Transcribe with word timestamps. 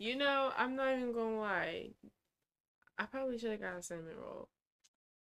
You 0.00 0.16
know, 0.16 0.52
I'm 0.56 0.74
not 0.74 0.96
even 0.96 1.12
gonna 1.12 1.38
lie. 1.38 1.90
I 2.98 3.06
probably 3.06 3.38
should 3.38 3.50
have 3.50 3.60
got 3.60 3.78
a 3.78 3.82
cinnamon 3.82 4.16
roll. 4.16 4.48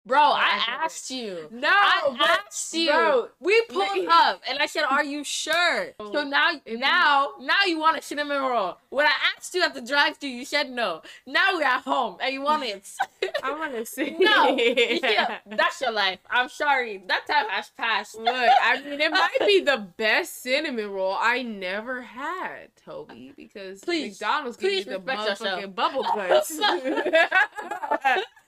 Bro, 0.03 0.19
I 0.19 0.59
asked 0.83 1.11
you. 1.11 1.47
No, 1.51 1.69
I 1.69 2.39
asked 2.47 2.73
you. 2.73 2.89
Bro, 2.89 3.27
we 3.39 3.61
pulled 3.69 4.07
up, 4.09 4.41
and 4.49 4.57
I 4.57 4.65
said, 4.65 4.83
"Are 4.83 5.03
you 5.03 5.23
sure?" 5.23 5.89
Oh, 5.99 6.11
so 6.11 6.23
now, 6.23 6.49
now, 6.67 7.33
now 7.39 7.59
you 7.67 7.79
want 7.79 7.99
a 7.99 8.01
cinnamon 8.01 8.41
roll. 8.41 8.77
When 8.89 9.05
I 9.05 9.11
asked 9.37 9.53
you 9.53 9.61
at 9.61 9.75
the 9.75 9.81
drive-thru, 9.81 10.27
you 10.27 10.43
said 10.43 10.71
no. 10.71 11.03
Now 11.27 11.49
we're 11.53 11.63
at 11.63 11.81
home, 11.83 12.17
and 12.19 12.33
you 12.33 12.41
want 12.41 12.63
it. 12.63 12.89
I 13.43 13.51
want 13.51 13.73
to 13.73 13.85
see. 13.95 14.15
No, 14.19 14.57
that's 15.45 15.81
your 15.81 15.91
life. 15.91 16.19
I'm 16.31 16.49
sorry. 16.49 17.03
That 17.07 17.27
time 17.27 17.45
has 17.49 17.69
passed. 17.69 18.15
Look, 18.17 18.27
I 18.27 18.81
mean, 18.83 18.99
it 19.01 19.11
might 19.11 19.37
be 19.45 19.59
the 19.61 19.87
best 19.97 20.41
cinnamon 20.41 20.89
roll 20.89 21.15
I 21.19 21.43
never 21.43 22.01
had, 22.01 22.69
Tobi, 22.87 23.35
because 23.35 23.81
please, 23.81 24.19
McDonald's 24.19 24.57
gives 24.57 24.87
you 24.87 24.93
the 24.93 24.99
motherfucking 24.99 25.27
yourself. 25.29 25.75
bubble 25.75 26.03
guts 26.03 26.59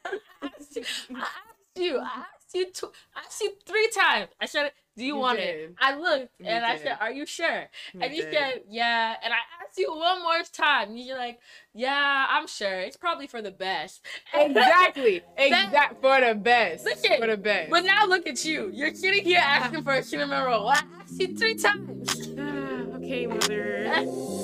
asked 0.44 0.76
you. 0.76 0.84
I 1.16 1.20
asked 1.20 1.78
you. 1.78 2.00
I 2.00 2.04
asked 2.04 2.54
you 2.54 2.72
Two, 2.72 2.92
I 3.16 3.20
asked 3.26 3.42
you 3.42 3.52
three 3.66 3.90
times. 3.96 4.30
I 4.40 4.46
said, 4.46 4.72
"Do 4.96 5.04
you, 5.04 5.16
you 5.16 5.18
want 5.18 5.40
did. 5.40 5.72
it?" 5.72 5.76
I 5.80 5.98
looked 5.98 6.30
you 6.40 6.46
and 6.46 6.64
did. 6.64 6.72
I 6.72 6.78
said, 6.78 6.98
"Are 7.02 7.12
you 7.12 7.26
sure?" 7.26 7.68
You 7.94 8.02
and 8.02 8.14
you 8.14 8.22
did. 8.24 8.34
said, 8.34 8.62
"Yeah." 8.70 9.16
And 9.24 9.34
I 9.34 9.38
asked 9.62 9.78
you 9.78 9.92
one 9.92 10.22
more 10.22 10.44
time. 10.52 10.96
You're 10.96 11.18
like, 11.18 11.40
"Yeah, 11.74 12.28
I'm 12.30 12.46
sure. 12.48 12.80
It's 12.82 12.98
probably 12.98 13.26
for 13.28 13.42
the 13.42 13.52
best." 13.52 14.06
Exactly. 14.36 15.22
exact 15.38 16.02
for 16.02 16.22
the 16.22 16.36
best. 16.36 16.86
Listen, 16.86 17.20
for 17.20 17.28
the 17.28 17.38
best. 17.38 17.72
But 17.72 17.86
now 17.86 18.06
look 18.06 18.28
at 18.28 18.44
you. 18.46 18.70
You're 18.72 18.94
sitting 18.94 19.24
here 19.24 19.42
asking 19.42 19.84
for 19.84 19.94
a 19.94 20.04
cinnamon 20.04 20.44
roll. 20.44 20.68
I 20.68 20.82
asked 21.02 21.20
you 21.20 21.36
three 21.36 21.56
times. 21.56 22.30
okay, 22.98 23.26
mother. 23.26 24.40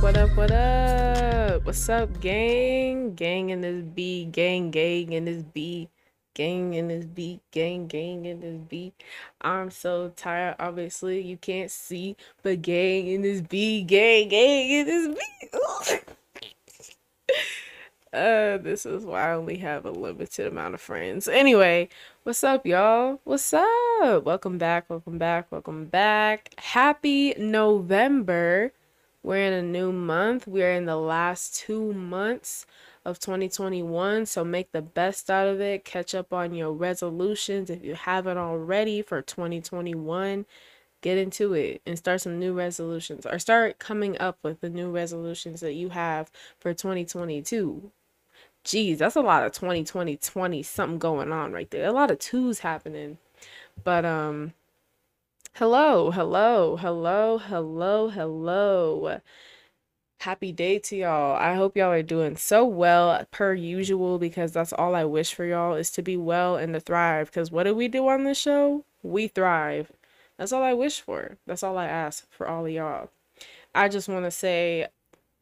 What 0.00 0.16
up, 0.16 0.34
what 0.34 0.50
up? 0.50 1.66
What's 1.66 1.86
up, 1.90 2.20
gang? 2.22 3.14
Gang 3.14 3.50
in 3.50 3.60
this 3.60 3.84
B, 3.84 4.24
gang, 4.24 4.70
gang 4.70 5.12
in 5.12 5.26
this 5.26 5.42
B, 5.42 5.90
gang 6.32 6.72
in 6.72 6.88
this 6.88 7.04
B, 7.04 7.40
gang, 7.50 7.86
gang 7.86 8.24
in 8.24 8.40
this 8.40 8.56
B. 8.66 8.94
I'm 9.42 9.70
so 9.70 10.10
tired, 10.16 10.56
obviously, 10.58 11.20
you 11.20 11.36
can't 11.36 11.70
see, 11.70 12.16
but 12.42 12.62
gang 12.62 13.08
in 13.08 13.20
this 13.20 13.42
B, 13.42 13.82
gang, 13.82 14.28
gang 14.30 14.70
in 14.70 14.86
this 14.86 15.08
B. 15.08 15.96
uh, 18.14 18.56
this 18.56 18.86
is 18.86 19.04
why 19.04 19.32
I 19.32 19.34
only 19.34 19.58
have 19.58 19.84
a 19.84 19.90
limited 19.90 20.46
amount 20.46 20.72
of 20.72 20.80
friends. 20.80 21.28
Anyway, 21.28 21.90
what's 22.22 22.42
up, 22.42 22.64
y'all? 22.64 23.20
What's 23.24 23.52
up? 23.52 24.24
Welcome 24.24 24.56
back, 24.56 24.88
welcome 24.88 25.18
back, 25.18 25.52
welcome 25.52 25.84
back. 25.84 26.54
Happy 26.56 27.34
November. 27.36 28.72
We're 29.22 29.44
in 29.44 29.52
a 29.52 29.62
new 29.62 29.92
month. 29.92 30.46
We're 30.46 30.72
in 30.72 30.86
the 30.86 30.96
last 30.96 31.54
two 31.56 31.92
months 31.92 32.66
of 33.04 33.18
2021. 33.18 34.26
So 34.26 34.44
make 34.44 34.72
the 34.72 34.82
best 34.82 35.30
out 35.30 35.46
of 35.46 35.60
it. 35.60 35.84
Catch 35.84 36.14
up 36.14 36.32
on 36.32 36.54
your 36.54 36.72
resolutions 36.72 37.70
if 37.70 37.84
you 37.84 37.94
haven't 37.94 38.38
already 38.38 39.02
for 39.02 39.20
2021. 39.20 40.46
Get 41.02 41.18
into 41.18 41.54
it 41.54 41.80
and 41.86 41.98
start 41.98 42.22
some 42.22 42.38
new 42.38 42.52
resolutions 42.52 43.24
or 43.26 43.38
start 43.38 43.78
coming 43.78 44.18
up 44.18 44.38
with 44.42 44.60
the 44.60 44.70
new 44.70 44.90
resolutions 44.90 45.60
that 45.60 45.72
you 45.74 45.90
have 45.90 46.30
for 46.58 46.74
2022. 46.74 47.90
Geez, 48.64 48.98
that's 48.98 49.16
a 49.16 49.22
lot 49.22 49.44
of 49.44 49.52
2020 49.52 50.16
20 50.16 50.62
something 50.62 50.98
going 50.98 51.32
on 51.32 51.52
right 51.52 51.70
there. 51.70 51.86
A 51.86 51.92
lot 51.92 52.10
of 52.10 52.18
twos 52.18 52.60
happening. 52.60 53.18
But 53.82 54.04
um 54.04 54.52
Hello, 55.54 56.10
hello, 56.10 56.76
hello, 56.76 57.38
hello, 57.38 58.08
hello. 58.08 59.20
Happy 60.20 60.52
day 60.52 60.78
to 60.78 60.96
y'all. 60.96 61.36
I 61.36 61.54
hope 61.54 61.76
y'all 61.76 61.90
are 61.90 62.02
doing 62.02 62.36
so 62.36 62.64
well 62.64 63.26
per 63.30 63.52
usual 63.52 64.18
because 64.18 64.52
that's 64.52 64.72
all 64.72 64.94
I 64.94 65.04
wish 65.04 65.34
for 65.34 65.44
y'all 65.44 65.74
is 65.74 65.90
to 65.92 66.02
be 66.02 66.16
well 66.16 66.56
and 66.56 66.72
to 66.74 66.80
thrive. 66.80 67.26
Because 67.26 67.50
what 67.50 67.64
do 67.64 67.74
we 67.74 67.88
do 67.88 68.08
on 68.08 68.24
this 68.24 68.38
show? 68.38 68.84
We 69.02 69.28
thrive. 69.28 69.92
That's 70.38 70.52
all 70.52 70.62
I 70.62 70.72
wish 70.72 71.00
for. 71.00 71.36
That's 71.46 71.62
all 71.62 71.76
I 71.76 71.86
ask 71.86 72.26
for 72.30 72.48
all 72.48 72.64
of 72.64 72.72
y'all. 72.72 73.10
I 73.74 73.88
just 73.88 74.08
want 74.08 74.24
to 74.24 74.30
say 74.30 74.86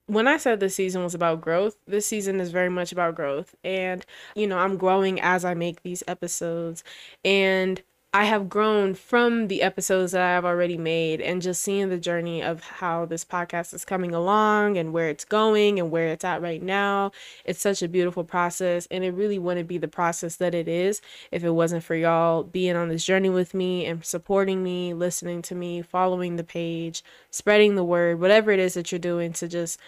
when 0.07 0.27
I 0.27 0.39
said 0.39 0.59
this 0.59 0.75
season 0.75 1.05
was 1.05 1.15
about 1.15 1.43
growth, 1.43 1.77
this 1.87 2.07
season 2.07 2.41
is 2.41 2.51
very 2.51 2.71
much 2.71 2.93
about 2.93 3.15
growth. 3.15 3.55
And, 3.63 4.05
you 4.35 4.47
know, 4.47 4.59
I'm 4.59 4.77
growing 4.79 5.21
as 5.21 5.45
I 5.45 5.55
make 5.55 5.83
these 5.83 6.03
episodes. 6.09 6.83
And 7.25 7.83
I 8.15 8.25
have 8.25 8.49
grown 8.49 8.95
from 8.95 9.49
the 9.49 9.61
episodes 9.61 10.13
that 10.13 10.23
I 10.23 10.31
have 10.31 10.47
already 10.47 10.79
made 10.79 11.21
and 11.21 11.43
just 11.43 11.61
seeing 11.61 11.91
the 11.91 11.99
journey 11.99 12.43
of 12.43 12.63
how 12.63 13.05
this 13.05 13.23
podcast 13.23 13.75
is 13.75 13.85
coming 13.85 14.15
along 14.15 14.79
and 14.79 14.95
where 14.95 15.11
it's 15.11 15.27
going 15.27 15.79
and 15.79 15.91
where 15.91 16.09
it's 16.09 16.25
at 16.25 16.41
right 16.41 16.63
now. 16.63 17.13
It's 17.45 17.61
such 17.61 17.83
a 17.83 17.89
beautiful 17.89 18.25
process 18.25 18.89
and 18.91 19.05
it 19.05 19.11
really 19.11 19.39
wouldn't 19.39 19.69
be 19.69 19.77
the 19.77 19.89
process 19.89 20.37
that 20.37 20.55
it 20.55 20.69
is 20.69 21.03
if 21.31 21.45
it 21.45 21.51
wasn't 21.51 21.85
for 21.85 21.95
y'all 21.95 22.45
being 22.45 22.77
on 22.77 22.89
this 22.89 23.05
journey 23.05 23.29
with 23.29 23.53
me 23.53 23.85
and 23.85 24.03
supporting 24.03 24.63
me, 24.63 24.95
listening 24.95 25.43
to 25.43 25.55
me, 25.55 25.83
following 25.83 26.37
the 26.37 26.45
page, 26.45 27.05
spreading 27.31 27.75
the 27.75 27.85
word, 27.85 28.21
whatever 28.21 28.51
it 28.51 28.59
is 28.59 28.73
that 28.73 28.91
you're 28.91 28.99
doing 28.99 29.35
to 29.35 29.47
just 29.47 29.79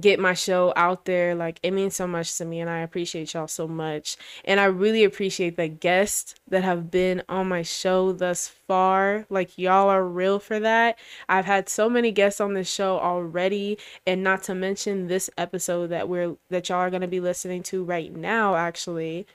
get 0.00 0.20
my 0.20 0.34
show 0.34 0.72
out 0.76 1.04
there. 1.04 1.34
Like 1.34 1.60
it 1.62 1.72
means 1.72 1.96
so 1.96 2.06
much 2.06 2.36
to 2.38 2.44
me 2.44 2.60
and 2.60 2.70
I 2.70 2.78
appreciate 2.80 3.34
y'all 3.34 3.48
so 3.48 3.66
much. 3.68 4.16
And 4.44 4.60
I 4.60 4.64
really 4.64 5.04
appreciate 5.04 5.56
the 5.56 5.68
guests 5.68 6.34
that 6.48 6.64
have 6.64 6.90
been 6.90 7.22
on 7.28 7.48
my 7.48 7.62
show 7.62 8.12
thus 8.12 8.48
far. 8.48 9.26
Like 9.30 9.56
y'all 9.58 9.88
are 9.88 10.04
real 10.04 10.38
for 10.38 10.60
that. 10.60 10.98
I've 11.28 11.46
had 11.46 11.68
so 11.68 11.88
many 11.88 12.12
guests 12.12 12.40
on 12.40 12.54
this 12.54 12.70
show 12.70 12.98
already 12.98 13.78
and 14.06 14.22
not 14.22 14.42
to 14.44 14.54
mention 14.54 15.06
this 15.06 15.30
episode 15.38 15.88
that 15.88 16.08
we're 16.08 16.36
that 16.50 16.68
y'all 16.68 16.78
are 16.78 16.90
going 16.90 17.02
to 17.02 17.08
be 17.08 17.20
listening 17.20 17.62
to 17.64 17.84
right 17.84 18.14
now 18.14 18.56
actually. 18.56 19.26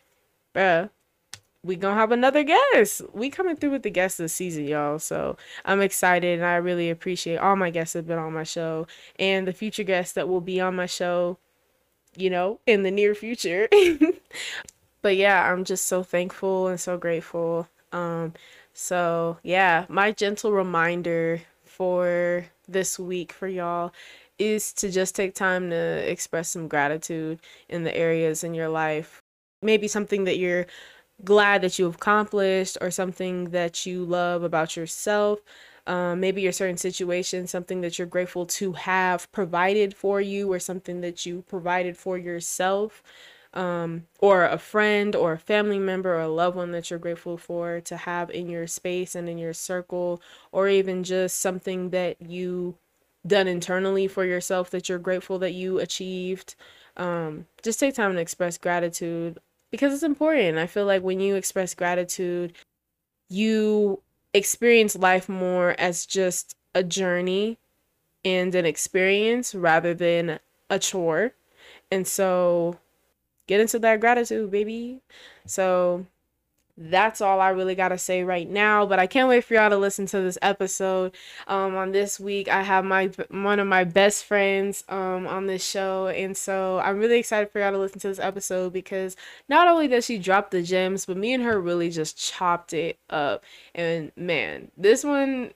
Bruh, 0.55 0.89
we 1.69 1.75
gonna 1.75 1.93
have 1.93 2.11
another 2.11 2.43
guest. 2.43 3.03
We 3.13 3.29
coming 3.29 3.55
through 3.55 3.69
with 3.69 3.83
the 3.83 3.91
guests 3.91 4.17
this 4.17 4.33
season, 4.33 4.65
y'all. 4.65 4.97
So 4.97 5.37
I'm 5.63 5.81
excited 5.81 6.39
and 6.39 6.47
I 6.47 6.55
really 6.55 6.89
appreciate 6.89 7.37
all 7.37 7.55
my 7.55 7.69
guests 7.69 7.93
that 7.93 7.99
have 7.99 8.07
been 8.07 8.17
on 8.17 8.33
my 8.33 8.43
show 8.43 8.87
and 9.19 9.47
the 9.47 9.53
future 9.53 9.83
guests 9.83 10.13
that 10.13 10.27
will 10.27 10.41
be 10.41 10.59
on 10.59 10.75
my 10.75 10.87
show, 10.87 11.37
you 12.17 12.31
know, 12.31 12.59
in 12.65 12.81
the 12.81 12.89
near 12.89 13.13
future. 13.13 13.69
but 15.03 15.15
yeah, 15.15 15.51
I'm 15.51 15.63
just 15.63 15.85
so 15.85 16.01
thankful 16.01 16.67
and 16.67 16.79
so 16.79 16.97
grateful. 16.97 17.67
Um, 17.91 18.33
so 18.73 19.37
yeah, 19.43 19.85
my 19.89 20.11
gentle 20.11 20.51
reminder 20.51 21.43
for 21.65 22.47
this 22.67 22.97
week 22.97 23.31
for 23.31 23.47
y'all 23.47 23.93
is 24.39 24.73
to 24.73 24.89
just 24.89 25.15
take 25.15 25.35
time 25.35 25.69
to 25.69 25.75
express 26.11 26.49
some 26.49 26.67
gratitude 26.67 27.39
in 27.67 27.83
the 27.83 27.95
areas 27.95 28.43
in 28.43 28.55
your 28.55 28.69
life. 28.69 29.21
Maybe 29.61 29.87
something 29.87 30.23
that 30.23 30.39
you're 30.39 30.65
glad 31.23 31.61
that 31.61 31.77
you've 31.79 31.95
accomplished 31.95 32.77
or 32.81 32.91
something 32.91 33.51
that 33.51 33.85
you 33.85 34.03
love 34.03 34.43
about 34.43 34.75
yourself. 34.77 35.39
Um, 35.87 36.19
maybe 36.19 36.41
your 36.41 36.51
certain 36.51 36.77
situation, 36.77 37.47
something 37.47 37.81
that 37.81 37.97
you're 37.97 38.07
grateful 38.07 38.45
to 38.45 38.73
have 38.73 39.31
provided 39.31 39.95
for 39.95 40.21
you, 40.21 40.51
or 40.51 40.59
something 40.59 41.01
that 41.01 41.25
you 41.25 41.43
provided 41.47 41.97
for 41.97 42.17
yourself, 42.17 43.01
um, 43.55 44.05
or 44.19 44.45
a 44.45 44.59
friend, 44.59 45.15
or 45.15 45.33
a 45.33 45.39
family 45.39 45.79
member, 45.79 46.15
or 46.15 46.21
a 46.21 46.27
loved 46.27 46.55
one 46.55 46.71
that 46.73 46.89
you're 46.89 46.99
grateful 46.99 47.37
for 47.37 47.81
to 47.81 47.97
have 47.97 48.29
in 48.29 48.49
your 48.49 48.67
space 48.67 49.15
and 49.15 49.27
in 49.27 49.39
your 49.39 49.53
circle, 49.53 50.21
or 50.51 50.67
even 50.67 51.03
just 51.03 51.39
something 51.39 51.89
that 51.89 52.21
you 52.21 52.75
done 53.25 53.47
internally 53.47 54.07
for 54.07 54.25
yourself 54.25 54.69
that 54.69 54.89
you're 54.89 54.99
grateful 54.99 55.39
that 55.39 55.53
you 55.53 55.79
achieved. 55.79 56.55
Um, 56.97 57.47
just 57.63 57.79
take 57.79 57.95
time 57.95 58.13
to 58.13 58.19
express 58.21 58.57
gratitude 58.57 59.39
because 59.71 59.93
it's 59.93 60.03
important. 60.03 60.57
I 60.57 60.67
feel 60.67 60.85
like 60.85 61.03
when 61.03 61.19
you 61.19 61.35
express 61.35 61.73
gratitude, 61.73 62.53
you 63.29 64.01
experience 64.33 64.95
life 64.95 65.29
more 65.29 65.75
as 65.79 66.05
just 66.05 66.55
a 66.75 66.83
journey 66.83 67.57
and 68.25 68.53
an 68.55 68.65
experience 68.65 69.55
rather 69.55 69.93
than 69.93 70.39
a 70.69 70.79
chore. 70.79 71.33
And 71.91 72.07
so 72.07 72.79
get 73.47 73.59
into 73.59 73.79
that 73.79 73.99
gratitude, 73.99 74.51
baby. 74.51 75.01
So 75.45 76.05
that's 76.79 77.19
all 77.19 77.41
I 77.41 77.49
really 77.49 77.75
got 77.75 77.89
to 77.89 77.97
say 77.97 78.23
right 78.23 78.49
now. 78.49 78.85
But 78.85 78.99
I 78.99 79.05
can't 79.05 79.27
wait 79.27 79.43
for 79.43 79.53
y'all 79.53 79.69
to 79.69 79.77
listen 79.77 80.05
to 80.07 80.21
this 80.21 80.37
episode. 80.41 81.13
Um, 81.47 81.75
on 81.75 81.91
this 81.91 82.19
week, 82.19 82.47
I 82.47 82.63
have 82.63 82.85
my 82.85 83.07
one 83.29 83.59
of 83.59 83.67
my 83.67 83.83
best 83.83 84.23
friends 84.23 84.85
um, 84.87 85.27
on 85.27 85.47
this 85.47 85.63
show, 85.63 86.07
and 86.07 86.35
so 86.35 86.79
I'm 86.79 86.97
really 86.97 87.19
excited 87.19 87.51
for 87.51 87.59
y'all 87.59 87.71
to 87.71 87.77
listen 87.77 87.99
to 87.99 88.07
this 88.07 88.19
episode 88.19 88.71
because 88.71 89.15
not 89.49 89.67
only 89.67 89.87
does 89.87 90.05
she 90.05 90.17
drop 90.17 90.51
the 90.51 90.63
gems, 90.63 91.05
but 91.05 91.17
me 91.17 91.33
and 91.33 91.43
her 91.43 91.59
really 91.59 91.89
just 91.89 92.17
chopped 92.17 92.73
it 92.73 92.97
up. 93.09 93.43
And 93.75 94.11
man, 94.15 94.71
this 94.77 95.03
one 95.03 95.51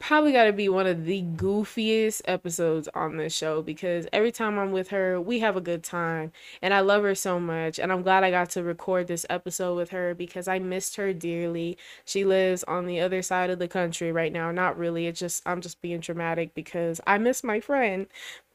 probably 0.00 0.32
got 0.32 0.44
to 0.44 0.52
be 0.52 0.68
one 0.68 0.86
of 0.86 1.04
the 1.04 1.22
goofiest 1.22 2.22
episodes 2.24 2.88
on 2.94 3.18
this 3.18 3.36
show 3.36 3.62
because 3.62 4.06
every 4.12 4.32
time 4.32 4.58
I'm 4.58 4.72
with 4.72 4.88
her, 4.88 5.20
we 5.20 5.38
have 5.40 5.56
a 5.56 5.60
good 5.60 5.84
time 5.84 6.32
and 6.62 6.74
I 6.74 6.80
love 6.80 7.02
her 7.02 7.14
so 7.14 7.38
much. 7.38 7.78
And 7.78 7.92
I'm 7.92 8.02
glad 8.02 8.24
I 8.24 8.30
got 8.30 8.50
to 8.50 8.64
record 8.64 9.06
this 9.06 9.26
episode 9.30 9.76
with 9.76 9.90
her 9.90 10.14
because 10.14 10.48
I 10.48 10.58
missed 10.58 10.96
her 10.96 11.12
dearly. 11.12 11.76
She 12.04 12.24
lives 12.24 12.64
on 12.64 12.86
the 12.86 12.98
other 12.98 13.22
side 13.22 13.50
of 13.50 13.58
the 13.58 13.68
country 13.68 14.10
right 14.10 14.32
now. 14.32 14.50
Not 14.50 14.78
really. 14.78 15.06
It's 15.06 15.20
just, 15.20 15.42
I'm 15.46 15.60
just 15.60 15.80
being 15.82 16.00
dramatic 16.00 16.54
because 16.54 17.00
I 17.06 17.18
miss 17.18 17.44
my 17.44 17.60
friend. 17.60 18.06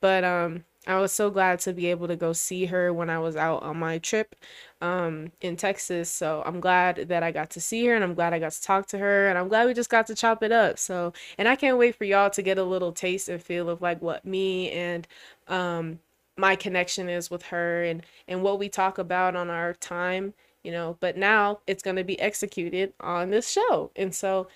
But, 0.01 0.23
um, 0.23 0.65
I 0.87 0.99
was 0.99 1.11
so 1.11 1.29
glad 1.29 1.59
to 1.61 1.73
be 1.73 1.87
able 1.87 2.07
to 2.07 2.15
go 2.15 2.33
see 2.33 2.65
her 2.65 2.93
when 2.93 3.09
I 3.09 3.19
was 3.19 3.35
out 3.35 3.63
on 3.63 3.77
my 3.77 3.97
trip 3.97 4.35
um, 4.81 5.31
in 5.41 5.55
Texas. 5.55 6.11
So 6.11 6.43
I'm 6.45 6.59
glad 6.59 7.07
that 7.09 7.23
I 7.23 7.31
got 7.31 7.49
to 7.51 7.61
see 7.61 7.85
her 7.87 7.95
and 7.95 8.03
I'm 8.03 8.13
glad 8.13 8.33
I 8.33 8.39
got 8.39 8.51
to 8.51 8.61
talk 8.61 8.87
to 8.87 8.97
her 8.97 9.27
and 9.27 9.37
I'm 9.37 9.47
glad 9.47 9.65
we 9.65 9.73
just 9.73 9.89
got 9.89 10.07
to 10.07 10.15
chop 10.15 10.43
it 10.43 10.51
up. 10.51 10.77
So, 10.77 11.13
and 11.37 11.47
I 11.47 11.55
can't 11.55 11.77
wait 11.77 11.95
for 11.95 12.03
y'all 12.03 12.29
to 12.29 12.41
get 12.41 12.57
a 12.57 12.63
little 12.63 12.91
taste 12.91 13.29
and 13.29 13.41
feel 13.41 13.69
of 13.69 13.81
like 13.81 14.01
what 14.01 14.25
me 14.25 14.71
and 14.71 15.07
um, 15.47 15.99
my 16.37 16.55
connection 16.55 17.09
is 17.09 17.31
with 17.31 17.43
her 17.43 17.83
and, 17.83 18.03
and 18.27 18.43
what 18.43 18.59
we 18.59 18.69
talk 18.69 18.97
about 18.97 19.35
on 19.35 19.49
our 19.49 19.73
time, 19.73 20.33
you 20.63 20.71
know. 20.71 20.97
But 20.99 21.17
now 21.17 21.59
it's 21.65 21.83
going 21.83 21.95
to 21.95 22.03
be 22.03 22.19
executed 22.19 22.93
on 22.99 23.31
this 23.31 23.49
show. 23.49 23.91
And 23.95 24.13
so, 24.13 24.47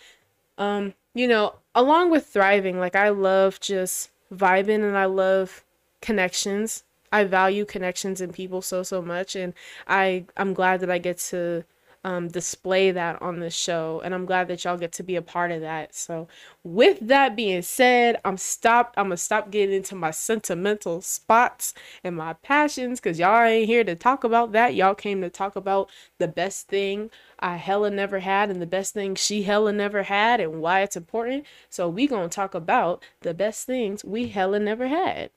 um, 0.60 0.94
you 1.16 1.28
know, 1.28 1.56
along 1.74 2.12
with 2.12 2.28
thriving, 2.28 2.80
like 2.80 2.96
I 2.96 3.10
love 3.10 3.60
just 3.60 4.12
vibing 4.32 4.84
and 4.84 4.98
I 4.98 5.06
love 5.06 5.64
connections. 6.02 6.84
I 7.12 7.24
value 7.24 7.66
connections 7.66 8.22
and 8.22 8.34
people 8.34 8.62
so 8.62 8.84
so 8.84 9.02
much, 9.02 9.36
and 9.36 9.54
I 9.88 10.26
I'm 10.38 10.54
glad 10.54 10.82
that 10.82 10.92
I 10.92 10.98
get 11.00 11.18
to 11.30 11.66
um, 12.04 12.30
display 12.30 12.92
that 12.92 13.22
on 13.22 13.40
this 13.40 13.54
show, 13.54 14.02
and 14.04 14.14
I'm 14.16 14.26
glad 14.26 14.48
that 14.48 14.64
y'all 14.64 14.78
get 14.78 14.94
to 14.94 15.04
be 15.04 15.16
a 15.18 15.22
part 15.22 15.52
of 15.52 15.62
that. 15.62 15.94
So, 15.94 16.28
with 16.64 17.00
that 17.02 17.36
being 17.36 17.62
said, 17.62 18.20
I'm 18.24 18.38
stopped. 18.38 18.96
I'm 18.98 19.06
gonna 19.08 19.18
stop 19.18 19.52
getting 19.52 19.76
into 19.76 19.96
my 19.96 20.12
sentimental 20.12 21.02
spots 21.02 21.74
and 22.04 22.16
my 22.16 22.34
passions, 22.34 23.02
cause 23.02 23.20
y'all 23.20 23.44
ain't 23.44 23.68
here 23.68 23.84
to 23.84 23.96
talk 23.96 24.24
about 24.24 24.54
that. 24.54 24.76
Y'all 24.76 24.96
came 24.96 25.22
to 25.22 25.30
talk 25.30 25.56
about 25.56 25.90
the 26.20 26.28
best 26.28 26.68
thing 26.70 27.10
I 27.40 27.58
hella 27.58 27.90
never 27.92 28.20
had, 28.20 28.50
and 28.50 28.62
the 28.62 28.66
best 28.66 28.94
thing 28.94 29.16
she 29.16 29.44
hella 29.44 29.74
never 29.74 30.04
had, 30.04 30.40
and 30.40 30.62
why 30.62 30.82
it's 30.82 30.96
important. 30.96 31.46
So 31.70 31.90
we 31.90 32.08
gonna 32.08 32.30
talk 32.30 32.54
about 32.56 33.04
the 33.22 33.34
best 33.34 33.66
things 33.66 34.06
we 34.06 34.28
hella 34.30 34.60
never 34.60 34.88
had. 34.88 35.32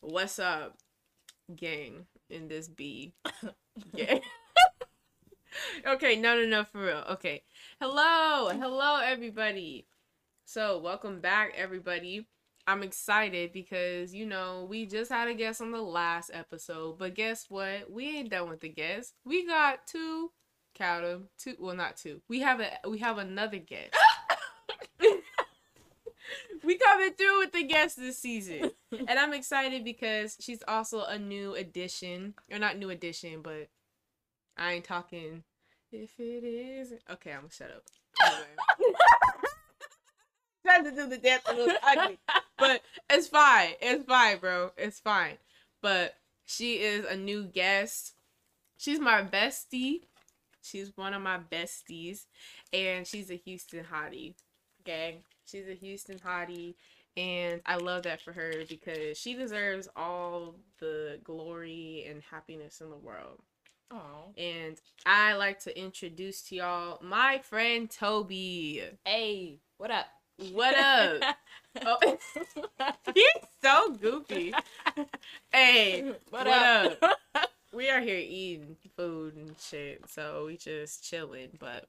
What's 0.00 0.40
up, 0.40 0.76
gang, 1.54 2.06
in 2.28 2.48
this 2.48 2.66
B? 2.66 3.14
gang. 3.94 4.20
okay, 5.86 6.16
no, 6.16 6.40
no, 6.40 6.46
no, 6.46 6.64
for 6.64 6.86
real. 6.86 7.04
Okay. 7.10 7.44
Hello, 7.80 8.48
hello, 8.48 8.96
everybody. 8.96 9.86
So, 10.44 10.78
welcome 10.78 11.20
back, 11.20 11.52
everybody. 11.56 12.26
I'm 12.66 12.82
excited 12.82 13.52
because, 13.52 14.12
you 14.12 14.26
know, 14.26 14.66
we 14.68 14.86
just 14.86 15.12
had 15.12 15.28
a 15.28 15.34
guest 15.34 15.60
on 15.60 15.70
the 15.70 15.82
last 15.82 16.32
episode, 16.34 16.98
but 16.98 17.14
guess 17.14 17.46
what? 17.48 17.92
We 17.92 18.18
ain't 18.18 18.30
done 18.30 18.48
with 18.48 18.60
the 18.60 18.70
guest. 18.70 19.14
We 19.24 19.46
got 19.46 19.86
two 19.86 20.32
count 20.74 21.04
them 21.04 21.28
two 21.38 21.56
well 21.58 21.74
not 21.74 21.96
two. 21.96 22.20
We 22.28 22.40
have 22.40 22.60
a 22.60 22.70
we 22.88 22.98
have 22.98 23.18
another 23.18 23.58
guest. 23.58 23.94
We 26.64 26.78
coming 26.78 27.12
through 27.12 27.40
with 27.40 27.52
the 27.52 27.64
guest 27.64 27.96
this 27.96 28.18
season. 28.18 28.70
And 28.92 29.18
i'm 29.18 29.34
excited 29.34 29.84
because 29.84 30.36
she's 30.40 30.62
also 30.66 31.02
a 31.02 31.18
new 31.18 31.54
addition. 31.54 32.34
Or 32.50 32.58
not 32.58 32.78
new 32.78 32.90
addition 32.90 33.42
but 33.42 33.68
i 34.56 34.74
ain't 34.74 34.84
talking. 34.84 35.42
If 35.92 36.18
it 36.18 36.44
is 36.44 36.94
okay 37.10 37.32
i'm 37.32 37.40
gonna 37.40 37.50
shut 37.50 37.70
up. 37.70 37.82
Anyway. 38.24 38.94
trying 40.66 40.84
to 40.84 40.90
do 40.92 41.08
the 41.08 41.18
dance 41.18 41.42
a 41.46 41.54
little 41.54 41.76
ugly. 41.82 42.18
But 42.56 42.82
it's 43.10 43.28
fine 43.28 43.72
it's 43.80 44.04
fine 44.04 44.38
bro. 44.38 44.70
It's 44.78 45.00
fine. 45.00 45.38
But 45.82 46.14
she 46.46 46.76
is 46.76 47.04
a 47.04 47.16
new 47.16 47.44
guest. 47.44 48.14
She's 48.76 49.00
my 49.00 49.22
bestie 49.22 50.02
She's 50.64 50.96
one 50.96 51.12
of 51.12 51.22
my 51.22 51.38
besties, 51.38 52.26
and 52.72 53.06
she's 53.06 53.30
a 53.30 53.36
Houston 53.36 53.84
hottie. 53.84 54.34
Gang, 54.84 55.22
she's 55.46 55.68
a 55.68 55.74
Houston 55.74 56.18
hottie, 56.18 56.74
and 57.16 57.60
I 57.66 57.76
love 57.76 58.04
that 58.04 58.22
for 58.22 58.32
her 58.32 58.52
because 58.68 59.18
she 59.18 59.34
deserves 59.34 59.88
all 59.94 60.56
the 60.80 61.20
glory 61.22 62.06
and 62.08 62.22
happiness 62.22 62.80
in 62.80 62.90
the 62.90 62.96
world. 62.96 63.40
Oh. 63.90 64.32
And 64.38 64.80
I 65.06 65.34
like 65.34 65.60
to 65.60 65.78
introduce 65.78 66.42
to 66.48 66.56
y'all 66.56 66.98
my 67.02 67.38
friend 67.38 67.88
Tobi. 67.88 68.82
Hey, 69.04 69.58
what 69.76 69.90
up? 69.90 70.06
What 70.50 70.76
up? 70.76 71.36
oh, 71.86 72.18
he's 73.14 73.26
so 73.62 73.92
goofy. 73.92 74.52
hey, 75.52 76.02
what, 76.02 76.18
what 76.30 76.46
up? 76.46 76.98
up? 77.34 77.50
We 77.74 77.90
are 77.90 78.00
here 78.00 78.18
eating 78.18 78.76
food 78.96 79.36
and 79.36 79.54
shit, 79.58 80.08
so 80.08 80.44
we 80.46 80.56
just 80.56 81.04
chilling. 81.04 81.50
But 81.58 81.86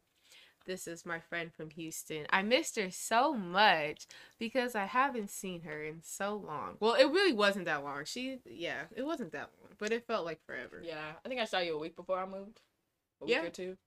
this 0.66 0.88
is 0.88 1.06
my 1.06 1.20
friend 1.20 1.52
from 1.54 1.70
Houston. 1.72 2.26
I 2.30 2.42
missed 2.42 2.78
her 2.78 2.90
so 2.92 3.34
much 3.34 4.08
because 4.40 4.76
I 4.76 4.86
haven't 4.86 5.30
seen 5.30 5.62
her 5.62 5.84
in 5.84 6.02
so 6.04 6.36
long. 6.36 6.78
Well, 6.80 6.96
it 6.96 7.06
really 7.06 7.34
wasn't 7.34 7.66
that 7.66 7.84
long. 7.84 8.06
She, 8.06 8.40
yeah, 8.46 8.84
it 8.96 9.06
wasn't 9.06 9.32
that 9.34 9.50
long, 9.62 9.72
but 9.78 9.92
it 9.92 10.08
felt 10.08 10.26
like 10.26 10.44
forever. 10.46 10.82
Yeah, 10.84 11.14
I 11.24 11.30
think 11.30 11.40
I 11.40 11.46
saw 11.46 11.60
you 11.60 11.76
a 11.76 11.80
week 11.80 11.96
before 11.96 12.20
I 12.20 12.26
moved. 12.26 12.62
A 13.22 13.26
week 13.26 13.36
yeah. 13.36 13.44
or 13.44 13.50
two. 13.50 13.78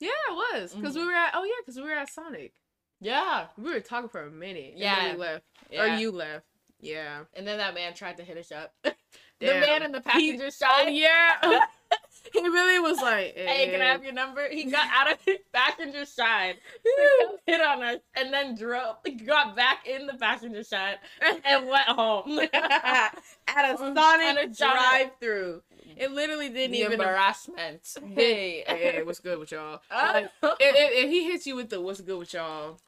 Yeah, 0.00 0.10
it 0.30 0.34
was 0.34 0.74
because 0.74 0.94
mm-hmm. 0.94 1.06
we 1.06 1.06
were 1.06 1.18
at. 1.18 1.32
Oh 1.34 1.44
yeah, 1.44 1.60
because 1.64 1.76
we 1.76 1.82
were 1.82 1.92
at 1.92 2.10
Sonic. 2.10 2.54
Yeah, 3.00 3.46
we 3.56 3.72
were 3.72 3.80
talking 3.80 4.08
for 4.08 4.22
a 4.22 4.30
minute. 4.30 4.74
Yeah, 4.76 5.12
we 5.12 5.18
left. 5.18 5.44
Yeah. 5.70 5.82
Or 5.82 5.98
you 5.98 6.10
left. 6.10 6.46
Yeah. 6.80 7.24
And 7.34 7.46
then 7.46 7.58
that 7.58 7.74
man 7.74 7.94
tried 7.94 8.16
to 8.18 8.24
hit 8.24 8.36
us 8.36 8.52
up. 8.52 8.74
the 9.40 9.46
man 9.46 9.82
in 9.82 9.92
the 9.92 10.00
passenger 10.00 10.44
he, 10.46 10.50
side. 10.50 10.88
Yeah. 10.92 11.60
he 12.32 12.40
really 12.40 12.78
was 12.78 12.98
like, 12.98 13.34
hey. 13.34 13.46
hey. 13.46 13.70
can 13.70 13.80
I 13.80 13.86
have 13.86 14.04
your 14.04 14.12
number? 14.12 14.48
He 14.48 14.64
got 14.64 14.86
out 14.92 15.12
of 15.12 15.18
the 15.24 15.38
passenger 15.52 16.04
side, 16.04 16.56
hit 17.46 17.60
on 17.60 17.82
us, 17.82 17.98
and 18.16 18.32
then 18.32 18.54
drove, 18.54 18.96
got 19.26 19.56
back 19.56 19.86
in 19.86 20.06
the 20.06 20.14
passenger 20.14 20.62
side 20.62 20.96
and 21.44 21.66
went 21.66 21.88
home 21.88 22.40
at 22.52 23.14
a 23.46 23.76
Sonic 23.76 24.56
drive-through. 24.56 25.62
It 25.96 26.12
literally 26.12 26.48
didn't 26.48 26.72
the 26.72 26.80
even 26.80 26.92
embarrassment. 26.92 27.96
Hey, 28.14 28.64
hey, 28.66 29.02
what's 29.02 29.20
good 29.20 29.38
with 29.38 29.50
y'all? 29.50 29.80
Uh, 29.90 30.22
if, 30.42 30.52
if, 30.60 31.04
if 31.04 31.10
he 31.10 31.24
hits 31.24 31.46
you 31.46 31.56
with 31.56 31.70
the 31.70 31.80
"What's 31.80 32.00
good 32.00 32.18
with 32.18 32.32
y'all," 32.34 32.78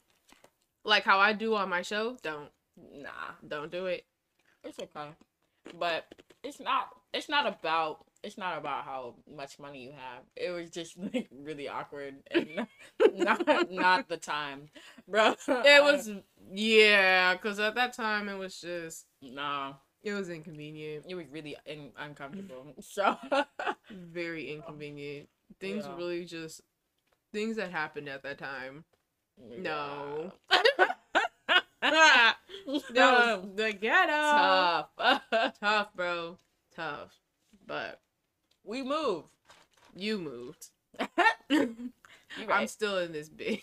like 0.84 1.04
how 1.04 1.18
I 1.18 1.32
do 1.32 1.54
on 1.54 1.68
my 1.68 1.82
show, 1.82 2.16
don't. 2.22 2.50
Nah, 2.94 3.08
don't 3.46 3.70
do 3.70 3.86
it. 3.86 4.04
It's 4.64 4.78
okay, 4.78 5.10
but 5.78 6.06
it's 6.42 6.60
not. 6.60 6.88
It's 7.12 7.28
not 7.28 7.46
about. 7.46 8.04
It's 8.22 8.36
not 8.36 8.58
about 8.58 8.84
how 8.84 9.14
much 9.34 9.58
money 9.58 9.82
you 9.82 9.92
have. 9.92 10.22
It 10.36 10.50
was 10.50 10.70
just 10.70 10.98
like 11.14 11.28
really 11.32 11.68
awkward 11.68 12.16
and 12.30 12.66
not 13.14 13.70
not 13.70 14.08
the 14.08 14.16
time, 14.16 14.68
bro. 15.08 15.34
It 15.48 15.82
was 15.82 16.10
yeah, 16.52 17.34
because 17.34 17.58
at 17.58 17.74
that 17.74 17.94
time 17.94 18.28
it 18.28 18.38
was 18.38 18.60
just 18.60 19.06
nah. 19.22 19.74
It 20.02 20.14
was 20.14 20.30
inconvenient. 20.30 21.04
It 21.06 21.14
was 21.14 21.26
really 21.30 21.56
in- 21.66 21.92
uncomfortable. 21.98 22.74
So 22.80 23.18
very 23.90 24.50
inconvenient. 24.50 25.28
Things 25.60 25.84
yeah. 25.86 25.94
really 25.96 26.24
just 26.24 26.62
things 27.32 27.56
that 27.56 27.70
happened 27.70 28.08
at 28.08 28.22
that 28.22 28.38
time. 28.38 28.84
Yeah. 29.50 29.58
No. 29.60 30.32
that 31.90 32.36
was 32.66 32.82
the 33.56 33.72
ghetto. 33.72 34.86
Tough. 34.98 35.54
Tough, 35.60 35.94
bro. 35.94 36.36
Tough. 36.74 37.14
But 37.66 38.00
we 38.64 38.82
moved. 38.82 39.28
You 39.94 40.18
moved. 40.18 40.68
Right. 42.46 42.60
I'm 42.60 42.66
still 42.68 42.98
in 42.98 43.12
this 43.12 43.28
bitch. 43.28 43.62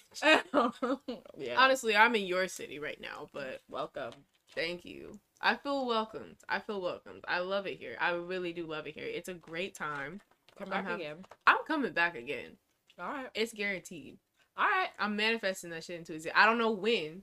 yeah. 1.37 1.55
Honestly, 1.57 1.95
I'm 1.95 2.15
in 2.15 2.25
your 2.25 2.47
city 2.47 2.79
right 2.79 2.99
now, 2.99 3.29
but 3.33 3.61
welcome. 3.69 4.11
Thank 4.53 4.83
you. 4.83 5.19
I 5.39 5.55
feel 5.55 5.85
welcomed. 5.85 6.37
I 6.49 6.59
feel 6.59 6.81
welcomed. 6.81 7.23
I 7.27 7.39
love 7.39 7.67
it 7.67 7.77
here. 7.77 7.95
I 8.01 8.11
really 8.11 8.51
do 8.53 8.65
love 8.65 8.87
it 8.87 8.95
here. 8.95 9.05
It's 9.05 9.29
a 9.29 9.33
great 9.35 9.75
time. 9.75 10.19
Come 10.57 10.69
back 10.69 10.85
I'm 10.87 10.95
again. 10.95 11.17
I'm 11.45 11.59
coming 11.67 11.93
back 11.93 12.17
again. 12.17 12.57
All 12.99 13.07
right. 13.07 13.29
It's 13.35 13.53
guaranteed. 13.53 14.17
All 14.57 14.65
right. 14.65 14.89
I'm 14.99 15.15
manifesting 15.15 15.69
that 15.69 15.83
shit 15.83 15.99
into 15.99 16.13
existence. 16.13 16.37
I 16.37 16.45
don't 16.45 16.57
know 16.57 16.71
when, 16.71 17.21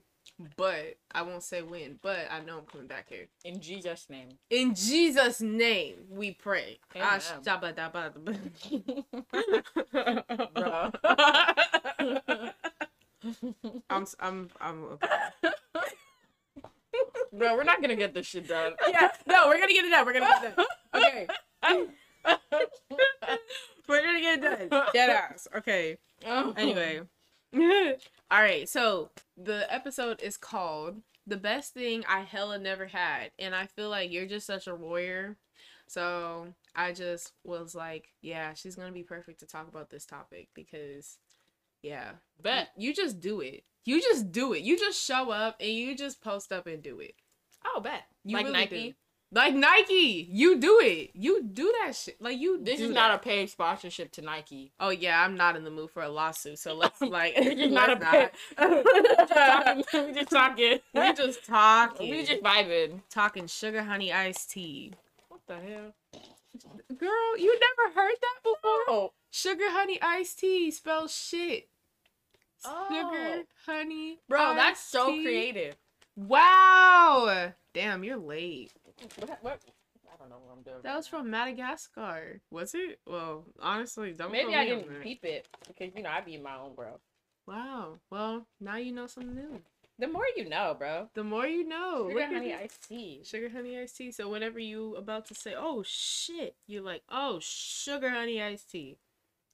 but 0.57 0.97
I 1.13 1.21
won't 1.21 1.43
say 1.43 1.61
when, 1.61 1.99
but 2.01 2.27
I 2.31 2.39
know 2.41 2.57
I'm 2.59 2.65
coming 2.65 2.87
back 2.87 3.07
here. 3.09 3.27
In 3.43 3.59
Jesus' 3.59 4.07
name. 4.09 4.29
In 4.49 4.73
Jesus' 4.75 5.41
name, 5.41 5.95
we 6.09 6.31
pray. 6.31 6.79
Ah, 6.99 7.19
Bro. 10.53 10.91
I'm 13.89 14.05
I'm 14.19 14.49
I'm 14.61 14.83
okay. 14.83 15.07
Bro, 17.33 17.55
we're 17.55 17.63
not 17.63 17.81
gonna 17.81 17.95
get 17.95 18.13
this 18.13 18.27
shit 18.27 18.47
done. 18.47 18.73
Yeah, 18.87 19.09
no, 19.27 19.47
we're 19.47 19.59
gonna 19.59 19.73
get 19.73 19.85
it 19.85 19.89
done. 19.89 20.05
We're 20.05 20.13
gonna 20.13 20.27
get 20.27 20.43
it 20.43 20.55
done. 20.55 20.65
Okay. 20.95 21.27
We're 23.87 24.01
gonna 24.03 24.19
get 24.21 24.39
it 24.39 24.69
done. 24.69 24.83
Dead 24.93 25.09
ass. 25.11 25.47
Okay. 25.55 25.97
Oh. 26.25 26.53
Anyway. 26.57 27.01
All 28.31 28.41
right. 28.41 28.67
So 28.67 29.11
the 29.37 29.71
episode 29.73 30.21
is 30.21 30.37
called 30.37 31.01
"The 31.27 31.37
Best 31.37 31.73
Thing 31.73 32.03
I 32.07 32.21
Hella 32.21 32.59
Never 32.59 32.87
Had," 32.87 33.31
and 33.39 33.55
I 33.55 33.67
feel 33.67 33.89
like 33.89 34.11
you're 34.11 34.25
just 34.25 34.47
such 34.47 34.67
a 34.67 34.75
warrior. 34.75 35.37
So 35.87 36.47
I 36.75 36.91
just 36.91 37.33
was 37.43 37.75
like, 37.75 38.09
yeah, 38.21 38.53
she's 38.53 38.75
gonna 38.75 38.91
be 38.91 39.03
perfect 39.03 39.39
to 39.41 39.45
talk 39.45 39.67
about 39.67 39.89
this 39.89 40.05
topic 40.05 40.49
because, 40.53 41.17
yeah, 41.81 42.13
Bet. 42.41 42.69
you 42.77 42.93
just 42.93 43.19
do 43.19 43.41
it. 43.41 43.63
You 43.85 44.01
just 44.01 44.31
do 44.31 44.53
it. 44.53 44.63
You 44.63 44.77
just 44.77 45.01
show 45.03 45.29
up 45.29 45.57
and 45.59 45.69
you 45.69 45.95
just 45.95 46.21
post 46.21 46.51
up 46.51 46.65
and 46.67 46.81
do 46.81 46.99
it. 46.99 47.13
Oh, 47.65 47.79
bet. 47.79 48.03
You 48.23 48.35
like 48.35 48.45
really 48.45 48.57
Nike. 48.57 48.89
do. 48.89 48.93
Like 49.31 49.55
Nike, 49.55 50.27
you 50.31 50.59
do 50.59 50.79
it. 50.81 51.11
You 51.13 51.43
do 51.43 51.73
that 51.81 51.95
shit. 51.95 52.21
Like 52.21 52.39
you. 52.39 52.63
This 52.63 52.79
is 52.79 52.91
not 52.91 53.13
a 53.13 53.17
paid 53.17 53.49
sponsorship 53.49 54.11
to 54.13 54.21
Nike. 54.21 54.71
Oh 54.79 54.89
yeah, 54.89 55.21
I'm 55.21 55.35
not 55.35 55.55
in 55.55 55.63
the 55.63 55.71
mood 55.71 55.91
for 55.91 56.03
a 56.03 56.09
lawsuit. 56.09 56.59
So 56.59 56.73
let's 56.75 57.01
like. 57.01 57.35
This 57.35 57.47
is 57.59 57.71
not 57.71 57.91
a 57.91 57.97
paid. 57.97 58.29
we 59.93 60.13
just 60.13 60.31
talking. 60.31 60.79
we 60.93 61.13
just 61.13 61.45
talking. 61.45 62.09
We 62.09 62.23
just 62.25 62.43
vibing. 62.43 63.01
talking 63.09 63.47
sugar 63.47 63.83
honey 63.83 64.13
iced 64.13 64.51
tea. 64.51 64.93
What 65.27 65.41
the 65.47 65.55
hell? 65.55 65.93
Girl, 66.97 67.37
you 67.37 67.59
never 67.59 67.99
heard 67.99 68.15
that 68.21 68.39
before? 68.43 69.11
Sugar 69.31 69.69
honey 69.69 69.99
iced 70.01 70.39
tea 70.39 70.71
spells 70.71 71.13
shit. 71.13 71.67
Oh. 72.63 72.87
Sugar 72.89 73.43
honey. 73.65 74.19
bro, 74.29 74.55
that's 74.55 74.79
so 74.79 75.07
tea. 75.07 75.23
creative. 75.23 75.75
Wow. 76.15 77.51
Damn, 77.73 78.05
you're 78.05 78.17
late. 78.17 78.71
What, 79.19 79.37
what? 79.41 79.61
I 80.11 80.17
don't 80.17 80.29
know 80.29 80.37
what 80.45 80.55
I'm 80.55 80.63
doing. 80.63 80.77
That 80.83 80.89
right 80.89 80.97
was 80.97 81.11
now. 81.11 81.19
from 81.19 81.29
Madagascar. 81.29 82.41
Was 82.51 82.73
it? 82.73 82.99
Well, 83.05 83.45
honestly, 83.61 84.13
don't. 84.13 84.31
Maybe 84.31 84.55
I 84.55 84.65
didn't 84.65 85.01
peep 85.01 85.25
it 85.25 85.47
because 85.67 85.93
you 85.95 86.03
know 86.03 86.09
I 86.09 86.21
be 86.21 86.37
my 86.37 86.55
own 86.55 86.75
bro. 86.75 86.99
Wow. 87.47 87.99
Well, 88.09 88.47
now 88.59 88.77
you 88.77 88.91
know 88.91 89.07
something 89.07 89.35
new. 89.35 89.61
The 89.97 90.07
more 90.07 90.25
you 90.35 90.49
know, 90.49 90.75
bro. 90.77 91.09
The 91.13 91.23
more 91.23 91.47
you 91.47 91.67
know. 91.67 92.07
Sugar 92.09 92.19
Look 92.19 92.33
honey 92.33 92.53
iced 92.53 92.87
tea. 92.87 93.21
Sugar 93.23 93.49
honey 93.49 93.79
iced 93.79 93.97
tea. 93.97 94.11
So 94.11 94.29
whenever 94.29 94.59
you 94.59 94.95
about 94.95 95.25
to 95.27 95.35
say, 95.35 95.53
"Oh 95.55 95.83
shit," 95.85 96.55
you're 96.67 96.83
like, 96.83 97.03
"Oh, 97.09 97.39
sugar 97.41 98.09
honey 98.09 98.41
iced 98.41 98.71
tea." 98.71 98.97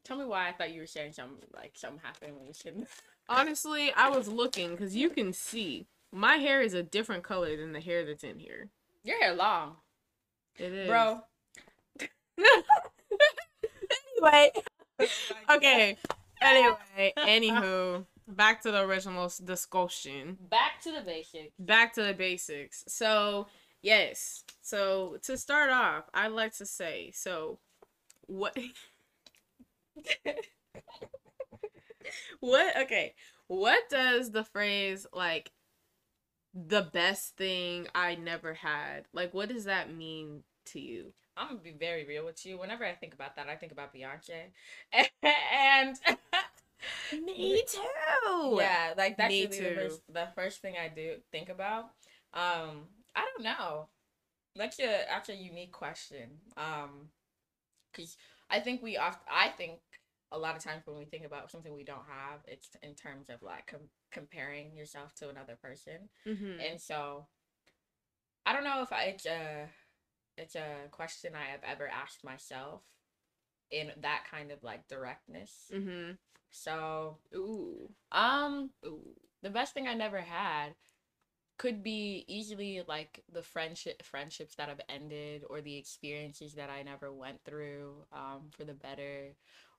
Tell 0.03 0.17
me 0.17 0.25
why 0.25 0.50
I 0.50 0.51
thought 0.51 0.74
you 0.74 0.81
were 0.81 0.88
saying 0.88 1.13
something 1.13 1.48
like 1.53 1.74
something 1.75 2.01
happened 2.03 2.33
when 2.38 2.48
you 2.48 2.53
that. 2.53 2.88
Honestly, 3.29 3.93
I 3.93 4.10
was 4.10 4.27
looking 4.27 4.71
because 4.71 4.95
you 4.95 5.10
can 5.10 5.31
see 5.31 5.86
my 6.12 6.38
hair 6.38 6.62
is 6.62 6.74
a 6.74 6.83
different 6.83 7.24
color 7.24 7.55
than 7.55 7.71
the 7.71 7.79
hair 7.79 8.05
that's 8.05 8.24
in 8.24 8.39
here. 8.39 8.69
Your 9.03 9.20
hair 9.20 9.34
long, 9.36 9.77
It 10.58 10.72
is, 10.74 10.88
bro. 10.88 11.22
anyway, 14.17 14.51
okay. 15.50 15.98
Anyway, 16.41 17.13
anywho, 17.17 18.05
back 18.27 18.62
to 18.62 18.72
the 18.72 18.81
original 18.81 19.31
discussion. 19.43 20.38
Back 20.50 20.81
to 20.84 20.91
the 20.91 21.01
basics. 21.01 21.53
Back 21.60 21.93
to 21.93 22.03
the 22.03 22.13
basics. 22.13 22.84
So 22.88 23.48
yes. 23.81 24.43
So 24.62 25.17
to 25.24 25.38
start 25.38 25.70
off, 25.70 26.05
I'd 26.13 26.31
like 26.31 26.55
to 26.58 26.65
say 26.65 27.12
so. 27.13 27.60
What? 28.27 28.58
what? 32.39 32.77
Okay. 32.77 33.13
What 33.48 33.89
does 33.89 34.31
the 34.31 34.43
phrase 34.43 35.05
like 35.13 35.51
the 36.53 36.81
best 36.84 37.36
thing 37.38 37.88
I 37.96 38.15
never 38.15 38.53
had? 38.53 39.05
Like, 39.13 39.34
what 39.34 39.50
does 39.50 39.65
that 39.65 39.93
mean 39.93 40.43
to 40.67 40.79
you? 40.79 41.13
I'm 41.38 41.48
gonna 41.48 41.60
be 41.60 41.72
very 41.72 42.05
real 42.05 42.25
with 42.25 42.46
you. 42.46 42.58
Whenever 42.58 42.86
I 42.86 42.93
think 42.93 43.13
about 43.13 43.36
that, 43.36 43.48
I 43.48 43.55
think 43.55 43.72
about 43.72 43.93
Beyonce, 43.93 44.51
and 45.24 45.98
Me 47.12 47.63
too. 47.67 48.55
yeah, 48.58 48.93
like 48.98 49.17
that's 49.17 49.34
Me 49.34 49.46
really 49.46 49.62
the 49.62 49.75
first, 49.75 50.01
the 50.10 50.27
first 50.36 50.62
thing 50.62 50.75
I 50.81 50.88
do 50.88 51.15
think 51.31 51.50
about. 51.50 51.86
Um, 52.34 52.88
I 53.15 53.25
don't 53.25 53.43
know. 53.43 53.88
That's 54.55 54.79
a 54.79 55.05
that's 55.10 55.29
a 55.29 55.36
unique 55.36 55.72
question. 55.72 56.39
Um, 56.58 57.10
because 57.91 58.17
I 58.50 58.60
think 58.60 58.81
we 58.84 58.98
oft 58.98 59.22
I 59.31 59.50
think 59.50 59.79
a 60.32 60.38
lot 60.38 60.56
of 60.56 60.64
times 60.64 60.84
when 60.86 60.98
we 60.98 61.06
think 61.06 61.26
about 61.26 61.52
something 61.52 61.74
we 61.74 61.84
don't 61.84 62.08
have, 62.08 62.40
it's 62.48 62.70
in 62.82 62.96
terms 62.96 63.30
of 63.30 63.42
like 63.42 63.68
com- 63.68 63.90
comparing 64.12 64.76
yourself 64.76 65.14
to 65.16 65.30
another 65.30 65.58
person. 65.62 66.10
Mm-hmm. 66.26 66.60
And 66.72 66.80
so 66.80 67.28
I 68.46 68.54
don't 68.54 68.64
know 68.64 68.82
if 68.82 68.92
I, 68.92 69.04
it's 69.04 69.26
a 69.26 69.68
it's 70.38 70.56
a 70.56 70.88
question 70.92 71.34
I 71.36 71.52
have 71.52 71.62
ever 71.64 71.88
asked 71.88 72.24
myself 72.24 72.82
in 73.70 73.92
that 74.02 74.24
kind 74.30 74.52
of 74.52 74.64
like 74.64 74.88
directness. 74.88 75.72
Mm-hmm. 75.74 76.14
So 76.50 77.18
Ooh. 77.36 77.90
um 78.12 78.72
Ooh. 78.86 79.16
the 79.42 79.50
best 79.50 79.74
thing 79.74 79.88
I 79.88 79.94
never 79.94 80.22
had 80.22 80.76
could 81.58 81.84
be 81.84 82.26
easily 82.28 82.82
like 82.88 83.24
the 83.32 83.44
friendship 83.44 84.02
friendships 84.04 84.56
that 84.56 84.70
have 84.70 84.82
ended 84.90 85.44
or 85.50 85.62
the 85.62 85.78
experiences 85.78 86.56
that 86.56 86.70
I 86.70 86.82
never 86.82 87.12
went 87.14 87.40
through 87.46 88.06
um 88.12 88.50
for 88.52 88.64
the 88.64 88.74
better. 88.74 89.36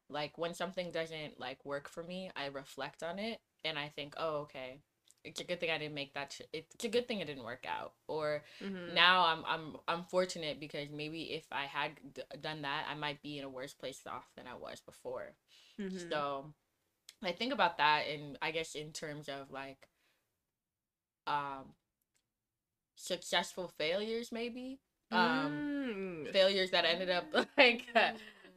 Like 0.09 0.39
when 0.39 0.55
something 0.55 0.91
doesn't 0.91 1.41
like 1.41 1.65
work 1.65 1.89
for 1.89 2.03
me, 2.03 2.31
I 2.37 2.47
reflect 2.47 3.03
on 3.03 3.19
it 3.19 3.41
and 3.65 3.79
I 3.79 3.89
think, 3.89 4.15
"Oh, 4.19 4.37
okay. 4.43 4.81
It's 5.25 5.41
a 5.41 5.45
good 5.45 5.61
thing 5.61 5.71
I 5.71 5.79
didn't 5.79 5.95
make 5.95 6.15
that 6.15 6.31
ch- 6.31 6.43
it's 6.53 6.85
a 6.85 6.89
good 6.89 7.09
thing 7.09 7.21
it 7.21 7.27
didn't 7.27 7.45
work 7.45 7.65
out." 7.67 7.95
Or 8.09 8.45
Mm-hmm. 8.63 8.95
now 8.95 9.27
I'm 9.27 9.45
I'm 9.47 9.77
I'm 9.89 10.05
fortunate 10.05 10.61
because 10.61 10.89
maybe 10.91 11.33
if 11.33 11.47
I 11.53 11.65
had 11.67 11.93
d- 12.15 12.23
done 12.41 12.63
that, 12.63 12.87
I 12.91 12.95
might 12.95 13.23
be 13.23 13.39
in 13.39 13.45
a 13.45 13.49
worse 13.51 13.75
place 13.75 14.01
off 14.07 14.31
than 14.37 14.47
I 14.47 14.55
was 14.55 14.81
before. 14.81 15.35
Mm-hmm. 15.81 16.11
So 16.11 16.53
I 17.23 17.33
think 17.33 17.53
about 17.53 17.79
that 17.79 18.07
and 18.09 18.39
I 18.43 18.51
guess 18.53 18.75
in 18.75 18.93
terms 18.93 19.29
of 19.29 19.51
like 19.51 19.89
um 21.27 21.75
successful 22.97 23.69
failures 23.69 24.33
maybe. 24.33 24.81
Um 25.11 25.65
Mm. 25.93 26.27
failures 26.33 26.71
that 26.71 26.85
ended 26.85 27.11
up 27.11 27.33
like 27.59 27.87
uh, 27.95 28.11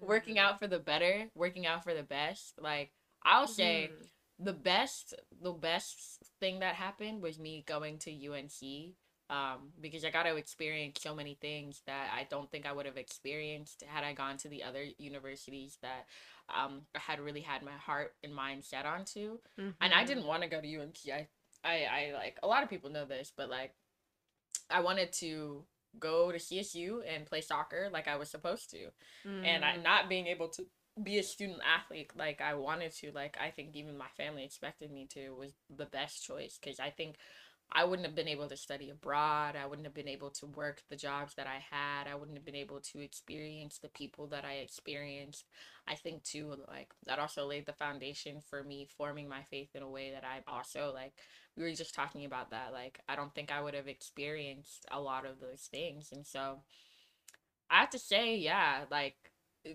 working 0.05 0.39
out 0.39 0.59
for 0.59 0.67
the 0.67 0.79
better, 0.79 1.29
working 1.35 1.65
out 1.65 1.83
for 1.83 1.93
the 1.93 2.03
best. 2.03 2.53
Like 2.59 2.91
I'll 3.23 3.47
say 3.47 3.89
Mhm. 3.89 4.09
the 4.39 4.53
best 4.53 5.13
the 5.41 5.53
best 5.53 6.23
thing 6.39 6.59
that 6.59 6.75
happened 6.75 7.21
was 7.21 7.39
me 7.39 7.63
going 7.67 7.97
to 7.99 8.11
UNC 8.11 8.95
um 9.29 9.71
because 9.81 10.05
I 10.05 10.11
got 10.11 10.23
to 10.23 10.35
experience 10.35 10.99
so 11.01 11.15
many 11.15 11.35
things 11.35 11.81
that 11.87 12.11
I 12.13 12.25
don't 12.29 12.51
think 12.51 12.65
I 12.65 12.73
would 12.73 12.85
have 12.85 12.97
experienced 12.97 13.83
had 13.87 14.03
I 14.03 14.13
gone 14.13 14.37
to 14.37 14.49
the 14.49 14.63
other 14.63 14.83
universities 14.99 15.77
that 15.81 16.05
um 16.55 16.81
I 16.95 16.99
had 16.99 17.19
really 17.19 17.41
had 17.41 17.63
my 17.63 17.71
heart 17.73 18.13
and 18.23 18.35
mind 18.35 18.65
set 18.65 18.85
onto 18.85 19.39
and 19.81 19.93
I 19.93 20.03
Mhm. 20.03 20.07
didn't 20.07 20.25
want 20.27 20.43
to 20.43 20.49
go 20.49 20.61
to 20.61 20.67
UNC 20.67 21.11
I, 21.11 21.27
I 21.63 21.85
I 21.85 22.11
like 22.13 22.37
a 22.43 22.47
lot 22.47 22.63
of 22.63 22.69
people 22.69 22.91
know 22.91 23.05
this 23.05 23.31
but 23.35 23.49
like 23.49 23.73
I 24.69 24.81
wanted 24.81 25.11
to 25.13 25.65
go 25.99 26.31
to 26.31 26.37
CSU 26.39 27.01
and 27.07 27.25
play 27.25 27.41
soccer 27.41 27.89
like 27.91 28.07
I 28.07 28.17
was 28.17 28.29
supposed 28.29 28.69
to 28.71 28.89
and 29.43 29.63
I 29.65 29.77
Mm. 29.77 29.83
not 29.83 30.09
being 30.09 30.27
able 30.27 30.49
to 30.49 30.63
be 31.03 31.19
a 31.19 31.23
student 31.23 31.59
athlete 31.65 32.11
like 32.15 32.41
I 32.41 32.53
wanted 32.55 32.93
to 32.97 33.11
like 33.11 33.37
I 33.39 33.51
think 33.51 33.75
even 33.75 33.97
my 33.97 34.07
family 34.15 34.43
expected 34.45 34.91
me 34.91 35.07
to 35.13 35.29
was 35.31 35.53
the 35.69 35.85
best 35.85 36.23
choice 36.23 36.57
because 36.61 36.79
I 36.79 36.89
think 36.89 37.15
I 37.71 37.83
wouldn't 37.83 38.05
have 38.05 38.15
been 38.15 38.27
able 38.27 38.47
to 38.49 38.57
study 38.57 38.89
abroad 38.89 39.55
I 39.55 39.65
wouldn't 39.65 39.85
have 39.85 39.93
been 39.93 40.07
able 40.07 40.29
to 40.31 40.45
work 40.45 40.83
the 40.89 40.95
jobs 40.95 41.33
that 41.35 41.47
I 41.47 41.59
had 41.71 42.07
I 42.09 42.15
wouldn't 42.15 42.37
have 42.37 42.45
been 42.45 42.55
able 42.55 42.79
to 42.79 42.99
experience 42.99 43.77
the 43.79 43.89
people 43.89 44.27
that 44.27 44.45
I 44.45 44.53
experienced. 44.55 45.45
I 45.87 45.95
think 45.95 46.23
too 46.23 46.55
like 46.67 46.89
that 47.05 47.19
also 47.19 47.45
laid 47.45 47.65
the 47.65 47.73
foundation 47.73 48.41
for 48.49 48.63
me 48.63 48.87
forming 48.97 49.27
my 49.29 49.43
faith 49.43 49.69
in 49.75 49.83
a 49.83 49.89
way 49.89 50.11
that 50.11 50.23
I 50.23 50.41
also 50.51 50.91
like 50.93 51.13
we 51.57 51.63
were 51.63 51.71
just 51.71 51.95
talking 51.95 52.25
about 52.25 52.51
that 52.51 52.71
like 52.73 52.99
I 53.09 53.15
don't 53.15 53.33
think 53.35 53.51
I 53.51 53.61
would 53.61 53.73
have 53.73 53.87
experienced 53.87 54.85
a 54.91 54.99
lot 54.99 55.25
of 55.25 55.39
those 55.39 55.67
things 55.71 56.11
and 56.11 56.25
so 56.25 56.59
I 57.69 57.79
have 57.81 57.89
to 57.91 57.99
say 57.99 58.35
yeah 58.37 58.85
like 58.89 59.15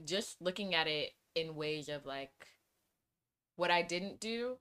just 0.05 0.41
looking 0.41 0.75
at 0.75 0.87
it 0.87 1.13
in 1.35 1.55
ways 1.55 1.89
of 1.89 2.07
like 2.07 2.47
what 3.57 3.71
I 3.71 3.83
didn't 3.83 4.21
do 4.21 4.59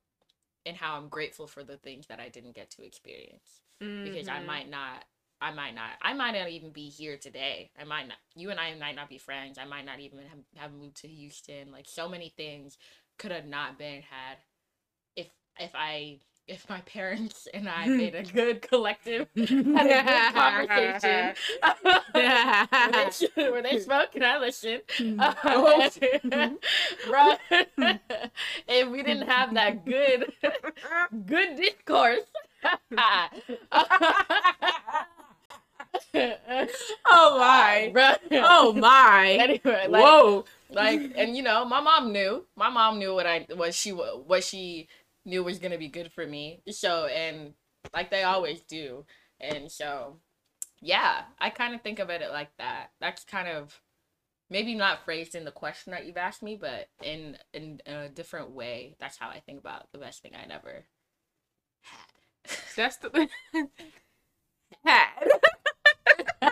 and 0.66 0.78
how 0.78 0.96
I'm 0.98 1.10
grateful 1.10 1.48
for 1.48 1.64
the 1.64 1.78
things 1.78 2.08
that 2.08 2.20
I 2.20 2.30
didn't 2.30 2.56
get 2.56 2.70
to 2.72 2.84
experience 2.86 3.62
because 4.04 4.28
I 4.28 4.40
Mhm. 4.40 4.46
might 4.46 4.70
not 4.70 5.06
I 5.42 5.52
might 5.52 5.76
not 5.76 5.92
I 6.02 6.14
might 6.14 6.32
not 6.34 6.50
even 6.50 6.72
be 6.72 6.90
here 6.90 7.18
today. 7.18 7.72
I 7.80 7.84
might 7.86 8.08
not 8.08 8.18
you 8.36 8.50
and 8.52 8.60
I 8.60 8.76
might 8.76 8.96
not 8.96 9.10
be 9.10 9.18
friends. 9.18 9.58
I 9.58 9.66
might 9.66 9.86
not 9.86 10.00
even 10.00 10.20
have, 10.20 10.40
have 10.58 10.74
moved 10.74 10.98
to 10.98 11.08
Houston. 11.08 11.72
Like 11.72 11.88
so 11.88 12.10
many 12.10 12.30
things 12.30 12.78
could 13.18 13.32
have 13.32 13.46
not 13.48 13.78
been 13.78 14.02
had 14.04 14.38
if 15.16 15.30
if 15.60 15.72
I 15.76 16.20
if 16.50 16.68
my 16.68 16.82
parents 16.82 17.48
and 17.54 17.70
I 17.70 17.86
hmm. 17.86 17.98
made 17.98 18.16
a 18.16 18.24
good 18.24 18.62
collective 18.64 19.28
had 19.36 19.48
a 19.48 20.04
good 20.04 20.34
conversation. 20.34 21.36
where, 23.52 23.62
they, 23.62 23.80
spoke 23.80 24.16
and 24.16 24.26
I 24.26 24.40
listened. 24.40 24.82
Oh. 25.00 25.90
Bro, 27.08 27.36
if 28.68 28.90
we 28.90 29.04
didn't 29.04 29.28
have 29.28 29.54
that 29.54 29.86
good 29.86 30.34
good 31.26 31.56
discourse. 31.56 32.22
oh 37.06 37.38
my, 37.38 37.90
bro. 37.94 38.12
Oh 38.32 38.74
my. 38.74 39.38
Anyway, 39.40 39.88
like, 39.88 40.04
whoa. 40.04 40.46
Like, 40.72 41.14
and 41.16 41.36
you 41.38 41.44
know, 41.44 41.66
my 41.66 41.80
mom 41.80 42.12
knew. 42.12 42.46
My 42.56 42.70
mom 42.70 43.00
knew 43.00 43.14
what 43.14 43.26
I 43.26 43.46
what 43.56 43.74
she 43.74 43.92
what 43.92 44.44
she 44.44 44.88
knew 45.30 45.44
was 45.44 45.60
gonna 45.60 45.78
be 45.78 45.88
good 45.88 46.12
for 46.12 46.26
me. 46.28 46.62
So, 46.72 47.06
and 47.08 47.54
like 47.94 48.12
they 48.12 48.24
always 48.24 48.62
do, 48.62 49.06
and 49.40 49.72
so, 49.72 50.18
yeah, 50.82 51.24
I 51.40 51.50
kind 51.50 51.76
of 51.76 51.82
think 51.82 52.00
of 52.00 52.10
it 52.10 52.22
like 52.32 52.52
that. 52.58 52.92
That's 53.02 53.24
kind 53.26 53.48
of 53.48 53.82
maybe 54.50 54.76
not 54.76 55.06
phrased 55.06 55.36
in 55.36 55.46
the 55.46 55.52
question 55.52 55.92
that 55.92 56.06
you've 56.06 56.18
asked 56.18 56.44
me, 56.44 56.56
but 56.56 56.90
in 57.04 57.38
in 57.54 57.82
a 57.86 58.10
different 58.10 58.52
way. 58.52 58.96
That's 59.00 59.18
how 59.18 59.30
I 59.30 59.40
think 59.40 59.60
about 59.60 59.92
the 59.92 60.00
best 60.00 60.22
thing 60.22 60.34
I 60.36 60.46
never 60.48 60.86
had. 61.82 62.56
That's 62.76 62.98
the 62.98 63.30
had. 64.86 65.30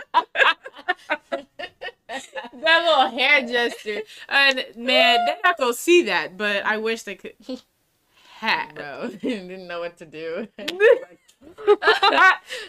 that 2.08 2.84
little 2.84 3.08
hair 3.18 3.46
gesture, 3.46 4.02
and 4.28 4.64
man, 4.76 5.18
they're 5.26 5.36
not 5.44 5.58
gonna 5.58 5.74
see 5.74 6.02
that, 6.02 6.36
but 6.36 6.64
I 6.64 6.78
wish 6.78 7.02
they 7.02 7.14
could. 7.14 7.34
Had. 8.38 8.76
Bro, 8.76 9.10
didn't 9.20 9.66
know 9.66 9.80
what 9.80 9.96
to 9.96 10.06
do. 10.06 10.46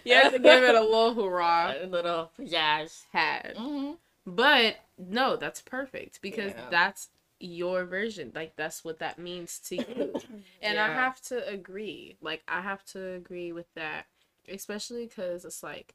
you 0.04 0.16
have 0.16 0.34
to 0.34 0.40
give 0.40 0.64
it 0.64 0.74
a 0.74 0.82
little 0.82 1.14
hurrah, 1.14 1.76
a 1.84 1.86
little 1.86 2.32
jazz. 2.44 3.06
Had. 3.14 3.54
Mm-hmm. 3.56 3.92
But 4.26 4.78
no, 4.98 5.36
that's 5.36 5.62
perfect 5.62 6.24
because 6.24 6.54
yeah. 6.54 6.70
that's 6.72 7.10
your 7.40 7.86
version. 7.86 8.32
Like 8.34 8.56
that's 8.56 8.84
what 8.84 8.98
that 8.98 9.20
means 9.20 9.60
to 9.68 9.76
you. 9.76 10.14
and 10.64 10.76
yeah. 10.76 10.86
I 10.86 10.88
have 10.88 11.22
to 11.24 11.48
agree. 11.48 12.18
Like 12.20 12.42
I 12.48 12.62
have 12.62 12.84
to 12.86 13.14
agree 13.14 13.52
with 13.52 13.72
that, 13.76 14.08
especially 14.52 15.06
cuz 15.06 15.46
it's 15.46 15.62
like 15.62 15.94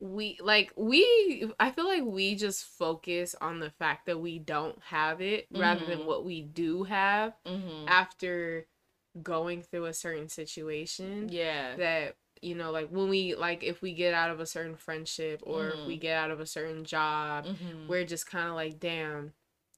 we 0.00 0.38
like 0.40 0.72
we 0.76 1.50
I 1.60 1.72
feel 1.72 1.86
like 1.86 2.04
we 2.04 2.36
just 2.36 2.64
focus 2.64 3.34
on 3.38 3.60
the 3.60 3.70
fact 3.70 4.06
that 4.06 4.18
we 4.18 4.38
don't 4.38 4.80
have 4.84 5.20
it 5.20 5.52
mm-hmm. 5.52 5.60
rather 5.60 5.84
than 5.84 5.98
mm-hmm. 5.98 6.08
what 6.08 6.24
we 6.24 6.40
do 6.40 6.84
have 6.84 7.34
mm-hmm. 7.44 7.86
after 7.86 8.66
going 9.22 9.62
through 9.62 9.86
a 9.86 9.94
certain 9.94 10.28
situation. 10.28 11.28
Yeah. 11.30 11.76
That 11.76 12.16
you 12.42 12.54
know 12.54 12.70
like 12.70 12.88
when 12.88 13.08
we 13.08 13.34
like 13.34 13.62
if 13.62 13.82
we 13.82 13.92
get 13.92 14.14
out 14.14 14.30
of 14.30 14.40
a 14.40 14.46
certain 14.46 14.76
friendship 14.76 15.42
or 15.44 15.62
mm-hmm. 15.62 15.80
if 15.80 15.86
we 15.86 15.94
mm-hmm. 15.94 16.02
get 16.02 16.16
out 16.16 16.30
of 16.30 16.40
a 16.40 16.46
certain 16.46 16.84
job 16.84 17.46
mm-hmm. 17.46 17.88
we're 17.88 18.04
just 18.04 18.30
kind 18.30 18.48
of 18.48 18.54
like 18.54 18.78
damn 18.78 19.32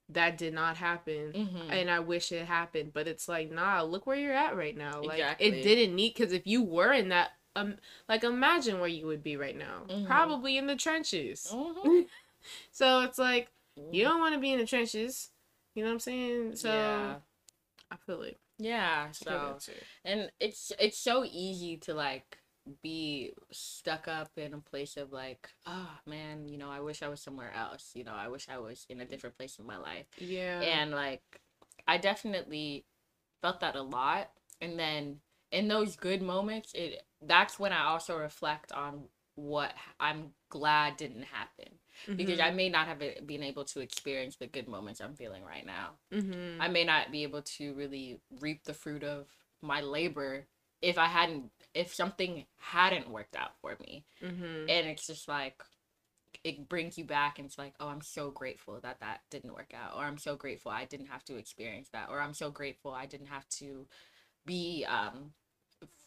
that 0.08 0.36
did 0.36 0.52
not 0.52 0.76
happen 0.76 1.32
mm-hmm. 1.32 1.70
and 1.70 1.90
i 1.90 2.00
wish 2.00 2.32
it 2.32 2.46
happened 2.46 2.92
but 2.92 3.06
it's 3.06 3.28
like 3.28 3.50
nah 3.50 3.82
look 3.82 4.06
where 4.06 4.16
you're 4.16 4.34
at 4.34 4.56
right 4.56 4.76
now 4.76 5.00
like 5.02 5.18
exactly. 5.18 5.46
it 5.46 5.62
didn't 5.62 5.94
need 5.94 6.14
because 6.14 6.32
if 6.32 6.46
you 6.46 6.62
were 6.62 6.92
in 6.92 7.08
that 7.08 7.30
um 7.56 7.74
like 8.08 8.24
imagine 8.24 8.80
where 8.80 8.88
you 8.88 9.06
would 9.06 9.22
be 9.22 9.36
right 9.36 9.56
now 9.56 9.82
mm-hmm. 9.88 10.06
probably 10.06 10.58
in 10.58 10.66
the 10.66 10.76
trenches 10.76 11.48
mm-hmm. 11.52 12.00
so 12.72 13.00
it's 13.00 13.18
like 13.18 13.48
you 13.90 14.04
don't 14.04 14.20
want 14.20 14.34
to 14.34 14.40
be 14.40 14.52
in 14.52 14.58
the 14.58 14.66
trenches 14.66 15.30
you 15.74 15.82
know 15.82 15.88
what 15.88 15.94
i'm 15.94 16.00
saying 16.00 16.56
so 16.56 16.68
yeah. 16.68 17.14
i 17.90 17.96
feel 18.06 18.22
it 18.22 18.38
yeah 18.60 19.10
so 19.10 19.56
and 20.04 20.30
it's 20.38 20.72
it's 20.78 20.98
so 20.98 21.24
easy 21.24 21.76
to 21.76 21.94
like 21.94 22.38
be 22.82 23.32
stuck 23.50 24.08
up 24.08 24.30
in 24.36 24.54
a 24.54 24.58
place 24.58 24.96
of 24.96 25.12
like, 25.12 25.48
oh 25.66 25.90
man, 26.06 26.46
you 26.46 26.58
know, 26.58 26.70
I 26.70 26.80
wish 26.80 27.02
I 27.02 27.08
was 27.08 27.20
somewhere 27.20 27.52
else. 27.54 27.90
You 27.94 28.04
know, 28.04 28.14
I 28.14 28.28
wish 28.28 28.48
I 28.48 28.58
was 28.58 28.86
in 28.88 29.00
a 29.00 29.04
different 29.04 29.36
place 29.36 29.58
in 29.58 29.66
my 29.66 29.78
life. 29.78 30.06
Yeah. 30.18 30.60
And 30.60 30.90
like, 30.90 31.22
I 31.86 31.98
definitely 31.98 32.84
felt 33.42 33.60
that 33.60 33.76
a 33.76 33.82
lot. 33.82 34.30
And 34.60 34.78
then 34.78 35.20
in 35.50 35.68
those 35.68 35.96
good 35.96 36.22
moments, 36.22 36.72
it 36.74 37.02
that's 37.22 37.58
when 37.58 37.72
I 37.72 37.84
also 37.86 38.16
reflect 38.16 38.72
on 38.72 39.04
what 39.34 39.72
I'm 39.98 40.32
glad 40.48 40.96
didn't 40.96 41.24
happen. 41.24 41.79
Mm-hmm. 42.06 42.16
Because 42.16 42.40
I 42.40 42.50
may 42.50 42.68
not 42.68 42.86
have 42.86 42.98
been 42.98 43.42
able 43.42 43.64
to 43.66 43.80
experience 43.80 44.36
the 44.36 44.46
good 44.46 44.68
moments 44.68 45.00
I'm 45.00 45.14
feeling 45.14 45.44
right 45.44 45.66
now. 45.66 45.90
Mm-hmm. 46.12 46.60
I 46.60 46.68
may 46.68 46.84
not 46.84 47.12
be 47.12 47.22
able 47.22 47.42
to 47.42 47.74
really 47.74 48.20
reap 48.40 48.64
the 48.64 48.74
fruit 48.74 49.04
of 49.04 49.26
my 49.62 49.80
labor 49.80 50.46
if 50.82 50.98
I 50.98 51.06
hadn't 51.06 51.50
if 51.74 51.94
something 51.94 52.44
hadn't 52.58 53.10
worked 53.10 53.36
out 53.36 53.56
for 53.60 53.76
me. 53.80 54.04
Mm-hmm. 54.22 54.68
And 54.68 54.86
it's 54.88 55.06
just 55.06 55.28
like 55.28 55.62
it 56.44 56.68
brings 56.68 56.96
you 56.96 57.04
back 57.04 57.38
and 57.38 57.46
it's 57.46 57.58
like, 57.58 57.74
oh, 57.80 57.88
I'm 57.88 58.00
so 58.00 58.30
grateful 58.30 58.80
that 58.82 59.00
that 59.00 59.20
didn't 59.30 59.52
work 59.52 59.72
out 59.74 59.96
or 59.96 60.04
I'm 60.04 60.18
so 60.18 60.36
grateful 60.36 60.72
I 60.72 60.84
didn't 60.84 61.06
have 61.06 61.24
to 61.24 61.36
experience 61.36 61.88
that 61.92 62.08
or 62.08 62.20
I'm 62.20 62.34
so 62.34 62.50
grateful 62.50 62.92
I 62.92 63.06
didn't 63.06 63.26
have 63.26 63.48
to 63.60 63.86
be 64.46 64.86
um 64.88 65.32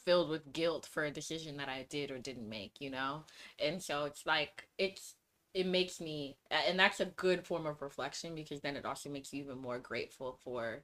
filled 0.05 0.29
with 0.29 0.51
guilt 0.53 0.87
for 0.91 1.05
a 1.05 1.11
decision 1.11 1.57
that 1.57 1.69
I 1.69 1.85
did 1.89 2.11
or 2.11 2.19
didn't 2.19 2.49
make, 2.49 2.81
you 2.81 2.89
know? 2.89 3.23
And 3.59 3.81
so 3.81 4.05
it's 4.05 4.25
like 4.25 4.67
it's 4.77 5.15
it 5.53 5.67
makes 5.67 6.01
me 6.01 6.35
and 6.49 6.79
that's 6.79 6.99
a 6.99 7.05
good 7.05 7.45
form 7.45 7.65
of 7.65 7.81
reflection 7.81 8.33
because 8.33 8.61
then 8.61 8.75
it 8.75 8.85
also 8.85 9.09
makes 9.09 9.33
you 9.33 9.43
even 9.43 9.57
more 9.57 9.79
grateful 9.79 10.39
for 10.43 10.83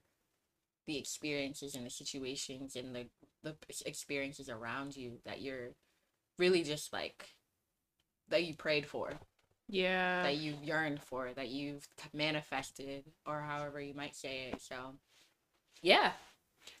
the 0.86 0.98
experiences 0.98 1.74
and 1.74 1.86
the 1.86 1.90
situations 1.90 2.76
and 2.76 2.94
the 2.94 3.06
the 3.42 3.54
experiences 3.86 4.48
around 4.48 4.96
you 4.96 5.18
that 5.24 5.40
you're 5.40 5.70
really 6.38 6.62
just 6.62 6.92
like 6.92 7.28
that 8.28 8.44
you 8.44 8.54
prayed 8.54 8.86
for. 8.86 9.12
Yeah. 9.68 10.22
That 10.22 10.36
you 10.36 10.54
yearned 10.62 11.00
for 11.00 11.30
that 11.34 11.48
you've 11.48 11.86
manifested 12.12 13.04
or 13.26 13.40
however 13.40 13.80
you 13.80 13.94
might 13.94 14.16
say 14.16 14.50
it 14.52 14.60
so 14.60 14.94
yeah. 15.82 16.12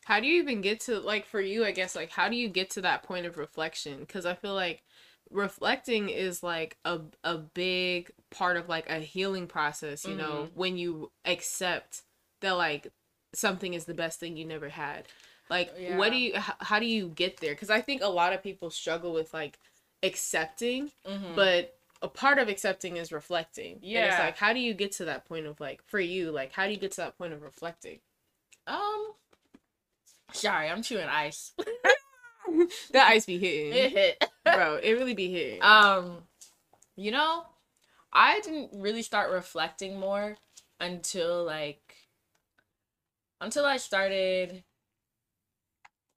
How 0.04 0.20
do 0.20 0.26
you 0.26 0.42
even 0.42 0.60
get 0.60 0.80
to 0.80 0.98
like 0.98 1.26
for 1.26 1.40
you 1.40 1.64
i 1.64 1.70
guess 1.70 1.96
like 1.96 2.10
how 2.10 2.28
do 2.28 2.36
you 2.36 2.48
get 2.48 2.70
to 2.70 2.82
that 2.82 3.02
point 3.02 3.26
of 3.26 3.38
reflection? 3.38 4.00
Because 4.00 4.26
i 4.26 4.34
feel 4.34 4.54
like 4.54 4.82
reflecting 5.30 6.08
is 6.08 6.42
like 6.42 6.76
a, 6.84 7.00
a 7.24 7.36
big 7.38 8.10
part 8.30 8.56
of 8.56 8.68
like 8.68 8.88
a 8.90 8.98
healing 8.98 9.46
process 9.46 10.04
you 10.04 10.10
mm-hmm. 10.10 10.20
know 10.20 10.48
when 10.54 10.76
you 10.76 11.10
accept 11.24 12.02
that 12.40 12.52
like 12.52 12.88
something 13.32 13.74
is 13.74 13.84
the 13.84 13.94
best 13.94 14.18
thing 14.18 14.36
you 14.36 14.44
never 14.44 14.68
had 14.68 15.06
like, 15.50 15.74
yeah. 15.78 15.96
what 15.98 16.12
do 16.12 16.16
you? 16.16 16.32
H- 16.36 16.54
how 16.60 16.78
do 16.78 16.86
you 16.86 17.08
get 17.08 17.38
there? 17.38 17.52
Because 17.52 17.70
I 17.70 17.80
think 17.80 18.02
a 18.02 18.08
lot 18.08 18.32
of 18.32 18.42
people 18.42 18.70
struggle 18.70 19.12
with 19.12 19.34
like 19.34 19.58
accepting, 20.02 20.92
mm-hmm. 21.06 21.34
but 21.34 21.76
a 22.00 22.08
part 22.08 22.38
of 22.38 22.48
accepting 22.48 22.96
is 22.96 23.12
reflecting. 23.12 23.80
Yeah. 23.82 23.98
And 23.98 24.10
it's 24.10 24.20
like, 24.20 24.36
how 24.38 24.52
do 24.52 24.60
you 24.60 24.72
get 24.72 24.92
to 24.92 25.06
that 25.06 25.26
point 25.26 25.46
of 25.46 25.60
like, 25.60 25.82
for 25.86 25.98
you, 25.98 26.30
like, 26.30 26.52
how 26.52 26.66
do 26.66 26.70
you 26.70 26.78
get 26.78 26.92
to 26.92 26.98
that 26.98 27.18
point 27.18 27.32
of 27.32 27.42
reflecting? 27.42 27.98
Um, 28.68 29.12
sorry, 30.32 30.68
I'm 30.68 30.82
chewing 30.82 31.08
ice. 31.08 31.52
that 32.92 33.08
ice 33.08 33.26
be 33.26 33.38
hitting. 33.38 33.72
It 33.72 33.92
hit, 33.92 34.24
bro. 34.56 34.76
It 34.76 34.92
really 34.92 35.14
be 35.14 35.30
hitting. 35.30 35.62
Um, 35.62 36.18
you 36.96 37.10
know, 37.10 37.44
I 38.12 38.40
didn't 38.40 38.70
really 38.80 39.02
start 39.02 39.30
reflecting 39.30 39.98
more 39.98 40.36
until 40.78 41.44
like 41.44 41.96
until 43.40 43.64
I 43.64 43.76
started 43.76 44.64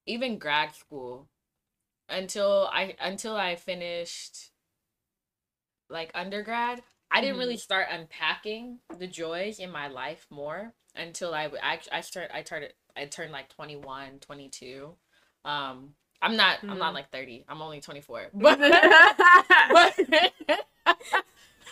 even 0.05 0.37
grad 0.37 0.75
school 0.75 1.29
until 2.09 2.69
I 2.71 2.95
until 3.01 3.35
I 3.35 3.55
finished 3.55 4.51
like 5.89 6.11
undergrad, 6.15 6.81
I 7.11 7.21
didn't 7.21 7.33
mm-hmm. 7.33 7.39
really 7.39 7.57
start 7.57 7.87
unpacking 7.91 8.79
the 8.97 9.07
joys 9.07 9.59
in 9.59 9.71
my 9.71 9.87
life 9.87 10.25
more 10.29 10.73
until 10.95 11.33
I 11.33 11.49
I 11.61 11.79
I 11.91 12.01
start 12.01 12.31
I 12.33 12.43
started 12.43 12.73
I 12.95 13.05
turned 13.05 13.31
like 13.31 13.49
21, 13.49 14.19
22. 14.19 14.95
Um 15.45 15.95
I'm 16.23 16.37
not 16.37 16.57
mm-hmm. 16.57 16.71
I'm 16.71 16.79
not 16.79 16.87
mm-hmm. 16.87 16.95
like 16.95 17.11
30. 17.11 17.45
I'm 17.47 17.61
only 17.61 17.81
24. 17.81 18.29
But, 18.33 18.59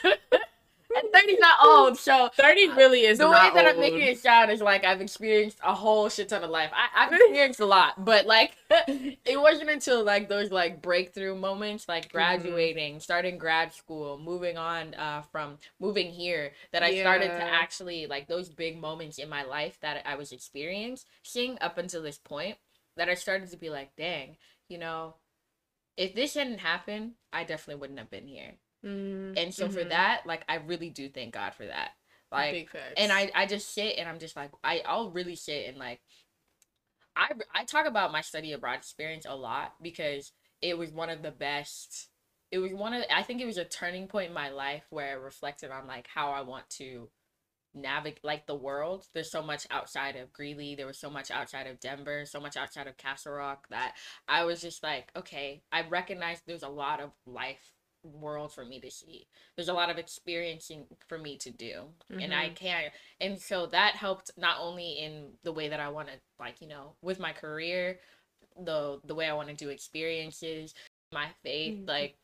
but 0.03 0.17
30's 1.13 1.39
not 1.39 1.57
old, 1.63 1.97
so 1.97 2.29
30 2.35 2.69
really 2.69 3.01
is 3.01 3.19
the 3.19 3.27
way 3.27 3.33
that 3.53 3.65
old. 3.65 3.75
I'm 3.75 3.79
making 3.79 4.01
it 4.01 4.19
sound 4.19 4.51
is 4.51 4.61
like 4.61 4.83
I've 4.83 4.99
experienced 4.99 5.57
a 5.63 5.73
whole 5.73 6.09
shit 6.09 6.27
ton 6.29 6.43
of 6.43 6.49
life. 6.49 6.71
I, 6.73 7.05
I've 7.05 7.13
experienced 7.13 7.59
a 7.61 7.65
lot, 7.65 8.03
but 8.03 8.25
like 8.25 8.57
it 8.69 9.39
wasn't 9.39 9.69
until 9.69 10.03
like 10.03 10.27
those 10.27 10.51
like 10.51 10.81
breakthrough 10.81 11.35
moments, 11.35 11.87
like 11.87 12.05
mm-hmm. 12.05 12.17
graduating, 12.17 12.93
mm-hmm. 12.93 12.99
starting 12.99 13.37
grad 13.37 13.73
school, 13.73 14.19
moving 14.19 14.57
on 14.57 14.93
uh, 14.95 15.21
from 15.31 15.59
moving 15.79 16.11
here, 16.11 16.51
that 16.73 16.83
I 16.83 16.89
yeah. 16.89 17.03
started 17.03 17.27
to 17.27 17.43
actually 17.43 18.07
like 18.07 18.27
those 18.27 18.49
big 18.49 18.79
moments 18.79 19.17
in 19.17 19.29
my 19.29 19.43
life 19.43 19.77
that 19.81 20.03
I 20.05 20.15
was 20.15 20.31
experiencing 20.31 21.57
up 21.61 21.77
until 21.77 22.01
this 22.01 22.17
point 22.17 22.57
that 22.97 23.09
I 23.09 23.15
started 23.15 23.49
to 23.51 23.57
be 23.57 23.69
like, 23.69 23.95
dang, 23.95 24.37
you 24.67 24.77
know, 24.77 25.15
if 25.97 26.15
this 26.15 26.35
hadn't 26.35 26.59
happened, 26.59 27.13
I 27.31 27.43
definitely 27.43 27.79
wouldn't 27.81 27.99
have 27.99 28.09
been 28.09 28.27
here. 28.27 28.53
Mm-hmm. 28.85 29.37
And 29.37 29.53
so 29.53 29.65
mm-hmm. 29.65 29.73
for 29.73 29.83
that, 29.85 30.23
like 30.25 30.43
I 30.49 30.55
really 30.55 30.89
do 30.89 31.09
thank 31.09 31.33
God 31.33 31.53
for 31.53 31.65
that. 31.65 31.91
Like 32.31 32.69
and 32.95 33.11
I 33.11 33.29
I 33.35 33.45
just 33.45 33.73
sit 33.73 33.97
and 33.97 34.07
I'm 34.07 34.19
just 34.19 34.37
like 34.37 34.51
I 34.63 34.81
I'll 34.85 35.11
really 35.11 35.35
sit 35.35 35.67
and 35.67 35.77
like 35.77 35.99
I 37.15 37.31
I 37.53 37.65
talk 37.65 37.85
about 37.85 38.13
my 38.13 38.21
study 38.21 38.53
abroad 38.53 38.77
experience 38.77 39.25
a 39.27 39.35
lot 39.35 39.73
because 39.81 40.31
it 40.61 40.77
was 40.77 40.91
one 40.91 41.09
of 41.09 41.23
the 41.23 41.31
best 41.31 42.07
it 42.49 42.59
was 42.59 42.73
one 42.73 42.93
of 42.93 43.03
I 43.13 43.23
think 43.23 43.41
it 43.41 43.45
was 43.45 43.57
a 43.57 43.65
turning 43.65 44.07
point 44.07 44.29
in 44.29 44.33
my 44.33 44.49
life 44.49 44.83
where 44.89 45.09
I 45.09 45.13
reflected 45.13 45.71
on 45.71 45.87
like 45.87 46.07
how 46.13 46.31
I 46.31 46.41
want 46.41 46.69
to 46.77 47.09
navigate 47.73 48.23
like 48.23 48.47
the 48.47 48.55
world. 48.55 49.07
There's 49.13 49.31
so 49.31 49.41
much 49.41 49.65
outside 49.69 50.15
of 50.15 50.33
Greeley. 50.33 50.75
There 50.75 50.87
was 50.87 50.97
so 50.97 51.09
much 51.09 51.31
outside 51.31 51.67
of 51.67 51.79
Denver, 51.79 52.25
so 52.25 52.39
much 52.39 52.57
outside 52.57 52.87
of 52.87 52.97
Castle 52.97 53.33
Rock 53.33 53.67
that 53.69 53.93
I 54.27 54.43
was 54.43 54.61
just 54.61 54.83
like, 54.83 55.11
okay, 55.15 55.61
I 55.71 55.87
recognize 55.87 56.41
there's 56.45 56.63
a 56.63 56.69
lot 56.69 56.99
of 56.99 57.11
life 57.25 57.73
world 58.03 58.53
for 58.53 58.65
me 58.65 58.79
to 58.79 58.89
see. 58.89 59.27
There's 59.55 59.69
a 59.69 59.73
lot 59.73 59.89
of 59.89 59.97
experiencing 59.97 60.85
for 61.07 61.17
me 61.17 61.37
to 61.37 61.51
do. 61.51 61.83
Mm-hmm. 62.11 62.19
And 62.19 62.33
I 62.33 62.45
mm-hmm. 62.45 62.53
can't 62.55 62.93
and 63.19 63.39
so 63.39 63.67
that 63.67 63.95
helped 63.95 64.31
not 64.37 64.57
only 64.59 64.93
in 64.93 65.29
the 65.43 65.51
way 65.51 65.69
that 65.69 65.79
I 65.79 65.89
want 65.89 66.07
to 66.07 66.13
like, 66.39 66.61
you 66.61 66.67
know, 66.67 66.93
with 67.01 67.19
my 67.19 67.31
career, 67.31 67.99
the 68.59 68.99
the 69.05 69.15
way 69.15 69.27
I 69.27 69.33
want 69.33 69.49
to 69.49 69.55
do 69.55 69.69
experiences, 69.69 70.73
my 71.13 71.27
faith, 71.43 71.79
mm-hmm. 71.79 71.89
like 71.89 72.15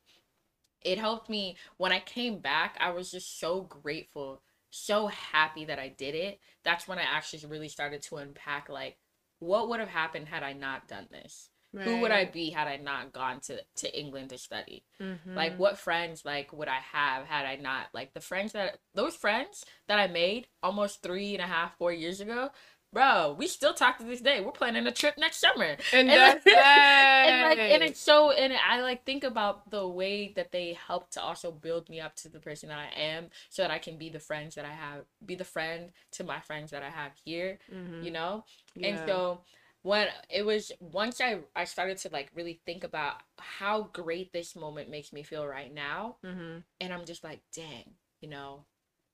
it 0.81 0.97
helped 0.97 1.29
me 1.29 1.57
when 1.77 1.91
I 1.91 1.99
came 1.99 2.39
back, 2.39 2.77
I 2.79 2.91
was 2.91 3.11
just 3.11 3.39
so 3.39 3.61
grateful, 3.61 4.41
so 4.69 5.07
happy 5.07 5.65
that 5.65 5.79
I 5.79 5.89
did 5.89 6.15
it. 6.15 6.39
That's 6.63 6.87
when 6.87 6.99
I 6.99 7.03
actually 7.03 7.45
really 7.47 7.69
started 7.69 8.01
to 8.03 8.17
unpack 8.17 8.69
like 8.69 8.97
what 9.39 9.69
would 9.69 9.79
have 9.79 9.89
happened 9.89 10.27
had 10.27 10.43
I 10.43 10.53
not 10.53 10.87
done 10.87 11.07
this? 11.11 11.49
Right. 11.73 11.85
Who 11.85 11.99
would 11.99 12.11
I 12.11 12.25
be 12.25 12.49
had 12.49 12.67
I 12.67 12.77
not 12.77 13.11
gone 13.11 13.41
to 13.41 13.59
to 13.77 13.99
England 13.99 14.29
to 14.29 14.37
study? 14.37 14.83
Mm-hmm. 15.01 15.35
Like 15.35 15.57
what 15.59 15.77
friends 15.77 16.23
like 16.23 16.53
would 16.53 16.69
I 16.69 16.79
have 16.93 17.25
had 17.25 17.45
I 17.45 17.57
not 17.57 17.87
like 17.93 18.13
the 18.13 18.21
friends 18.21 18.53
that 18.53 18.79
those 18.95 19.15
friends 19.15 19.65
that 19.87 19.99
I 19.99 20.07
made 20.07 20.47
almost 20.63 21.03
three 21.03 21.33
and 21.33 21.43
a 21.43 21.47
half 21.47 21.77
four 21.77 21.91
years 21.91 22.21
ago 22.21 22.51
bro, 22.97 23.35
we 23.37 23.45
still 23.45 23.75
talk 23.75 23.99
to 23.99 24.03
this 24.03 24.21
day. 24.21 24.41
We're 24.41 24.51
planning 24.51 24.87
a 24.87 24.91
trip 24.91 25.19
next 25.19 25.37
summer. 25.37 25.77
And, 25.93 26.09
and 26.09 26.09
that's 26.09 26.45
like, 26.45 26.55
and 26.65 27.41
like 27.43 27.59
and 27.59 27.83
it's 27.83 27.99
so 27.99 28.31
and 28.31 28.53
I 28.53 28.81
like 28.81 29.05
think 29.05 29.23
about 29.23 29.69
the 29.69 29.87
way 29.87 30.33
that 30.35 30.51
they 30.51 30.77
help 30.87 31.11
to 31.11 31.21
also 31.21 31.51
build 31.51 31.89
me 31.89 31.99
up 31.99 32.15
to 32.17 32.29
the 32.29 32.39
person 32.39 32.69
that 32.69 32.79
I 32.79 32.99
am 32.99 33.29
so 33.49 33.61
that 33.61 33.69
I 33.69 33.77
can 33.77 33.97
be 33.97 34.09
the 34.09 34.19
friends 34.19 34.55
that 34.55 34.65
I 34.65 34.71
have 34.71 35.03
be 35.23 35.35
the 35.35 35.43
friend 35.43 35.91
to 36.13 36.23
my 36.23 36.39
friends 36.39 36.71
that 36.71 36.81
I 36.81 36.89
have 36.89 37.11
here. 37.23 37.59
Mm-hmm. 37.71 38.03
You 38.03 38.11
know? 38.11 38.45
Yeah. 38.75 38.87
And 38.87 39.07
so 39.07 39.41
when 39.83 40.07
it 40.31 40.43
was 40.43 40.71
once 40.79 41.21
I 41.21 41.37
I 41.55 41.65
started 41.65 41.97
to 41.99 42.09
like 42.11 42.31
really 42.33 42.61
think 42.65 42.83
about 42.83 43.17
how 43.37 43.89
great 43.93 44.33
this 44.33 44.55
moment 44.55 44.89
makes 44.89 45.13
me 45.13 45.21
feel 45.21 45.45
right 45.45 45.71
now, 45.71 46.15
mm-hmm. 46.25 46.59
and 46.81 46.93
I'm 46.93 47.05
just 47.05 47.23
like, 47.23 47.41
dang, 47.55 47.91
you 48.21 48.29
know, 48.29 48.65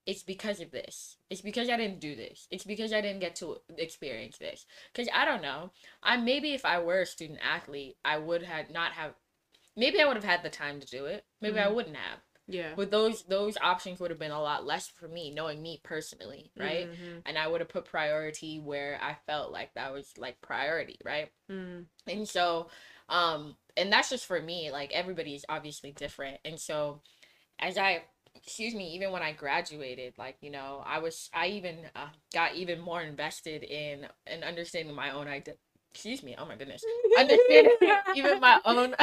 it's 0.06 0.24
because 0.24 0.60
of 0.60 0.72
this. 0.72 1.18
It's 1.30 1.42
because 1.42 1.70
I 1.70 1.78
didn't 1.78 2.00
do 2.00 2.16
this. 2.16 2.48
It's 2.52 2.64
because 2.64 2.92
I 2.92 3.02
didn't 3.02 3.22
get 3.22 3.36
to 3.38 3.58
experience 3.78 4.38
this. 4.38 4.66
Cause 4.94 5.08
I 5.14 5.26
don't 5.26 5.42
know. 5.42 5.72
I 6.02 6.18
maybe 6.18 6.54
if 6.54 6.66
I 6.66 6.80
were 6.80 7.02
a 7.02 7.06
student 7.06 7.40
athlete, 7.44 7.98
I 8.04 8.18
would 8.18 8.44
have 8.44 8.70
not 8.70 8.94
have. 8.94 9.14
Maybe 9.76 10.02
I 10.02 10.06
would 10.06 10.18
have 10.18 10.26
had 10.26 10.44
the 10.44 10.50
time 10.50 10.80
to 10.80 10.88
do 10.88 11.06
it. 11.06 11.26
Maybe 11.42 11.58
mm-hmm. 11.58 11.70
I 11.70 11.72
wouldn't 11.72 11.96
have. 11.96 12.20
Yeah. 12.48 12.74
But 12.76 12.92
those 12.92 13.24
those 13.24 13.58
options 13.62 14.00
would 14.00 14.12
have 14.12 14.20
been 14.20 14.32
a 14.32 14.42
lot 14.42 14.66
less 14.66 14.88
for 14.88 15.08
me, 15.08 15.32
knowing 15.32 15.62
me 15.62 15.80
personally, 15.84 16.52
right? 16.58 16.92
Mm-hmm. 16.92 17.20
And 17.26 17.38
I 17.38 17.48
would 17.48 17.62
have 17.62 17.70
put 17.70 17.86
priority 17.86 18.60
where 18.60 19.00
I 19.02 19.16
felt 19.26 19.52
like 19.52 19.74
that 19.76 19.94
was 19.94 20.14
like 20.18 20.42
priority, 20.42 20.98
right? 21.06 21.32
Mm. 21.50 21.86
And 22.08 22.28
so, 22.28 22.68
um, 23.08 23.56
and 23.78 23.92
that's 23.92 24.10
just 24.10 24.26
for 24.26 24.42
me. 24.42 24.72
Like 24.72 24.92
everybody 24.92 25.36
is 25.36 25.46
obviously 25.48 25.92
different, 25.94 26.40
and 26.44 26.60
so 26.60 27.00
as 27.60 27.78
I 27.78 28.04
excuse 28.36 28.74
me 28.74 28.90
even 28.94 29.12
when 29.12 29.22
i 29.22 29.32
graduated 29.32 30.14
like 30.18 30.36
you 30.42 30.52
know 30.52 30.84
i 30.86 31.00
was 31.00 31.30
i 31.34 31.48
even 31.48 31.78
uh, 31.96 32.08
got 32.34 32.56
even 32.56 32.80
more 32.80 33.02
invested 33.02 33.64
in 33.64 34.08
in 34.28 34.44
understanding 34.44 34.94
my 34.96 35.12
own 35.12 35.28
identity 35.28 35.60
excuse 35.94 36.24
me 36.24 36.36
oh 36.40 36.46
my 36.46 36.56
goodness 36.56 36.84
understanding 37.20 37.76
even 38.16 38.40
my 38.40 38.60
own 38.66 38.96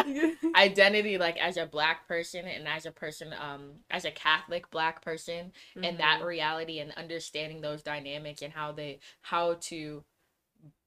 identity 0.57 1.19
like 1.19 1.37
as 1.39 1.57
a 1.57 1.65
black 1.65 2.09
person 2.09 2.45
and 2.47 2.67
as 2.67 2.85
a 2.85 2.91
person 2.91 3.33
um 3.41 3.71
as 3.91 4.05
a 4.05 4.11
catholic 4.11 4.69
black 4.71 5.01
person 5.01 5.53
mm-hmm. 5.77 5.85
and 5.85 5.99
that 5.99 6.19
mm-hmm. 6.19 6.27
reality 6.27 6.81
and 6.81 6.93
understanding 6.97 7.61
those 7.61 7.83
dynamics 7.83 8.43
and 8.43 8.53
how 8.53 8.73
they 8.73 8.99
how 9.23 9.55
to 9.61 10.03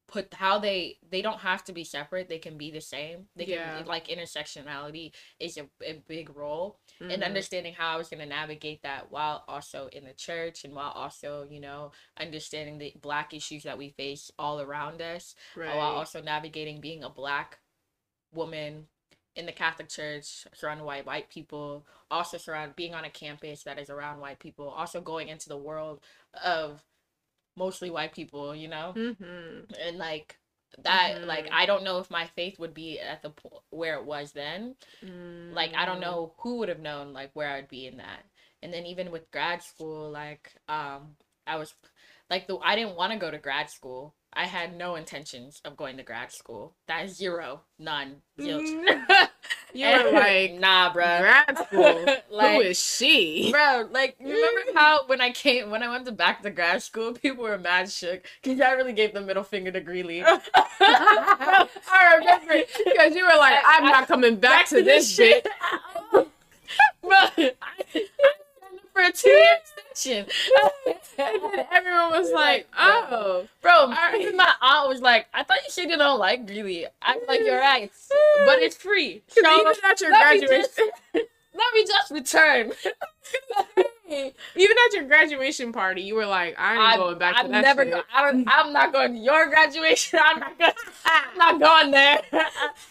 put 0.08 0.34
how 0.34 0.60
they 0.60 0.98
they 1.10 1.22
don't 1.22 1.40
have 1.40 1.64
to 1.64 1.72
be 1.72 1.84
separate 1.84 2.28
they 2.28 2.38
can 2.38 2.58
be 2.58 2.70
the 2.70 2.82
same 2.82 3.26
they 3.36 3.46
can 3.46 3.54
yeah. 3.54 3.84
like 3.86 4.08
intersectionality 4.08 5.12
is 5.40 5.58
a, 5.58 5.66
a 5.82 6.02
big 6.08 6.36
role 6.36 6.78
mm-hmm. 7.02 7.10
and 7.10 7.24
understanding 7.24 7.74
how 7.74 7.94
i 7.94 7.98
was 7.98 8.10
going 8.10 8.20
to 8.20 8.26
navigate 8.26 8.82
that 8.84 9.12
while 9.12 9.44
also 9.48 9.88
in 9.94 10.04
the 10.04 10.14
church 10.14 10.66
and 10.66 10.76
while 10.76 10.92
also 10.92 11.48
you 11.50 11.60
know 11.60 11.92
understanding 12.20 12.78
the 12.78 12.94
black 13.02 13.34
issues 13.34 13.64
that 13.64 13.78
we 13.78 13.90
face 13.90 14.30
all 14.38 14.60
around 14.60 15.02
us 15.02 15.36
right. 15.56 15.76
while 15.76 15.94
also 15.94 16.22
navigating 16.22 16.82
being 16.82 17.04
a 17.04 17.10
black 17.10 17.60
woman 18.34 18.88
in 19.36 19.46
the 19.46 19.52
Catholic 19.52 19.90
Church, 19.90 20.46
surrounded 20.54 20.86
by 20.86 21.02
white 21.02 21.30
people, 21.30 21.86
also 22.12 22.38
surrounded 22.38 22.76
being 22.76 22.94
on 22.94 23.06
a 23.06 23.10
campus 23.10 23.64
that 23.64 23.80
is 23.80 23.90
around 23.90 24.20
white 24.20 24.40
people, 24.40 24.70
also 24.70 25.02
going 25.02 25.28
into 25.28 25.50
the 25.50 25.58
world 25.58 26.02
of 26.44 26.84
mostly 27.56 27.90
white 27.90 28.14
people, 28.14 28.56
you 28.56 28.68
know? 28.68 28.94
Mm-hmm. 28.96 29.74
And 29.88 29.98
like 29.98 30.38
that 30.84 31.18
mm-hmm. 31.18 31.28
like 31.28 31.50
I 31.52 31.66
don't 31.66 31.84
know 31.84 32.00
if 32.00 32.10
my 32.10 32.28
faith 32.36 32.60
would 32.60 32.74
be 32.74 33.00
at 33.00 33.22
the 33.22 33.30
point 33.30 33.62
where 33.70 33.96
it 33.96 34.06
was 34.06 34.32
then. 34.32 34.76
Mm-hmm. 35.04 35.54
Like 35.54 35.74
I 35.76 35.86
don't 35.86 35.98
mm. 35.98 36.02
know 36.02 36.34
who 36.40 36.58
would 36.58 36.70
have 36.70 36.80
known 36.80 37.14
like 37.14 37.32
where 37.34 37.50
I'd 37.50 37.70
be 37.70 37.86
in 37.86 37.98
that. 37.98 38.24
And 38.62 38.74
then 38.74 38.86
even 38.86 39.12
with 39.12 39.30
grad 39.32 39.62
school 39.62 40.10
like 40.10 40.52
um 40.68 41.16
I 41.46 41.58
was 41.58 41.74
like 42.34 42.48
the 42.48 42.58
I 42.58 42.76
didn't 42.76 42.96
want 42.96 43.14
to 43.14 43.20
go 43.20 43.30
to 43.30 43.38
grad 43.38 43.70
school. 43.70 44.16
I 44.34 44.46
had 44.46 44.76
no 44.76 44.96
intentions 44.96 45.62
of 45.64 45.78
going 45.78 45.98
to 45.98 46.04
grad 46.04 46.32
school. 46.32 46.74
That 46.88 47.06
is 47.06 47.16
zero, 47.16 47.62
none, 47.78 48.24
zilch. 48.40 48.74
Mm. 48.88 49.28
You 49.76 49.88
were 49.88 50.12
like, 50.12 50.54
nah, 50.54 50.94
bro. 50.94 51.04
Grad 51.04 51.58
school. 51.58 52.06
like, 52.30 52.56
Who 52.56 52.62
is 52.62 52.80
she, 52.80 53.50
bro? 53.52 53.88
Like, 53.92 54.16
remember 54.20 54.62
how 54.76 55.08
when 55.08 55.20
I 55.20 55.32
came 55.32 55.72
when 55.72 55.82
I 55.82 55.90
went 55.90 56.06
to 56.06 56.12
back 56.12 56.44
to 56.44 56.52
grad 56.52 56.84
school, 56.84 57.14
people 57.14 57.44
were 57.44 57.58
mad 57.58 57.90
shook 57.92 58.24
because 58.42 58.62
I 58.62 58.74
really 58.74 58.94
gave 58.94 59.14
the 59.14 59.22
middle 59.22 59.44
finger 59.44 59.72
to 59.72 59.82
Greeley. 59.82 60.24
I 60.24 61.68
remember 62.20 62.66
because 62.86 63.16
you 63.16 63.26
were 63.26 63.38
like, 63.38 63.60
I'm 63.66 63.86
not 63.86 64.08
coming 64.08 64.36
back, 64.36 64.52
back 64.52 64.68
to, 64.70 64.78
to, 64.78 64.84
this 64.84 65.12
shit. 65.12 65.48
bro, 66.12 66.24
I, 67.12 67.54
I 67.62 68.06
for 68.94 69.02
a 69.02 69.12
two 69.12 69.30
year 69.30 69.58
extension. 69.60 70.28
and 71.18 71.42
then 71.54 71.66
everyone 71.72 72.12
was 72.12 72.32
like, 72.32 72.68
oh. 72.78 73.48
Bro, 73.62 73.90
right. 73.90 74.32
my 74.36 74.52
aunt 74.62 74.90
was 74.90 75.02
like, 75.02 75.28
I 75.34 75.44
thought 75.44 75.58
you 75.64 75.70
said 75.70 75.90
you 75.90 75.98
don't 75.98 76.20
like 76.20 76.46
Greeley. 76.48 76.88
I'm 77.02 77.20
like, 77.28 77.42
you're 77.42 77.60
right. 77.60 77.92
But 78.46 78.60
it's 78.60 78.76
free. 78.76 79.22
So 79.28 79.40
even 79.42 79.74
at 79.84 80.02
your 80.02 80.10
graduation. 80.10 80.90
let 81.14 81.74
me 81.74 81.86
just 81.86 82.12
return. 82.12 82.72
Even 84.10 84.78
at 84.86 84.94
your 84.94 85.06
graduation 85.06 85.72
party, 85.72 86.02
you 86.02 86.16
were 86.16 86.26
like, 86.26 86.60
"I 86.60 86.74
ain't 86.74 86.82
I'm, 86.82 87.00
going 87.00 87.18
back 87.18 87.36
I'm 87.38 87.46
to 87.46 87.52
that 87.52 87.62
never 87.62 87.84
shit." 87.84 87.94
Go, 87.94 88.02
I 88.14 88.30
am 88.30 88.74
not 88.74 88.92
going 88.92 89.14
to 89.14 89.20
your 89.20 89.50
graduation. 89.50 90.20
I'm 90.22 90.40
not 90.40 90.60
going. 90.60 90.74
I'm 91.06 91.38
not 91.38 91.60
going 91.60 91.92
there. 91.92 92.22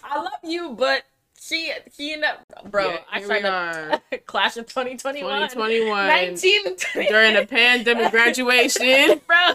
I 0.02 0.16
love 0.16 0.32
you, 0.42 0.70
but 0.70 1.04
she 1.42 1.72
ended 2.12 2.28
up 2.28 2.70
bro 2.70 2.90
yeah, 2.90 2.98
i 3.10 3.22
signed 3.22 3.44
up 3.44 4.02
Clash 4.26 4.56
of 4.56 4.66
2021 4.66 5.48
2021 5.50 6.06
19 6.06 6.76
during 7.08 7.36
a 7.36 7.46
pandemic 7.46 8.10
graduation. 8.10 9.20
Bro. 9.26 9.54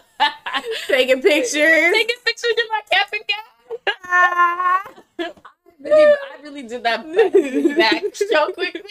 Taking 0.88 1.22
pictures. 1.22 1.94
Taking 1.94 2.16
pictures 2.26 2.52
in 2.52 2.68
my 2.70 2.82
cap 2.92 3.10
and 3.14 3.24
gown. 3.28 3.98
I, 5.20 5.32
really, 5.80 6.14
I 6.14 6.42
really 6.44 6.64
did 6.64 6.84
that 6.84 7.06
back 7.78 8.04
so 8.16 8.52
quickly. 8.52 8.82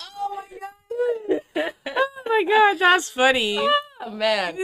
Oh 0.00 0.28
my 0.34 0.44
god. 0.58 1.72
Oh 1.86 2.22
my 2.26 2.44
god 2.46 2.78
that's 2.78 3.08
funny. 3.10 3.58
Oh 3.58 4.10
man 4.10 4.56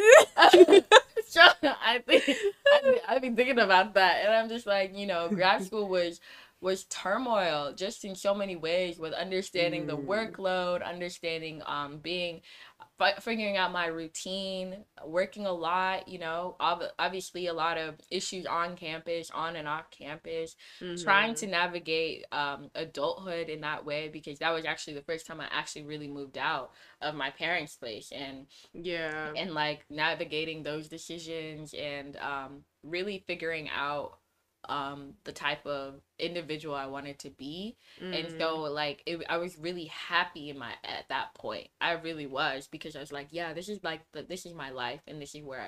so 1.35 1.41
I 1.63 1.99
think 2.07 2.25
I've, 2.73 3.01
I've 3.09 3.23
been 3.23 3.37
thinking 3.37 3.59
about 3.59 3.95
that, 3.95 4.25
and 4.25 4.33
I'm 4.33 4.49
just 4.49 4.67
like, 4.67 4.97
you 4.97 5.07
know, 5.07 5.29
grad 5.29 5.65
school 5.67 5.89
was 5.89 6.21
was 6.61 6.85
turmoil 6.85 7.75
just 7.75 8.07
in 8.07 8.15
so 8.15 8.35
many 8.35 8.57
ways 8.57 8.99
with 8.99 9.13
understanding 9.13 9.85
mm. 9.85 9.89
the 9.89 9.97
workload 9.97 10.83
understanding 10.83 11.61
um 11.67 11.99
being 11.99 12.41
figuring 13.21 13.57
out 13.57 13.73
my 13.73 13.87
routine 13.87 14.85
working 15.05 15.47
a 15.47 15.53
lot 15.53 16.07
you 16.07 16.19
know 16.19 16.57
ob- 16.61 16.83
obviously 16.99 17.49
a 17.49 17.53
lot 17.53 17.77
of 17.77 17.95
issues 18.11 18.47
on 18.47 18.77
campus 18.77 19.31
on 19.33 19.57
and 19.57 19.67
off 19.67 19.91
campus 19.91 20.55
mm-hmm. 20.81 21.03
trying 21.03 21.35
to 21.35 21.47
navigate 21.47 22.25
um 22.33 22.71
adulthood 22.75 23.49
in 23.49 23.61
that 23.61 23.85
way 23.85 24.09
because 24.09 24.39
that 24.39 24.53
was 24.53 24.65
actually 24.65 24.95
the 24.95 25.03
first 25.03 25.27
time 25.27 25.41
i 25.41 25.47
actually 25.51 25.83
really 25.83 26.09
moved 26.09 26.39
out 26.39 26.71
of 27.01 27.15
my 27.15 27.31
parents 27.31 27.77
place 27.77 28.13
and 28.15 28.47
yeah 28.73 29.33
and 29.37 29.53
like 29.55 29.85
navigating 29.91 30.63
those 30.63 30.89
decisions 30.89 31.75
and 31.75 32.17
um 32.17 32.63
really 32.85 33.25
figuring 33.27 33.69
out 33.75 34.19
um 34.69 35.15
the 35.25 35.33
type 35.33 35.67
of 35.67 36.01
individual 36.19 36.75
I 36.75 36.87
wanted 36.87 37.19
to 37.21 37.31
be. 37.31 37.77
Mm. 38.03 38.19
And 38.19 38.41
so 38.41 38.59
mm. 38.59 38.75
like 38.75 39.03
it, 39.07 39.25
I 39.29 39.39
was 39.39 39.59
really 39.59 39.87
happy 39.87 40.51
in 40.51 40.59
my 40.59 40.73
at 40.85 41.09
that 41.09 41.35
point. 41.35 41.69
I 41.81 41.93
really 41.93 42.27
was 42.27 42.69
because 42.71 42.97
I 42.97 43.01
was 43.01 43.13
like, 43.13 43.29
yeah, 43.31 43.53
this 43.53 43.69
is 43.69 43.83
like 43.83 44.01
the, 44.13 44.23
this 44.23 44.47
is 44.47 44.55
my 44.55 44.71
life 44.71 45.01
and 45.07 45.21
this 45.21 45.35
is 45.35 45.43
where 45.43 45.61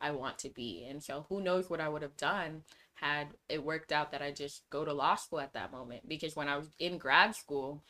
I, 0.00 0.08
I 0.08 0.10
want 0.12 0.38
to 0.38 0.48
be. 0.48 0.86
And 0.88 1.02
so 1.02 1.26
who 1.28 1.40
knows 1.40 1.68
what 1.68 1.80
I 1.80 1.88
would 1.88 2.02
have 2.02 2.16
done 2.16 2.62
had 2.94 3.28
it 3.48 3.64
worked 3.64 3.92
out 3.92 4.12
that 4.12 4.20
I 4.20 4.30
just 4.30 4.68
go 4.68 4.84
to 4.84 4.92
law 4.92 5.14
school 5.14 5.40
at 5.40 5.54
that 5.54 5.72
moment 5.72 6.06
because 6.06 6.36
when 6.36 6.48
I 6.48 6.56
was 6.56 6.68
in 6.78 6.98
grad 6.98 7.34
school, 7.34 7.82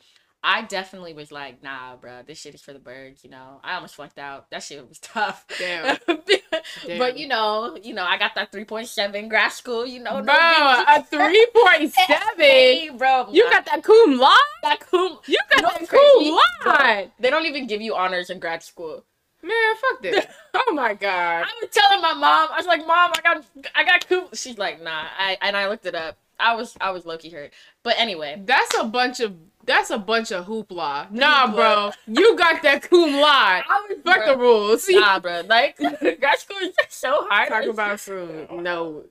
I 0.43 0.63
definitely 0.63 1.13
was 1.13 1.31
like, 1.31 1.61
nah, 1.61 1.95
bro, 1.97 2.21
this 2.25 2.39
shit 2.39 2.55
is 2.55 2.61
for 2.61 2.73
the 2.73 2.79
birds. 2.79 3.23
You 3.23 3.29
know, 3.29 3.59
I 3.63 3.75
almost 3.75 3.95
flunked 3.95 4.17
out. 4.17 4.49
That 4.49 4.63
shit 4.63 4.87
was 4.87 4.97
tough. 4.99 5.45
Damn. 5.57 5.97
Damn. 6.07 6.17
But 6.97 7.17
you 7.17 7.27
know, 7.27 7.77
you 7.81 7.93
know, 7.93 8.03
I 8.03 8.17
got 8.17 8.35
that 8.35 8.51
three 8.51 8.65
point 8.65 8.87
seven 8.87 9.29
grad 9.29 9.51
school. 9.51 9.85
You 9.85 9.99
know, 9.99 10.21
bro, 10.21 10.33
no 10.33 10.83
a 10.87 11.03
three 11.09 11.47
point 11.55 11.93
seven, 11.93 12.97
bro. 12.97 13.27
You 13.31 13.43
got 13.49 13.65
that 13.65 13.83
cum 13.83 14.17
laude. 14.17 14.37
That 14.63 14.79
cum. 14.79 15.17
You 15.27 15.37
got 15.49 15.79
that 15.79 15.87
cum 15.89 16.39
laude. 16.65 17.11
They 17.19 17.29
don't 17.29 17.45
even 17.45 17.67
give 17.67 17.81
you 17.81 17.95
honors 17.95 18.29
in 18.29 18.39
grad 18.39 18.63
school. 18.63 19.05
Man, 19.43 19.75
fuck 19.75 20.01
this. 20.01 20.25
oh 20.53 20.73
my 20.73 20.93
god. 20.93 21.45
I 21.45 21.51
was 21.61 21.69
telling 21.71 22.01
my 22.01 22.13
mom. 22.13 22.49
I 22.51 22.57
was 22.57 22.67
like, 22.67 22.85
Mom, 22.85 23.11
I 23.15 23.21
got, 23.21 23.43
I 23.73 23.83
got 23.83 24.07
cum. 24.07 24.27
She's 24.33 24.57
like, 24.57 24.81
Nah. 24.81 25.05
I 25.17 25.37
and 25.41 25.55
I 25.57 25.67
looked 25.67 25.85
it 25.85 25.95
up. 25.95 26.17
I 26.41 26.55
was, 26.55 26.75
I 26.81 26.91
was 26.91 27.05
low 27.05 27.17
key 27.17 27.29
hurt. 27.29 27.51
But 27.83 27.95
anyway, 27.97 28.41
that's 28.45 28.77
a 28.77 28.83
bunch 28.83 29.19
of 29.19 29.35
that's 29.65 29.89
a 29.91 29.97
bunch 29.97 30.31
of 30.31 30.45
hoopla. 30.45 31.11
Nah, 31.11 31.47
hoopla. 31.47 31.55
bro. 31.55 31.91
You 32.07 32.35
got 32.35 32.61
that 32.63 32.81
cum 32.83 33.13
laude. 33.13 33.63
Fuck 34.03 34.17
bro, 34.17 34.25
the 34.25 34.37
rules. 34.37 34.85
Nah, 34.89 35.19
bro. 35.19 35.41
Like 35.47 35.77
grad 36.19 36.39
school 36.39 36.57
is 36.57 36.73
so 36.89 37.27
hard. 37.29 37.49
Talk 37.49 37.65
about 37.65 37.99
some 37.99 38.47
no. 38.63 39.03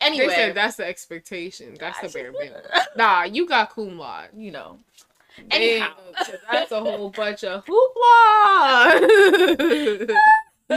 Anyway, 0.00 0.26
they 0.26 0.34
said 0.34 0.54
that's 0.54 0.76
the 0.76 0.86
expectation. 0.86 1.76
That's 1.78 2.00
the 2.00 2.08
bare 2.08 2.32
minimum. 2.32 2.62
Nah, 2.96 3.24
you 3.24 3.46
got 3.46 3.74
cum 3.74 3.98
laude. 3.98 4.28
You 4.36 4.50
know. 4.50 4.78
Anyhow, 5.50 5.94
that's 6.50 6.72
a 6.72 6.80
whole 6.80 7.08
bunch 7.08 7.42
of 7.44 7.64
hoopla. 7.64 9.00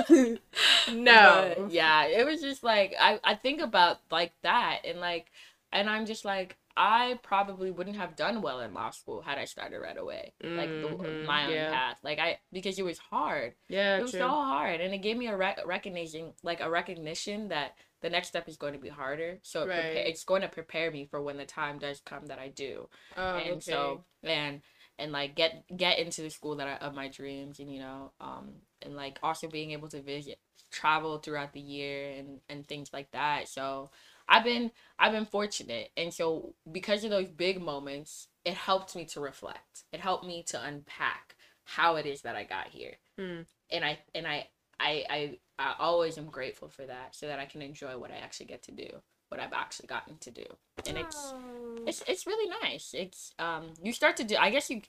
no. 0.91 1.53
But, 1.57 1.71
yeah, 1.71 2.05
it 2.05 2.25
was 2.25 2.41
just 2.41 2.63
like 2.63 2.93
I 2.99 3.19
I 3.23 3.35
think 3.35 3.61
about 3.61 3.99
like 4.11 4.33
that 4.43 4.81
and 4.85 4.99
like 4.99 5.31
and 5.71 5.89
I'm 5.89 6.05
just 6.05 6.25
like 6.25 6.57
I 6.77 7.19
probably 7.23 7.71
wouldn't 7.71 7.95
have 7.95 8.15
done 8.15 8.41
well 8.41 8.59
in 8.59 8.73
law 8.73 8.89
school 8.89 9.21
had 9.21 9.37
I 9.37 9.45
started 9.45 9.79
right 9.79 9.97
away, 9.97 10.33
like 10.43 10.69
mm-hmm, 10.69 11.01
the, 11.01 11.23
my 11.25 11.45
own 11.45 11.51
yeah. 11.51 11.71
path. 11.71 11.97
Like 12.03 12.19
I, 12.19 12.39
because 12.51 12.77
it 12.77 12.83
was 12.83 12.97
hard. 12.97 13.53
Yeah, 13.69 13.97
it 13.97 14.01
was 14.01 14.11
true. 14.11 14.19
so 14.19 14.27
hard, 14.27 14.81
and 14.81 14.93
it 14.93 14.97
gave 14.97 15.15
me 15.15 15.27
a 15.27 15.37
re- 15.37 15.55
recognition, 15.65 16.33
like 16.43 16.59
a 16.59 16.69
recognition 16.69 17.47
that 17.47 17.75
the 18.01 18.09
next 18.09 18.27
step 18.27 18.49
is 18.49 18.57
going 18.57 18.73
to 18.73 18.79
be 18.79 18.89
harder. 18.89 19.39
So 19.41 19.63
it 19.63 19.69
right. 19.69 19.77
prepa- 19.77 20.09
it's 20.09 20.25
going 20.25 20.41
to 20.41 20.49
prepare 20.49 20.91
me 20.91 21.05
for 21.05 21.21
when 21.21 21.37
the 21.37 21.45
time 21.45 21.79
does 21.79 22.01
come 22.01 22.25
that 22.25 22.39
I 22.39 22.49
do. 22.49 22.89
Oh, 23.15 23.37
and 23.37 23.51
okay. 23.53 23.71
so 23.71 24.03
and 24.23 24.61
and 24.99 25.13
like 25.13 25.33
get 25.33 25.63
get 25.75 25.97
into 25.97 26.23
the 26.23 26.29
school 26.29 26.57
that 26.57 26.67
I, 26.67 26.85
of 26.85 26.93
my 26.93 27.07
dreams, 27.07 27.59
and 27.59 27.71
you 27.71 27.79
know, 27.79 28.11
um, 28.19 28.49
and 28.85 28.95
like 28.95 29.19
also 29.23 29.47
being 29.47 29.71
able 29.71 29.89
to 29.89 30.01
visit, 30.01 30.39
travel 30.71 31.17
throughout 31.17 31.53
the 31.53 31.59
year, 31.59 32.11
and 32.17 32.39
and 32.49 32.67
things 32.67 32.91
like 32.93 33.11
that. 33.11 33.47
So 33.47 33.89
I've 34.27 34.43
been 34.43 34.71
I've 34.97 35.11
been 35.11 35.25
fortunate, 35.25 35.91
and 35.97 36.13
so 36.13 36.55
because 36.71 37.03
of 37.03 37.11
those 37.11 37.27
big 37.27 37.61
moments, 37.61 38.27
it 38.43 38.53
helped 38.53 38.95
me 38.95 39.05
to 39.05 39.19
reflect. 39.19 39.83
It 39.91 39.99
helped 39.99 40.25
me 40.25 40.43
to 40.47 40.63
unpack 40.63 41.35
how 41.63 41.95
it 41.95 42.05
is 42.05 42.21
that 42.21 42.35
I 42.35 42.43
got 42.43 42.67
here, 42.67 42.93
mm. 43.19 43.45
and 43.71 43.85
I 43.85 43.99
and 44.13 44.27
I, 44.27 44.47
I 44.79 45.05
I 45.09 45.39
I 45.59 45.75
always 45.79 46.17
am 46.17 46.27
grateful 46.27 46.69
for 46.69 46.85
that, 46.85 47.15
so 47.15 47.27
that 47.27 47.39
I 47.39 47.45
can 47.45 47.61
enjoy 47.61 47.97
what 47.97 48.11
I 48.11 48.17
actually 48.17 48.47
get 48.47 48.63
to 48.63 48.71
do, 48.71 48.87
what 49.29 49.39
I've 49.39 49.53
actually 49.53 49.87
gotten 49.87 50.17
to 50.19 50.31
do, 50.31 50.45
and 50.87 50.97
it's 50.97 51.33
oh. 51.35 51.83
it's 51.85 52.03
it's 52.07 52.25
really 52.25 52.49
nice. 52.63 52.93
It's 52.93 53.33
um 53.37 53.73
you 53.81 53.93
start 53.93 54.17
to 54.17 54.23
do. 54.23 54.37
I 54.37 54.49
guess 54.49 54.69
you 54.69 54.81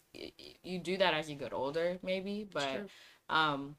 you 0.62 0.78
do 0.78 0.96
that 0.96 1.14
as 1.14 1.28
you 1.28 1.37
get 1.37 1.52
older, 1.52 1.98
maybe, 2.02 2.48
but 2.50 2.87
um 3.28 3.76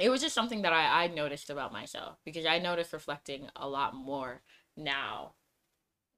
it 0.00 0.08
was 0.08 0.20
just 0.20 0.34
something 0.34 0.62
that 0.62 0.72
I, 0.72 1.04
I 1.04 1.06
noticed 1.08 1.50
about 1.50 1.72
myself 1.72 2.18
because 2.24 2.46
I 2.46 2.58
noticed 2.58 2.92
reflecting 2.92 3.48
a 3.56 3.68
lot 3.68 3.94
more 3.94 4.42
now 4.76 5.34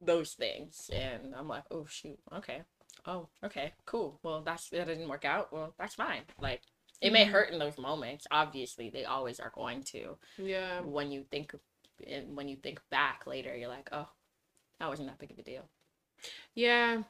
those 0.00 0.32
things. 0.32 0.90
And 0.92 1.34
i'm 1.34 1.48
like 1.48 1.64
oh 1.70 1.86
shoot 1.88 2.18
okay. 2.34 2.62
Oh 3.06 3.28
okay 3.44 3.72
cool. 3.86 4.18
Well 4.22 4.42
that's 4.42 4.68
that 4.70 4.86
didn't 4.86 5.08
work 5.08 5.24
out. 5.24 5.52
Well 5.52 5.74
that's 5.78 5.94
fine. 5.94 6.22
Like 6.40 6.62
it 7.00 7.06
mm-hmm. 7.06 7.14
may 7.14 7.24
hurt 7.24 7.50
in 7.50 7.58
those 7.58 7.78
moments. 7.78 8.26
Obviously 8.30 8.90
they 8.90 9.04
always 9.04 9.40
are 9.40 9.52
going 9.54 9.82
to. 9.84 10.16
Yeah. 10.38 10.80
When 10.80 11.10
you 11.10 11.24
think 11.30 11.54
when 12.28 12.48
you 12.48 12.56
think 12.56 12.80
back 12.90 13.26
later 13.26 13.56
you're 13.56 13.68
like 13.68 13.88
oh 13.92 14.08
that 14.80 14.88
wasn't 14.88 15.08
that 15.08 15.18
big 15.18 15.30
of 15.30 15.38
a 15.38 15.42
deal. 15.42 15.68
Yeah 16.54 17.02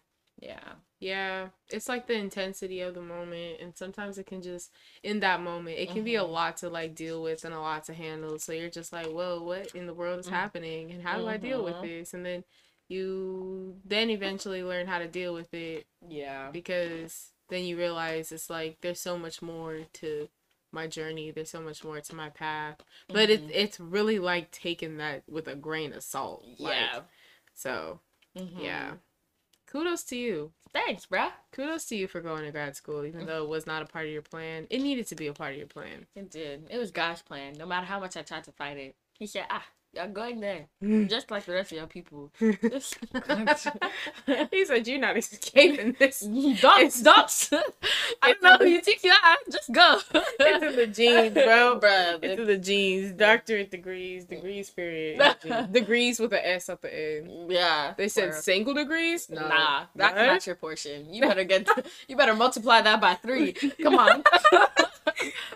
yeah 0.42 0.72
yeah 0.98 1.48
it's 1.70 1.88
like 1.88 2.06
the 2.06 2.14
intensity 2.14 2.80
of 2.80 2.94
the 2.94 3.00
moment 3.00 3.60
and 3.60 3.76
sometimes 3.76 4.18
it 4.18 4.26
can 4.26 4.42
just 4.42 4.70
in 5.02 5.20
that 5.20 5.40
moment 5.40 5.78
it 5.78 5.86
can 5.86 5.98
mm-hmm. 5.98 6.04
be 6.04 6.14
a 6.16 6.20
mm-hmm. 6.20 6.32
lot 6.32 6.56
to 6.56 6.68
like 6.68 6.94
deal 6.94 7.22
with 7.22 7.44
and 7.44 7.54
a 7.54 7.60
lot 7.60 7.84
to 7.84 7.94
handle 7.94 8.38
so 8.38 8.52
you're 8.52 8.68
just 8.68 8.92
like 8.92 9.06
whoa 9.06 9.42
what 9.42 9.72
in 9.74 9.86
the 9.86 9.94
world 9.94 10.18
is 10.18 10.26
mm-hmm. 10.26 10.34
happening 10.34 10.90
and 10.90 11.02
how 11.02 11.16
do 11.16 11.28
i 11.28 11.36
deal 11.36 11.62
with 11.62 11.74
mm-hmm. 11.74 11.86
this 11.86 12.12
and 12.12 12.26
then 12.26 12.42
you 12.88 13.76
then 13.84 14.10
eventually 14.10 14.62
learn 14.62 14.86
how 14.86 14.98
to 14.98 15.08
deal 15.08 15.32
with 15.32 15.54
it 15.54 15.86
yeah 16.08 16.50
because 16.52 17.30
then 17.48 17.64
you 17.64 17.76
realize 17.76 18.32
it's 18.32 18.50
like 18.50 18.78
there's 18.80 19.00
so 19.00 19.16
much 19.16 19.40
more 19.40 19.78
to 19.92 20.28
my 20.72 20.86
journey 20.86 21.30
there's 21.30 21.50
so 21.50 21.60
much 21.60 21.84
more 21.84 22.00
to 22.00 22.14
my 22.14 22.30
path 22.30 22.76
but 23.08 23.28
mm-hmm. 23.28 23.44
it's 23.44 23.52
it's 23.54 23.80
really 23.80 24.18
like 24.18 24.50
taking 24.50 24.96
that 24.96 25.22
with 25.28 25.46
a 25.46 25.54
grain 25.54 25.92
of 25.92 26.02
salt 26.02 26.44
like, 26.58 26.74
yeah 26.74 27.00
so 27.54 28.00
mm-hmm. 28.36 28.60
yeah 28.60 28.92
kudos 29.72 30.02
to 30.04 30.16
you. 30.16 30.52
Thanks, 30.72 31.06
bruh. 31.06 31.32
Kudos 31.52 31.86
to 31.86 31.96
you 31.96 32.06
for 32.06 32.20
going 32.20 32.44
to 32.44 32.50
grad 32.50 32.76
school, 32.76 33.04
even 33.04 33.26
though 33.26 33.42
it 33.42 33.48
was 33.48 33.66
not 33.66 33.82
a 33.82 33.86
part 33.86 34.06
of 34.06 34.12
your 34.12 34.22
plan. 34.22 34.66
It 34.70 34.80
needed 34.80 35.06
to 35.08 35.14
be 35.14 35.26
a 35.26 35.32
part 35.32 35.52
of 35.52 35.58
your 35.58 35.66
plan. 35.66 36.06
It 36.14 36.30
did. 36.30 36.66
It 36.70 36.78
was 36.78 36.90
God's 36.90 37.22
plan. 37.22 37.54
No 37.58 37.66
matter 37.66 37.86
how 37.86 38.00
much 38.00 38.16
I 38.16 38.22
tried 38.22 38.44
to 38.44 38.52
fight 38.52 38.76
it, 38.76 38.94
He 39.18 39.26
said, 39.26 39.44
"Ah, 39.50 39.66
I'm 40.00 40.14
going 40.14 40.40
there, 40.40 40.68
hmm. 40.80 41.06
just 41.06 41.30
like 41.30 41.44
the 41.44 41.52
rest 41.52 41.72
of 41.72 41.78
your 41.78 41.86
people. 41.86 42.30
he 42.40 42.54
said, 44.64 44.88
"You're 44.88 44.98
not 44.98 45.18
escaping 45.18 45.94
this. 45.98 46.20
Ducks, 46.60 47.02
ducks. 47.02 47.50
I 48.22 48.32
don't 48.32 48.42
know 48.42 48.56
who 48.58 48.66
you 48.66 48.80
think 48.80 49.04
you 49.04 49.10
are. 49.10 49.36
Just 49.50 49.70
go. 49.70 49.98
it's 50.14 50.64
in 50.64 50.76
the 50.76 50.86
genes, 50.86 51.34
bro. 51.34 51.78
Bruh, 51.78 52.18
it's 52.22 52.40
in 52.40 52.46
the 52.46 52.56
genes. 52.56 53.12
Doctorate 53.12 53.70
degrees, 53.70 54.24
degrees 54.24 54.70
period. 54.70 55.20
degrees 55.70 56.18
with 56.18 56.32
an 56.32 56.40
S 56.42 56.70
at 56.70 56.80
the 56.80 57.18
end. 57.18 57.50
Yeah. 57.50 57.92
They 57.96 58.08
said 58.08 58.34
single 58.34 58.72
degrees. 58.72 59.28
No. 59.28 59.46
Nah, 59.46 59.84
that's 59.94 60.16
what? 60.16 60.26
not 60.26 60.46
your 60.46 60.56
portion. 60.56 61.12
You 61.12 61.22
better 61.22 61.44
get. 61.44 61.68
you 62.08 62.16
better 62.16 62.34
multiply 62.34 62.80
that 62.80 63.00
by 63.00 63.14
three. 63.14 63.52
Come 63.52 63.96
on. 63.96 64.24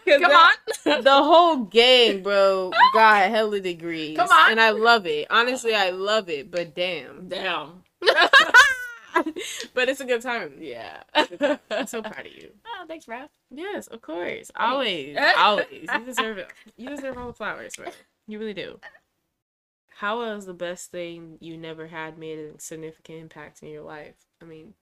Come 0.06 0.22
that, 0.22 0.56
on. 0.86 1.02
the 1.04 1.22
whole 1.22 1.56
gang, 1.64 2.22
bro, 2.22 2.72
got 2.92 3.26
a 3.26 3.28
hella 3.28 3.60
degrees. 3.60 4.16
Come 4.16 4.28
on. 4.28 4.52
And 4.52 4.60
I 4.60 4.70
love 4.70 5.06
it. 5.06 5.26
Honestly, 5.30 5.74
I 5.74 5.90
love 5.90 6.28
it, 6.28 6.50
but 6.50 6.74
damn. 6.74 7.28
Damn. 7.28 7.82
but 9.74 9.88
it's 9.88 10.00
a 10.00 10.04
good 10.04 10.22
time. 10.22 10.54
Yeah. 10.58 11.02
I'm 11.70 11.86
so 11.86 12.02
proud 12.02 12.26
of 12.26 12.32
you. 12.32 12.50
Oh, 12.78 12.84
thanks, 12.86 13.06
bro. 13.06 13.24
Yes, 13.50 13.86
of 13.86 14.02
course. 14.02 14.50
Always. 14.54 15.16
always. 15.38 15.88
You 15.90 16.04
deserve 16.04 16.36
it. 16.36 16.52
You 16.76 16.90
deserve 16.90 17.16
all 17.16 17.28
the 17.28 17.32
flowers, 17.32 17.74
bro. 17.74 17.86
You 18.28 18.38
really 18.38 18.52
do. 18.52 18.78
How 19.96 20.18
was 20.18 20.44
the 20.44 20.52
best 20.52 20.90
thing 20.90 21.38
you 21.40 21.56
never 21.56 21.86
had 21.86 22.18
made 22.18 22.38
a 22.38 22.60
significant 22.60 23.18
impact 23.18 23.62
in 23.62 23.70
your 23.70 23.82
life? 23.82 24.14
I 24.42 24.44
mean, 24.44 24.74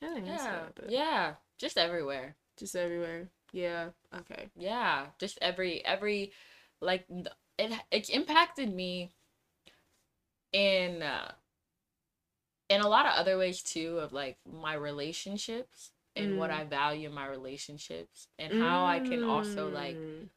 yeah, 0.00 0.16
yeah, 0.24 0.66
yeah, 0.88 1.32
just 1.58 1.76
everywhere. 1.76 2.36
Just 2.56 2.76
everywhere. 2.76 3.30
Yeah. 3.52 3.90
Okay. 4.14 4.48
Yeah. 4.56 5.06
Just 5.18 5.38
every 5.40 5.84
every 5.84 6.32
like 6.80 7.06
it 7.58 7.72
it 7.90 8.10
impacted 8.10 8.72
me 8.72 9.10
in 10.52 11.02
uh, 11.02 11.32
in 12.68 12.80
a 12.80 12.88
lot 12.88 13.06
of 13.06 13.12
other 13.12 13.38
ways 13.38 13.62
too 13.62 13.98
of 13.98 14.12
like 14.12 14.36
my 14.50 14.74
relationships 14.74 15.90
and 16.16 16.32
mm. 16.32 16.36
what 16.36 16.50
I 16.50 16.64
value 16.64 17.08
in 17.08 17.14
my 17.14 17.26
relationships 17.26 18.28
and 18.38 18.52
mm. 18.52 18.60
how 18.60 18.84
I 18.84 19.00
can 19.00 19.24
also 19.24 19.68
like 19.68 19.96
mm. 19.96 20.28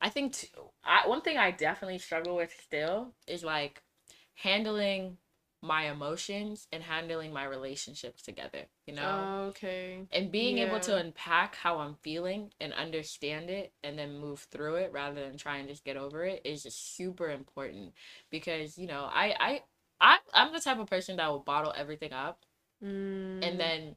I 0.00 0.10
think 0.10 0.34
t- 0.34 0.48
I, 0.84 1.06
one 1.08 1.22
thing 1.22 1.36
I 1.36 1.50
definitely 1.50 1.98
struggle 1.98 2.36
with 2.36 2.52
still 2.64 3.14
is 3.26 3.44
like 3.44 3.82
handling 4.34 5.18
my 5.60 5.90
emotions 5.90 6.68
and 6.72 6.82
handling 6.82 7.32
my 7.32 7.44
relationships 7.44 8.22
together, 8.22 8.66
you 8.86 8.94
know? 8.94 9.46
okay. 9.48 10.06
And 10.12 10.30
being 10.30 10.58
yeah. 10.58 10.66
able 10.66 10.80
to 10.80 10.96
unpack 10.96 11.56
how 11.56 11.78
I'm 11.78 11.96
feeling 12.02 12.52
and 12.60 12.72
understand 12.72 13.50
it 13.50 13.72
and 13.82 13.98
then 13.98 14.20
move 14.20 14.46
through 14.50 14.76
it 14.76 14.92
rather 14.92 15.20
than 15.20 15.36
try 15.36 15.56
and 15.56 15.68
just 15.68 15.84
get 15.84 15.96
over 15.96 16.24
it 16.24 16.42
is 16.44 16.62
just 16.62 16.96
super 16.96 17.30
important 17.30 17.92
because, 18.30 18.78
you 18.78 18.86
know, 18.86 19.08
I 19.12 19.34
I 19.40 19.62
I 20.00 20.18
I'm 20.32 20.52
the 20.52 20.60
type 20.60 20.78
of 20.78 20.88
person 20.88 21.16
that 21.16 21.28
will 21.28 21.40
bottle 21.40 21.74
everything 21.76 22.12
up 22.12 22.44
mm. 22.82 23.44
and 23.44 23.58
then 23.58 23.96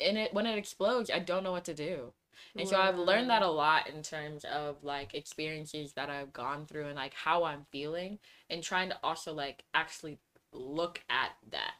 in 0.00 0.16
it 0.16 0.32
when 0.32 0.46
it 0.46 0.56
explodes, 0.56 1.10
I 1.10 1.18
don't 1.18 1.44
know 1.44 1.52
what 1.52 1.64
to 1.66 1.74
do. 1.74 2.12
And 2.58 2.68
so 2.68 2.78
I've 2.78 2.98
learned 2.98 3.30
that 3.30 3.42
a 3.42 3.50
lot 3.50 3.88
in 3.88 4.02
terms 4.02 4.44
of 4.44 4.82
like 4.82 5.14
experiences 5.14 5.92
that 5.94 6.10
I've 6.10 6.32
gone 6.32 6.66
through 6.66 6.86
and 6.86 6.96
like 6.96 7.14
how 7.14 7.44
I'm 7.44 7.66
feeling 7.70 8.18
and 8.50 8.62
trying 8.62 8.90
to 8.90 8.98
also 9.02 9.34
like 9.34 9.64
actually 9.74 10.18
look 10.52 11.00
at 11.08 11.30
that. 11.50 11.74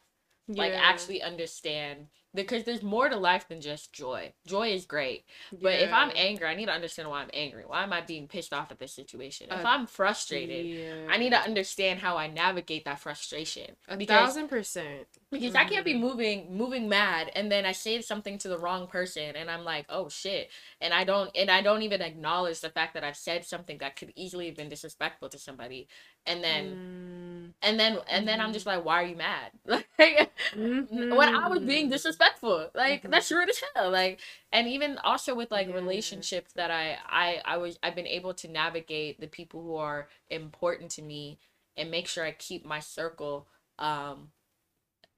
Yeah. 0.48 0.62
Like 0.62 0.72
actually 0.74 1.22
understand 1.22 2.06
because 2.36 2.64
there's 2.64 2.82
more 2.82 3.08
to 3.08 3.16
life 3.16 3.48
than 3.48 3.60
just 3.60 3.92
joy. 3.92 4.32
Joy 4.46 4.68
is 4.68 4.84
great, 4.84 5.24
but 5.50 5.74
if 5.74 5.92
I'm 5.92 6.12
angry, 6.14 6.46
I 6.46 6.54
need 6.54 6.66
to 6.66 6.72
understand 6.72 7.08
why 7.08 7.22
I'm 7.22 7.30
angry. 7.32 7.64
Why 7.66 7.82
am 7.82 7.92
I 7.92 8.02
being 8.02 8.28
pissed 8.28 8.52
off 8.52 8.70
at 8.70 8.78
this 8.78 8.92
situation? 8.92 9.48
If 9.50 9.64
uh, 9.64 9.68
I'm 9.68 9.86
frustrated, 9.86 10.66
yeah. 10.66 11.06
I 11.10 11.16
need 11.16 11.30
to 11.30 11.40
understand 11.40 12.00
how 12.00 12.16
I 12.16 12.28
navigate 12.28 12.84
that 12.84 13.00
frustration. 13.00 13.74
A 13.88 13.96
because, 13.96 14.16
thousand 14.16 14.48
percent. 14.48 15.06
Because 15.32 15.54
mm-hmm. 15.54 15.56
I 15.56 15.64
can't 15.64 15.84
be 15.84 15.94
mm-hmm. 15.94 16.00
moving 16.00 16.56
moving 16.56 16.88
mad 16.88 17.32
and 17.34 17.50
then 17.50 17.64
I 17.64 17.72
say 17.72 18.00
something 18.02 18.38
to 18.38 18.48
the 18.48 18.58
wrong 18.58 18.86
person 18.86 19.34
and 19.34 19.50
I'm 19.50 19.64
like, 19.64 19.86
oh 19.88 20.08
shit, 20.08 20.50
and 20.80 20.94
I 20.94 21.04
don't 21.04 21.30
and 21.34 21.50
I 21.50 21.62
don't 21.62 21.82
even 21.82 22.02
acknowledge 22.02 22.60
the 22.60 22.70
fact 22.70 22.94
that 22.94 23.02
I've 23.02 23.16
said 23.16 23.44
something 23.44 23.78
that 23.78 23.96
could 23.96 24.12
easily 24.14 24.46
have 24.46 24.56
been 24.56 24.68
disrespectful 24.68 25.30
to 25.30 25.38
somebody, 25.38 25.88
and 26.26 26.44
then. 26.44 26.66
Mm 26.66 27.26
and 27.62 27.78
then 27.78 27.98
and 28.08 28.26
then 28.26 28.40
I'm 28.40 28.52
just 28.52 28.66
like, 28.66 28.84
why 28.84 29.02
are 29.02 29.06
you 29.06 29.16
mad? 29.16 29.50
Like 29.98 30.30
mm-hmm. 30.54 31.14
when 31.16 31.34
I 31.34 31.48
was 31.48 31.60
being 31.60 31.88
disrespectful, 31.88 32.25
like 32.42 33.02
mm-hmm. 33.02 33.10
that's 33.10 33.30
rude 33.30 33.48
as 33.48 33.62
hell. 33.74 33.90
Like 33.90 34.20
and 34.52 34.66
even 34.68 34.98
also 34.98 35.34
with 35.34 35.50
like 35.50 35.68
yeah. 35.68 35.74
relationships 35.74 36.52
that 36.54 36.70
I 36.70 36.98
I 37.08 37.40
I 37.44 37.56
was 37.56 37.78
I've 37.82 37.94
been 37.94 38.06
able 38.06 38.34
to 38.34 38.48
navigate 38.48 39.20
the 39.20 39.26
people 39.26 39.62
who 39.62 39.76
are 39.76 40.08
important 40.30 40.90
to 40.92 41.02
me 41.02 41.38
and 41.76 41.90
make 41.90 42.08
sure 42.08 42.24
I 42.24 42.32
keep 42.32 42.64
my 42.64 42.80
circle 42.80 43.46
um 43.78 44.30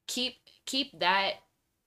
keep 0.06 0.36
keep 0.66 0.98
that 0.98 1.34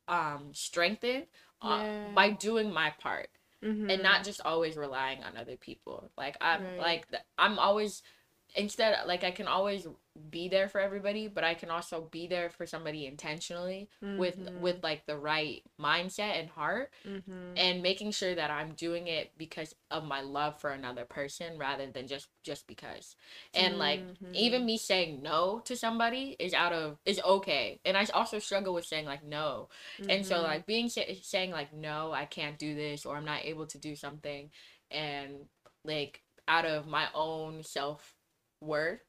um 0.08 0.50
strengthened 0.54 1.26
uh, 1.62 1.82
yeah. 1.84 2.08
by 2.14 2.30
doing 2.30 2.72
my 2.72 2.94
part 3.00 3.30
mm-hmm. 3.64 3.90
and 3.90 4.02
not 4.04 4.24
just 4.24 4.42
always 4.44 4.76
relying 4.76 5.24
on 5.24 5.38
other 5.38 5.56
people. 5.56 6.10
Like 6.18 6.38
I'm 6.42 6.64
right. 6.64 6.80
like 6.80 7.08
I'm 7.38 7.60
always 7.60 8.02
instead 8.56 8.96
like 9.08 9.24
I 9.24 9.32
can 9.32 9.48
always 9.48 9.88
be 10.30 10.50
there 10.50 10.68
for 10.68 10.82
everybody 10.82 11.28
but 11.28 11.44
i 11.44 11.54
can 11.54 11.70
also 11.70 12.08
be 12.12 12.28
there 12.28 12.50
for 12.50 12.66
somebody 12.66 13.06
intentionally 13.06 13.88
mm-hmm. 14.04 14.18
with 14.18 14.38
with 14.60 14.84
like 14.84 15.06
the 15.06 15.18
right 15.18 15.64
mindset 15.80 16.38
and 16.40 16.50
heart 16.50 16.92
mm-hmm. 17.08 17.54
and 17.56 17.82
making 17.82 18.12
sure 18.12 18.36
that 18.36 18.52
i'm 18.52 18.74
doing 18.74 19.08
it 19.08 19.32
because 19.38 19.74
of 19.90 20.04
my 20.04 20.20
love 20.20 20.60
for 20.60 20.72
another 20.72 21.06
person 21.06 21.58
rather 21.58 21.88
than 21.88 22.08
just 22.08 22.28
just 22.44 22.68
because 22.68 23.16
and 23.54 23.78
like 23.78 24.02
mm-hmm. 24.02 24.36
even 24.36 24.66
me 24.66 24.78
saying 24.78 25.22
no 25.22 25.62
to 25.64 25.78
somebody 25.78 26.36
is 26.40 26.54
out 26.54 26.74
of 26.74 26.98
is 27.06 27.22
okay 27.26 27.80
and 27.86 27.96
i 27.96 28.06
also 28.14 28.38
struggle 28.38 28.74
with 28.74 28.86
saying 28.86 29.06
like 29.06 29.24
no 29.24 29.70
and 30.10 30.26
so 30.26 30.36
mm-hmm. 30.36 30.46
like 30.46 30.66
being 30.66 30.90
saying 30.90 31.52
like 31.52 31.74
no 31.74 32.12
i 32.12 32.26
can't 32.26 32.60
do 32.60 32.76
this 32.76 33.06
or 33.06 33.16
i'm 33.16 33.26
not 33.26 33.46
able 33.46 33.66
to 33.66 33.78
do 33.78 33.96
something 33.96 34.50
and 34.90 35.46
like 35.86 36.22
out 36.50 36.66
of 36.66 36.86
my 36.86 37.08
own 37.14 37.64
self 37.64 38.16
worth 38.60 39.00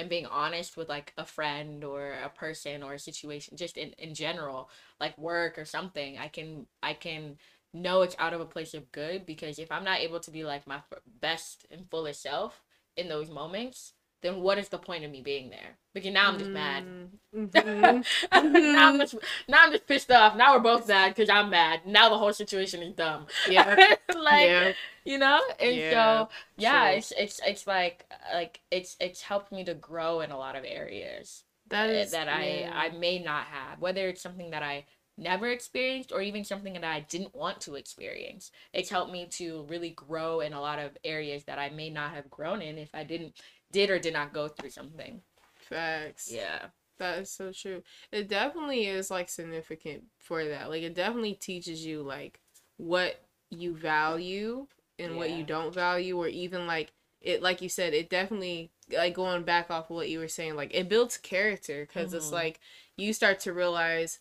and 0.00 0.08
being 0.08 0.26
honest 0.26 0.76
with 0.76 0.88
like 0.88 1.12
a 1.18 1.24
friend 1.24 1.84
or 1.84 2.14
a 2.24 2.30
person 2.30 2.82
or 2.82 2.94
a 2.94 2.98
situation 2.98 3.56
just 3.56 3.76
in, 3.76 3.92
in 3.98 4.14
general 4.14 4.70
like 4.98 5.16
work 5.18 5.58
or 5.58 5.64
something 5.64 6.18
i 6.18 6.26
can 6.26 6.66
i 6.82 6.94
can 6.94 7.36
know 7.74 8.02
it's 8.02 8.16
out 8.18 8.32
of 8.32 8.40
a 8.40 8.46
place 8.46 8.74
of 8.74 8.90
good 8.92 9.26
because 9.26 9.58
if 9.58 9.70
i'm 9.70 9.84
not 9.84 10.00
able 10.00 10.18
to 10.18 10.30
be 10.30 10.42
like 10.42 10.66
my 10.66 10.80
best 11.20 11.66
and 11.70 11.88
fullest 11.90 12.22
self 12.22 12.62
in 12.96 13.08
those 13.08 13.30
moments 13.30 13.92
then 14.22 14.40
what 14.40 14.58
is 14.58 14.68
the 14.68 14.78
point 14.78 15.04
of 15.04 15.10
me 15.10 15.22
being 15.22 15.50
there? 15.50 15.78
Because 15.94 16.12
now 16.12 16.28
I'm 16.28 16.38
just 16.38 16.50
mad. 16.50 16.84
Mm-hmm. 17.32 18.02
now, 18.32 18.88
I'm 18.88 18.98
just, 18.98 19.14
now 19.46 19.58
I'm 19.60 19.70
just 19.70 19.86
pissed 19.86 20.10
off. 20.10 20.34
Now 20.34 20.54
we're 20.54 20.58
both 20.62 20.88
mad 20.88 21.14
because 21.14 21.30
I'm 21.30 21.48
mad. 21.48 21.82
Now 21.86 22.08
the 22.08 22.18
whole 22.18 22.32
situation 22.32 22.82
is 22.82 22.92
dumb. 22.94 23.26
Yeah, 23.48 23.76
like 24.16 24.48
yeah. 24.48 24.72
you 25.04 25.16
know. 25.16 25.40
And 25.60 25.76
yeah, 25.76 25.90
so 25.92 26.28
yeah, 26.56 26.88
it's 26.88 27.12
it's 27.16 27.40
it's 27.46 27.68
like 27.68 28.04
like 28.34 28.62
it's 28.72 28.96
it's 28.98 29.22
helped 29.22 29.52
me 29.52 29.62
to 29.62 29.74
grow 29.74 30.22
in 30.22 30.32
a 30.32 30.36
lot 30.36 30.56
of 30.56 30.64
areas 30.66 31.44
that 31.68 31.88
eh, 31.88 32.04
that 32.06 32.26
yeah. 32.26 32.72
I 32.74 32.86
I 32.86 32.98
may 32.98 33.20
not 33.20 33.44
have. 33.44 33.80
Whether 33.80 34.08
it's 34.08 34.20
something 34.20 34.50
that 34.50 34.64
I 34.64 34.86
never 35.20 35.48
experienced 35.48 36.12
or 36.12 36.22
even 36.22 36.44
something 36.44 36.72
that 36.72 36.84
I 36.84 37.00
didn't 37.00 37.34
want 37.34 37.60
to 37.62 37.74
experience. 37.74 38.50
It's 38.72 38.90
helped 38.90 39.12
me 39.12 39.26
to 39.32 39.66
really 39.68 39.90
grow 39.90 40.40
in 40.40 40.52
a 40.52 40.60
lot 40.60 40.78
of 40.78 40.96
areas 41.04 41.44
that 41.44 41.58
I 41.58 41.68
may 41.68 41.90
not 41.90 42.14
have 42.14 42.30
grown 42.30 42.62
in 42.62 42.78
if 42.78 42.90
I 42.94 43.04
didn't 43.04 43.34
did 43.72 43.90
or 43.90 43.98
did 43.98 44.12
not 44.12 44.32
go 44.32 44.48
through 44.48 44.70
something. 44.70 45.20
Facts. 45.54 46.30
Yeah. 46.32 46.66
That 46.98 47.20
is 47.20 47.30
so 47.30 47.52
true. 47.52 47.82
It 48.12 48.28
definitely 48.28 48.86
is 48.86 49.10
like 49.10 49.28
significant 49.28 50.04
for 50.18 50.44
that. 50.44 50.68
Like 50.68 50.82
it 50.82 50.94
definitely 50.94 51.34
teaches 51.34 51.84
you 51.84 52.02
like 52.02 52.40
what 52.76 53.22
you 53.50 53.74
value 53.74 54.66
and 54.98 55.12
yeah. 55.12 55.18
what 55.18 55.30
you 55.30 55.42
don't 55.42 55.74
value 55.74 56.16
or 56.16 56.28
even 56.28 56.66
like 56.66 56.92
it 57.20 57.42
like 57.42 57.60
you 57.60 57.68
said 57.68 57.92
it 57.92 58.08
definitely 58.08 58.70
like 58.92 59.14
going 59.14 59.42
back 59.42 59.70
off 59.70 59.90
of 59.90 59.96
what 59.96 60.08
you 60.08 60.18
were 60.18 60.28
saying 60.28 60.54
like 60.54 60.74
it 60.74 60.88
builds 60.88 61.18
character 61.18 61.86
because 61.86 62.08
mm-hmm. 62.08 62.16
it's 62.16 62.32
like 62.32 62.60
you 62.96 63.12
start 63.12 63.40
to 63.40 63.52
realize 63.52 64.20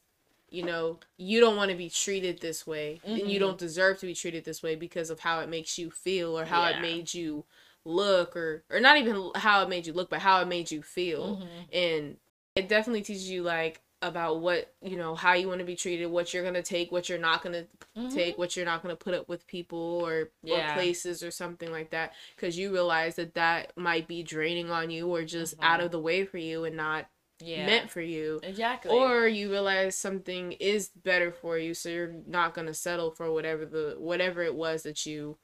you 0.50 0.64
know 0.64 1.00
you 1.18 1.40
don't 1.40 1.56
want 1.56 1.72
to 1.72 1.78
be 1.78 1.90
treated 1.90 2.42
this 2.42 2.66
way 2.66 3.00
mm-hmm. 3.04 3.12
and 3.12 3.20
you 3.22 3.40
mm-hmm. 3.40 3.48
don't 3.48 3.58
deserve 3.58 4.00
to 4.00 4.06
be 4.06 4.16
treated 4.16 4.44
this 4.44 4.64
way 4.64 4.76
because 4.76 5.10
of 5.10 5.20
how 5.20 5.40
it 5.40 5.50
makes 5.50 5.78
you 5.78 5.90
feel 5.90 6.38
or 6.38 6.46
how 6.46 6.68
yeah. 6.68 6.78
it 6.78 6.82
made 6.82 7.14
you 7.14 7.46
look 7.90 8.36
or 8.36 8.64
or 8.70 8.80
not 8.80 8.98
even 8.98 9.32
how 9.36 9.62
it 9.64 9.70
made 9.70 9.88
you 9.88 9.94
look 9.94 10.10
but 10.10 10.20
how 10.20 10.42
it 10.42 10.48
made 10.48 10.70
you 10.72 10.82
feel 10.82 11.38
mm-hmm. 11.38 11.76
and 11.76 12.18
it 12.56 12.70
definitely 12.70 13.02
teaches 13.02 13.30
you 13.30 13.42
like 13.42 13.82
about 14.02 14.40
what 14.40 14.74
you 14.82 14.96
know 14.96 15.14
how 15.14 15.34
you 15.34 15.48
want 15.48 15.60
to 15.60 15.66
be 15.66 15.76
treated 15.76 16.06
what 16.08 16.34
you're 16.34 16.44
gonna 16.44 16.62
take 16.62 16.92
what 16.92 17.10
you're 17.10 17.18
not 17.18 17.44
gonna 17.44 17.66
mm-hmm. 17.98 18.08
take 18.10 18.38
what 18.38 18.56
you're 18.56 18.66
not 18.66 18.82
gonna 18.82 18.96
put 18.96 19.14
up 19.14 19.28
with 19.28 19.46
people 19.46 20.02
or, 20.06 20.30
yeah. 20.42 20.72
or 20.72 20.74
places 20.74 21.22
or 21.22 21.32
something 21.32 21.72
like 21.72 21.90
that 21.90 22.14
because 22.36 22.58
you 22.58 22.72
realize 22.72 23.16
that 23.16 23.34
that 23.34 23.76
might 23.76 24.08
be 24.08 24.24
draining 24.24 24.72
on 24.72 24.90
you 24.90 25.08
or 25.08 25.24
just 25.26 25.56
mm-hmm. 25.56 25.66
out 25.66 25.82
of 25.82 25.92
the 25.92 26.00
way 26.00 26.24
for 26.24 26.38
you 26.38 26.64
and 26.64 26.78
not 26.78 27.08
yeah. 27.42 27.66
meant 27.66 27.90
for 27.90 28.02
you 28.02 28.40
exactly 28.44 28.92
or 28.92 29.28
you 29.28 29.50
realize 29.50 29.98
something 29.98 30.54
is 30.54 30.90
better 31.04 31.32
for 31.32 31.58
you 31.58 31.74
so 31.74 31.90
you're 31.90 32.16
not 32.26 32.54
gonna 32.54 32.74
settle 32.74 33.12
for 33.12 33.32
whatever 33.32 33.66
the 33.66 33.96
whatever 33.98 34.42
it 34.42 34.56
was 34.56 34.84
that 34.84 35.06
you 35.06 35.38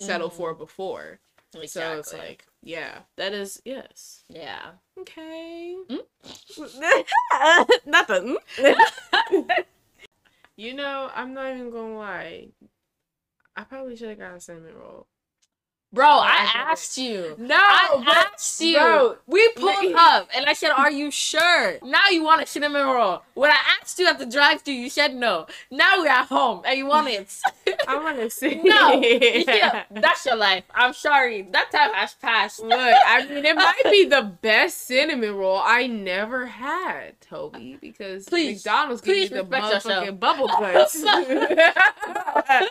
settled 0.00 0.32
for 0.32 0.52
mm-hmm. 0.52 0.62
before 0.62 1.20
Exactly. 1.54 1.66
So 1.66 1.98
it's 1.98 2.12
like, 2.12 2.46
yeah, 2.62 3.00
that 3.16 3.32
is 3.32 3.60
yes. 3.64 4.24
Yeah. 4.28 4.72
Okay. 4.98 5.76
Mm? 5.88 7.06
Nothing. 7.86 8.36
you 10.56 10.74
know, 10.74 11.10
I'm 11.14 11.32
not 11.34 11.54
even 11.54 11.70
gonna 11.70 11.96
lie. 11.96 12.48
I 13.56 13.64
probably 13.64 13.96
should 13.96 14.10
have 14.10 14.18
got 14.18 14.36
a 14.36 14.40
cinnamon 14.40 14.74
roll. 14.76 15.06
Bro, 15.90 16.06
I, 16.06 16.52
asked 16.54 16.98
you. 16.98 17.34
No, 17.38 17.56
I 17.56 18.26
asked 18.34 18.60
you. 18.60 18.76
Bro, 18.76 19.16
we 19.26 19.48
pulled 19.56 19.94
up, 19.96 20.28
and 20.36 20.44
I 20.44 20.52
said, 20.52 20.70
"Are 20.70 20.90
you 20.90 21.10
sure?" 21.10 21.78
Now 21.82 22.02
you 22.10 22.22
want 22.22 22.42
a 22.42 22.46
cinnamon 22.46 22.86
roll. 22.86 23.22
When 23.32 23.50
I 23.50 23.56
asked 23.80 23.98
you 23.98 24.06
at 24.06 24.18
the 24.18 24.26
drive-thru, 24.26 24.74
you 24.74 24.90
said 24.90 25.14
no. 25.14 25.46
Now 25.70 26.00
we're 26.00 26.08
at 26.08 26.26
home, 26.26 26.62
and 26.66 26.76
you 26.76 26.84
want 26.84 27.08
it. 27.08 27.34
I 27.86 27.96
want 27.96 28.18
to 28.18 28.28
see. 28.38 28.60
No, 28.62 28.92
yeah, 29.02 29.84
that's 29.90 30.26
your 30.26 30.36
life. 30.36 30.64
I'm 30.74 30.92
sorry. 30.92 31.48
That 31.52 31.70
time 31.72 31.94
has 31.94 32.12
passed. 32.14 32.60
Look, 32.60 32.72
I 33.06 33.24
mean, 33.26 33.46
it 33.46 33.56
might 33.56 33.80
be 33.84 34.04
the 34.04 34.30
best 34.42 34.86
cinnamon 34.86 35.36
roll 35.36 35.62
I 35.64 35.86
never 35.86 36.44
had, 36.46 37.18
Tobi, 37.22 37.80
because 37.80 38.26
please, 38.26 38.62
McDonald's 38.62 39.00
gives 39.00 39.30
you 39.30 39.36
the 39.38 39.44
motherfucking 39.44 40.20
bubble 40.20 40.48
butts. 40.60 41.02
I 41.02 42.68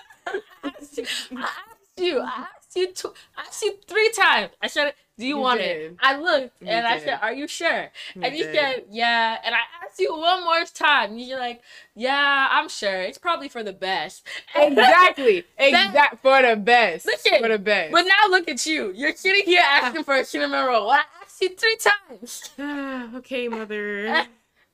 asked 0.64 0.98
you. 0.98 1.06
I 1.36 1.42
asked 1.42 1.78
you 1.98 2.20
I 2.22 2.26
asked 2.26 2.67
you 2.78 3.74
three 3.88 4.12
times. 4.12 4.52
I 4.62 4.68
said, 4.68 4.94
"Do 5.18 5.26
you, 5.26 5.36
you 5.36 5.42
want 5.42 5.60
did. 5.60 5.92
it?" 5.92 5.98
I 6.02 6.18
looked 6.20 6.62
you 6.62 6.68
and 6.68 6.86
did. 6.86 6.94
I 6.94 7.00
said, 7.00 7.20
"Are 7.22 7.34
you 7.34 7.48
sure?" 7.48 7.92
You 8.16 8.22
and 8.24 8.36
you 8.36 8.44
did. 8.44 8.56
said, 8.56 8.84
"Yeah." 8.90 9.38
And 9.44 9.56
I 9.56 9.60
asked 9.84 10.00
you 10.00 10.16
one 10.16 10.44
more 10.44 10.64
time. 10.66 11.18
You're 11.18 11.40
like, 11.40 11.62
"Yeah, 11.96 12.48
I'm 12.52 12.70
sure. 12.70 13.02
It's 13.02 13.18
probably 13.18 13.50
for 13.50 13.64
the 13.64 13.74
best." 13.74 14.26
Exactly. 14.56 15.46
Exact 15.58 16.22
for 16.22 16.42
the 16.42 16.56
best. 16.56 17.08
For 17.40 17.48
the 17.48 17.60
best. 17.60 17.92
But 17.92 18.04
now 18.04 18.30
look 18.30 18.48
at 18.48 18.66
you. 18.66 18.92
You're 18.96 19.16
sitting 19.16 19.46
here 19.46 19.62
asking 19.64 20.04
for 20.04 20.16
a 20.16 20.26
cinnamon 20.26 20.66
roll. 20.66 20.90
I 20.90 21.04
asked 21.22 21.42
you 21.42 21.50
three 21.56 21.78
times. 21.78 22.50
okay, 23.18 23.48
mother. 23.48 24.26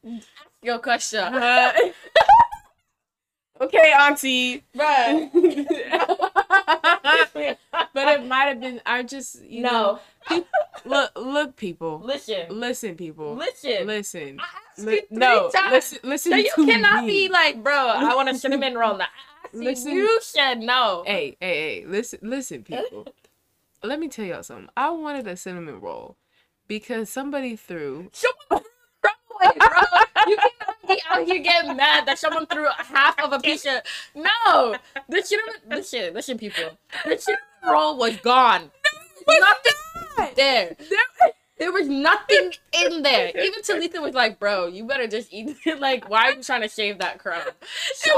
Your 0.62 0.80
question. 0.80 1.20
Uh, 1.20 1.74
okay, 3.62 3.94
auntie. 4.00 4.64
But 4.74 5.32
but 6.66 8.08
it 8.08 8.26
might 8.26 8.46
have 8.46 8.62
been. 8.62 8.82
I 8.86 9.04
just 9.04 9.44
you 9.44 9.64
no. 9.64 10.00
know. 10.30 10.46
look, 10.86 11.12
look, 11.16 11.56
people. 11.56 12.02
Listen, 12.04 12.48
listen, 12.50 12.96
people. 12.96 13.36
Listen, 13.36 13.88
listen. 13.88 14.40
Li- 14.78 15.04
no, 15.12 15.50
times. 15.50 15.72
listen, 15.72 16.00
listen. 16.04 16.32
So 16.32 16.38
you 16.38 16.52
cannot 16.66 17.06
me. 17.06 17.28
be 17.28 17.30
like, 17.30 17.64
bro. 17.64 17.74
I 17.74 18.16
want 18.16 18.30
a 18.30 18.36
cinnamon 18.36 18.76
roll. 18.76 18.98
Now. 18.98 19.08
Listen, 19.54 19.92
you 19.92 20.20
said 20.22 20.60
no. 20.60 21.04
Hey, 21.06 21.38
hey, 21.40 21.82
hey. 21.82 21.86
Listen, 21.86 22.20
listen, 22.22 22.64
people. 22.64 23.08
Let 23.84 24.00
me 24.00 24.08
tell 24.08 24.26
y'all 24.26 24.44
something. 24.44 24.70
I 24.78 24.90
wanted 24.92 25.28
a 25.28 25.36
cinnamon 25.36 25.82
roll 25.82 26.16
because 26.68 27.10
somebody 27.10 27.56
threw. 27.56 28.10
Someone 28.14 28.64
threw 29.02 29.12
away, 29.36 29.58
bro. 29.60 30.00
you 30.28 30.38
cannot 30.38 30.53
be 30.96 31.02
out 31.10 31.26
here 31.26 31.40
getting 31.42 31.76
mad 31.76 32.06
that 32.06 32.20
someone 32.20 32.46
threw 32.48 32.68
half 32.78 33.20
of 33.20 33.34
a 33.34 33.40
piece 33.40 33.66
of. 33.66 33.82
No, 34.16 34.76
the 35.10 35.22
cinnamon. 35.22 35.54
Listen, 35.70 36.14
listen, 36.14 36.38
people. 36.38 36.78
The 37.06 37.18
cinnamon 37.18 37.44
roll 37.66 37.98
was 37.98 38.18
gone. 38.18 38.72
No, 39.28 39.40
Nothing 39.40 40.36
there. 40.36 40.76
there. 40.78 41.32
There 41.60 41.72
was 41.72 41.88
nothing 41.88 42.52
in 42.74 43.04
there. 43.04 43.32
Even 43.38 43.62
Talitha 43.62 44.02
was 44.02 44.14
like, 44.14 44.38
"Bro, 44.40 44.68
you 44.68 44.86
better 44.86 45.08
just 45.08 45.32
eat 45.32 45.56
it. 45.66 45.80
like, 45.80 46.10
why 46.10 46.24
are 46.30 46.34
you 46.34 46.44
trying 46.44 46.62
to 46.62 46.68
shave 46.68 46.98
that 47.00 47.20
crumb?" 47.20 47.42
So, 47.96 48.12
it 48.12 48.16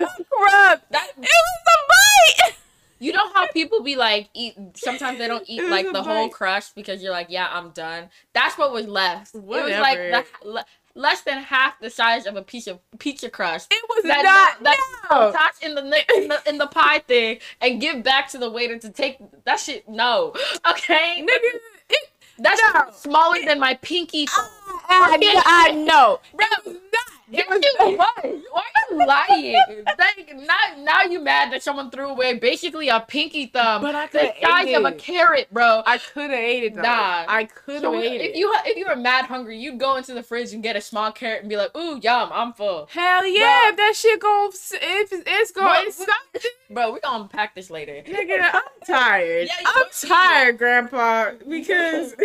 wasn't 0.00 0.10
a 0.20 0.24
crumb. 0.24 0.80
That, 0.90 1.08
it 1.16 1.20
was 1.20 1.28
a 1.66 2.48
bite. 2.48 2.56
You 2.98 3.12
know 3.12 3.32
how 3.34 3.46
people 3.48 3.82
be 3.82 3.96
like, 3.96 4.28
eat. 4.34 4.54
Sometimes 4.74 5.18
they 5.18 5.26
don't 5.26 5.44
eat 5.48 5.68
like 5.70 5.86
the 5.86 5.92
bite. 5.92 6.04
whole 6.04 6.28
crust 6.28 6.74
because 6.74 7.02
you're 7.02 7.12
like, 7.12 7.28
"Yeah, 7.30 7.48
I'm 7.50 7.70
done." 7.70 8.10
That's 8.34 8.58
what 8.58 8.72
was 8.72 8.86
left. 8.86 9.34
Whatever. 9.34 9.68
It 9.68 9.72
was 9.72 9.80
like 9.80 10.32
the 10.42 10.66
less 10.94 11.22
than 11.22 11.42
half 11.42 11.80
the 11.80 11.90
size 11.90 12.26
of 12.26 12.36
a 12.36 12.42
piece 12.42 12.66
of 12.66 12.78
pizza 12.98 13.28
crust. 13.30 13.68
It 13.70 13.84
was 13.88 14.04
that, 14.04 14.22
not 14.22 14.64
that, 14.64 14.78
no. 15.10 15.68
in 15.68 15.74
the, 15.74 16.04
in 16.16 16.28
the 16.28 16.42
in 16.46 16.58
the 16.58 16.66
pie 16.66 16.98
thing 17.00 17.38
and 17.60 17.80
give 17.80 18.02
back 18.02 18.28
to 18.30 18.38
the 18.38 18.50
waiter 18.50 18.78
to 18.78 18.90
take 18.90 19.18
that 19.44 19.60
shit. 19.60 19.88
No, 19.88 20.34
okay, 20.70 21.20
nigga. 21.20 21.58
It, 21.88 22.08
that's 22.38 22.60
no. 22.74 22.84
smaller 22.92 23.44
than 23.44 23.60
my 23.60 23.74
pinky. 23.74 24.26
I, 24.30 24.48
I, 24.88 25.42
I 25.46 25.72
know. 25.72 26.20
Bro. 26.34 26.74
It 27.32 27.98
was. 27.98 28.42
Why 28.50 28.62
are 28.62 28.94
you 28.94 29.06
lying? 29.06 29.84
like, 29.98 30.34
now, 30.36 30.56
now 30.78 31.02
you 31.02 31.20
mad 31.20 31.52
that 31.52 31.62
someone 31.62 31.90
threw 31.90 32.08
away 32.08 32.34
basically 32.38 32.88
a 32.88 33.00
pinky 33.00 33.46
thumb 33.46 33.82
but 33.82 33.94
I 33.94 34.06
the 34.06 34.32
size 34.42 34.74
of 34.76 34.84
a 34.84 34.92
carrot, 34.92 35.48
bro. 35.52 35.82
I 35.86 35.98
could 35.98 36.30
have 36.30 36.38
ate 36.38 36.64
it. 36.64 36.74
Though. 36.74 36.82
Nah, 36.82 37.24
I 37.28 37.44
could 37.44 37.74
have 37.74 37.82
so 37.82 37.94
ate 37.94 38.20
if 38.20 38.30
it. 38.30 38.36
You 38.36 38.52
if 38.64 38.76
you 38.76 38.86
were 38.86 38.96
mad 38.96 39.26
hungry, 39.26 39.58
you'd 39.58 39.78
go 39.78 39.96
into 39.96 40.14
the 40.14 40.22
fridge 40.22 40.52
and 40.52 40.62
get 40.62 40.76
a 40.76 40.80
small 40.80 41.12
carrot 41.12 41.40
and 41.40 41.48
be 41.48 41.56
like, 41.56 41.76
"Ooh, 41.76 41.98
yum, 41.98 42.30
I'm 42.32 42.52
full." 42.52 42.88
Hell 42.90 43.26
yeah, 43.26 43.70
if 43.70 43.76
that 43.76 43.94
shit 43.96 44.20
goes, 44.20 44.72
if 44.74 45.12
it's 45.12 45.52
going, 45.52 45.90
bro, 45.96 46.42
bro, 46.70 46.92
we 46.92 47.00
gonna 47.00 47.24
unpack 47.24 47.54
this 47.54 47.70
later. 47.70 48.02
Nigga, 48.06 48.50
I'm 48.52 48.62
tired. 48.86 49.48
yeah, 49.48 49.66
I'm 49.66 49.86
tired, 50.00 50.58
Grandpa, 50.58 51.32
because. 51.48 52.14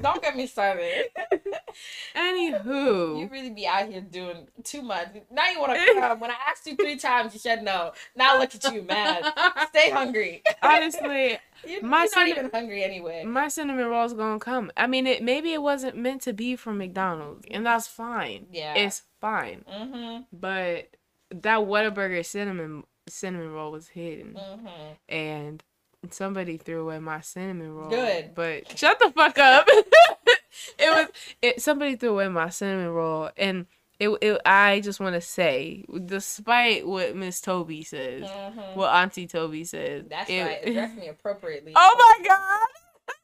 Don't 0.00 0.22
get 0.22 0.36
me 0.36 0.46
started. 0.46 1.06
Anywho, 2.16 3.20
you 3.20 3.28
really 3.30 3.50
be 3.50 3.66
out 3.66 3.88
here 3.88 4.00
doing 4.00 4.48
too 4.64 4.82
much. 4.82 5.08
Now 5.30 5.48
you 5.50 5.60
want 5.60 5.74
to 5.74 5.94
come. 5.94 6.20
When 6.20 6.30
I 6.30 6.36
asked 6.48 6.66
you 6.66 6.76
three 6.76 6.96
times, 7.08 7.34
you 7.34 7.40
said 7.40 7.62
no. 7.62 7.92
Now 8.16 8.38
look 8.38 8.54
at 8.54 8.72
you, 8.72 8.82
mad. 8.82 9.24
Stay 9.68 9.90
hungry. 9.92 10.42
Honestly, 10.62 11.38
you, 11.66 11.82
my 11.82 12.04
you're 12.04 12.26
not 12.26 12.28
even 12.28 12.50
hungry 12.52 12.84
anyway. 12.84 13.24
My 13.24 13.48
cinnamon 13.48 13.86
roll's 13.86 14.14
gonna 14.14 14.38
come. 14.38 14.70
I 14.76 14.86
mean, 14.86 15.06
it 15.06 15.22
maybe 15.22 15.52
it 15.52 15.62
wasn't 15.62 15.96
meant 15.96 16.22
to 16.22 16.32
be 16.32 16.56
from 16.56 16.78
McDonald's, 16.78 17.46
and 17.50 17.66
that's 17.66 17.86
fine. 17.86 18.46
Yeah, 18.52 18.74
it's 18.74 19.02
fine. 19.20 19.64
Mm-hmm. 19.70 20.22
But 20.32 20.96
that 21.30 21.60
Whataburger 21.60 22.24
cinnamon 22.24 22.84
cinnamon 23.08 23.52
roll 23.52 23.72
was 23.72 23.88
hidden, 23.88 24.34
mm-hmm. 24.34 24.92
and 25.08 25.62
somebody 26.10 26.56
threw 26.56 26.82
away 26.82 26.98
my 26.98 27.20
cinnamon 27.20 27.74
roll. 27.74 27.90
Good. 27.90 28.34
But 28.34 28.78
shut 28.78 28.98
the 28.98 29.10
fuck 29.10 29.38
up. 29.38 29.66
it 30.78 30.90
was 30.90 31.06
it 31.42 31.62
somebody 31.62 31.96
threw 31.96 32.10
away 32.10 32.28
my 32.28 32.48
cinnamon 32.48 32.88
roll 32.88 33.30
and 33.36 33.66
it, 34.00 34.10
it 34.22 34.40
I 34.46 34.80
just 34.80 35.00
want 35.00 35.14
to 35.14 35.20
say, 35.20 35.84
despite 36.04 36.86
what 36.86 37.16
Miss 37.16 37.40
Tobi 37.40 37.84
says, 37.84 38.22
mm-hmm. 38.24 38.78
what 38.78 38.94
Auntie 38.94 39.26
Tobi 39.26 39.66
says, 39.66 40.04
that's 40.08 40.30
it, 40.30 40.42
right. 40.42 40.58
Address 40.64 40.96
me 40.96 41.08
appropriately. 41.08 41.72
Oh 41.74 42.16
my 42.18 42.26
god, 42.26 43.16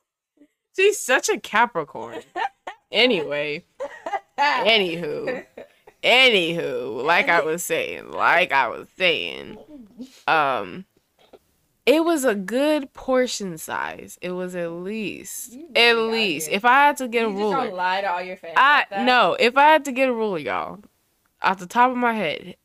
she's 0.77 0.99
such 0.99 1.29
a 1.29 1.39
Capricorn. 1.39 2.23
anyway, 2.91 3.65
anywho, 4.37 5.45
anywho, 6.03 7.05
like 7.05 7.29
I 7.29 7.43
was 7.43 7.63
saying, 7.63 8.11
like 8.11 8.51
I 8.51 8.67
was 8.67 8.89
saying, 8.97 9.57
um, 10.27 10.87
it 11.87 12.05
was 12.05 12.25
a 12.25 12.35
good 12.35 12.93
portion 12.93 13.59
size. 13.59 14.19
It 14.23 14.31
was 14.31 14.55
at 14.57 14.71
least, 14.71 15.57
at 15.77 15.97
least. 15.97 16.49
If 16.51 16.65
I 16.65 16.87
had 16.87 16.97
to 16.99 17.09
get 17.09 17.23
you 17.23 17.29
a 17.29 17.33
ruler, 17.33 17.67
don't 17.67 17.75
lie 17.75 18.01
to 18.01 18.11
all 18.11 18.23
your 18.23 18.37
fans. 18.37 18.55
I 18.57 18.87
like 18.91 19.03
no. 19.03 19.37
If 19.39 19.57
I 19.57 19.65
had 19.65 19.85
to 19.85 19.93
get 19.93 20.09
a 20.09 20.13
ruler, 20.13 20.39
y'all, 20.39 20.81
off 21.43 21.59
the 21.59 21.67
top 21.67 21.91
of 21.91 21.97
my 21.97 22.15
head, 22.15 22.57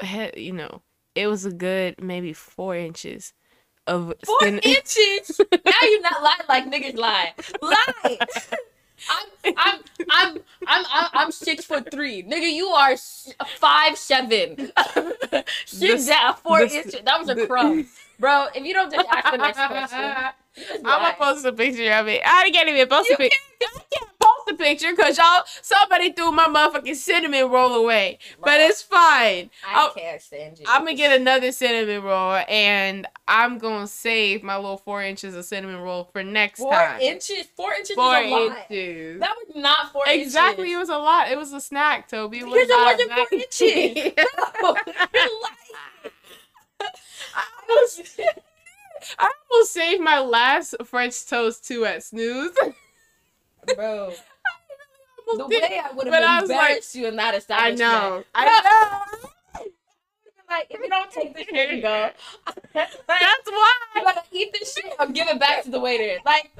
head, 0.00 0.38
you 0.38 0.52
know, 0.52 0.82
it 1.14 1.26
was 1.26 1.44
a 1.44 1.52
good 1.52 2.00
maybe 2.00 2.32
four 2.32 2.76
inches 2.76 3.32
of 3.88 4.14
four 4.24 4.40
thin- 4.40 4.58
inches. 4.62 5.40
now 5.40 5.72
you're 5.82 6.02
not 6.02 6.22
lying 6.22 6.40
like 6.48 6.70
niggas 6.70 6.96
lie. 6.96 7.32
Lie. 7.60 8.18
I'm, 9.10 9.54
I'm, 9.56 9.80
I'm, 10.10 10.38
I'm, 10.66 11.08
I'm, 11.12 11.30
six 11.30 11.64
foot 11.64 11.88
three, 11.90 12.22
nigga. 12.22 12.52
You 12.52 12.66
are 12.66 12.96
five 13.46 13.96
seven. 13.96 14.56
Down 15.80 16.34
four 16.42 16.62
inches. 16.62 16.96
That 17.04 17.18
was 17.20 17.28
a 17.28 17.46
crumb. 17.46 17.86
Bro, 18.18 18.48
if 18.54 18.64
you 18.64 18.74
don't 18.74 18.92
just 18.92 19.08
ask 19.10 19.30
the 19.30 19.38
next 19.38 19.64
question, 19.66 19.98
I'm 20.84 21.02
gonna 21.02 21.14
post 21.18 21.44
a 21.44 21.52
picture 21.52 21.92
of 21.92 22.08
it. 22.08 22.20
I 22.24 22.50
can't 22.50 22.68
even 22.68 22.88
post 22.88 23.08
you 23.08 23.14
a 23.14 23.18
picture. 23.18 23.38
I 23.62 23.80
can't 23.92 24.10
post 24.18 24.50
a 24.50 24.54
picture 24.54 24.94
because 24.94 25.16
y'all 25.16 25.44
somebody 25.62 26.10
threw 26.12 26.32
my 26.32 26.46
motherfucking 26.46 26.96
cinnamon 26.96 27.48
roll 27.48 27.74
away. 27.74 28.18
But 28.42 28.60
it's 28.60 28.82
fine. 28.82 29.50
I 29.64 29.74
I'll, 29.74 29.92
can't 29.92 30.20
stand 30.20 30.58
you. 30.58 30.64
I'm 30.68 30.84
gonna 30.84 30.96
get 30.96 31.20
another 31.20 31.52
cinnamon 31.52 32.02
roll 32.02 32.42
and 32.48 33.06
I'm 33.28 33.58
gonna 33.58 33.86
save 33.86 34.42
my 34.42 34.56
little 34.56 34.78
four 34.78 35.02
inches 35.02 35.36
of 35.36 35.44
cinnamon 35.44 35.80
roll 35.80 36.08
for 36.12 36.24
next 36.24 36.58
four 36.58 36.72
time. 36.72 36.98
Four 36.98 37.08
inches. 37.08 37.46
Four 37.56 37.72
inches. 37.74 37.94
Four 37.94 38.16
inches. 38.16 39.20
That 39.20 39.34
was 39.36 39.54
not 39.54 39.92
four 39.92 40.02
exactly, 40.06 40.18
inches. 40.18 40.26
Exactly. 40.26 40.72
It 40.72 40.78
was 40.78 40.88
a 40.88 40.98
lot. 40.98 41.30
It 41.30 41.38
was 41.38 41.52
a 41.52 41.60
snack, 41.60 42.08
Tobi. 42.10 42.40
It 42.40 42.46
was 42.46 42.54
because 42.54 42.68
it 42.68 42.84
wasn't 42.84 43.12
four 43.12 43.26
inches. 43.30 44.12
no, 44.62 44.76
you're 45.14 45.42
lying. 45.42 45.58
I 46.80 47.44
almost, 47.68 48.20
I 49.18 49.32
almost 49.50 49.72
saved 49.72 50.02
my 50.02 50.20
last 50.20 50.74
French 50.84 51.26
toast 51.26 51.66
too 51.66 51.84
at 51.84 52.02
Snooze. 52.02 52.56
Bro. 53.74 54.12
the 55.36 55.46
did. 55.48 55.62
way 55.62 55.80
I 55.84 55.92
would 55.92 56.06
have 56.06 56.42
embarrassed 56.42 56.94
like, 56.94 57.02
you 57.02 57.08
in 57.08 57.16
that 57.16 57.34
establishment. 57.34 57.82
I 57.82 58.08
know. 58.08 58.24
I 58.34 59.04
know. 59.14 59.28
Like, 60.48 60.68
if 60.70 60.80
you 60.80 60.88
don't 60.88 61.10
take 61.10 61.34
this 61.34 61.46
shit 61.46 61.70
and 61.70 61.82
go, 61.82 62.10
that's 62.72 62.96
why 63.04 63.72
you 63.94 64.02
gotta 64.02 64.22
eat 64.32 64.50
this 64.58 64.74
shit 64.74 64.94
or 64.98 65.06
give 65.08 65.28
it 65.28 65.38
back 65.38 65.62
to 65.64 65.70
the 65.70 65.78
waiter. 65.78 66.18
Like, 66.24 66.50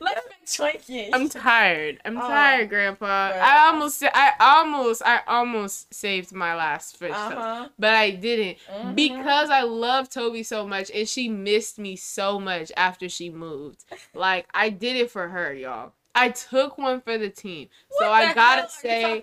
Let's 0.00 0.26
make 0.28 0.46
choices. 0.46 1.10
I'm 1.12 1.28
tired. 1.28 2.00
I'm 2.04 2.16
oh, 2.16 2.20
tired, 2.20 2.68
Grandpa. 2.68 3.32
Bro. 3.32 3.40
I 3.40 3.66
almost, 3.66 4.02
I 4.02 4.32
almost, 4.38 5.02
I 5.04 5.20
almost 5.26 5.92
saved 5.92 6.32
my 6.32 6.54
last 6.54 6.96
fish, 6.96 7.12
uh-huh. 7.12 7.68
but 7.78 7.94
I 7.94 8.10
didn't 8.10 8.58
mm-hmm. 8.72 8.94
because 8.94 9.50
I 9.50 9.62
love 9.62 10.08
Tobi 10.08 10.44
so 10.44 10.66
much, 10.66 10.90
and 10.94 11.08
she 11.08 11.28
missed 11.28 11.78
me 11.78 11.96
so 11.96 12.38
much 12.38 12.72
after 12.76 13.08
she 13.08 13.30
moved. 13.30 13.84
Like 14.14 14.46
I 14.54 14.70
did 14.70 14.96
it 14.96 15.10
for 15.10 15.28
her, 15.28 15.52
y'all. 15.52 15.92
I 16.14 16.30
took 16.30 16.76
one 16.76 17.00
for 17.00 17.18
the 17.18 17.30
team, 17.30 17.68
what 17.88 18.00
so 18.00 18.10
I 18.10 18.34
gotta 18.34 18.68
say, 18.68 19.22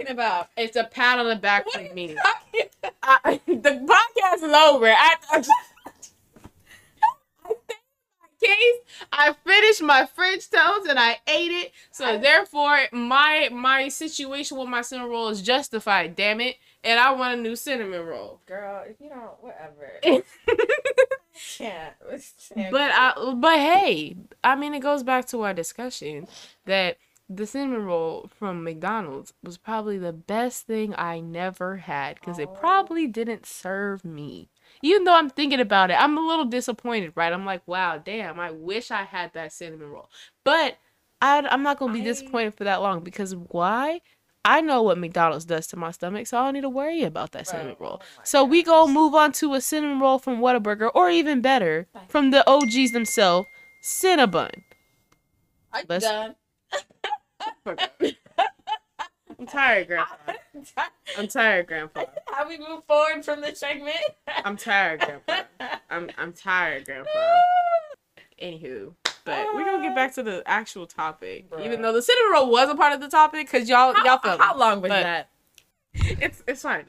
it's 0.56 0.78
a 0.78 0.86
pat 0.86 1.20
on 1.20 1.28
the 1.28 1.36
back 1.36 1.66
what 1.66 1.88
for 1.88 1.94
me. 1.94 2.16
I, 3.04 3.40
the 3.48 3.54
podcast 3.54 4.44
is 4.44 4.54
over. 4.54 4.88
I, 4.88 5.16
I 5.32 5.38
just, 5.38 5.52
case, 8.48 9.06
I 9.12 9.36
finished 9.46 9.82
my 9.82 10.08
French 10.16 10.50
toast 10.50 10.88
and 10.88 11.00
I 11.00 11.18
ate 11.28 11.52
it. 11.52 11.72
So 11.92 12.18
therefore, 12.18 12.80
my 12.92 13.50
my 13.52 13.90
situation 13.90 14.58
with 14.58 14.70
my 14.70 14.82
cinnamon 14.82 15.12
roll 15.12 15.30
is 15.30 15.42
justified. 15.42 16.16
Damn 16.16 16.42
it! 16.42 16.58
And 16.84 17.00
I 17.00 17.12
want 17.12 17.40
a 17.40 17.42
new 17.42 17.56
cinnamon 17.56 18.06
roll. 18.06 18.42
Girl, 18.46 18.84
if 18.88 19.00
you 19.00 19.10
don't, 19.10 19.42
whatever. 19.42 20.00
can't. 21.58 22.72
But 22.72 22.92
I, 22.92 23.34
but 23.36 23.56
hey, 23.56 24.18
I 24.44 24.56
mean, 24.56 24.74
it 24.74 24.80
goes 24.80 25.04
back 25.04 25.26
to 25.28 25.42
our 25.42 25.54
discussion 25.54 26.28
that 26.66 26.98
the 27.30 27.46
cinnamon 27.46 27.86
roll 27.86 28.30
from 28.38 28.64
McDonald's 28.64 29.34
was 29.44 29.58
probably 29.58 29.98
the 29.98 30.14
best 30.14 30.66
thing 30.66 30.96
I 30.98 31.20
never 31.20 31.78
had 31.78 32.16
because 32.16 32.40
oh. 32.40 32.44
it 32.44 32.54
probably 32.56 33.08
didn't 33.08 33.46
serve 33.46 34.06
me 34.06 34.50
even 34.82 35.04
though 35.04 35.16
I'm 35.16 35.30
thinking 35.30 35.60
about 35.60 35.92
it, 35.92 35.96
I'm 36.00 36.18
a 36.18 36.22
little 36.22 36.46
disappointed, 36.46 37.14
right? 37.16 37.34
I'm 37.34 37.46
like, 37.46 37.62
wow, 37.68 37.98
damn, 37.98 38.40
I 38.40 38.52
wish 38.52 38.92
I 38.92 39.04
had 39.04 39.34
that 39.34 39.54
cinnamon 39.54 39.90
roll. 39.90 40.10
But 40.44 40.78
I, 41.22 41.48
am 41.50 41.64
not 41.64 41.80
going 41.80 41.94
to 41.94 42.00
be 42.00 42.04
I... 42.04 42.12
disappointed 42.12 42.56
for 42.56 42.64
that 42.66 42.82
long 42.82 43.04
because 43.04 43.36
why? 43.36 44.02
I 44.46 44.62
know 44.62 44.82
what 44.82 44.98
McDonald's 44.98 45.44
does 45.44 45.68
to 45.68 45.76
my 45.76 45.92
stomach, 45.92 46.26
so 46.26 46.38
I 46.38 46.46
don't 46.46 46.54
need 46.54 46.62
to 46.62 46.70
worry 46.70 47.04
about 47.04 47.34
that 47.34 47.48
cinnamon 47.48 47.76
Bro, 47.78 47.88
roll. 47.88 48.02
Oh 48.02 48.22
so 48.24 48.46
we 48.46 48.64
go 48.64 48.88
move 48.88 49.14
on 49.14 49.34
to 49.34 49.54
a 49.56 49.62
cinnamon 49.62 50.00
roll 50.00 50.20
from 50.20 50.40
Whataburger, 50.40 50.90
or 50.96 51.10
even 51.10 51.42
better, 51.42 51.88
from 52.08 52.32
the 52.32 52.50
OGs 52.50 52.92
themselves, 52.92 53.48
Cinnabon. 53.84 54.52
I'm 55.74 55.86
Let's... 55.90 56.06
done. 56.06 56.36
I'm 59.40 59.46
tired, 59.46 59.88
Grandpa. 59.88 60.34
I'm 61.16 61.28
tired, 61.28 61.68
Grandpa. 61.68 62.06
How 62.28 62.48
we 62.48 62.58
move 62.58 62.84
forward 62.88 63.24
from 63.24 63.42
the 63.42 63.54
segment? 63.54 63.98
I'm 64.28 64.58
tired, 64.58 65.02
Grandpa. 65.02 65.44
I'm 65.92 66.10
I'm 66.18 66.34
tired, 66.34 66.86
Grandpa. 66.86 67.10
Anywho, 68.42 68.94
but 69.26 69.54
we're 69.54 69.66
gonna 69.66 69.84
get 69.84 69.92
uh, 69.92 69.96
back 69.96 70.16
to 70.16 70.24
the 70.24 70.44
actual 70.48 70.88
topic, 70.88 71.50
Bruh. 71.50 71.64
even 71.64 71.82
though 71.82 71.94
the 71.94 72.02
cinnamon 72.02 72.32
roll 72.34 72.52
was 72.52 72.70
a 72.70 72.76
part 72.76 72.94
of 72.94 73.02
the 73.02 73.10
topic, 73.10 73.50
cause 73.50 73.70
y'all 73.70 73.94
how, 73.94 74.06
y'all 74.06 74.20
felt 74.20 74.42
how 74.42 74.58
long 74.58 74.82
was 74.82 74.90
that? 74.90 75.30
It's 75.94 76.44
it's 76.48 76.62
fine. 76.64 76.86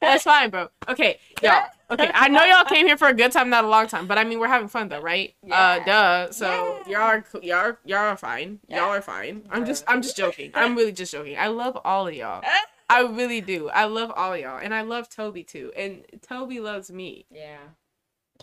That's 0.00 0.24
fine, 0.24 0.50
bro. 0.50 0.68
Okay, 0.88 1.18
y'all. 1.42 1.64
Okay, 1.90 2.10
I 2.14 2.28
know 2.28 2.44
y'all 2.44 2.64
came 2.64 2.86
here 2.86 2.96
for 2.96 3.08
a 3.08 3.14
good 3.14 3.32
time, 3.32 3.50
not 3.50 3.64
a 3.64 3.68
long 3.68 3.88
time, 3.88 4.06
but 4.06 4.16
I 4.16 4.24
mean 4.24 4.38
we're 4.38 4.48
having 4.48 4.68
fun 4.68 4.88
though, 4.88 5.00
right? 5.00 5.34
Uh, 5.44 5.48
yeah. 5.48 5.58
Uh, 5.58 5.84
duh. 5.84 6.30
So 6.32 6.80
yeah. 6.86 6.92
y'all 6.92 7.02
are 7.02 7.24
y'all 7.42 7.58
are, 7.58 7.78
y'all 7.84 7.98
are 7.98 8.16
fine. 8.16 8.60
Yeah. 8.68 8.78
Y'all 8.78 8.90
are 8.90 9.02
fine. 9.02 9.42
I'm 9.50 9.66
just 9.66 9.84
I'm 9.88 10.00
just 10.00 10.16
joking. 10.16 10.52
I'm 10.54 10.76
really 10.76 10.92
just 10.92 11.12
joking. 11.12 11.36
I 11.36 11.48
love 11.48 11.76
all 11.84 12.06
of 12.06 12.14
y'all. 12.14 12.42
I 12.88 13.02
really 13.02 13.40
do. 13.40 13.68
I 13.70 13.84
love 13.84 14.12
all 14.14 14.36
y'all, 14.36 14.58
and 14.58 14.72
I 14.72 14.82
love 14.82 15.08
Tobi 15.08 15.46
too, 15.46 15.72
and 15.76 16.04
Tobi 16.20 16.60
loves 16.62 16.90
me. 16.90 17.26
Yeah. 17.30 17.58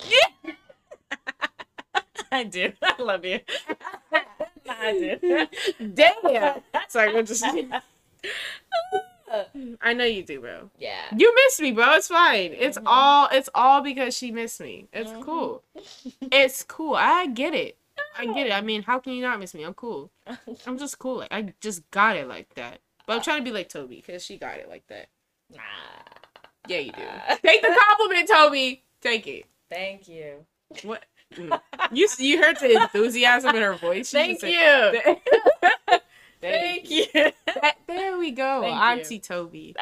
Yeah. 0.09 0.51
I 2.31 2.43
do. 2.43 2.73
I 2.81 3.01
love 3.01 3.23
you. 3.23 3.39
I 4.69 5.17
do. 5.19 5.47
Damn. 5.93 6.61
Sorry, 6.89 7.17
I'm 7.17 7.25
just. 7.25 7.45
I 9.81 9.93
know 9.93 10.05
you 10.05 10.23
do, 10.23 10.39
bro. 10.39 10.69
Yeah. 10.77 11.01
You 11.15 11.33
miss 11.33 11.59
me, 11.59 11.71
bro. 11.71 11.93
It's 11.93 12.07
fine. 12.07 12.53
It's 12.53 12.77
mm-hmm. 12.77 12.87
all 12.87 13.29
it's 13.31 13.49
all 13.53 13.81
because 13.81 14.15
she 14.15 14.31
missed 14.31 14.59
me. 14.59 14.87
It's 14.93 15.11
mm-hmm. 15.11 15.21
cool. 15.21 15.63
it's 16.31 16.63
cool. 16.63 16.95
I 16.95 17.27
get 17.27 17.53
it. 17.53 17.77
I 18.17 18.25
get 18.25 18.47
it. 18.47 18.53
I 18.53 18.61
mean, 18.61 18.83
how 18.83 18.99
can 18.99 19.13
you 19.13 19.21
not 19.21 19.39
miss 19.39 19.53
me? 19.53 19.63
I'm 19.63 19.73
cool. 19.73 20.11
I'm 20.67 20.77
just 20.77 20.99
cool. 20.99 21.17
Like 21.17 21.31
I 21.31 21.53
just 21.61 21.89
got 21.91 22.15
it 22.15 22.27
like 22.27 22.53
that. 22.55 22.79
But 23.05 23.17
I'm 23.17 23.21
trying 23.21 23.39
to 23.39 23.43
be 23.43 23.51
like 23.51 23.69
Tobi 23.69 24.03
because 24.05 24.23
she 24.23 24.37
got 24.37 24.57
it 24.57 24.69
like 24.69 24.85
that. 24.87 25.07
Nah. 25.51 25.59
Yeah, 26.67 26.79
you 26.79 26.91
do. 26.91 27.01
Take 27.43 27.61
the 27.61 27.79
compliment, 27.87 28.29
Tobi. 28.29 28.81
Take 29.01 29.27
it. 29.27 29.45
Thank 29.69 30.07
you. 30.07 30.45
What? 30.83 31.05
Mm. 31.35 31.59
You 31.91 32.07
you 32.19 32.41
heard 32.41 32.57
the 32.59 32.81
enthusiasm 32.81 33.55
in 33.55 33.61
her 33.61 33.75
voice. 33.75 34.09
She 34.09 34.17
Thank 34.17 34.43
you. 34.43 35.99
Thank 36.41 36.89
you. 36.89 37.05
That, 37.45 37.77
there 37.87 38.17
we 38.19 38.31
go, 38.31 38.61
Thank 38.61 38.79
Auntie 38.79 39.15
you. 39.15 39.21
Tobi. 39.21 39.73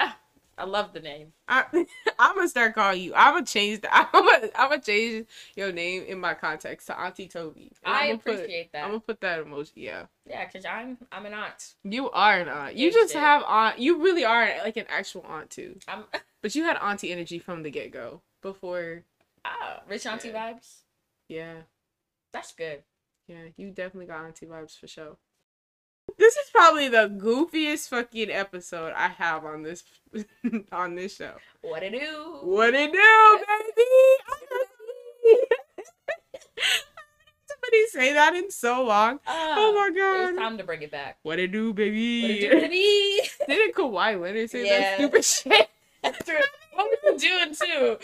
I 0.57 0.63
love 0.63 0.93
the 0.93 1.01
name. 1.01 1.33
I, 1.47 1.65
am 1.73 2.35
gonna 2.35 2.47
start 2.47 2.75
calling 2.75 3.01
you. 3.01 3.13
I'm 3.13 3.33
gonna 3.33 3.45
change. 3.45 3.81
The, 3.81 3.89
I'm 3.95 4.07
gonna, 4.11 4.49
I'm 4.55 4.69
gonna 4.69 4.81
change 4.81 5.27
your 5.55 5.71
name 5.71 6.03
in 6.03 6.19
my 6.19 6.33
context 6.33 6.87
to 6.87 6.97
Auntie 6.99 7.27
Tobi. 7.27 7.71
I 7.83 8.07
appreciate 8.07 8.65
put, 8.65 8.71
that. 8.73 8.83
I'm 8.83 8.91
gonna 8.91 8.99
put 9.01 9.21
that 9.21 9.43
emoji. 9.43 9.71
Yeah. 9.75 10.05
Yeah, 10.27 10.45
cause 10.45 10.65
I'm 10.65 10.97
I'm 11.11 11.25
an 11.25 11.33
aunt. 11.33 11.73
You 11.83 12.09
are 12.11 12.39
an 12.39 12.47
aunt. 12.47 12.75
You 12.75 12.91
just 12.91 13.13
have 13.13 13.43
aunt. 13.45 13.79
You 13.79 14.01
really 14.01 14.23
are 14.23 14.47
like 14.63 14.77
an 14.77 14.85
actual 14.87 15.25
aunt 15.27 15.49
too. 15.49 15.77
I'm. 15.87 16.05
But 16.41 16.55
you 16.55 16.63
had 16.63 16.77
auntie 16.77 17.11
energy 17.11 17.39
from 17.39 17.63
the 17.63 17.71
get 17.71 17.91
go 17.91 18.21
before. 18.41 19.03
Ah, 19.43 19.81
rich 19.89 20.05
auntie 20.05 20.29
yeah. 20.29 20.53
vibes. 20.53 20.75
Yeah. 21.27 21.55
That's 22.31 22.53
good. 22.53 22.83
Yeah, 23.27 23.45
you 23.57 23.71
definitely 23.71 24.05
got 24.05 24.23
auntie 24.23 24.45
vibes 24.45 24.79
for 24.79 24.87
sure. 24.87 25.17
This 26.17 26.35
is 26.35 26.49
probably 26.51 26.87
the 26.87 27.09
goofiest 27.09 27.89
fucking 27.89 28.31
episode 28.31 28.93
I 28.95 29.09
have 29.09 29.43
on 29.45 29.63
this 29.63 29.83
on 30.71 30.95
this 30.95 31.15
show. 31.17 31.33
What 31.61 31.83
it 31.83 31.91
do? 31.91 32.39
What 32.43 32.73
it 32.73 32.91
do, 32.91 33.39
baby? 33.47 33.83
Somebody 37.47 37.87
say 37.87 38.13
that 38.13 38.35
in 38.35 38.49
so 38.49 38.83
long. 38.83 39.15
Uh, 39.27 39.55
oh 39.57 39.73
my 39.73 39.89
god! 39.95 40.29
It's 40.29 40.39
time 40.39 40.57
to 40.57 40.63
bring 40.63 40.83
it 40.83 40.91
back. 40.91 41.17
What 41.23 41.39
it 41.39 41.51
do, 41.51 41.73
baby? 41.73 42.21
What 42.21 42.31
it 42.31 42.49
do, 42.49 42.61
baby? 42.61 43.21
Didn't 43.47 43.75
Kawhi 43.75 44.19
Leonard 44.21 44.49
say 44.49 44.65
yeah. 44.65 44.79
that 44.79 44.97
stupid 44.97 45.25
shit? 45.25 45.69
what 46.01 46.87
were 47.03 47.11
you 47.11 47.17
doing 47.17 47.55
too? 47.55 47.97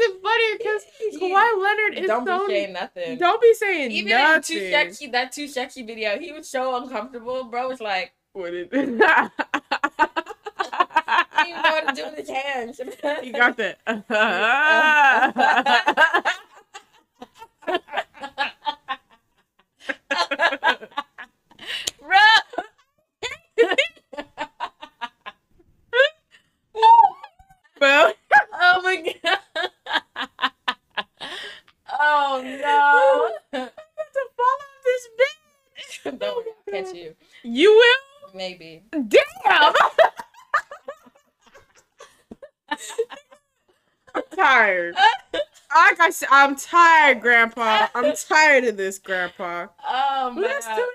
It's 0.00 0.22
funny 0.22 0.58
because 0.58 0.82
Kawhi 1.20 1.62
Leonard 1.62 1.98
is 1.98 2.06
don't 2.06 2.26
so, 2.26 2.46
be 2.46 2.54
saying 2.54 2.72
nothing. 2.72 3.18
Don't 3.18 3.40
be 3.42 3.54
saying 3.54 3.90
Even 3.90 4.10
nothing. 4.10 4.36
in 4.36 4.42
too 4.42 4.70
sexy 4.70 5.06
that 5.08 5.32
too 5.32 5.48
sexy 5.48 5.82
video, 5.82 6.18
he 6.18 6.32
was 6.32 6.48
so 6.48 6.76
uncomfortable. 6.82 7.44
Bro 7.44 7.68
was 7.68 7.80
like, 7.80 8.12
"What 8.32 8.54
is?" 8.54 8.68
he 8.72 8.76
didn't 8.78 8.98
know 8.98 9.30
what 11.36 11.88
to 11.88 11.94
do 11.94 12.04
with 12.04 12.16
his 12.16 12.28
hands. 12.30 12.80
he 13.22 13.32
got 13.32 13.56
that. 13.56 13.78
Bro. 22.00 22.18
Bro. 27.78 28.12
Oh 28.60 28.82
my 28.82 28.96
god. 29.22 29.38
Oh 32.00 32.42
no! 32.44 33.58
I 33.58 33.58
have 33.58 33.72
to 34.12 34.22
fall 34.36 34.58
off 34.60 34.82
this 34.84 35.08
bed. 35.18 36.18
Don't 36.18 36.36
worry, 36.36 36.52
I'll 36.66 36.82
catch 36.84 36.94
you. 37.42 37.52
You 37.52 37.70
will? 37.76 38.34
Maybe. 38.34 38.82
Damn! 38.92 39.72
I'm 44.14 44.22
tired. 44.34 44.94
Like 45.74 46.00
I 46.00 46.10
said, 46.10 46.28
I'm 46.30 46.56
tired, 46.56 47.20
Grandpa. 47.20 47.88
I'm 47.94 48.14
tired 48.16 48.64
of 48.64 48.76
this, 48.76 48.98
Grandpa. 48.98 49.68
Oh 49.86 50.30
my 50.34 50.40
Let's 50.40 50.66
do 50.66 50.88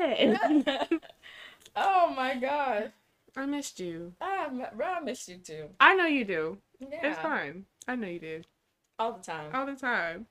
it 0.00 0.18
in 0.18 0.62
bed. 0.62 0.88
oh 1.76 2.12
my 2.16 2.36
god. 2.36 2.92
I 3.36 3.46
missed 3.46 3.80
you. 3.80 4.12
I, 4.20 4.48
I 4.82 5.00
missed 5.00 5.28
you 5.28 5.38
too. 5.38 5.68
I 5.80 5.94
know 5.94 6.06
you 6.06 6.24
do. 6.24 6.58
Yeah. 6.80 7.10
It's 7.10 7.18
fine. 7.20 7.64
I 7.88 7.96
know 7.96 8.06
you 8.06 8.18
did. 8.18 8.46
All 8.98 9.12
the 9.12 9.22
time. 9.22 9.54
All 9.54 9.66
the 9.66 9.74
time. 9.74 10.26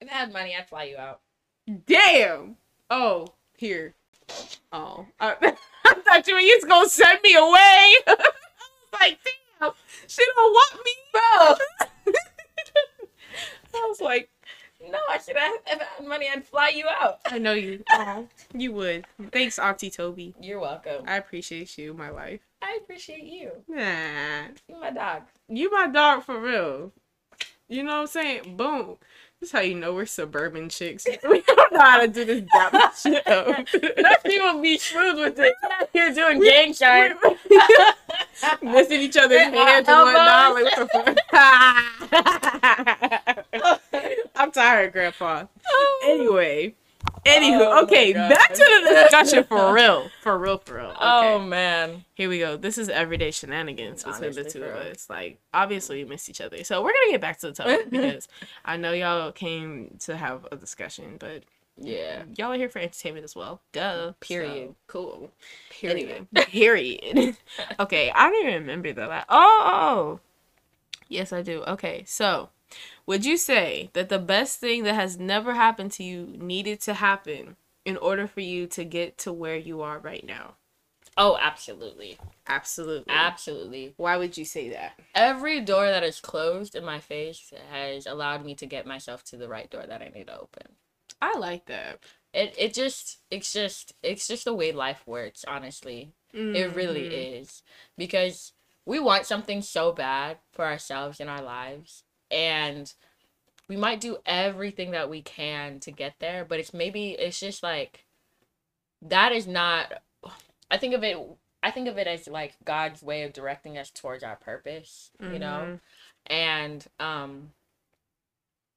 if 0.00 0.10
I 0.10 0.14
had 0.14 0.32
money, 0.32 0.54
I'd 0.58 0.68
fly 0.68 0.84
you 0.84 0.96
out. 0.96 1.20
Damn. 1.86 2.56
Oh, 2.90 3.28
here. 3.56 3.94
Oh, 4.72 5.06
I, 5.20 5.36
I 5.84 5.94
thought 5.94 6.26
you 6.26 6.34
were 6.34 6.40
just 6.40 6.68
gonna 6.68 6.88
send 6.88 7.20
me 7.22 7.34
away. 7.34 7.94
like, 9.00 9.18
damn, 9.60 9.72
she 10.06 10.22
don't 10.34 10.52
want 10.52 10.84
me, 10.84 10.92
bro. 11.12 12.14
I 13.74 13.86
was 13.88 14.00
like, 14.00 14.30
no, 14.90 14.98
I 15.10 15.18
should 15.18 15.36
have. 15.36 15.52
If 15.66 15.80
I 15.80 15.84
had 15.98 16.06
money, 16.08 16.28
I'd 16.32 16.44
fly 16.44 16.72
you 16.74 16.86
out. 16.88 17.20
I 17.26 17.38
know 17.38 17.52
you. 17.52 17.84
Oh, 17.90 18.26
you 18.54 18.72
would. 18.72 19.06
Thanks, 19.30 19.58
Auntie 19.58 19.90
Tobi. 19.90 20.34
You're 20.40 20.60
welcome. 20.60 21.04
I 21.06 21.16
appreciate 21.16 21.78
you, 21.78 21.94
my 21.94 22.10
life. 22.10 22.40
I 22.62 22.78
appreciate 22.82 23.24
you. 23.24 23.50
Nah. 23.68 24.48
You 24.68 24.80
my 24.80 24.90
dog. 24.90 25.22
You 25.48 25.70
my 25.70 25.86
dog 25.88 26.24
for 26.24 26.40
real. 26.40 26.92
You 27.68 27.82
know 27.82 27.94
what 27.94 28.00
I'm 28.02 28.06
saying? 28.08 28.56
Boom. 28.56 28.96
This 29.42 29.48
is 29.48 29.52
how 29.54 29.60
you 29.62 29.74
know 29.74 29.92
we're 29.92 30.06
suburban 30.06 30.68
chicks. 30.68 31.04
we 31.28 31.40
don't 31.40 31.72
know 31.72 31.80
how 31.80 32.00
to 32.00 32.06
do 32.06 32.24
this 32.24 32.44
dap 32.52 32.94
shit. 32.96 33.26
Let 33.26 34.22
people 34.22 34.62
be 34.62 34.78
smooth 34.78 35.18
with 35.18 35.36
it. 35.40 35.52
You're 35.92 36.14
doing 36.14 36.40
gang 36.40 36.72
shine. 36.72 37.16
Missing 38.62 39.00
each 39.00 39.16
other's 39.16 39.40
hands 39.40 39.88
and 39.88 39.98
whatnot. 39.98 40.54
Like, 40.54 40.76
what 40.76 40.88
the 41.16 41.22
fuck? 41.32 41.84
I'm 44.36 44.52
tired, 44.52 44.92
Grandpa. 44.92 45.46
Oh. 45.66 46.06
Anyway. 46.08 46.76
Anywho, 47.24 47.60
oh 47.60 47.82
okay, 47.84 48.12
back 48.12 48.52
to 48.52 48.82
the 48.84 49.02
discussion 49.02 49.44
for 49.44 49.72
real. 49.74 50.10
For 50.22 50.36
real, 50.36 50.58
for 50.58 50.76
real. 50.76 50.94
Oh, 50.98 51.18
okay. 51.18 51.34
Oh 51.34 51.38
man. 51.38 52.04
Here 52.14 52.28
we 52.28 52.40
go. 52.40 52.56
This 52.56 52.78
is 52.78 52.88
everyday 52.88 53.30
shenanigans 53.30 54.02
between 54.02 54.32
the 54.32 54.44
two 54.44 54.64
of 54.64 54.74
us. 54.74 55.08
Like, 55.08 55.38
obviously 55.54 56.02
we 56.02 56.10
miss 56.10 56.28
each 56.28 56.40
other. 56.40 56.64
So 56.64 56.82
we're 56.82 56.92
gonna 56.92 57.12
get 57.12 57.20
back 57.20 57.38
to 57.40 57.48
the 57.48 57.52
topic 57.52 57.90
because 57.90 58.26
I 58.64 58.76
know 58.76 58.92
y'all 58.92 59.30
came 59.30 59.96
to 60.00 60.16
have 60.16 60.48
a 60.50 60.56
discussion, 60.56 61.16
but 61.20 61.44
yeah. 61.76 62.24
Y'all 62.36 62.52
are 62.52 62.56
here 62.56 62.68
for 62.68 62.80
entertainment 62.80 63.24
as 63.24 63.36
well. 63.36 63.60
Duh. 63.72 64.12
Period. 64.20 64.70
So, 64.70 64.76
cool. 64.88 65.30
Period. 65.70 65.96
Anyway, 65.96 66.26
period. 66.46 67.36
okay, 67.78 68.10
I 68.10 68.28
don't 68.28 68.46
even 68.46 68.62
remember 68.62 68.92
that. 68.94 69.26
Oh, 69.28 69.62
oh, 69.64 69.70
oh, 69.72 70.20
yes, 71.08 71.32
I 71.32 71.42
do. 71.42 71.62
Okay, 71.66 72.04
so 72.06 72.50
would 73.06 73.24
you 73.24 73.36
say 73.36 73.90
that 73.94 74.08
the 74.08 74.18
best 74.18 74.60
thing 74.60 74.84
that 74.84 74.94
has 74.94 75.18
never 75.18 75.54
happened 75.54 75.92
to 75.92 76.04
you 76.04 76.34
needed 76.38 76.80
to 76.82 76.94
happen 76.94 77.56
in 77.84 77.96
order 77.96 78.26
for 78.26 78.40
you 78.40 78.66
to 78.68 78.84
get 78.84 79.18
to 79.18 79.32
where 79.32 79.56
you 79.56 79.82
are 79.82 79.98
right 79.98 80.24
now? 80.24 80.54
Oh, 81.16 81.36
absolutely. 81.40 82.18
Absolutely. 82.46 83.12
Absolutely. 83.12 83.94
Why 83.96 84.16
would 84.16 84.38
you 84.38 84.44
say 84.44 84.70
that? 84.70 84.98
Every 85.14 85.60
door 85.60 85.86
that 85.86 86.02
is 86.02 86.20
closed 86.20 86.74
in 86.74 86.84
my 86.84 87.00
face 87.00 87.52
has 87.70 88.06
allowed 88.06 88.44
me 88.44 88.54
to 88.54 88.66
get 88.66 88.86
myself 88.86 89.22
to 89.24 89.36
the 89.36 89.48
right 89.48 89.70
door 89.70 89.84
that 89.86 90.00
I 90.00 90.08
need 90.08 90.28
to 90.28 90.40
open. 90.40 90.76
I 91.20 91.36
like 91.38 91.66
that. 91.66 91.98
It 92.32 92.54
it 92.56 92.72
just 92.72 93.18
it's 93.30 93.52
just 93.52 93.92
it's 94.02 94.26
just 94.26 94.46
the 94.46 94.54
way 94.54 94.72
life 94.72 95.02
works, 95.06 95.44
honestly. 95.46 96.12
Mm-hmm. 96.34 96.56
It 96.56 96.74
really 96.74 97.02
mm-hmm. 97.02 97.42
is. 97.42 97.62
Because 97.98 98.52
we 98.86 98.98
want 98.98 99.26
something 99.26 99.60
so 99.60 99.92
bad 99.92 100.38
for 100.52 100.64
ourselves 100.64 101.20
in 101.20 101.28
our 101.28 101.42
lives 101.42 102.04
and 102.32 102.92
we 103.68 103.76
might 103.76 104.00
do 104.00 104.18
everything 104.26 104.90
that 104.90 105.08
we 105.08 105.22
can 105.22 105.78
to 105.80 105.90
get 105.90 106.14
there 106.18 106.44
but 106.44 106.58
it's 106.58 106.74
maybe 106.74 107.10
it's 107.12 107.40
just 107.40 107.62
like 107.62 108.04
that 109.00 109.32
is 109.32 109.46
not 109.46 110.02
i 110.70 110.76
think 110.76 110.94
of 110.94 111.04
it 111.04 111.16
i 111.62 111.70
think 111.70 111.88
of 111.88 111.98
it 111.98 112.06
as 112.06 112.26
like 112.26 112.54
god's 112.64 113.02
way 113.02 113.22
of 113.22 113.32
directing 113.32 113.78
us 113.78 113.90
towards 113.90 114.24
our 114.24 114.36
purpose 114.36 115.10
mm-hmm. 115.20 115.34
you 115.34 115.38
know 115.38 115.62
mm-hmm. 115.66 115.74
and 116.26 116.86
um 116.98 117.50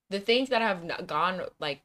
the 0.09 0.19
things 0.19 0.49
that 0.49 0.61
have 0.61 1.07
gone 1.07 1.41
like 1.59 1.81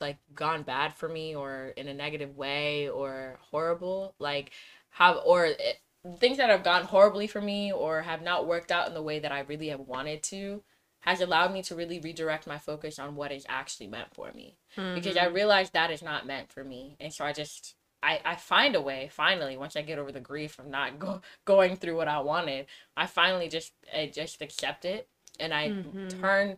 like 0.00 0.16
gone 0.34 0.62
bad 0.62 0.92
for 0.92 1.08
me 1.08 1.34
or 1.34 1.72
in 1.76 1.88
a 1.88 1.94
negative 1.94 2.36
way 2.36 2.88
or 2.88 3.38
horrible 3.50 4.14
like 4.18 4.50
have 4.90 5.18
or 5.24 5.46
it, 5.46 5.80
things 6.18 6.36
that 6.36 6.50
have 6.50 6.62
gone 6.62 6.84
horribly 6.84 7.26
for 7.26 7.40
me 7.40 7.72
or 7.72 8.02
have 8.02 8.22
not 8.22 8.46
worked 8.46 8.70
out 8.70 8.86
in 8.88 8.94
the 8.94 9.02
way 9.02 9.18
that 9.18 9.32
I 9.32 9.40
really 9.40 9.68
have 9.68 9.80
wanted 9.80 10.22
to 10.24 10.62
has 11.04 11.20
allowed 11.20 11.52
me 11.52 11.62
to 11.62 11.74
really 11.74 12.00
redirect 12.00 12.46
my 12.46 12.58
focus 12.58 12.98
on 12.98 13.14
what 13.14 13.30
is 13.30 13.44
actually 13.48 13.86
meant 13.86 14.14
for 14.14 14.32
me 14.32 14.56
mm-hmm. 14.76 14.94
because 14.94 15.16
I 15.16 15.26
mm-hmm. 15.26 15.34
realized 15.34 15.74
that 15.74 15.90
is 15.90 16.02
not 16.02 16.26
meant 16.26 16.50
for 16.50 16.64
me 16.64 16.96
and 16.98 17.12
so 17.12 17.24
I 17.24 17.32
just 17.32 17.74
I, 18.02 18.20
I 18.24 18.36
find 18.36 18.74
a 18.74 18.80
way 18.80 19.10
finally 19.12 19.56
once 19.56 19.76
I 19.76 19.82
get 19.82 19.98
over 19.98 20.12
the 20.12 20.20
grief 20.20 20.58
of 20.58 20.66
not 20.66 20.98
go, 20.98 21.20
going 21.44 21.76
through 21.76 21.96
what 21.96 22.08
I 22.08 22.20
wanted 22.20 22.66
I 22.96 23.06
finally 23.06 23.48
just 23.48 23.72
I 23.94 24.10
just 24.12 24.40
accept 24.40 24.84
it 24.84 25.08
and 25.38 25.52
I 25.52 25.68
mm-hmm. 25.68 26.08
turn 26.20 26.56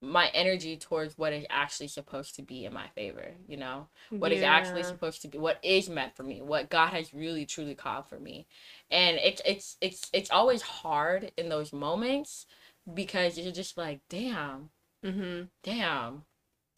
my 0.00 0.28
energy 0.28 0.76
towards 0.76 1.18
what 1.18 1.32
is 1.32 1.44
actually 1.50 1.88
supposed 1.88 2.36
to 2.36 2.42
be 2.42 2.64
in 2.64 2.72
my 2.72 2.86
favor 2.94 3.32
you 3.48 3.56
know 3.56 3.88
what 4.10 4.30
yeah. 4.30 4.36
is 4.36 4.44
actually 4.44 4.84
supposed 4.84 5.20
to 5.22 5.26
be 5.26 5.38
what 5.38 5.58
is 5.64 5.88
meant 5.88 6.14
for 6.14 6.22
me 6.22 6.40
what 6.40 6.70
god 6.70 6.90
has 6.90 7.12
really 7.12 7.44
truly 7.44 7.74
called 7.74 8.06
for 8.06 8.20
me 8.20 8.46
and 8.92 9.16
it's 9.16 9.42
it's 9.44 9.76
it's 9.80 10.08
it's 10.12 10.30
always 10.30 10.62
hard 10.62 11.32
in 11.36 11.48
those 11.48 11.72
moments 11.72 12.46
because 12.94 13.38
you're 13.38 13.52
just 13.52 13.76
like 13.76 14.00
damn. 14.08 14.70
Mm-hmm. 15.04 15.44
damn. 15.62 16.22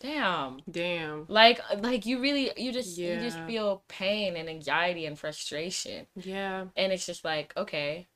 Damn. 0.01 0.61
Damn. 0.71 1.27
Like 1.29 1.61
like 1.79 2.07
you 2.07 2.21
really 2.21 2.51
you 2.57 2.73
just 2.73 2.97
yeah. 2.97 3.15
you 3.15 3.21
just 3.21 3.39
feel 3.41 3.83
pain 3.89 4.37
and 4.37 4.49
anxiety 4.49 5.07
and 5.07 5.19
frustration. 5.19 6.07
Yeah. 6.17 6.67
And 6.77 6.93
it's 6.93 7.07
just 7.07 7.25
like 7.25 7.53
okay 7.57 8.09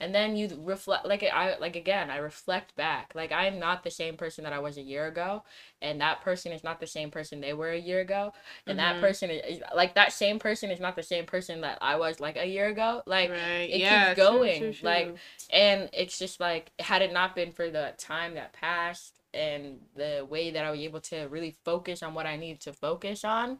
and 0.00 0.14
then 0.14 0.34
you 0.34 0.48
reflect 0.64 1.06
like 1.06 1.22
i 1.22 1.56
like 1.58 1.76
again 1.76 2.10
i 2.10 2.16
reflect 2.16 2.74
back 2.74 3.12
like 3.14 3.30
i'm 3.30 3.58
not 3.58 3.84
the 3.84 3.90
same 3.90 4.16
person 4.16 4.42
that 4.42 4.52
i 4.52 4.58
was 4.58 4.76
a 4.78 4.82
year 4.82 5.06
ago 5.06 5.42
and 5.82 6.00
that 6.00 6.20
person 6.22 6.50
is 6.52 6.64
not 6.64 6.80
the 6.80 6.86
same 6.86 7.10
person 7.10 7.40
they 7.40 7.52
were 7.52 7.70
a 7.70 7.78
year 7.78 8.00
ago 8.00 8.32
and 8.66 8.78
mm-hmm. 8.78 8.94
that 8.94 9.00
person 9.00 9.30
is 9.30 9.60
like 9.74 9.94
that 9.94 10.12
same 10.12 10.38
person 10.38 10.70
is 10.70 10.80
not 10.80 10.96
the 10.96 11.02
same 11.02 11.26
person 11.26 11.60
that 11.60 11.78
i 11.80 11.94
was 11.94 12.18
like 12.18 12.36
a 12.36 12.46
year 12.46 12.68
ago 12.68 13.02
like 13.06 13.30
right. 13.30 13.68
it 13.70 13.80
yeah, 13.80 14.08
keeps 14.08 14.16
going 14.16 14.58
true, 14.58 14.72
true, 14.72 14.80
true. 14.80 14.88
like 14.88 15.16
and 15.52 15.88
it's 15.92 16.18
just 16.18 16.40
like 16.40 16.72
had 16.80 17.02
it 17.02 17.12
not 17.12 17.34
been 17.34 17.52
for 17.52 17.70
the 17.70 17.92
time 17.98 18.34
that 18.34 18.52
passed 18.52 19.20
and 19.32 19.78
the 19.94 20.26
way 20.28 20.50
that 20.50 20.64
i 20.64 20.70
was 20.70 20.80
able 20.80 21.00
to 21.00 21.26
really 21.28 21.54
focus 21.64 22.02
on 22.02 22.14
what 22.14 22.26
i 22.26 22.36
needed 22.36 22.60
to 22.60 22.72
focus 22.72 23.24
on 23.24 23.58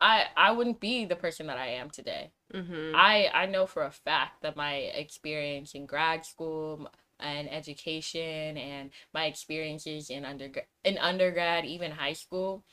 I 0.00 0.24
I 0.36 0.52
wouldn't 0.52 0.80
be 0.80 1.04
the 1.04 1.16
person 1.16 1.46
that 1.48 1.58
I 1.58 1.68
am 1.68 1.90
today. 1.90 2.32
Mm-hmm. 2.54 2.94
I 2.94 3.30
I 3.32 3.46
know 3.46 3.66
for 3.66 3.82
a 3.84 3.90
fact 3.90 4.42
that 4.42 4.56
my 4.56 4.74
experience 4.74 5.74
in 5.74 5.86
grad 5.86 6.24
school 6.24 6.90
and 7.18 7.50
education 7.50 8.56
and 8.56 8.90
my 9.12 9.26
experiences 9.26 10.10
in 10.10 10.24
undergrad 10.24 10.66
in 10.84 10.98
undergrad 10.98 11.64
even 11.64 11.92
high 11.92 12.14
school 12.14 12.64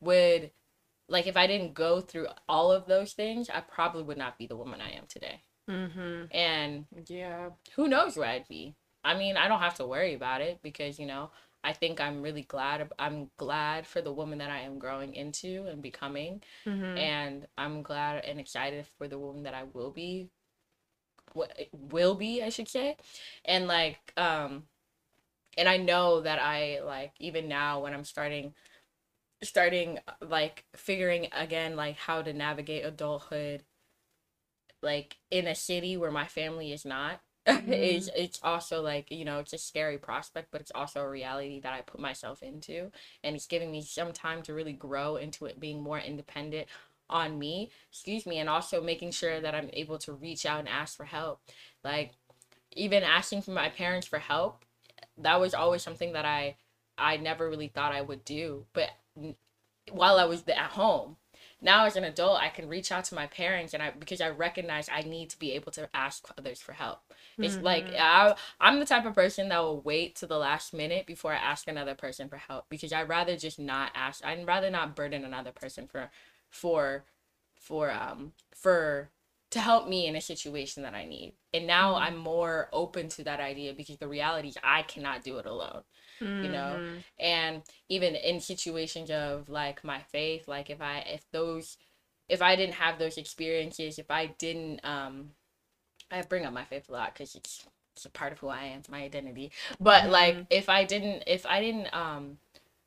would 0.00 0.50
like 1.08 1.26
if 1.26 1.36
I 1.36 1.46
didn't 1.46 1.74
go 1.74 2.00
through 2.00 2.28
all 2.48 2.70
of 2.72 2.86
those 2.86 3.12
things, 3.12 3.50
I 3.50 3.60
probably 3.60 4.04
would 4.04 4.18
not 4.18 4.38
be 4.38 4.46
the 4.46 4.56
woman 4.56 4.80
I 4.80 4.92
am 4.92 5.04
today. 5.08 5.42
Mm-hmm. 5.68 6.24
And 6.30 6.86
yeah, 7.06 7.50
who 7.74 7.88
knows 7.88 8.16
where 8.16 8.28
I'd 8.28 8.48
be? 8.48 8.76
I 9.02 9.16
mean, 9.16 9.36
I 9.36 9.48
don't 9.48 9.60
have 9.60 9.76
to 9.76 9.86
worry 9.86 10.14
about 10.14 10.40
it 10.40 10.60
because 10.62 10.98
you 10.98 11.06
know 11.06 11.30
I 11.62 11.72
think 11.72 12.00
I'm 12.00 12.22
really 12.22 12.42
glad. 12.42 12.88
I'm 12.98 13.30
glad 13.36 13.86
for 13.86 14.00
the 14.00 14.12
woman 14.12 14.38
that 14.38 14.50
I 14.50 14.60
am 14.60 14.78
growing 14.78 15.14
into 15.14 15.66
and 15.66 15.82
becoming, 15.82 16.42
mm-hmm. 16.66 16.96
and 16.96 17.46
I'm 17.58 17.82
glad 17.82 18.24
and 18.24 18.40
excited 18.40 18.86
for 18.96 19.08
the 19.08 19.18
woman 19.18 19.42
that 19.42 19.54
I 19.54 19.64
will 19.64 19.90
be. 19.90 20.30
What 21.32 21.56
will 21.72 22.14
be, 22.14 22.42
I 22.42 22.48
should 22.48 22.68
say, 22.68 22.96
and 23.44 23.68
like, 23.68 24.12
um, 24.16 24.64
and 25.56 25.68
I 25.68 25.76
know 25.76 26.22
that 26.22 26.40
I 26.40 26.80
like 26.84 27.12
even 27.20 27.46
now 27.46 27.80
when 27.82 27.92
I'm 27.92 28.04
starting, 28.04 28.54
starting 29.42 29.98
like 30.20 30.64
figuring 30.74 31.28
again 31.32 31.76
like 31.76 31.96
how 31.96 32.22
to 32.22 32.32
navigate 32.32 32.84
adulthood, 32.84 33.64
like 34.82 35.18
in 35.30 35.46
a 35.46 35.54
city 35.54 35.96
where 35.96 36.10
my 36.10 36.24
family 36.24 36.72
is 36.72 36.84
not 36.84 37.20
mm-hmm. 37.48 37.72
it's 37.72 38.10
it's 38.14 38.38
also 38.42 38.82
like 38.82 39.10
you 39.10 39.24
know 39.24 39.38
it's 39.38 39.54
a 39.54 39.58
scary 39.58 39.96
prospect 39.96 40.48
but 40.50 40.60
it's 40.60 40.72
also 40.74 41.00
a 41.00 41.08
reality 41.08 41.58
that 41.58 41.72
i 41.72 41.80
put 41.80 41.98
myself 41.98 42.42
into 42.42 42.90
and 43.24 43.34
it's 43.34 43.46
giving 43.46 43.72
me 43.72 43.80
some 43.82 44.12
time 44.12 44.42
to 44.42 44.52
really 44.52 44.74
grow 44.74 45.16
into 45.16 45.46
it 45.46 45.58
being 45.58 45.82
more 45.82 45.98
independent 45.98 46.68
on 47.08 47.38
me 47.38 47.70
excuse 47.90 48.26
me 48.26 48.38
and 48.38 48.48
also 48.48 48.82
making 48.82 49.10
sure 49.10 49.40
that 49.40 49.54
i'm 49.54 49.70
able 49.72 49.96
to 49.96 50.12
reach 50.12 50.44
out 50.44 50.60
and 50.60 50.68
ask 50.68 50.96
for 50.96 51.04
help 51.04 51.40
like 51.82 52.12
even 52.72 53.02
asking 53.02 53.40
for 53.40 53.52
my 53.52 53.70
parents 53.70 54.06
for 54.06 54.18
help 54.18 54.64
that 55.16 55.40
was 55.40 55.54
always 55.54 55.82
something 55.82 56.12
that 56.12 56.26
i 56.26 56.54
i 56.98 57.16
never 57.16 57.48
really 57.48 57.68
thought 57.68 57.92
i 57.92 58.02
would 58.02 58.22
do 58.24 58.66
but 58.74 58.90
while 59.90 60.18
i 60.18 60.24
was 60.26 60.44
at 60.46 60.56
home 60.72 61.16
now 61.60 61.84
as 61.84 61.96
an 61.96 62.04
adult 62.04 62.40
i 62.40 62.48
can 62.48 62.68
reach 62.68 62.90
out 62.90 63.04
to 63.04 63.14
my 63.14 63.26
parents 63.26 63.74
and 63.74 63.82
i 63.82 63.90
because 63.90 64.20
i 64.20 64.28
recognize 64.28 64.88
i 64.92 65.02
need 65.02 65.28
to 65.28 65.38
be 65.38 65.52
able 65.52 65.72
to 65.72 65.88
ask 65.94 66.26
others 66.38 66.60
for 66.60 66.72
help 66.72 67.00
it's 67.38 67.54
mm-hmm. 67.54 67.64
like 67.64 67.86
I, 67.98 68.34
i'm 68.60 68.78
the 68.78 68.86
type 68.86 69.06
of 69.06 69.14
person 69.14 69.48
that 69.48 69.58
will 69.60 69.80
wait 69.80 70.16
to 70.16 70.26
the 70.26 70.38
last 70.38 70.72
minute 70.72 71.06
before 71.06 71.32
i 71.32 71.36
ask 71.36 71.68
another 71.68 71.94
person 71.94 72.28
for 72.28 72.36
help 72.36 72.66
because 72.68 72.92
i'd 72.92 73.08
rather 73.08 73.36
just 73.36 73.58
not 73.58 73.92
ask 73.94 74.24
i'd 74.24 74.46
rather 74.46 74.70
not 74.70 74.96
burden 74.96 75.24
another 75.24 75.52
person 75.52 75.86
for 75.86 76.10
for 76.48 77.04
for 77.54 77.90
um 77.90 78.32
for 78.54 79.10
to 79.50 79.60
help 79.60 79.88
me 79.88 80.06
in 80.06 80.16
a 80.16 80.20
situation 80.20 80.82
that 80.82 80.94
i 80.94 81.04
need 81.04 81.32
and 81.52 81.66
now 81.66 81.94
mm-hmm. 81.94 82.04
i'm 82.04 82.16
more 82.16 82.68
open 82.72 83.08
to 83.08 83.24
that 83.24 83.40
idea 83.40 83.72
because 83.72 83.98
the 83.98 84.08
reality 84.08 84.48
is 84.48 84.58
i 84.62 84.82
cannot 84.82 85.22
do 85.22 85.38
it 85.38 85.46
alone 85.46 85.82
mm-hmm. 86.20 86.44
you 86.44 86.50
know 86.50 86.76
mm-hmm. 86.78 86.98
and 87.18 87.62
even 87.88 88.14
in 88.14 88.40
situations 88.40 89.10
of 89.10 89.48
like 89.48 89.82
my 89.84 90.00
faith 90.00 90.46
like 90.48 90.70
if 90.70 90.80
i 90.80 90.98
if 90.98 91.24
those 91.32 91.76
if 92.28 92.42
i 92.42 92.56
didn't 92.56 92.74
have 92.74 92.98
those 92.98 93.16
experiences 93.16 93.98
if 93.98 94.10
i 94.10 94.26
didn't 94.38 94.80
um 94.84 95.30
i 96.10 96.20
bring 96.22 96.44
up 96.44 96.52
my 96.52 96.64
faith 96.64 96.88
a 96.88 96.92
lot 96.92 97.12
because 97.12 97.34
it's 97.34 97.66
it's 97.96 98.04
a 98.04 98.10
part 98.10 98.32
of 98.32 98.38
who 98.38 98.48
i 98.48 98.64
am 98.64 98.78
it's 98.78 98.88
my 98.88 99.02
identity 99.02 99.50
but 99.80 100.02
mm-hmm. 100.02 100.12
like 100.12 100.46
if 100.50 100.68
i 100.68 100.84
didn't 100.84 101.22
if 101.26 101.46
i 101.46 101.60
didn't 101.60 101.92
um 101.94 102.38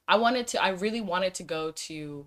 i 0.07 0.15
wanted 0.15 0.47
to 0.47 0.63
i 0.63 0.69
really 0.69 1.01
wanted 1.01 1.33
to 1.33 1.43
go 1.43 1.71
to 1.71 2.25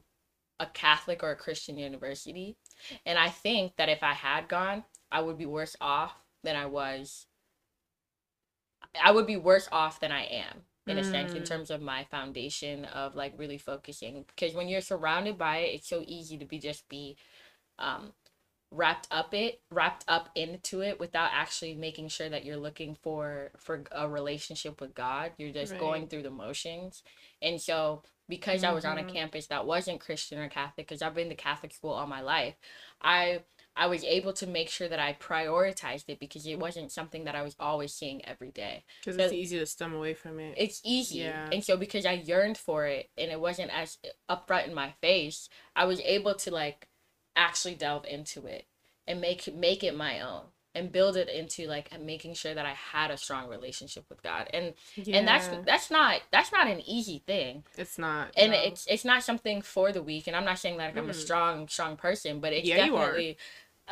a 0.58 0.66
catholic 0.66 1.22
or 1.22 1.30
a 1.30 1.36
christian 1.36 1.78
university 1.78 2.56
and 3.04 3.18
i 3.18 3.28
think 3.28 3.76
that 3.76 3.88
if 3.88 4.02
i 4.02 4.12
had 4.12 4.48
gone 4.48 4.84
i 5.12 5.20
would 5.20 5.38
be 5.38 5.46
worse 5.46 5.76
off 5.80 6.14
than 6.42 6.56
i 6.56 6.66
was 6.66 7.26
I 9.02 9.10
would 9.10 9.26
be 9.26 9.36
worse 9.36 9.68
off 9.70 10.00
than 10.00 10.12
I 10.12 10.24
am 10.24 10.62
in 10.86 10.98
a 10.98 11.04
sense 11.04 11.32
in 11.32 11.42
mm. 11.42 11.46
terms 11.46 11.70
of 11.70 11.82
my 11.82 12.04
foundation 12.04 12.84
of 12.86 13.14
like 13.16 13.32
really 13.36 13.58
focusing 13.58 14.24
because 14.28 14.54
when 14.54 14.68
you're 14.68 14.80
surrounded 14.80 15.36
by 15.36 15.58
it 15.58 15.74
it's 15.74 15.88
so 15.88 16.04
easy 16.06 16.38
to 16.38 16.44
be 16.44 16.58
just 16.58 16.88
be 16.88 17.16
um 17.78 18.12
wrapped 18.70 19.06
up 19.10 19.32
it 19.32 19.60
wrapped 19.70 20.04
up 20.08 20.28
into 20.34 20.80
it 20.80 20.98
without 20.98 21.30
actually 21.32 21.74
making 21.74 22.08
sure 22.08 22.28
that 22.28 22.44
you're 22.44 22.56
looking 22.56 22.94
for 22.94 23.50
for 23.56 23.84
a 23.92 24.08
relationship 24.08 24.80
with 24.80 24.94
god 24.94 25.32
you're 25.38 25.52
just 25.52 25.72
right. 25.72 25.80
going 25.80 26.06
through 26.06 26.22
the 26.22 26.30
motions 26.30 27.02
and 27.40 27.60
so 27.60 28.02
because 28.28 28.62
mm-hmm. 28.62 28.70
i 28.70 28.74
was 28.74 28.84
on 28.84 28.98
a 28.98 29.02
mm-hmm. 29.02 29.10
campus 29.10 29.46
that 29.46 29.66
wasn't 29.66 30.00
christian 30.00 30.38
or 30.38 30.48
catholic 30.48 30.86
because 30.86 31.00
i've 31.00 31.14
been 31.14 31.28
to 31.28 31.34
catholic 31.34 31.72
school 31.72 31.90
all 31.90 32.06
my 32.06 32.20
life 32.20 32.54
i 33.00 33.40
I 33.76 33.86
was 33.86 34.02
able 34.04 34.32
to 34.34 34.46
make 34.46 34.70
sure 34.70 34.88
that 34.88 34.98
I 34.98 35.14
prioritized 35.20 36.04
it 36.08 36.18
because 36.18 36.46
it 36.46 36.58
wasn't 36.58 36.90
something 36.90 37.24
that 37.24 37.34
I 37.34 37.42
was 37.42 37.54
always 37.60 37.92
seeing 37.92 38.24
every 38.24 38.50
day. 38.50 38.84
Because 39.00 39.16
so 39.16 39.24
it's 39.24 39.32
easy 39.32 39.58
to 39.58 39.66
stem 39.66 39.94
away 39.94 40.14
from 40.14 40.40
it. 40.40 40.54
It's 40.56 40.80
easy. 40.82 41.18
Yeah. 41.18 41.48
And 41.52 41.62
so 41.62 41.76
because 41.76 42.06
I 42.06 42.12
yearned 42.12 42.56
for 42.56 42.86
it 42.86 43.10
and 43.18 43.30
it 43.30 43.40
wasn't 43.40 43.70
as 43.76 43.98
upfront 44.30 44.68
in 44.68 44.74
my 44.74 44.94
face, 45.02 45.48
I 45.74 45.84
was 45.84 46.00
able 46.00 46.34
to 46.36 46.50
like 46.50 46.88
actually 47.36 47.74
delve 47.74 48.06
into 48.06 48.46
it 48.46 48.64
and 49.06 49.20
make 49.20 49.54
make 49.54 49.84
it 49.84 49.94
my 49.94 50.20
own 50.20 50.44
and 50.76 50.92
build 50.92 51.16
it 51.16 51.30
into 51.30 51.66
like 51.66 51.90
making 52.00 52.34
sure 52.34 52.52
that 52.52 52.66
I 52.66 52.74
had 52.74 53.10
a 53.10 53.16
strong 53.16 53.48
relationship 53.48 54.04
with 54.10 54.22
God. 54.22 54.48
And 54.52 54.74
yeah. 54.94 55.16
and 55.16 55.26
that's 55.26 55.48
that's 55.64 55.90
not 55.90 56.20
that's 56.30 56.52
not 56.52 56.66
an 56.66 56.82
easy 56.86 57.22
thing. 57.26 57.64
It's 57.78 57.98
not. 57.98 58.30
And 58.36 58.52
no. 58.52 58.58
it's 58.58 58.86
it's 58.86 59.04
not 59.04 59.22
something 59.22 59.62
for 59.62 59.90
the 59.90 60.02
weak. 60.02 60.26
And 60.26 60.36
I'm 60.36 60.44
not 60.44 60.58
saying 60.58 60.76
that 60.76 60.84
like, 60.84 60.94
mm. 60.94 60.98
I'm 60.98 61.10
a 61.10 61.14
strong 61.14 61.66
strong 61.68 61.96
person, 61.96 62.40
but 62.40 62.52
it's 62.52 62.68
yeah, 62.68 62.76
definitely 62.76 63.38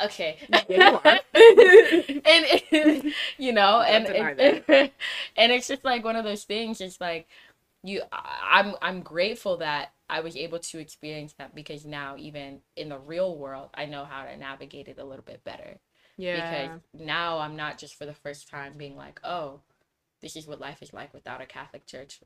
okay. 0.03 0.37
Yeah, 0.49 0.63
you 0.69 1.19
and, 2.25 2.61
and, 2.71 3.13
you 3.37 3.51
know 3.51 3.81
and 3.81 4.07
and, 4.07 4.61
and 5.37 5.51
it's 5.51 5.67
just 5.67 5.83
like 5.83 6.03
one 6.03 6.15
of 6.15 6.23
those 6.23 6.43
things 6.43 6.81
it's 6.81 6.99
like 6.99 7.27
you 7.83 8.01
i'm 8.11 8.75
i'm 8.81 9.01
grateful 9.01 9.57
that 9.57 9.91
i 10.09 10.19
was 10.19 10.35
able 10.35 10.59
to 10.59 10.79
experience 10.79 11.33
that 11.37 11.53
because 11.53 11.85
now 11.85 12.15
even 12.17 12.61
in 12.75 12.89
the 12.89 12.97
real 12.97 13.37
world 13.37 13.69
i 13.73 13.85
know 13.85 14.05
how 14.05 14.23
to 14.23 14.35
navigate 14.37 14.87
it 14.87 14.97
a 14.99 15.05
little 15.05 15.25
bit 15.25 15.43
better. 15.43 15.79
Yeah. 16.17 16.69
because 16.79 16.79
now 17.05 17.39
i'm 17.39 17.55
not 17.55 17.77
just 17.77 17.95
for 17.95 18.05
the 18.05 18.13
first 18.13 18.49
time 18.49 18.73
being 18.77 18.95
like 18.95 19.19
oh 19.23 19.59
this 20.21 20.35
is 20.35 20.47
what 20.47 20.61
life 20.61 20.81
is 20.81 20.93
like 20.93 21.13
without 21.13 21.41
a 21.41 21.45
catholic 21.45 21.85
church 21.85 22.21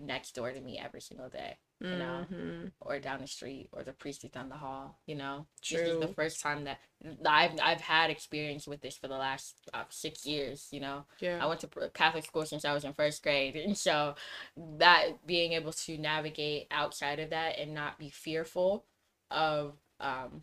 next 0.00 0.34
door 0.34 0.50
to 0.52 0.60
me 0.60 0.80
every 0.82 1.00
single 1.00 1.28
day 1.28 1.58
you 1.80 1.90
know, 1.90 2.24
mm-hmm. 2.32 2.66
or 2.80 2.98
down 2.98 3.20
the 3.20 3.26
street, 3.26 3.68
or 3.72 3.82
the 3.82 3.92
priest 3.92 4.24
is 4.24 4.30
down 4.30 4.48
the 4.48 4.56
hall. 4.56 4.98
You 5.06 5.16
know, 5.16 5.46
True. 5.62 5.78
this 5.78 5.88
is 5.88 6.00
the 6.00 6.08
first 6.08 6.40
time 6.40 6.64
that 6.64 6.78
I've 7.26 7.52
I've 7.62 7.80
had 7.82 8.10
experience 8.10 8.66
with 8.66 8.80
this 8.80 8.96
for 8.96 9.08
the 9.08 9.18
last 9.18 9.56
uh, 9.74 9.84
six 9.90 10.24
years. 10.24 10.68
You 10.70 10.80
know, 10.80 11.04
yeah, 11.20 11.38
I 11.42 11.46
went 11.46 11.60
to 11.60 11.68
Catholic 11.92 12.24
school 12.24 12.46
since 12.46 12.64
I 12.64 12.72
was 12.72 12.84
in 12.84 12.94
first 12.94 13.22
grade, 13.22 13.56
and 13.66 13.76
so 13.76 14.14
that 14.56 15.26
being 15.26 15.52
able 15.52 15.72
to 15.72 15.98
navigate 15.98 16.66
outside 16.70 17.18
of 17.18 17.30
that 17.30 17.58
and 17.58 17.74
not 17.74 17.98
be 17.98 18.08
fearful 18.08 18.84
of 19.30 19.74
um 20.00 20.42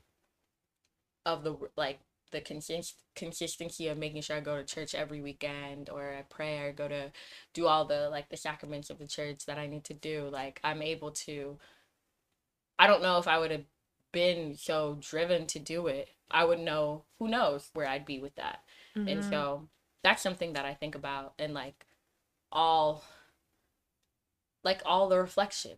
of 1.26 1.44
the 1.44 1.56
like 1.76 2.00
the 2.34 2.42
consist 2.42 2.96
consistency 3.16 3.88
of 3.88 3.98
making 3.98 4.22
sure 4.22 4.36
I 4.36 4.42
go 4.42 4.58
to 4.58 4.64
church 4.66 4.94
every 4.94 5.22
weekend 5.22 5.90
or 5.90 6.14
I 6.14 6.24
pray 6.24 6.60
or 6.60 6.74
go 6.74 6.90
to 6.90 7.12
do 7.54 7.68
all 7.68 7.86
the 7.86 8.10
like 8.10 8.28
the 8.28 8.36
sacraments 8.38 8.90
of 8.90 9.00
the 9.00 9.08
church 9.08 9.46
that 9.46 9.58
I 9.58 9.68
need 9.68 9.86
to 9.86 9.94
do. 9.94 10.28
Like 10.30 10.60
I'm 10.64 10.82
able 10.82 11.12
to 11.12 11.58
I 12.78 12.88
don't 12.88 13.02
know 13.02 13.20
if 13.20 13.28
I 13.28 13.40
would 13.40 13.52
have 13.52 13.64
been 14.12 14.56
so 14.58 14.98
driven 15.00 15.46
to 15.48 15.60
do 15.60 15.88
it. 15.88 16.10
I 16.30 16.44
would 16.44 16.60
know 16.60 17.06
who 17.20 17.30
knows 17.30 17.70
where 17.74 17.88
I'd 17.88 18.06
be 18.06 18.20
with 18.20 18.36
that. 18.36 18.60
Mm-hmm. 18.98 19.08
And 19.08 19.24
so 19.24 19.70
that's 20.04 20.22
something 20.22 20.54
that 20.54 20.66
I 20.66 20.74
think 20.74 20.96
about 20.96 21.34
and 21.40 21.54
like 21.54 21.86
all 22.52 23.04
like 24.64 24.82
all 24.86 25.08
the 25.08 25.18
reflection 25.18 25.78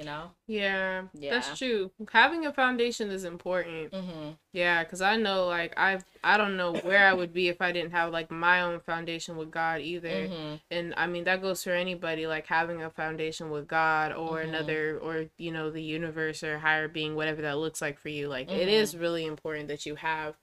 you 0.00 0.06
know 0.06 0.30
yeah, 0.46 1.02
yeah. 1.12 1.30
that's 1.30 1.58
true 1.58 1.90
having 2.10 2.46
a 2.46 2.52
foundation 2.52 3.10
is 3.10 3.24
important 3.24 3.92
mm-hmm. 3.92 4.30
yeah 4.54 4.82
because 4.82 5.02
i 5.02 5.14
know 5.14 5.46
like 5.46 5.74
i 5.76 5.98
i 6.24 6.38
don't 6.38 6.56
know 6.56 6.72
where 6.72 7.06
i 7.06 7.12
would 7.12 7.34
be 7.34 7.48
if 7.48 7.60
i 7.60 7.70
didn't 7.70 7.90
have 7.90 8.10
like 8.10 8.30
my 8.30 8.62
own 8.62 8.80
foundation 8.80 9.36
with 9.36 9.50
god 9.50 9.82
either 9.82 10.08
mm-hmm. 10.08 10.54
and 10.70 10.94
i 10.96 11.06
mean 11.06 11.24
that 11.24 11.42
goes 11.42 11.62
for 11.62 11.72
anybody 11.72 12.26
like 12.26 12.46
having 12.46 12.82
a 12.82 12.88
foundation 12.88 13.50
with 13.50 13.68
god 13.68 14.12
or 14.12 14.38
mm-hmm. 14.38 14.48
another 14.48 14.98
or 15.02 15.26
you 15.36 15.52
know 15.52 15.70
the 15.70 15.82
universe 15.82 16.42
or 16.42 16.58
higher 16.58 16.88
being 16.88 17.14
whatever 17.14 17.42
that 17.42 17.58
looks 17.58 17.82
like 17.82 17.98
for 17.98 18.08
you 18.08 18.26
like 18.26 18.50
it 18.50 18.68
is 18.68 18.92
mm-hmm. 18.92 19.02
really 19.02 19.26
important 19.26 19.68
that 19.68 19.84
you 19.84 19.96
have 19.96 20.34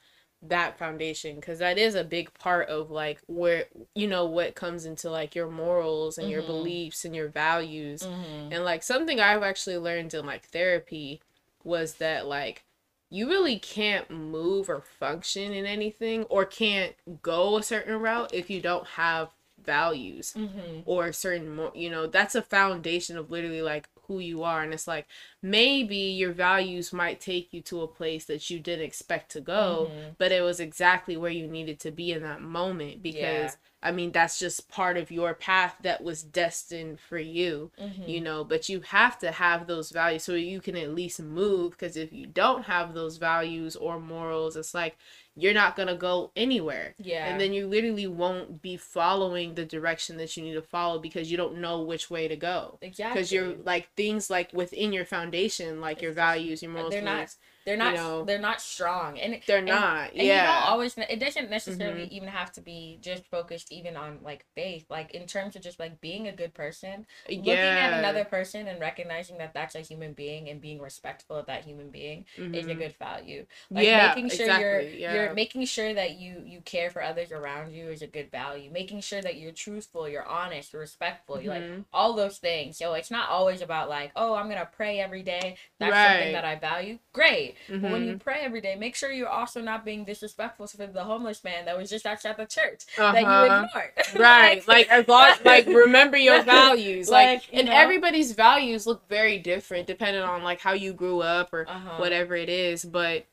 that 0.42 0.78
foundation 0.78 1.36
because 1.36 1.60
that 1.60 1.78
is 1.78 1.96
a 1.96 2.04
big 2.04 2.32
part 2.36 2.70
of 2.70 2.92
like 2.92 3.20
where 3.26 3.66
you 3.96 4.08
know 4.08 4.26
what 4.26 4.54
comes 4.54 4.86
into 4.86 5.10
like 5.10 5.34
your 5.34 5.50
morals 5.50 6.18
and 6.18 6.26
mm-hmm. 6.26 6.34
your 6.34 6.42
beliefs 6.44 7.04
and 7.06 7.16
your 7.16 7.28
values 7.28 8.04
mm-hmm. 8.04 8.52
and 8.52 8.64
like 8.64 8.84
something 8.84 9.20
i've 9.20 9.42
actually 9.42 9.78
learned 9.78 10.14
in 10.14 10.26
like 10.26 10.46
therapy 10.46 11.20
was 11.64 11.96
that 11.96 12.28
like 12.28 12.64
you 13.10 13.28
really 13.28 13.58
can't 13.58 14.12
move 14.12 14.70
or 14.70 14.82
function 14.82 15.54
in 15.54 15.66
anything 15.66 16.24
or 16.26 16.46
can't 16.46 16.94
go 17.22 17.58
a 17.58 17.64
certain 17.64 18.00
route 18.00 18.32
if 18.32 18.50
you 18.50 18.62
don't 18.62 18.86
have 18.86 19.30
values 19.64 20.34
mm-hmm. 20.38 20.82
or 20.86 21.12
certain 21.12 21.60
you 21.74 21.90
know 21.90 22.06
that's 22.06 22.36
a 22.36 22.42
foundation 22.44 23.18
of 23.18 23.32
literally 23.32 23.62
like 23.62 23.90
who 24.08 24.20
you 24.20 24.44
are 24.44 24.62
and 24.62 24.74
it's 24.74 24.88
like 24.88 25.08
maybe 25.42 25.96
your 25.96 26.32
values 26.32 26.94
might 26.94 27.20
take 27.20 27.54
you 27.54 27.62
to 27.62 27.82
a 27.82 27.88
place 27.88 28.26
that 28.26 28.50
you 28.50 28.60
didn't 28.60 28.86
expect 28.86 29.32
to 29.32 29.42
go 29.42 29.90
mm-hmm. 29.90 30.10
but 30.18 30.32
it 30.32 30.42
was 30.42 30.60
exactly 30.60 31.18
where 31.18 31.32
you 31.32 31.48
needed 31.48 31.80
to 31.80 31.92
be 31.92 32.12
in 32.12 32.22
that 32.22 32.42
moment 32.42 33.02
because 33.02 33.52
yeah. 33.52 33.56
I 33.82 33.92
mean, 33.92 34.12
that's 34.12 34.40
just 34.40 34.70
part 34.70 34.98
of 34.98 35.12
your 35.12 35.36
path 35.36 35.76
that 35.84 36.04
was 36.04 36.24
destined 36.24 37.00
for 37.00 37.20
you, 37.20 37.72
mm-hmm. 37.80 38.10
you 38.10 38.20
know, 38.20 38.44
but 38.44 38.70
you 38.70 38.82
have 38.82 39.20
to 39.20 39.32
have 39.32 39.68
those 39.68 39.92
values 39.92 40.24
so 40.24 40.34
you 40.34 40.60
can 40.62 40.76
at 40.76 40.96
least 40.96 41.22
move. 41.22 41.72
Because 41.72 41.96
if 41.96 42.12
you 42.12 42.26
don't 42.26 42.64
have 42.64 42.94
those 42.94 43.18
values 43.18 43.76
or 43.76 44.00
morals, 44.00 44.58
it's 44.58 44.74
like 44.74 44.98
you're 45.38 45.54
not 45.54 45.76
going 45.76 45.88
to 45.88 45.96
go 45.96 46.32
anywhere. 46.36 46.96
Yeah. 46.98 47.28
And 47.28 47.40
then 47.40 47.54
you 47.54 47.68
literally 47.68 48.08
won't 48.08 48.60
be 48.60 48.76
following 48.76 49.54
the 49.54 49.66
direction 49.66 50.18
that 50.18 50.36
you 50.36 50.44
need 50.44 50.56
to 50.56 50.64
follow 50.64 50.98
because 50.98 51.30
you 51.30 51.38
don't 51.38 51.60
know 51.60 51.82
which 51.82 52.10
way 52.10 52.28
to 52.28 52.36
go. 52.36 52.80
Exactly. 52.82 53.14
Because 53.14 53.32
you're 53.32 53.54
like 53.64 53.94
things 53.96 54.32
like 54.32 54.52
within 54.52 54.92
your 54.92 55.06
foundation, 55.06 55.80
like 55.80 56.02
your 56.02 56.12
values, 56.12 56.64
your 56.64 56.72
morals. 56.72 56.92
They're 56.92 57.04
not 57.04 57.36
they're 57.68 57.76
not. 57.76 57.96
You 57.96 58.00
know, 58.00 58.24
they're 58.24 58.40
not 58.40 58.62
strong, 58.62 59.20
and 59.20 59.42
they're 59.46 59.58
and, 59.58 59.68
not. 59.68 60.14
And 60.14 60.22
yeah. 60.22 60.42
You 60.42 60.48
don't 60.48 60.72
always. 60.72 60.98
It 60.98 61.20
doesn't 61.20 61.50
necessarily 61.50 62.04
mm-hmm. 62.04 62.14
even 62.14 62.30
have 62.30 62.50
to 62.54 62.62
be 62.62 62.98
just 63.02 63.26
focused 63.28 63.74
even 63.74 63.98
on 63.98 64.20
like 64.24 64.46
faith. 64.56 64.86
Like 64.90 65.12
in 65.12 65.26
terms 65.26 65.58
of 65.58 65.64
just 65.64 65.78
like 65.78 66.00
being 66.00 66.30
a 66.30 66.32
good 66.32 66.54
person, 66.54 67.06
yeah. 67.28 67.38
looking 67.40 67.54
at 67.58 68.00
another 68.00 68.24
person 68.24 68.70
and 68.70 68.80
recognizing 68.80 69.38
that 69.40 69.54
that's 69.54 69.76
a 69.76 69.82
human 69.82 70.14
being 70.14 70.48
and 70.48 70.62
being 70.62 70.80
respectful 70.80 71.36
of 71.36 71.46
that 71.48 71.66
human 71.66 71.90
being 71.90 72.24
mm-hmm. 72.38 72.56
is 72.56 72.68
a 72.68 72.70
mm-hmm. 72.70 72.80
good 72.80 72.96
value. 72.98 73.46
Like 73.70 73.86
yeah, 73.86 74.14
making 74.16 74.30
sure 74.30 74.46
exactly. 74.46 74.64
you're 74.64 74.82
yeah. 75.00 75.14
you're 75.14 75.34
making 75.34 75.66
sure 75.66 75.94
that 75.94 76.18
you 76.18 76.44
you 76.46 76.62
care 76.62 76.90
for 76.90 77.04
others 77.04 77.34
around 77.34 77.74
you 77.74 77.90
is 77.90 78.02
a 78.02 78.08
good 78.08 78.32
value. 78.32 78.72
Making 78.72 79.02
sure 79.02 79.22
that 79.22 79.36
you're 79.36 79.52
truthful, 79.52 80.08
you're 80.08 80.26
honest, 80.26 80.72
you're 80.72 80.80
respectful, 80.80 81.36
mm-hmm. 81.36 81.44
you 81.44 81.50
like 81.50 81.64
mm-hmm. 81.64 81.82
all 81.92 82.14
those 82.14 82.38
things. 82.38 82.78
So 82.78 82.94
it's 82.94 83.12
not 83.12 83.28
always 83.28 83.62
about 83.62 83.90
like, 83.90 84.14
oh, 84.16 84.36
I'm 84.36 84.48
gonna 84.48 84.70
pray 84.72 85.02
every 85.02 85.24
day. 85.24 85.58
That's 85.80 85.92
right. 85.92 86.08
something 86.14 86.32
that 86.32 86.46
I 86.46 86.56
value. 86.56 87.00
Great, 87.12 87.57
but 87.70 87.92
when 87.92 88.06
you 88.06 88.18
pray 88.18 88.38
pray 88.38 88.46
every 88.46 88.62
day, 88.62 88.76
make 88.76 88.96
sure 88.96 89.12
you're 89.12 89.28
also 89.28 89.62
not 89.62 89.86
being 89.86 90.04
disrespectful 90.04 90.68
to 90.68 90.78
the 90.78 91.04
homeless 91.04 91.44
man 91.44 91.66
that 91.66 91.78
was 91.78 91.90
just 91.90 92.06
outside 92.06 92.38
the 92.38 92.46
church 92.46 92.86
uh-huh. 92.98 93.12
that 93.12 93.22
you 93.22 93.28
uh-huh. 93.28 93.66
ignored. 93.66 93.92
right. 94.20 94.68
like 94.68 94.88
as 94.90 95.08
long 95.08 95.32
like 95.46 95.66
remember 95.68 96.18
your 96.18 96.42
values. 96.44 97.10
Like, 97.10 97.40
like 97.40 97.50
and 97.54 97.68
know? 97.68 97.74
everybody's 97.76 98.34
values 98.34 98.86
look 98.86 99.08
very 99.10 99.38
different 99.40 99.88
depending 99.88 100.24
on 100.24 100.44
like 100.44 100.60
how 100.60 100.74
you 100.74 100.94
grew 100.94 101.22
up 101.22 101.54
or 101.54 101.68
uh-huh. 101.68 101.98
whatever 101.98 102.36
it 102.36 102.50
is. 102.50 102.84
But 102.86 103.26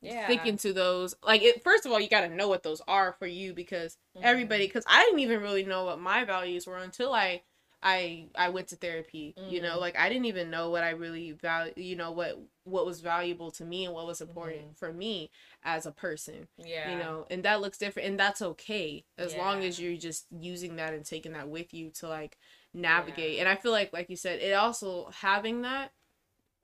yeah. 0.00 0.26
sticking 0.26 0.56
to 0.58 0.72
those 0.72 1.16
like 1.24 1.42
it, 1.42 1.64
first 1.64 1.84
of 1.84 1.90
all 1.90 1.98
you 1.98 2.08
got 2.08 2.20
to 2.20 2.28
know 2.28 2.46
what 2.46 2.62
those 2.62 2.80
are 2.86 3.16
for 3.18 3.26
you 3.26 3.52
because 3.52 3.96
mm-hmm. 4.16 4.24
everybody 4.24 4.64
because 4.64 4.84
i 4.86 5.02
didn't 5.02 5.18
even 5.18 5.40
really 5.40 5.64
know 5.64 5.86
what 5.86 5.98
my 5.98 6.24
values 6.24 6.68
were 6.68 6.76
until 6.76 7.12
i 7.12 7.42
I 7.82 8.26
I 8.34 8.48
went 8.48 8.68
to 8.68 8.76
therapy. 8.76 9.34
Mm-hmm. 9.38 9.50
You 9.50 9.62
know, 9.62 9.72
mm-hmm. 9.72 9.80
like 9.80 9.98
I 9.98 10.08
didn't 10.08 10.26
even 10.26 10.50
know 10.50 10.70
what 10.70 10.82
I 10.82 10.90
really 10.90 11.32
value. 11.32 11.72
You 11.76 11.96
know 11.96 12.10
what 12.10 12.40
what 12.64 12.86
was 12.86 13.00
valuable 13.00 13.50
to 13.52 13.64
me 13.64 13.84
and 13.84 13.94
what 13.94 14.06
was 14.06 14.20
important 14.20 14.62
mm-hmm. 14.62 14.74
for 14.74 14.92
me 14.92 15.30
as 15.62 15.86
a 15.86 15.92
person. 15.92 16.48
Yeah. 16.58 16.90
You 16.90 16.98
know, 16.98 17.26
and 17.30 17.44
that 17.44 17.60
looks 17.60 17.78
different, 17.78 18.08
and 18.08 18.20
that's 18.20 18.42
okay 18.42 19.04
as 19.16 19.32
yeah. 19.32 19.38
long 19.38 19.64
as 19.64 19.80
you're 19.80 19.96
just 19.96 20.26
using 20.30 20.76
that 20.76 20.92
and 20.92 21.04
taking 21.04 21.32
that 21.32 21.48
with 21.48 21.72
you 21.72 21.90
to 22.00 22.08
like 22.08 22.36
navigate. 22.74 23.34
Yeah. 23.34 23.40
And 23.40 23.48
I 23.48 23.56
feel 23.56 23.72
like, 23.72 23.92
like 23.92 24.10
you 24.10 24.16
said, 24.16 24.40
it 24.40 24.52
also 24.52 25.10
having 25.20 25.62
that, 25.62 25.92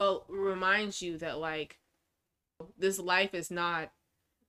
uh, 0.01 0.17
reminds 0.29 1.01
you 1.01 1.19
that 1.19 1.39
like 1.39 1.79
this 2.79 2.99
life 2.99 3.35
is 3.35 3.51
not 3.51 3.91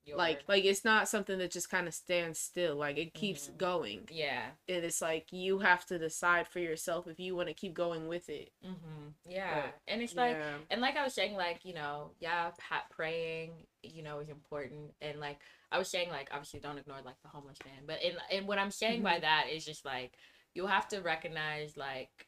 your... 0.05 0.17
like 0.17 0.43
like 0.47 0.65
it's 0.65 0.85
not 0.85 1.07
something 1.07 1.37
that 1.39 1.51
just 1.51 1.69
kind 1.69 1.87
of 1.87 1.93
stands 1.93 2.39
still 2.39 2.75
like 2.75 2.97
it 2.97 3.13
keeps 3.13 3.47
mm-hmm. 3.47 3.57
going 3.57 3.99
yeah 4.11 4.43
and 4.69 4.83
it's 4.83 5.01
like 5.01 5.31
you 5.31 5.59
have 5.59 5.85
to 5.85 5.97
decide 5.97 6.47
for 6.47 6.59
yourself 6.59 7.07
if 7.07 7.19
you 7.19 7.35
want 7.35 7.47
to 7.47 7.53
keep 7.53 7.73
going 7.73 8.07
with 8.07 8.29
it 8.29 8.51
mm-hmm. 8.65 9.09
yeah 9.27 9.61
but, 9.61 9.75
and 9.87 10.01
it's 10.01 10.15
like 10.15 10.35
yeah. 10.35 10.55
and 10.69 10.81
like 10.81 10.95
i 10.95 11.03
was 11.03 11.13
saying 11.13 11.35
like 11.35 11.59
you 11.63 11.73
know 11.73 12.11
yeah 12.19 12.51
praying 12.89 13.51
you 13.83 14.03
know 14.03 14.19
is 14.19 14.29
important 14.29 14.93
and 15.01 15.19
like 15.19 15.39
i 15.71 15.77
was 15.77 15.89
saying 15.89 16.09
like 16.09 16.29
obviously 16.31 16.59
don't 16.59 16.77
ignore 16.77 16.97
like 17.05 17.21
the 17.21 17.29
homeless 17.29 17.57
man 17.65 17.83
but 17.85 18.01
in 18.01 18.13
and 18.31 18.47
what 18.47 18.57
i'm 18.57 18.71
saying 18.71 18.97
mm-hmm. 18.97 19.15
by 19.15 19.19
that 19.19 19.45
is 19.51 19.65
just 19.65 19.85
like 19.85 20.13
you'll 20.53 20.67
have 20.67 20.87
to 20.87 21.01
recognize 21.01 21.77
like 21.77 22.27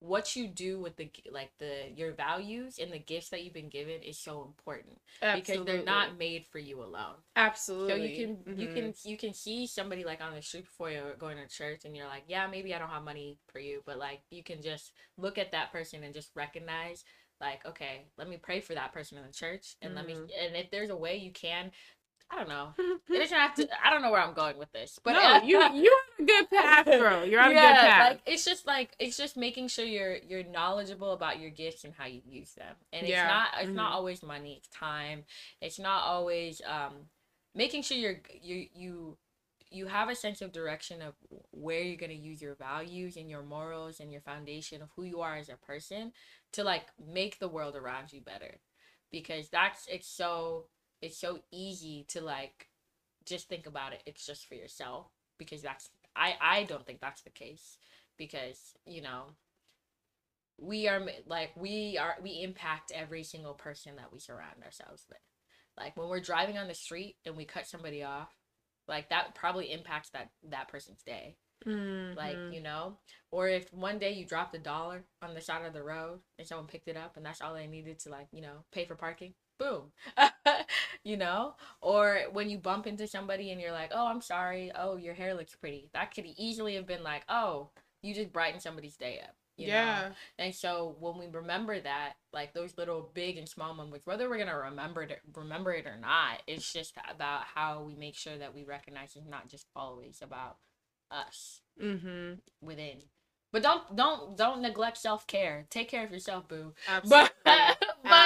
what 0.00 0.34
you 0.34 0.48
do 0.48 0.80
with 0.80 0.96
the 0.96 1.10
like 1.30 1.50
the 1.58 1.90
your 1.94 2.12
values 2.12 2.78
and 2.80 2.90
the 2.90 2.98
gifts 2.98 3.28
that 3.28 3.44
you've 3.44 3.52
been 3.52 3.68
given 3.68 4.02
is 4.02 4.18
so 4.18 4.42
important 4.42 4.98
Absolutely. 5.20 5.40
because 5.40 5.66
they're 5.66 5.84
not 5.84 6.18
made 6.18 6.46
for 6.50 6.58
you 6.58 6.82
alone. 6.82 7.16
Absolutely. 7.36 7.90
So 7.90 7.96
you 7.96 8.26
can 8.26 8.36
mm-hmm. 8.36 8.60
you 8.60 8.68
can 8.68 8.94
you 9.04 9.16
can 9.18 9.34
see 9.34 9.66
somebody 9.66 10.02
like 10.04 10.22
on 10.22 10.34
the 10.34 10.40
street 10.40 10.64
before 10.64 10.90
you're 10.90 11.14
going 11.16 11.36
to 11.36 11.46
church 11.54 11.82
and 11.84 11.94
you're 11.94 12.06
like, 12.06 12.24
yeah, 12.28 12.46
maybe 12.46 12.74
I 12.74 12.78
don't 12.78 12.88
have 12.88 13.04
money 13.04 13.36
for 13.52 13.58
you, 13.58 13.82
but 13.84 13.98
like 13.98 14.22
you 14.30 14.42
can 14.42 14.62
just 14.62 14.92
look 15.18 15.36
at 15.36 15.52
that 15.52 15.70
person 15.70 16.02
and 16.02 16.14
just 16.14 16.30
recognize 16.34 17.04
like 17.40 17.64
okay 17.64 18.02
let 18.18 18.28
me 18.28 18.36
pray 18.36 18.60
for 18.60 18.74
that 18.74 18.92
person 18.92 19.16
in 19.16 19.24
the 19.24 19.32
church 19.32 19.74
and 19.80 19.94
mm-hmm. 19.94 19.96
let 19.96 20.06
me 20.06 20.12
mm-hmm. 20.12 20.46
and 20.46 20.56
if 20.56 20.70
there's 20.70 20.90
a 20.90 20.96
way 20.96 21.16
you 21.16 21.32
can 21.32 21.70
I 22.30 22.36
don't 22.36 22.48
know. 22.48 22.74
It 23.10 23.18
doesn't 23.18 23.36
have 23.36 23.54
to. 23.54 23.68
I 23.84 23.90
don't 23.90 24.02
know 24.02 24.12
where 24.12 24.22
I'm 24.22 24.34
going 24.34 24.56
with 24.56 24.70
this, 24.70 25.00
but 25.02 25.14
no, 25.14 25.20
uh, 25.20 25.40
you 25.42 25.60
you 25.74 26.00
good 26.38 26.50
path, 26.50 26.84
bro. 26.98 27.22
You're 27.22 27.40
on 27.40 27.52
yeah, 27.52 27.70
a 27.70 27.74
good 27.74 27.80
path. 27.80 28.10
Like 28.10 28.20
it's 28.26 28.44
just 28.44 28.66
like 28.66 28.90
it's 28.98 29.16
just 29.16 29.36
making 29.36 29.68
sure 29.68 29.84
you're 29.84 30.16
you're 30.16 30.44
knowledgeable 30.44 31.12
about 31.12 31.40
your 31.40 31.50
gifts 31.50 31.84
and 31.84 31.94
how 31.96 32.06
you 32.06 32.20
use 32.26 32.52
them. 32.54 32.74
And 32.92 33.06
yeah. 33.06 33.22
it's 33.22 33.28
not 33.28 33.48
it's 33.58 33.66
mm-hmm. 33.66 33.76
not 33.76 33.92
always 33.92 34.22
money. 34.22 34.54
It's 34.58 34.68
time. 34.68 35.24
It's 35.60 35.78
not 35.78 36.04
always 36.04 36.60
um 36.66 36.94
making 37.54 37.82
sure 37.82 37.96
you're 37.96 38.20
you 38.42 38.66
you 38.74 39.16
you 39.70 39.86
have 39.86 40.08
a 40.08 40.16
sense 40.16 40.42
of 40.42 40.52
direction 40.52 41.00
of 41.00 41.14
where 41.52 41.80
you're 41.80 41.96
going 41.96 42.10
to 42.10 42.16
use 42.16 42.42
your 42.42 42.56
values 42.56 43.16
and 43.16 43.30
your 43.30 43.42
morals 43.42 44.00
and 44.00 44.10
your 44.10 44.20
foundation 44.20 44.82
of 44.82 44.88
who 44.96 45.04
you 45.04 45.20
are 45.20 45.36
as 45.36 45.48
a 45.48 45.56
person 45.56 46.12
to 46.52 46.64
like 46.64 46.86
make 47.12 47.38
the 47.38 47.48
world 47.48 47.76
around 47.76 48.12
you 48.12 48.20
better 48.20 48.58
because 49.12 49.48
that's 49.48 49.86
it's 49.86 50.08
so 50.08 50.66
it's 51.00 51.18
so 51.18 51.38
easy 51.52 52.04
to 52.08 52.20
like 52.20 52.68
just 53.24 53.48
think 53.48 53.66
about 53.66 53.92
it 53.92 54.02
it's 54.06 54.26
just 54.26 54.48
for 54.48 54.54
yourself 54.54 55.06
because 55.38 55.62
that's 55.62 55.90
i 56.16 56.34
i 56.40 56.64
don't 56.64 56.86
think 56.86 57.00
that's 57.00 57.22
the 57.22 57.30
case 57.30 57.78
because 58.16 58.74
you 58.84 59.02
know 59.02 59.24
we 60.60 60.88
are 60.88 61.00
like 61.26 61.50
we 61.56 61.98
are 61.98 62.16
we 62.22 62.42
impact 62.42 62.92
every 62.94 63.24
single 63.24 63.54
person 63.54 63.96
that 63.96 64.12
we 64.12 64.18
surround 64.18 64.62
ourselves 64.64 65.06
with. 65.08 65.18
Like 65.76 65.96
when 65.96 66.08
we're 66.08 66.20
driving 66.20 66.58
on 66.58 66.68
the 66.68 66.74
street 66.74 67.16
and 67.24 67.36
we 67.36 67.44
cut 67.44 67.66
somebody 67.66 68.02
off 68.02 68.28
like 68.86 69.08
that 69.08 69.34
probably 69.34 69.72
impacts 69.72 70.10
that 70.10 70.30
that 70.50 70.68
person's 70.68 71.02
day. 71.02 71.36
Mm-hmm. 71.66 72.16
like 72.16 72.38
you 72.54 72.62
know 72.62 72.96
or 73.30 73.46
if 73.46 73.70
one 73.74 73.98
day 73.98 74.12
you 74.12 74.24
dropped 74.24 74.54
a 74.54 74.58
dollar 74.58 75.04
on 75.20 75.34
the 75.34 75.42
side 75.42 75.66
of 75.66 75.74
the 75.74 75.82
road 75.82 76.20
and 76.38 76.48
someone 76.48 76.66
picked 76.66 76.88
it 76.88 76.96
up 76.96 77.18
and 77.18 77.26
that's 77.26 77.42
all 77.42 77.52
they 77.52 77.66
needed 77.66 77.98
to 77.98 78.08
like 78.08 78.28
you 78.32 78.40
know 78.40 78.64
pay 78.72 78.86
for 78.86 78.94
parking 78.94 79.34
boom 79.58 79.92
you 81.04 81.16
know 81.16 81.54
or 81.80 82.20
when 82.32 82.50
you 82.50 82.58
bump 82.58 82.86
into 82.86 83.06
somebody 83.06 83.50
and 83.50 83.60
you're 83.60 83.72
like 83.72 83.90
oh 83.94 84.06
i'm 84.06 84.20
sorry 84.20 84.70
oh 84.78 84.96
your 84.96 85.14
hair 85.14 85.34
looks 85.34 85.54
pretty 85.54 85.88
that 85.94 86.14
could 86.14 86.26
easily 86.36 86.74
have 86.74 86.86
been 86.86 87.02
like 87.02 87.22
oh 87.28 87.70
you 88.02 88.14
just 88.14 88.32
brighten 88.32 88.60
somebody's 88.60 88.96
day 88.96 89.20
up 89.22 89.34
yeah. 89.66 90.08
Know? 90.08 90.14
And 90.38 90.54
so 90.54 90.96
when 91.00 91.18
we 91.18 91.26
remember 91.26 91.78
that, 91.80 92.14
like 92.32 92.54
those 92.54 92.76
little 92.76 93.10
big 93.14 93.36
and 93.36 93.48
small 93.48 93.74
moments, 93.74 94.06
whether 94.06 94.28
we're 94.28 94.38
gonna 94.38 94.56
remember 94.56 95.02
it, 95.02 95.20
remember 95.34 95.72
it 95.72 95.86
or 95.86 95.98
not, 96.00 96.42
it's 96.46 96.72
just 96.72 96.94
about 97.10 97.42
how 97.54 97.82
we 97.82 97.94
make 97.94 98.14
sure 98.14 98.38
that 98.38 98.54
we 98.54 98.64
recognize 98.64 99.16
it's 99.16 99.28
not 99.28 99.48
just 99.48 99.66
always 99.76 100.20
about 100.22 100.56
us 101.10 101.60
mm-hmm. 101.82 102.34
within. 102.60 103.02
But 103.52 103.62
don't 103.62 103.96
don't 103.96 104.36
don't 104.36 104.62
neglect 104.62 104.96
self 104.96 105.26
care. 105.26 105.66
Take 105.70 105.88
care 105.88 106.04
of 106.04 106.12
yourself, 106.12 106.48
boo. 106.48 106.72
Absolutely. 106.88 107.30
But 107.44 107.79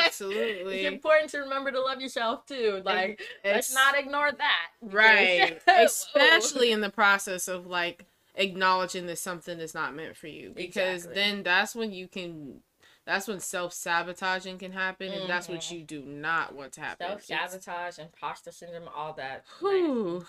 Absolutely. 0.05 0.80
It's 0.84 0.92
important 0.92 1.30
to 1.30 1.38
remember 1.38 1.70
to 1.70 1.80
love 1.80 2.00
yourself 2.00 2.46
too. 2.46 2.82
Like 2.84 3.20
it's, 3.42 3.70
let's 3.70 3.74
not 3.74 3.98
ignore 3.98 4.32
that. 4.32 4.68
Right. 4.80 5.61
Especially 5.66 6.72
in 6.72 6.80
the 6.80 6.90
process 6.90 7.48
of 7.48 7.66
like 7.66 8.07
acknowledging 8.34 9.07
that 9.07 9.18
something 9.18 9.59
is 9.61 9.74
not 9.74 9.94
meant 9.94 10.16
for 10.16 10.26
you. 10.26 10.52
Because 10.55 11.05
exactly. 11.05 11.14
then 11.14 11.42
that's 11.42 11.74
when 11.74 11.92
you 11.92 12.09
can 12.09 12.61
that's 13.07 13.28
when 13.28 13.40
self 13.40 13.72
sabotaging 13.72 14.59
can 14.59 14.72
happen, 14.72 15.09
and 15.09 15.20
mm-hmm. 15.20 15.28
that's 15.28 15.48
what 15.48 15.61
mm-hmm. 15.61 15.74
you 15.74 15.82
do 15.82 16.02
not 16.02 16.55
want 16.55 16.72
to 16.72 16.80
happen. 16.80 17.07
Self 17.07 17.24
sabotage, 17.24 17.98
imposter 17.98 18.50
syndrome, 18.50 18.88
all 18.94 19.12
that. 19.14 19.44
Whew 19.61 20.24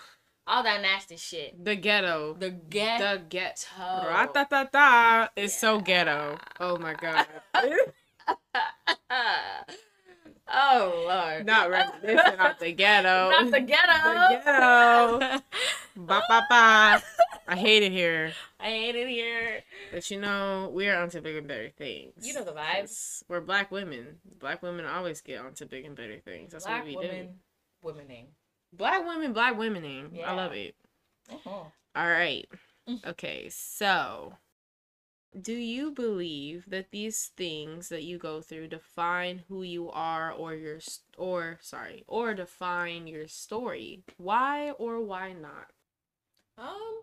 all 0.46 0.62
that 0.62 0.80
nasty 0.80 1.16
shit. 1.16 1.64
The 1.64 1.76
ghetto. 1.76 2.36
The 2.38 2.50
ghetto. 2.50 3.16
The 3.16 3.22
ghetto. 3.28 3.76
Ra-ta-ta-ta 3.78 5.30
is 5.36 5.52
yeah. 5.52 5.58
so 5.58 5.80
ghetto. 5.80 6.38
Oh 6.60 6.78
my 6.78 6.94
god. 6.94 7.26
oh 10.52 11.04
lord. 11.06 11.46
Not 11.46 11.70
reminiscent 11.70 12.40
of 12.40 12.58
the 12.58 12.72
ghetto. 12.72 13.30
Not 13.30 13.50
the 13.50 13.60
ghetto. 13.60 14.02
The 14.02 14.42
ghetto. 14.44 15.42
ba 15.96 16.22
ba 16.28 16.42
ba. 16.48 17.02
I 17.48 17.56
hate 17.56 17.82
it 17.82 17.92
here. 17.92 18.32
I 18.60 18.70
hate 18.70 18.96
it 18.96 19.08
here. 19.08 19.62
But 19.92 20.10
you 20.10 20.20
know, 20.20 20.70
we're 20.72 20.96
onto 20.96 21.20
bigger 21.20 21.38
and 21.38 21.48
better 21.48 21.70
things. 21.70 22.26
You 22.26 22.34
know 22.34 22.44
the 22.44 22.52
vibes. 22.52 23.22
We're 23.28 23.40
black 23.40 23.70
women. 23.70 24.18
Black 24.40 24.62
women 24.62 24.84
always 24.86 25.20
get 25.20 25.40
onto 25.40 25.66
big 25.66 25.84
and 25.84 25.94
better 25.94 26.18
things. 26.18 26.52
That's 26.52 26.64
black 26.66 26.80
what 26.80 26.88
we 26.88 26.96
women, 26.96 27.26
do. 27.26 27.88
Womening. 27.88 28.26
Black 28.72 29.06
women, 29.06 29.32
black 29.32 29.56
womening. 29.56 30.10
Yeah. 30.12 30.30
I 30.30 30.34
love 30.34 30.52
it. 30.52 30.74
Uh-huh. 31.30 31.50
All 31.50 31.70
right. 32.08 32.46
Mm. 32.88 33.04
Okay, 33.06 33.48
so 33.48 34.34
do 35.40 35.52
you 35.52 35.90
believe 35.90 36.64
that 36.68 36.90
these 36.90 37.30
things 37.36 37.88
that 37.90 38.02
you 38.04 38.18
go 38.18 38.40
through 38.40 38.68
define 38.68 39.42
who 39.48 39.62
you 39.62 39.90
are 39.90 40.32
or 40.32 40.54
your 40.54 40.78
or 41.18 41.58
sorry, 41.60 42.04
or 42.06 42.34
define 42.34 43.06
your 43.06 43.28
story? 43.28 44.02
Why 44.16 44.70
or 44.72 45.00
why 45.00 45.32
not? 45.32 45.70
Um 46.58 47.02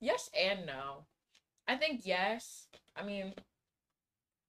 Yes 0.00 0.30
and 0.38 0.66
no. 0.66 1.04
I 1.68 1.76
think 1.76 2.02
yes. 2.04 2.68
I 2.96 3.04
mean 3.04 3.34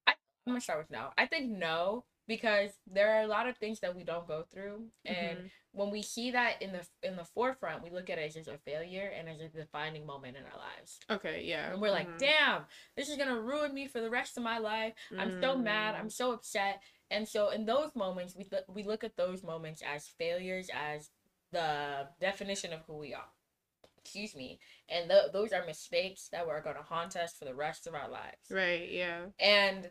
I, 0.08 0.14
I'm 0.48 0.54
gonna 0.54 0.62
start 0.62 0.80
with 0.80 0.92
no. 0.92 1.10
I 1.18 1.26
think 1.26 1.52
no 1.52 2.06
because 2.28 2.72
there 2.88 3.16
are 3.16 3.22
a 3.24 3.28
lot 3.28 3.48
of 3.48 3.58
things 3.58 3.80
that 3.82 3.96
we 3.96 4.04
don't 4.04 4.28
go 4.28 4.46
through 4.54 4.86
and 5.06 5.38
mm-hmm. 5.38 5.48
When 5.74 5.90
we 5.90 6.02
see 6.02 6.32
that 6.32 6.62
in 6.62 6.72
the 6.74 6.86
in 7.04 7.16
the 7.16 7.24
forefront 7.24 7.84
we 7.84 7.90
look 7.90 8.10
at 8.10 8.18
it 8.18 8.28
as 8.28 8.34
just 8.34 8.50
a 8.50 8.58
failure 8.58 9.12
and 9.18 9.30
as 9.30 9.40
a 9.40 9.48
defining 9.48 10.06
moment 10.06 10.38
in 10.38 10.44
our 10.44 10.58
lives. 10.58 11.00
Okay 11.10 11.44
yeah 11.46 11.72
and 11.72 11.82
we're 11.82 11.90
mm-hmm. 11.90 12.10
like 12.10 12.18
damn 12.18 12.64
this 12.98 13.10
is 13.10 13.18
gonna 13.18 13.40
ruin 13.40 13.74
me 13.74 13.88
for 13.88 14.02
the 14.02 14.10
rest 14.10 14.38
of 14.38 14.44
my 14.44 14.58
life. 14.58 14.94
I'm 15.18 15.42
so 15.42 15.58
mad. 15.58 15.96
I'm 15.96 16.08
mm. 16.08 16.12
so 16.12 16.34
upset. 16.34 16.82
And 17.10 17.28
so 17.28 17.50
in 17.50 17.66
those 17.66 17.92
moments 17.96 18.36
we, 18.36 18.44
th- 18.44 18.64
we 18.68 18.84
look 18.84 19.04
at 19.04 19.18
those 19.18 19.44
moments 19.44 19.82
as 19.82 20.08
failures 20.08 20.70
as 20.74 21.10
the 21.52 22.08
definition 22.20 22.74
of 22.74 22.82
who 22.88 22.98
we 22.98 23.14
are. 23.14 23.30
Excuse 24.04 24.36
me. 24.36 24.60
And 24.90 25.10
th- 25.10 25.32
those 25.32 25.52
are 25.52 25.66
mistakes 25.66 26.30
that 26.32 26.48
are 26.48 26.62
going 26.62 26.76
to 26.76 26.82
haunt 26.82 27.16
us 27.16 27.34
for 27.38 27.46
the 27.46 27.54
rest 27.54 27.88
of 27.88 27.94
our 27.94 28.10
lives. 28.10 28.50
Right 28.50 28.90
yeah. 28.92 29.26
And 29.40 29.90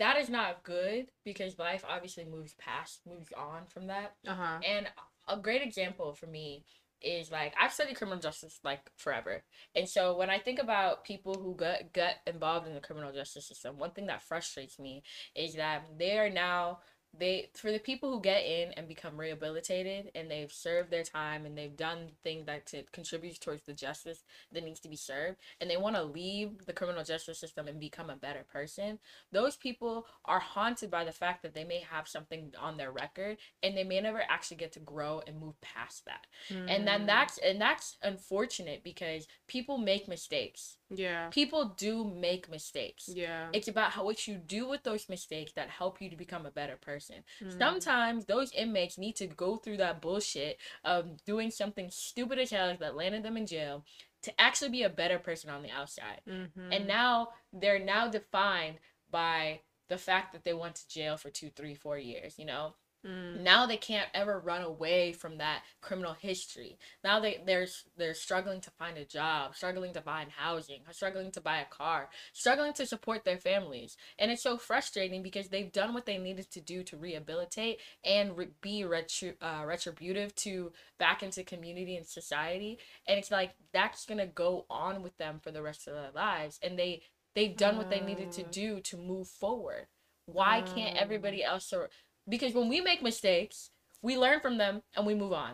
that 0.00 0.16
is 0.16 0.30
not 0.30 0.64
good 0.64 1.08
because 1.24 1.58
life 1.58 1.84
obviously 1.88 2.24
moves 2.24 2.54
past, 2.54 3.00
moves 3.06 3.28
on 3.36 3.66
from 3.68 3.86
that. 3.86 4.14
Uh-huh. 4.26 4.58
And 4.66 4.88
a 5.28 5.36
great 5.36 5.62
example 5.62 6.14
for 6.14 6.26
me 6.26 6.64
is 7.02 7.30
like 7.30 7.54
I've 7.60 7.72
studied 7.72 7.96
criminal 7.96 8.18
justice 8.18 8.60
like 8.64 8.90
forever. 8.96 9.42
And 9.74 9.88
so 9.88 10.16
when 10.16 10.30
I 10.30 10.38
think 10.38 10.58
about 10.58 11.04
people 11.04 11.34
who 11.34 11.54
get 11.54 11.92
get 11.92 12.16
involved 12.26 12.66
in 12.66 12.74
the 12.74 12.80
criminal 12.80 13.12
justice 13.12 13.46
system, 13.46 13.78
one 13.78 13.90
thing 13.90 14.06
that 14.06 14.22
frustrates 14.22 14.78
me 14.78 15.02
is 15.36 15.54
that 15.54 15.84
they 15.98 16.18
are 16.18 16.30
now 16.30 16.80
they 17.18 17.50
for 17.54 17.72
the 17.72 17.78
people 17.78 18.10
who 18.10 18.20
get 18.20 18.44
in 18.44 18.72
and 18.72 18.86
become 18.86 19.18
rehabilitated 19.18 20.10
and 20.14 20.30
they've 20.30 20.52
served 20.52 20.90
their 20.90 21.02
time 21.02 21.44
and 21.44 21.58
they've 21.58 21.76
done 21.76 22.10
things 22.22 22.46
that 22.46 22.66
to 22.66 22.82
contribute 22.92 23.40
towards 23.40 23.64
the 23.64 23.72
justice 23.72 24.22
that 24.52 24.64
needs 24.64 24.78
to 24.78 24.88
be 24.88 24.96
served 24.96 25.36
and 25.60 25.68
they 25.68 25.76
want 25.76 25.96
to 25.96 26.02
leave 26.02 26.66
the 26.66 26.72
criminal 26.72 27.02
justice 27.02 27.38
system 27.38 27.66
and 27.66 27.80
become 27.80 28.10
a 28.10 28.16
better 28.16 28.44
person 28.52 28.98
those 29.32 29.56
people 29.56 30.06
are 30.24 30.38
haunted 30.38 30.90
by 30.90 31.04
the 31.04 31.12
fact 31.12 31.42
that 31.42 31.54
they 31.54 31.64
may 31.64 31.80
have 31.80 32.06
something 32.06 32.52
on 32.58 32.76
their 32.76 32.92
record 32.92 33.36
and 33.62 33.76
they 33.76 33.84
may 33.84 34.00
never 34.00 34.22
actually 34.28 34.56
get 34.56 34.72
to 34.72 34.80
grow 34.80 35.20
and 35.26 35.40
move 35.40 35.60
past 35.60 36.04
that 36.04 36.26
mm. 36.48 36.64
and 36.68 36.86
then 36.86 37.00
hmm. 37.00 37.06
that's 37.06 37.38
and 37.38 37.60
that's 37.60 37.96
unfortunate 38.02 38.84
because 38.84 39.26
people 39.48 39.78
make 39.78 40.06
mistakes 40.06 40.76
yeah. 40.90 41.28
People 41.28 41.74
do 41.76 42.04
make 42.04 42.50
mistakes. 42.50 43.08
Yeah. 43.08 43.48
It's 43.52 43.68
about 43.68 43.92
how 43.92 44.04
what 44.04 44.26
you 44.26 44.36
do 44.36 44.68
with 44.68 44.82
those 44.82 45.08
mistakes 45.08 45.52
that 45.52 45.68
help 45.68 46.00
you 46.00 46.10
to 46.10 46.16
become 46.16 46.46
a 46.46 46.50
better 46.50 46.76
person. 46.76 46.99
Mm. 47.42 47.58
Sometimes 47.58 48.24
those 48.24 48.52
inmates 48.52 48.98
need 48.98 49.16
to 49.16 49.26
go 49.26 49.56
through 49.56 49.78
that 49.78 50.00
bullshit 50.00 50.58
of 50.84 51.24
doing 51.24 51.50
something 51.50 51.90
stupid 51.90 52.38
as 52.38 52.50
hell 52.50 52.76
that 52.78 52.96
landed 52.96 53.22
them 53.22 53.36
in 53.36 53.46
jail 53.46 53.84
to 54.22 54.40
actually 54.40 54.70
be 54.70 54.82
a 54.82 54.90
better 54.90 55.18
person 55.18 55.50
on 55.50 55.62
the 55.62 55.70
outside. 55.70 56.20
Mm-hmm. 56.28 56.72
And 56.72 56.86
now 56.86 57.28
they're 57.52 57.78
now 57.78 58.08
defined 58.08 58.78
by 59.10 59.60
the 59.88 59.98
fact 59.98 60.32
that 60.32 60.44
they 60.44 60.52
went 60.52 60.76
to 60.76 60.88
jail 60.88 61.16
for 61.16 61.30
two, 61.30 61.50
three, 61.50 61.74
four 61.74 61.98
years, 61.98 62.38
you 62.38 62.44
know? 62.44 62.74
Mm. 63.06 63.40
Now 63.40 63.64
they 63.64 63.78
can't 63.78 64.10
ever 64.12 64.38
run 64.38 64.62
away 64.62 65.12
from 65.12 65.38
that 65.38 65.62
criminal 65.80 66.12
history. 66.12 66.78
Now 67.02 67.18
they 67.18 67.40
they're 67.46 67.66
they're 67.96 68.14
struggling 68.14 68.60
to 68.60 68.70
find 68.70 68.98
a 68.98 69.06
job, 69.06 69.56
struggling 69.56 69.94
to 69.94 70.02
find 70.02 70.30
housing, 70.30 70.80
struggling 70.90 71.30
to 71.32 71.40
buy 71.40 71.58
a 71.58 71.64
car, 71.64 72.10
struggling 72.34 72.74
to 72.74 72.84
support 72.84 73.24
their 73.24 73.38
families. 73.38 73.96
And 74.18 74.30
it's 74.30 74.42
so 74.42 74.58
frustrating 74.58 75.22
because 75.22 75.48
they've 75.48 75.72
done 75.72 75.94
what 75.94 76.04
they 76.04 76.18
needed 76.18 76.50
to 76.50 76.60
do 76.60 76.82
to 76.84 76.96
rehabilitate 76.98 77.80
and 78.04 78.36
re- 78.36 78.48
be 78.60 78.82
retri- 78.82 79.36
uh, 79.40 79.64
retributive 79.64 80.34
to 80.36 80.72
back 80.98 81.22
into 81.22 81.42
community 81.42 81.96
and 81.96 82.06
society. 82.06 82.78
And 83.08 83.18
it's 83.18 83.30
like 83.30 83.52
that's 83.72 84.04
going 84.04 84.18
to 84.18 84.26
go 84.26 84.66
on 84.68 85.02
with 85.02 85.16
them 85.16 85.40
for 85.42 85.50
the 85.50 85.62
rest 85.62 85.88
of 85.88 85.94
their 85.94 86.10
lives 86.14 86.58
and 86.62 86.78
they 86.78 87.02
they've 87.34 87.56
done 87.56 87.76
what 87.76 87.90
they 87.90 88.00
needed 88.00 88.32
to 88.32 88.42
mm. 88.42 88.50
do 88.50 88.80
to 88.80 88.96
move 88.96 89.28
forward. 89.28 89.86
Why 90.26 90.62
can't 90.62 90.96
everybody 90.96 91.38
mm. 91.38 91.48
else 91.48 91.66
sur- 91.66 91.90
because 92.30 92.54
when 92.54 92.68
we 92.68 92.80
make 92.80 93.02
mistakes, 93.02 93.70
we 94.02 94.16
learn 94.16 94.40
from 94.40 94.56
them 94.56 94.82
and 94.96 95.04
we 95.06 95.14
move 95.14 95.32
on. 95.32 95.52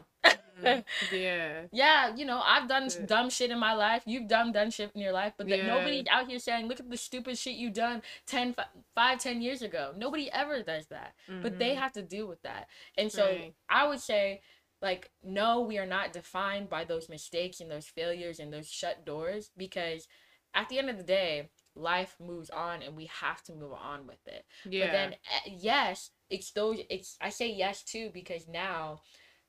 Mm, 0.62 0.85
yeah. 1.12 1.62
Yeah, 1.72 2.14
you 2.14 2.24
know, 2.24 2.41
I've 2.43 2.68
done 2.68 2.89
yeah. 2.89 3.07
dumb 3.07 3.31
shit 3.31 3.51
in 3.51 3.59
my 3.59 3.74
life. 3.74 4.03
You've 4.07 4.29
done 4.29 4.53
dumb 4.53 4.70
shit 4.70 4.91
in 4.95 5.01
your 5.01 5.12
life, 5.12 5.35
but 5.37 5.49
yeah. 5.49 5.66
nobody's 5.66 6.07
out 6.11 6.29
here 6.29 6.39
saying, 6.39 6.66
"Look 6.66 6.81
at 6.81 6.89
the 6.89 6.97
stupid 6.97 7.37
shit 7.37 7.57
you 7.57 7.70
done 7.70 8.03
10 8.27 8.55
5 8.95 9.18
10 9.18 9.43
years 9.43 9.62
ago." 9.62 9.93
Nobody 9.97 10.31
ever 10.31 10.62
does 10.62 10.87
that. 10.87 11.14
Mm-hmm. 11.29 11.43
But 11.43 11.59
they 11.59 11.70
mm-hmm. 11.70 11.81
have 11.81 11.93
to 11.93 12.03
deal 12.03 12.27
with 12.27 12.43
that. 12.43 12.68
And 12.97 13.11
so 13.11 13.27
right. 13.27 13.55
I 13.68 13.87
would 13.89 14.01
say 14.01 14.41
like 14.83 15.11
no, 15.22 15.61
we 15.61 15.79
are 15.79 15.87
not 15.87 16.12
defined 16.12 16.68
by 16.68 16.85
those 16.85 17.09
mistakes 17.09 17.61
and 17.61 17.70
those 17.70 17.87
failures 17.87 18.39
and 18.39 18.53
those 18.53 18.68
shut 18.68 19.05
doors 19.05 19.51
because 19.57 20.07
at 20.55 20.68
the 20.68 20.79
end 20.79 20.89
of 20.89 20.97
the 20.97 21.03
day, 21.03 21.51
life 21.74 22.16
moves 22.18 22.49
on 22.51 22.83
and 22.83 22.97
we 22.97 23.11
have 23.20 23.43
to 23.45 23.53
move 23.53 23.72
on 23.72 24.07
with 24.07 24.27
it. 24.27 24.45
Yeah. 24.68 24.87
But 24.87 24.93
then 24.93 25.12
eh, 25.12 25.51
yes, 25.59 26.11
it's 26.31 26.51
those 26.53 26.81
it's 26.91 27.16
I 27.20 27.31
say 27.31 27.53
yes 27.53 27.83
too 27.83 28.11
because 28.12 28.49
now 28.49 29.01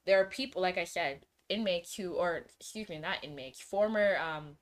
there 0.06 0.20
are 0.22 0.26
people 0.26 0.62
like 0.62 0.78
I 0.78 0.84
said, 0.84 1.26
inmates 1.50 1.96
who 1.96 2.14
or 2.14 2.46
excuse 2.60 2.90
me, 2.90 3.00
not 3.00 3.24
inmates, 3.24 3.62
former 3.62 4.18
um 4.18 4.58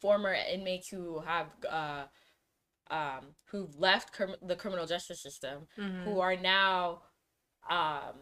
former 0.00 0.34
inmates 0.34 0.88
who 0.88 1.20
have 1.20 1.46
uh 1.70 2.04
um 2.90 3.34
who've 3.46 3.78
left 3.78 4.12
crim- 4.12 4.36
the 4.42 4.56
criminal 4.56 4.86
justice 4.86 5.22
system 5.22 5.66
mm-hmm. 5.78 6.04
who 6.04 6.20
are 6.20 6.36
now 6.36 7.02
um 7.70 8.14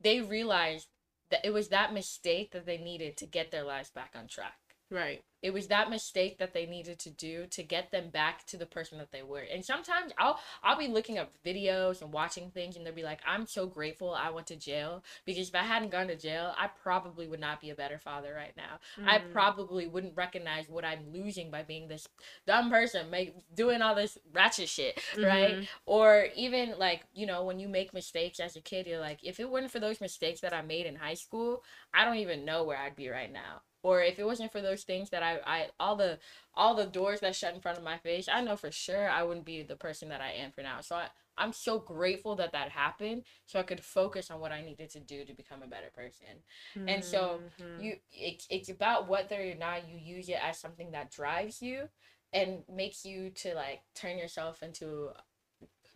they 0.00 0.20
realized 0.20 0.88
that 1.30 1.44
it 1.44 1.52
was 1.52 1.68
that 1.68 1.92
mistake 1.92 2.52
that 2.52 2.66
they 2.66 2.78
needed 2.78 3.16
to 3.16 3.26
get 3.26 3.50
their 3.50 3.64
lives 3.64 3.90
back 3.90 4.12
on 4.14 4.28
track. 4.28 4.58
Right 4.90 5.22
it 5.46 5.52
was 5.52 5.68
that 5.68 5.88
mistake 5.88 6.38
that 6.38 6.52
they 6.52 6.66
needed 6.66 6.98
to 6.98 7.08
do 7.08 7.46
to 7.46 7.62
get 7.62 7.92
them 7.92 8.10
back 8.10 8.44
to 8.46 8.56
the 8.56 8.66
person 8.66 8.98
that 8.98 9.12
they 9.12 9.22
were 9.22 9.44
and 9.52 9.64
sometimes 9.64 10.10
i'll 10.18 10.40
i'll 10.64 10.76
be 10.76 10.88
looking 10.88 11.18
up 11.18 11.30
videos 11.46 12.02
and 12.02 12.12
watching 12.12 12.50
things 12.50 12.76
and 12.76 12.84
they'll 12.84 12.92
be 12.92 13.04
like 13.04 13.20
i'm 13.24 13.46
so 13.46 13.64
grateful 13.64 14.12
i 14.12 14.28
went 14.28 14.48
to 14.48 14.56
jail 14.56 15.04
because 15.24 15.48
if 15.48 15.54
i 15.54 15.62
hadn't 15.62 15.92
gone 15.92 16.08
to 16.08 16.16
jail 16.16 16.52
i 16.58 16.66
probably 16.82 17.28
would 17.28 17.38
not 17.38 17.60
be 17.60 17.70
a 17.70 17.76
better 17.76 17.96
father 17.96 18.34
right 18.34 18.54
now 18.56 18.80
mm. 19.00 19.08
i 19.08 19.18
probably 19.18 19.86
wouldn't 19.86 20.16
recognize 20.16 20.68
what 20.68 20.84
i'm 20.84 21.12
losing 21.12 21.48
by 21.48 21.62
being 21.62 21.86
this 21.86 22.08
dumb 22.44 22.68
person 22.68 23.08
make 23.08 23.32
doing 23.54 23.80
all 23.80 23.94
this 23.94 24.18
ratchet 24.32 24.68
shit 24.68 25.00
right 25.16 25.54
mm-hmm. 25.54 25.64
or 25.86 26.26
even 26.34 26.74
like 26.76 27.04
you 27.14 27.24
know 27.24 27.44
when 27.44 27.60
you 27.60 27.68
make 27.68 27.94
mistakes 27.94 28.40
as 28.40 28.56
a 28.56 28.60
kid 28.60 28.84
you're 28.84 28.98
like 28.98 29.20
if 29.22 29.38
it 29.38 29.48
weren't 29.48 29.70
for 29.70 29.78
those 29.78 30.00
mistakes 30.00 30.40
that 30.40 30.52
i 30.52 30.60
made 30.60 30.86
in 30.86 30.96
high 30.96 31.14
school 31.14 31.62
i 31.94 32.04
don't 32.04 32.16
even 32.16 32.44
know 32.44 32.64
where 32.64 32.78
i'd 32.78 32.96
be 32.96 33.08
right 33.08 33.32
now 33.32 33.62
or 33.86 34.02
if 34.02 34.18
it 34.18 34.26
wasn't 34.26 34.50
for 34.50 34.60
those 34.60 34.82
things 34.82 35.10
that 35.10 35.22
I, 35.22 35.38
I 35.46 35.66
all 35.78 35.94
the 35.94 36.18
all 36.54 36.74
the 36.74 36.86
doors 36.86 37.20
that 37.20 37.36
shut 37.36 37.54
in 37.54 37.60
front 37.60 37.78
of 37.78 37.84
my 37.84 37.98
face 37.98 38.28
i 38.30 38.40
know 38.40 38.56
for 38.56 38.72
sure 38.72 39.08
i 39.08 39.22
wouldn't 39.22 39.46
be 39.46 39.62
the 39.62 39.76
person 39.76 40.08
that 40.08 40.20
i 40.20 40.32
am 40.32 40.50
for 40.50 40.62
now 40.62 40.80
so 40.80 40.96
I, 40.96 41.06
i'm 41.38 41.52
so 41.52 41.78
grateful 41.78 42.34
that 42.36 42.50
that 42.50 42.70
happened 42.70 43.22
so 43.46 43.60
i 43.60 43.62
could 43.62 43.80
focus 43.80 44.28
on 44.28 44.40
what 44.40 44.50
i 44.50 44.60
needed 44.60 44.90
to 44.90 45.00
do 45.00 45.24
to 45.24 45.32
become 45.32 45.62
a 45.62 45.68
better 45.68 45.90
person 45.94 46.42
mm-hmm. 46.76 46.88
and 46.88 47.04
so 47.04 47.38
mm-hmm. 47.60 47.80
you 47.80 47.96
it, 48.10 48.42
it's 48.50 48.68
about 48.68 49.08
whether 49.08 49.40
or 49.40 49.54
not 49.54 49.88
you 49.88 49.98
use 49.98 50.28
it 50.28 50.38
as 50.42 50.58
something 50.58 50.90
that 50.90 51.12
drives 51.12 51.62
you 51.62 51.88
and 52.32 52.64
makes 52.68 53.04
you 53.04 53.30
to 53.30 53.54
like 53.54 53.82
turn 53.94 54.18
yourself 54.18 54.64
into 54.64 55.10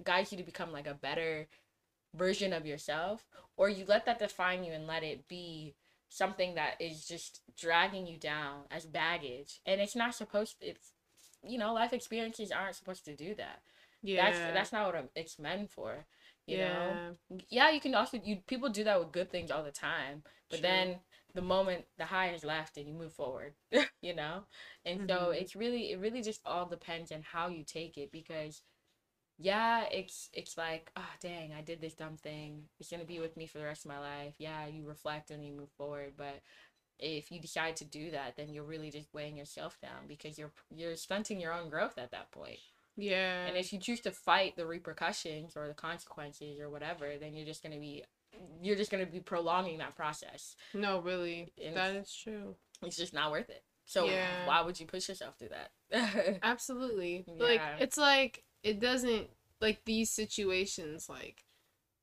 guides 0.04 0.30
you 0.30 0.38
to 0.38 0.44
become 0.44 0.70
like 0.70 0.86
a 0.86 0.94
better 0.94 1.48
version 2.14 2.52
of 2.52 2.66
yourself 2.66 3.26
or 3.56 3.68
you 3.68 3.84
let 3.88 4.06
that 4.06 4.20
define 4.20 4.62
you 4.62 4.72
and 4.72 4.86
let 4.86 5.02
it 5.02 5.26
be 5.26 5.74
something 6.10 6.56
that 6.56 6.74
is 6.80 7.06
just 7.06 7.40
dragging 7.56 8.06
you 8.06 8.18
down 8.18 8.62
as 8.70 8.84
baggage 8.84 9.60
and 9.64 9.80
it's 9.80 9.96
not 9.96 10.14
supposed 10.14 10.60
to, 10.60 10.66
it's 10.66 10.92
you 11.42 11.56
know 11.56 11.72
life 11.72 11.92
experiences 11.92 12.50
aren't 12.50 12.74
supposed 12.74 13.04
to 13.04 13.16
do 13.16 13.34
that 13.34 13.60
yeah 14.02 14.24
that's 14.24 14.38
that's 14.54 14.72
not 14.72 14.92
what 14.92 15.10
it's 15.14 15.38
meant 15.38 15.70
for 15.70 16.04
you 16.46 16.58
yeah. 16.58 16.74
know 16.74 17.38
yeah 17.48 17.70
you 17.70 17.80
can 17.80 17.94
also 17.94 18.20
you 18.22 18.38
people 18.48 18.68
do 18.68 18.84
that 18.84 18.98
with 18.98 19.12
good 19.12 19.30
things 19.30 19.50
all 19.50 19.62
the 19.62 19.70
time 19.70 20.22
but 20.50 20.58
True. 20.58 20.68
then 20.68 20.96
the 21.32 21.42
moment 21.42 21.84
the 21.96 22.04
high 22.04 22.30
is 22.30 22.44
left 22.44 22.76
and 22.76 22.88
you 22.88 22.92
move 22.94 23.12
forward 23.12 23.54
you 24.02 24.14
know 24.14 24.42
and 24.84 25.00
mm-hmm. 25.00 25.08
so 25.08 25.30
it's 25.30 25.54
really 25.54 25.92
it 25.92 26.00
really 26.00 26.22
just 26.22 26.40
all 26.44 26.66
depends 26.66 27.12
on 27.12 27.22
how 27.22 27.48
you 27.48 27.62
take 27.64 27.96
it 27.96 28.10
because 28.10 28.62
yeah, 29.42 29.84
it's 29.90 30.28
it's 30.34 30.58
like, 30.58 30.92
oh 30.96 31.12
dang, 31.20 31.54
I 31.56 31.62
did 31.62 31.80
this 31.80 31.94
dumb 31.94 32.16
thing. 32.16 32.64
It's 32.78 32.90
gonna 32.90 33.04
be 33.04 33.20
with 33.20 33.38
me 33.38 33.46
for 33.46 33.56
the 33.56 33.64
rest 33.64 33.86
of 33.86 33.90
my 33.90 33.98
life. 33.98 34.34
Yeah, 34.38 34.66
you 34.66 34.86
reflect 34.86 35.30
and 35.30 35.44
you 35.44 35.52
move 35.52 35.70
forward, 35.78 36.12
but 36.16 36.42
if 36.98 37.32
you 37.32 37.40
decide 37.40 37.76
to 37.76 37.86
do 37.86 38.10
that, 38.10 38.36
then 38.36 38.50
you're 38.50 38.64
really 38.64 38.90
just 38.90 39.14
weighing 39.14 39.38
yourself 39.38 39.78
down 39.80 40.06
because 40.06 40.38
you're 40.38 40.52
you're 40.70 40.94
stunting 40.94 41.40
your 41.40 41.54
own 41.54 41.70
growth 41.70 41.96
at 41.96 42.10
that 42.10 42.30
point. 42.32 42.58
Yeah. 42.98 43.46
And 43.46 43.56
if 43.56 43.72
you 43.72 43.78
choose 43.78 44.00
to 44.00 44.10
fight 44.10 44.56
the 44.56 44.66
repercussions 44.66 45.56
or 45.56 45.68
the 45.68 45.74
consequences 45.74 46.60
or 46.60 46.68
whatever, 46.68 47.14
then 47.18 47.32
you're 47.34 47.46
just 47.46 47.62
gonna 47.62 47.78
be 47.78 48.04
you're 48.60 48.76
just 48.76 48.90
gonna 48.90 49.06
be 49.06 49.20
prolonging 49.20 49.78
that 49.78 49.96
process. 49.96 50.54
No, 50.74 51.00
really, 51.00 51.50
and 51.64 51.76
that 51.76 51.96
is 51.96 52.14
true. 52.14 52.56
It's 52.82 52.96
just 52.98 53.14
not 53.14 53.30
worth 53.30 53.48
it. 53.48 53.64
So 53.86 54.04
yeah. 54.04 54.46
why 54.46 54.60
would 54.60 54.78
you 54.78 54.86
push 54.86 55.08
yourself 55.08 55.36
through 55.38 55.48
that? 55.48 56.38
Absolutely. 56.42 57.24
Yeah. 57.26 57.42
Like 57.42 57.62
it's 57.80 57.96
like 57.96 58.44
it 58.62 58.80
doesn't 58.80 59.28
like 59.60 59.84
these 59.84 60.10
situations 60.10 61.08
like 61.08 61.44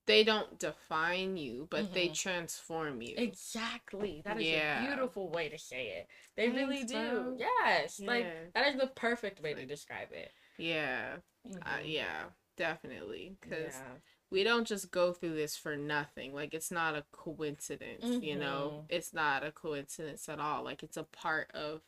they 0.07 0.23
don't 0.23 0.57
define 0.57 1.35
you, 1.37 1.67
but 1.69 1.85
mm-hmm. 1.85 1.93
they 1.93 2.07
transform 2.07 3.01
you. 3.01 3.13
Exactly. 3.17 4.21
That 4.25 4.39
is 4.39 4.47
yeah. 4.47 4.83
a 4.83 4.87
beautiful 4.87 5.29
way 5.29 5.49
to 5.49 5.59
say 5.59 5.87
it. 5.87 6.07
They 6.35 6.49
Thanks, 6.49 6.57
really 6.57 6.83
do. 6.85 6.93
Bro. 6.93 7.37
Yes. 7.37 7.99
Yeah. 7.99 8.07
Like 8.07 8.53
that 8.55 8.73
is 8.73 8.79
the 8.79 8.87
perfect 8.87 9.43
way 9.43 9.53
to 9.53 9.65
describe 9.65 10.07
it. 10.13 10.31
Yeah. 10.57 11.17
Uh, 11.45 11.49
mm-hmm. 11.49 11.61
Uh, 11.61 11.81
yeah. 11.83 12.23
Definitely. 12.55 13.35
Because 13.41 13.73
yeah. 13.73 13.99
we 14.31 14.43
don't 14.43 14.65
just 14.65 14.91
go 14.91 15.11
through 15.11 15.35
this 15.35 15.57
for 15.57 15.75
nothing. 15.75 16.33
Like 16.33 16.53
it's 16.53 16.71
not 16.71 16.95
a 16.95 17.03
coincidence. 17.11 18.05
Mm-hmm. 18.05 18.23
You 18.23 18.37
know, 18.37 18.71
mm-hmm. 18.73 18.85
it's 18.89 19.13
not 19.13 19.45
a 19.45 19.51
coincidence 19.51 20.29
at 20.29 20.39
all. 20.39 20.63
Like 20.63 20.83
it's 20.83 20.97
a 20.97 21.03
part 21.03 21.51
of 21.53 21.81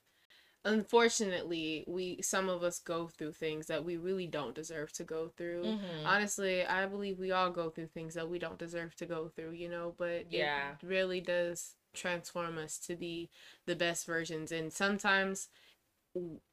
unfortunately 0.66 1.86
we 1.88 2.22
some 2.22 2.50
of 2.50 2.64
us 2.64 2.80
go 2.80 3.08
through 3.08 3.32
things 3.32 3.68
that 3.68 3.84
we 3.84 3.96
really 3.98 4.28
don't 4.28 4.54
deserve 4.54 4.92
to 4.92 5.04
go 5.04 5.30
through. 5.38 5.64
Mm-hmm. 5.64 6.06
honestly 6.06 6.66
i 6.66 6.86
believe 6.86 7.18
we 7.18 7.32
all 7.32 7.50
go 7.50 7.70
through 7.70 7.88
things 7.88 8.14
that 8.16 8.30
we 8.30 8.40
don't 8.40 8.60
deserve 8.60 8.96
to 8.98 9.06
go 9.06 9.30
through 9.30 9.52
you 9.52 9.70
know 9.70 9.96
but 9.98 10.32
yeah. 10.32 10.72
it 10.72 10.86
really 10.86 11.22
does 11.22 11.76
transform 11.94 12.58
us 12.58 12.78
to 12.78 12.96
be 12.96 13.30
the 13.66 13.76
best 13.76 14.06
versions. 14.06 14.52
And 14.52 14.72
sometimes 14.72 15.50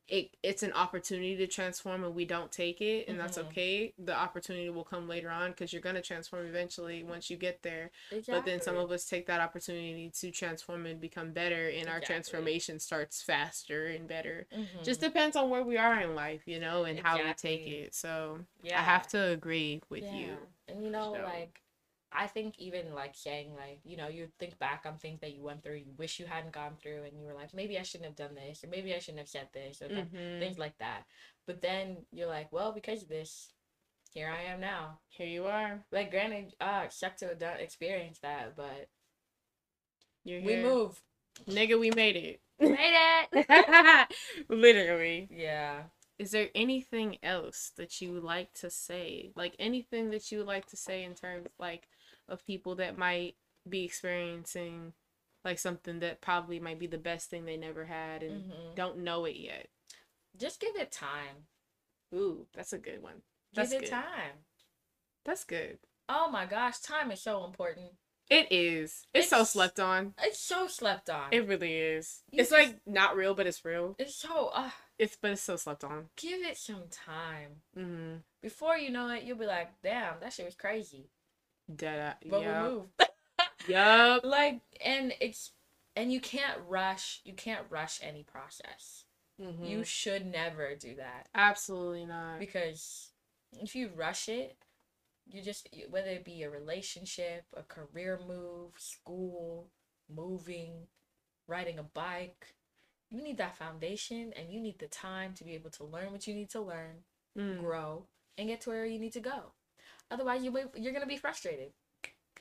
it 0.09 0.37
it's 0.43 0.63
an 0.63 0.73
opportunity 0.73 1.37
to 1.37 1.47
transform 1.47 2.05
and 2.05 2.15
we 2.15 2.25
don't 2.25 2.53
take 2.53 2.81
it 2.81 3.09
and 3.09 3.17
mm-hmm. 3.17 3.27
that's 3.27 3.39
okay 3.39 3.93
the 3.99 4.17
opportunity 4.17 4.71
will 4.71 4.85
come 4.85 5.09
later 5.09 5.31
on 5.31 5.51
because 5.51 5.73
you're 5.73 5.83
going 5.83 5.97
to 5.97 6.03
transform 6.03 6.47
eventually 6.47 7.03
once 7.03 7.29
you 7.29 7.37
get 7.37 7.63
there 7.63 7.91
exactly. 8.13 8.35
but 8.35 8.45
then 8.45 8.61
some 8.61 8.77
of 8.77 8.91
us 8.93 9.05
take 9.05 9.27
that 9.27 9.41
opportunity 9.41 10.11
to 10.15 10.31
transform 10.31 10.87
and 10.87 11.01
become 11.01 11.33
better 11.33 11.67
and 11.69 11.79
exactly. 11.79 11.93
our 11.93 12.01
transformation 12.01 12.79
starts 12.79 13.21
faster 13.23 13.87
and 13.87 14.07
better 14.07 14.47
mm-hmm. 14.57 14.83
just 14.85 15.01
depends 15.01 15.35
on 15.35 15.51
where 15.51 15.65
we 15.65 15.77
are 15.77 16.01
in 16.01 16.15
life 16.15 16.43
you 16.47 16.61
know 16.61 16.85
and 16.85 16.99
exactly. 16.99 17.23
how 17.23 17.29
we 17.29 17.35
take 17.35 17.67
it 17.67 17.95
so 17.95 18.39
yeah 18.63 18.79
i 18.79 18.83
have 18.83 19.09
to 19.09 19.21
agree 19.21 19.83
with 19.89 20.05
yeah. 20.05 20.15
you 20.15 20.37
and 20.69 20.85
you 20.85 20.91
know 20.91 21.17
so. 21.17 21.25
like 21.25 21.61
I 22.13 22.27
think 22.27 22.55
even 22.59 22.95
like 22.95 23.15
saying 23.15 23.55
like, 23.55 23.81
you 23.85 23.97
know, 23.97 24.09
you 24.09 24.29
think 24.39 24.59
back 24.59 24.85
on 24.87 24.97
things 24.97 25.21
that 25.21 25.35
you 25.35 25.43
went 25.43 25.63
through, 25.63 25.77
you 25.77 25.93
wish 25.97 26.19
you 26.19 26.27
hadn't 26.27 26.53
gone 26.53 26.75
through 26.81 27.03
and 27.05 27.19
you 27.19 27.27
were 27.27 27.35
like, 27.35 27.53
maybe 27.53 27.79
I 27.79 27.83
shouldn't 27.83 28.09
have 28.09 28.17
done 28.17 28.35
this 28.35 28.65
or 28.65 28.69
maybe 28.69 28.95
I 28.95 28.99
shouldn't 28.99 29.21
have 29.21 29.29
said 29.29 29.49
this 29.53 29.83
or 29.83 29.89
mm-hmm. 29.89 30.41
things 30.41 30.59
like 30.59 30.79
that. 30.79 31.03
But 31.47 31.63
then 31.63 31.99
you're 32.13 32.29
like, 32.29 32.53
well, 32.53 32.73
because 32.73 33.03
of 33.03 33.09
this, 33.09 33.53
here 34.13 34.31
I 34.31 34.53
am 34.53 34.61
now. 34.61 34.99
Here 35.09 35.27
you 35.27 35.45
are. 35.45 35.85
Like 35.93 36.11
granted, 36.11 36.55
uh 36.61 36.89
sucked 36.89 37.19
to 37.21 37.37
have 37.39 37.61
experienced 37.61 38.23
that, 38.23 38.57
but 38.57 38.89
you're 40.25 40.41
here. 40.41 40.63
we 40.63 40.69
move. 40.69 41.03
Nigga, 41.49 41.79
we 41.79 41.91
made 41.91 42.17
it. 42.17 42.41
made 42.61 43.19
it. 43.33 44.09
Literally. 44.49 45.29
Yeah. 45.31 45.83
Is 46.19 46.31
there 46.31 46.49
anything 46.55 47.19
else 47.23 47.73
that 47.77 48.01
you 48.01 48.13
would 48.15 48.25
like 48.25 48.55
to 48.55 48.71
say? 48.71 49.33
Like 49.37 49.55
anything 49.59 50.11
that 50.11 50.33
you 50.33 50.39
would 50.39 50.47
like 50.47 50.67
to 50.67 50.77
say 50.77 51.05
in 51.05 51.15
terms 51.15 51.49
like 51.59 51.89
of 52.29 52.47
people 52.47 52.77
that 52.77 52.99
might 52.99 53.37
be 53.69 53.85
experiencing 53.85 54.93
like 55.45 55.59
something 55.59 56.01
that 56.01 56.21
probably 56.21 56.59
might 56.59 56.79
be 56.79 56.89
the 56.89 56.99
best 56.99 57.31
thing 57.31 57.45
they 57.45 57.57
never 57.57 57.85
had 57.85 58.23
and 58.23 58.43
mm-hmm. 58.43 58.75
don't 58.75 58.99
know 58.99 59.25
it 59.25 59.37
yet. 59.37 59.69
Just 60.37 60.61
give 60.61 60.77
it 60.77 60.91
time. 60.91 61.47
Ooh, 62.13 62.47
that's 62.53 62.73
a 62.73 62.79
good 62.79 63.03
one. 63.03 63.23
That's 63.55 63.71
give 63.71 63.83
it 63.83 63.85
good. 63.85 63.93
time. 63.93 64.43
That's 65.25 65.45
good. 65.45 65.79
Oh 66.09 66.29
my 66.31 66.47
gosh, 66.47 66.79
time 66.81 67.11
is 67.11 67.23
so 67.23 67.45
important. 67.45 67.93
It 68.29 68.49
is. 68.51 69.07
It's, 69.15 69.27
it's, 69.27 69.29
so 69.29 69.45
slept 69.45 69.79
on. 69.79 70.15
It's 70.21 70.41
so 70.41 70.67
slept 70.67 71.09
on. 71.11 71.29
It 71.31 71.47
really 71.47 71.75
is. 71.75 72.23
You 72.33 72.41
it's 72.41 72.51
just, 72.51 72.61
like 72.61 72.81
not 72.85 73.17
real, 73.17 73.35
but 73.35 73.47
it's 73.47 73.65
real. 73.65 73.95
It's 73.99 74.17
so. 74.17 74.51
Uh, 74.53 74.71
it's 74.99 75.17
but 75.21 75.33
it's 75.33 75.43
so 75.43 75.57
slept 75.57 75.85
on. 75.85 76.07
Give 76.17 76.43
it 76.43 76.57
some 76.57 76.85
time. 76.91 77.63
Mm-hmm. 77.79 78.17
Before 78.43 78.77
you 78.77 78.91
know 78.91 79.09
it, 79.11 79.23
you'll 79.23 79.39
be 79.39 79.47
like, 79.47 79.69
"Damn, 79.83 80.15
that 80.21 80.33
shit 80.33 80.45
was 80.45 80.57
crazy." 80.57 81.09
Dead. 81.75 82.15
But 82.25 82.43
yep. 82.43 82.63
we 82.63 82.69
move. 82.69 82.85
yep. 83.69 84.21
Like, 84.25 84.61
and 84.85 85.13
it's 85.21 85.53
and 85.95 86.13
you 86.13 86.21
can't 86.21 86.61
rush. 86.69 87.21
You 87.25 87.33
can't 87.33 87.65
rush 87.71 88.01
any 88.03 88.23
process. 88.23 89.05
Mm-hmm. 89.41 89.65
You 89.65 89.85
should 89.85 90.27
never 90.27 90.75
do 90.75 90.95
that. 90.97 91.29
Absolutely 91.35 92.07
not. 92.07 92.39
Because 92.39 93.11
if 93.61 93.75
you 93.75 93.91
rush 93.95 94.29
it, 94.29 94.57
you 95.27 95.43
just 95.43 95.69
whether 95.91 96.11
it 96.11 96.25
be 96.25 96.43
a 96.43 96.51
relationship, 96.51 97.45
a 97.57 97.63
career 97.63 98.21
move, 98.27 98.73
school, 98.77 99.69
moving, 100.15 100.87
riding 101.49 101.79
a 101.79 101.83
bike, 101.83 102.55
you 103.11 103.23
need 103.23 103.39
that 103.39 103.57
foundation 103.57 104.33
and 104.37 104.51
you 104.51 104.61
need 104.61 104.79
the 104.79 104.87
time 104.87 105.35
to 105.35 105.45
be 105.45 105.55
able 105.55 105.71
to 105.71 105.85
learn 105.85 106.13
what 106.13 106.27
you 106.27 106.35
need 106.35 106.51
to 106.51 106.61
learn, 106.61 107.05
mm. 107.39 107.59
grow, 107.59 108.07
and 108.39 108.49
get 108.49 108.61
to 108.63 108.71
where 108.71 108.87
you 108.87 108.99
need 108.99 109.13
to 109.13 109.21
go. 109.21 109.53
Otherwise, 110.11 110.45
you 110.45 110.53
you're 110.77 110.93
gonna 110.93 111.07
be 111.07 111.17
frustrated. 111.17 111.73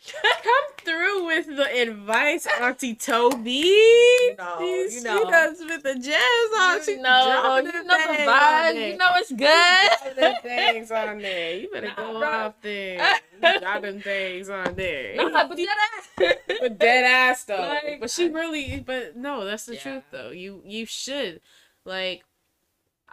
Come 0.43 0.76
through 0.84 1.26
with 1.26 1.47
the 1.47 1.82
advice, 1.82 2.47
Auntie 2.61 2.95
Tobi. 2.95 3.61
You 3.63 4.36
know, 4.38 4.59
you 4.59 5.01
know. 5.01 5.18
She 5.26 5.32
does 5.32 5.59
with 5.59 5.84
the 5.84 5.95
jazz 5.95 6.59
on. 6.59 6.84
She 6.84 6.95
know, 6.97 7.61
you 7.63 7.72
know 7.72 7.84
the 7.84 8.18
vibe. 8.20 8.91
You 8.91 8.97
know 8.97 9.11
it's 9.16 9.32
good. 9.32 10.41
things 10.43 10.91
on 10.91 11.18
there. 11.22 11.57
You 11.57 11.72
better 11.72 11.91
go 11.95 12.24
off 12.24 12.53
there. 12.61 13.20
Drop 13.59 13.82
them 13.82 13.99
things 14.01 14.49
on 14.49 14.76
there. 14.76 15.16
No, 15.16 15.32
but 15.32 15.57
dead 15.57 15.68
ass. 15.97 16.38
but 16.59 16.78
dead 16.78 17.05
ass 17.05 17.43
though. 17.45 17.57
Like, 17.57 17.99
but 17.99 18.11
she 18.11 18.30
really. 18.30 18.84
But 18.86 19.16
no, 19.16 19.43
that's 19.45 19.66
the 19.66 19.76
yeah. 19.76 19.82
truth 19.82 20.03
though. 20.11 20.30
You 20.30 20.61
you 20.66 20.86
should 20.86 21.41
like 21.84 22.24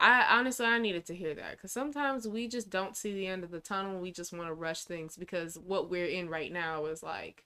I 0.02 0.36
honestly 0.36 0.66
I 0.66 0.78
needed 0.78 1.06
to 1.06 1.14
hear 1.14 1.32
that 1.34 1.52
because 1.52 1.70
sometimes 1.70 2.26
we 2.26 2.48
just 2.48 2.68
don't 2.68 2.96
see 2.96 3.14
the 3.14 3.28
end 3.28 3.44
of 3.44 3.52
the 3.52 3.60
tunnel. 3.60 4.00
We 4.00 4.10
just 4.10 4.32
want 4.32 4.48
to 4.48 4.54
rush 4.54 4.82
things 4.82 5.16
because 5.16 5.56
what 5.56 5.88
we're 5.88 6.06
in 6.06 6.28
right 6.28 6.52
now 6.52 6.86
is 6.86 7.04
like 7.04 7.44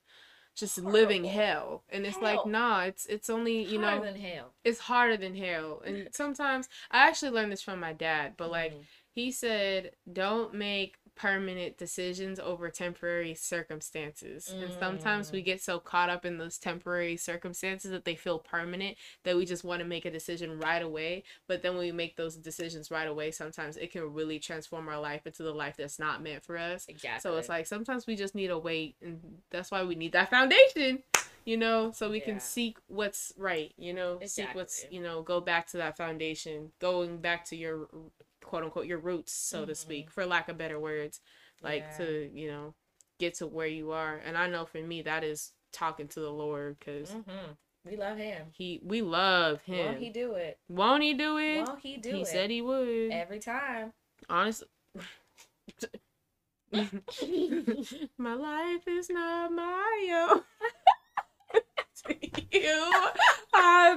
just 0.55 0.79
Horrible. 0.79 0.91
living 0.91 1.23
hell, 1.23 1.83
and 1.89 2.03
it's 2.03 2.15
hell. 2.15 2.23
like 2.23 2.45
nah, 2.47 2.81
it's 2.81 3.05
it's 3.05 3.29
only 3.29 3.63
you 3.63 3.79
harder 3.79 3.99
know 3.99 4.05
than 4.11 4.19
hell. 4.19 4.53
It's 4.63 4.79
harder 4.79 5.15
than 5.15 5.35
hell, 5.35 5.83
and 5.85 6.09
sometimes 6.11 6.67
I 6.89 7.07
actually 7.07 7.31
learned 7.31 7.51
this 7.51 7.61
from 7.61 7.79
my 7.79 7.93
dad, 7.93 8.33
but 8.37 8.49
like 8.49 8.73
mm-hmm. 8.73 8.81
he 9.11 9.31
said, 9.31 9.91
don't 10.11 10.55
make 10.55 10.97
permanent 11.17 11.77
decisions 11.77 12.39
over 12.39 12.69
temporary 12.69 13.33
circumstances. 13.33 14.53
Mm. 14.53 14.63
And 14.63 14.73
sometimes 14.79 15.31
we 15.31 15.41
mm. 15.41 15.45
get 15.45 15.61
so 15.61 15.79
caught 15.79 16.09
up 16.09 16.25
in 16.25 16.37
those 16.37 16.57
temporary 16.57 17.17
circumstances 17.17 17.91
that 17.91 18.05
they 18.05 18.15
feel 18.15 18.37
permanent 18.39 18.97
that 19.23 19.35
we 19.35 19.45
just 19.45 19.63
want 19.63 19.79
to 19.79 19.85
make 19.85 20.05
a 20.05 20.11
decision 20.11 20.59
right 20.59 20.81
away. 20.81 21.23
But 21.47 21.63
then 21.63 21.73
when 21.73 21.85
we 21.85 21.91
make 21.91 22.15
those 22.15 22.35
decisions 22.35 22.91
right 22.91 23.07
away, 23.07 23.31
sometimes 23.31 23.77
it 23.77 23.91
can 23.91 24.13
really 24.13 24.39
transform 24.39 24.87
our 24.87 24.99
life 24.99 25.25
into 25.25 25.43
the 25.43 25.53
life 25.53 25.75
that's 25.77 25.99
not 25.99 26.21
meant 26.21 26.43
for 26.43 26.57
us. 26.57 26.85
Exactly. 26.87 27.19
So 27.19 27.37
it's 27.37 27.49
like 27.49 27.65
sometimes 27.65 28.05
we 28.05 28.15
just 28.15 28.35
need 28.35 28.47
to 28.47 28.57
wait 28.57 28.95
and 29.01 29.19
that's 29.49 29.71
why 29.71 29.83
we 29.83 29.95
need 29.95 30.11
that 30.13 30.29
foundation. 30.29 31.03
you 31.45 31.55
know, 31.55 31.91
so 31.91 32.09
we 32.09 32.19
Yeah. 32.19 32.25
can 32.25 32.39
seek 32.41 32.77
what's 32.87 33.31
right, 33.37 33.71
you 33.77 33.93
know, 33.93 34.19
seek 34.25 34.53
what's, 34.53 34.85
you 34.91 35.01
know, 35.01 35.21
go 35.21 35.39
back 35.39 35.65
to 35.67 35.77
that 35.77 35.95
foundation, 35.95 36.73
going 36.79 37.19
back 37.19 37.45
to 37.45 37.55
your 37.55 37.87
quote 38.47 38.63
unquote 38.63 38.85
your 38.87 38.97
roots, 38.99 39.31
so 39.33 39.65
to 39.65 39.75
speak, 39.75 40.09
for 40.09 40.25
lack 40.25 40.49
of 40.49 40.57
better 40.57 40.79
words, 40.79 41.19
like 41.61 41.83
Mm-hmm. 41.91 42.01
Yeah. 42.01 42.07
to, 42.07 42.31
you 42.33 42.47
know, 42.47 42.73
get 43.19 43.35
to 43.35 43.47
where 43.47 43.67
you 43.67 43.91
are. 43.91 44.15
And 44.25 44.37
I 44.37 44.47
know 44.47 44.65
for 44.65 44.79
me 44.81 45.01
that 45.03 45.23
is 45.23 45.51
talking 45.71 46.07
to 46.09 46.19
the 46.19 46.31
Lord 46.31 46.77
cuz 46.79 47.11
Mm-hmm. 47.11 47.51
We 47.85 47.95
love 47.95 48.17
him. 48.17 48.47
he 48.51 48.81
we 48.83 49.01
love 49.01 49.61
him. 49.61 49.85
Won't 49.85 49.99
he 49.99 50.09
do 50.09 50.33
it? 50.33 50.59
Won't 50.67 51.03
he 51.03 51.13
do 51.13 51.37
it? 51.37 51.63
Won't 51.65 51.79
he 51.79 51.97
do 51.97 52.15
he 52.15 52.21
it? 52.21 52.27
said 52.27 52.49
he 52.49 52.61
would. 52.61 53.11
every 53.11 53.39
time. 53.39 53.93
Honestly. 54.29 54.67
my 58.17 58.33
life 58.33 58.87
is 58.87 59.09
not 59.09 59.51
my 59.53 60.27
own. 60.29 60.41
to 62.05 62.15
you, 62.51 62.93
I 63.53 63.95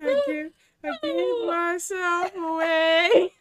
belong. 0.00 0.50
I 0.84 0.96
give 1.02 1.46
myself 1.46 2.36
away. 2.36 3.32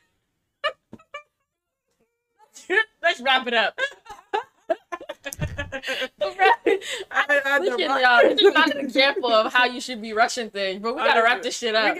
Let's 3.01 3.19
wrap 3.21 3.47
it 3.47 3.53
up. 3.53 3.77
I, 7.11 7.41
I, 7.45 7.59
Listen, 7.59 7.79
y'all, 7.79 8.21
this 8.21 8.41
is 8.41 8.53
not 8.53 8.71
an 8.71 8.79
example 8.79 9.31
of 9.31 9.51
how 9.51 9.65
you 9.65 9.81
should 9.81 10.01
be 10.01 10.13
rushing 10.13 10.49
things, 10.49 10.81
but 10.81 10.95
we 10.95 11.01
gotta 11.01 11.21
wrap 11.21 11.41
this 11.41 11.57
shit 11.57 11.75
up. 11.75 11.97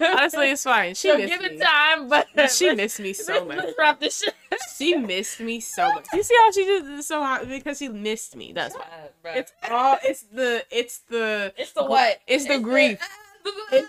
Honestly, 0.00 0.50
it's 0.50 0.62
fine. 0.64 0.94
She 0.94 1.08
so 1.08 1.16
missed 1.18 1.32
give 1.32 1.42
me. 1.42 1.48
it 1.56 1.60
time, 1.62 2.08
but 2.08 2.26
She 2.50 2.74
missed 2.74 3.00
me 3.00 3.12
so 3.28 3.44
much. 3.44 3.56
Let's 3.58 3.78
wrap 3.78 4.00
this 4.00 4.18
shit. 4.22 4.34
She 4.76 4.96
missed 4.96 5.40
me 5.40 5.60
so 5.60 5.92
much. 5.92 6.06
You 6.12 6.22
see 6.22 6.34
how 6.42 6.50
she 6.50 6.64
did 6.64 6.84
this 6.86 7.08
so 7.08 7.22
hot 7.22 7.48
because 7.48 7.78
she 7.78 7.88
missed 7.88 8.36
me. 8.36 8.52
That's 8.52 8.74
why. 8.74 8.84
Bruh. 9.24 9.36
It's 9.36 9.52
all. 9.70 9.98
It's 10.04 10.22
the. 10.24 10.64
It's 10.70 10.98
the. 11.08 11.52
It's 11.56 11.72
the 11.72 11.84
what? 11.84 12.20
It's 12.26 12.46
the 12.46 12.58
grief. 12.58 12.98
It's 13.72 13.88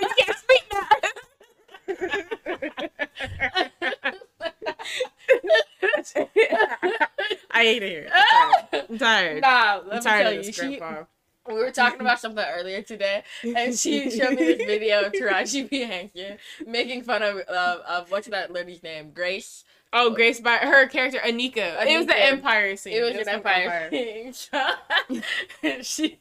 you 0.00 0.08
can't 0.18 0.38
speak 0.38 0.62
I 7.50 7.64
hate 7.64 7.82
it 7.82 7.90
here. 7.90 8.08
I'm 8.90 8.98
tired. 8.98 9.40
Nah, 9.42 9.80
I'm 9.80 9.88
let 9.88 9.96
me 9.96 10.02
tired 10.10 10.22
tell 10.22 10.28
of 10.28 10.34
you. 10.34 10.42
this 10.42 10.54
She, 10.56 10.76
grandpa. 10.78 11.04
We 11.46 11.54
were 11.54 11.70
talking 11.70 11.94
mm-hmm. 11.98 12.06
about 12.06 12.20
something 12.20 12.44
earlier 12.44 12.82
today, 12.82 13.22
and 13.42 13.74
she 13.74 14.10
showed 14.10 14.38
me 14.38 14.54
this 14.54 14.56
video 14.66 15.02
of 15.02 15.12
Taraji 15.12 15.68
P. 15.70 15.80
Henson 15.82 16.38
making 16.66 17.02
fun 17.02 17.22
of, 17.22 17.38
of, 17.38 17.80
of 17.80 18.10
what's 18.10 18.28
that 18.28 18.52
lady's 18.52 18.82
name? 18.82 19.10
Grace. 19.12 19.64
Oh, 19.94 20.08
Grace 20.10 20.40
by 20.40 20.56
her 20.56 20.86
character 20.86 21.18
Anika. 21.18 21.84
It 21.84 21.98
was 21.98 22.06
the 22.06 22.18
Empire 22.18 22.76
scene. 22.76 22.94
It 22.94 23.02
was 23.02 23.14
an 23.14 23.24
from 23.24 23.34
Empire 23.34 23.90
thing. 23.90 24.32
and 25.62 25.84
she, 25.84 26.18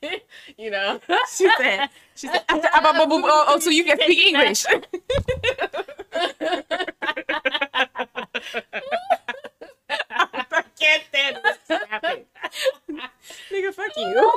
you 0.58 0.72
know. 0.72 1.00
She 1.34 1.50
said. 1.58 1.90
She 2.16 2.28
said. 2.28 2.44
Oh, 2.50 3.46
oh, 3.48 3.60
so 3.60 3.70
you 3.70 3.86
can 3.86 3.98
speak 3.98 4.28
English. 4.28 4.66
I 10.54 10.64
can't 10.78 11.04
stand 11.08 11.38
this 11.44 11.80
happening. 11.90 12.26
Nigga, 13.52 13.74
fuck 13.74 13.92
you. 13.98 14.32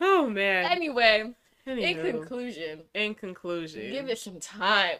oh 0.00 0.28
man. 0.28 0.70
anyway, 0.70 1.32
in 1.66 1.76
Anywho, 1.76 2.10
conclusion, 2.10 2.80
in 2.94 3.14
conclusion, 3.40 3.82
give 3.92 4.08
it 4.08 4.18
some 4.18 4.40
time. 4.40 4.96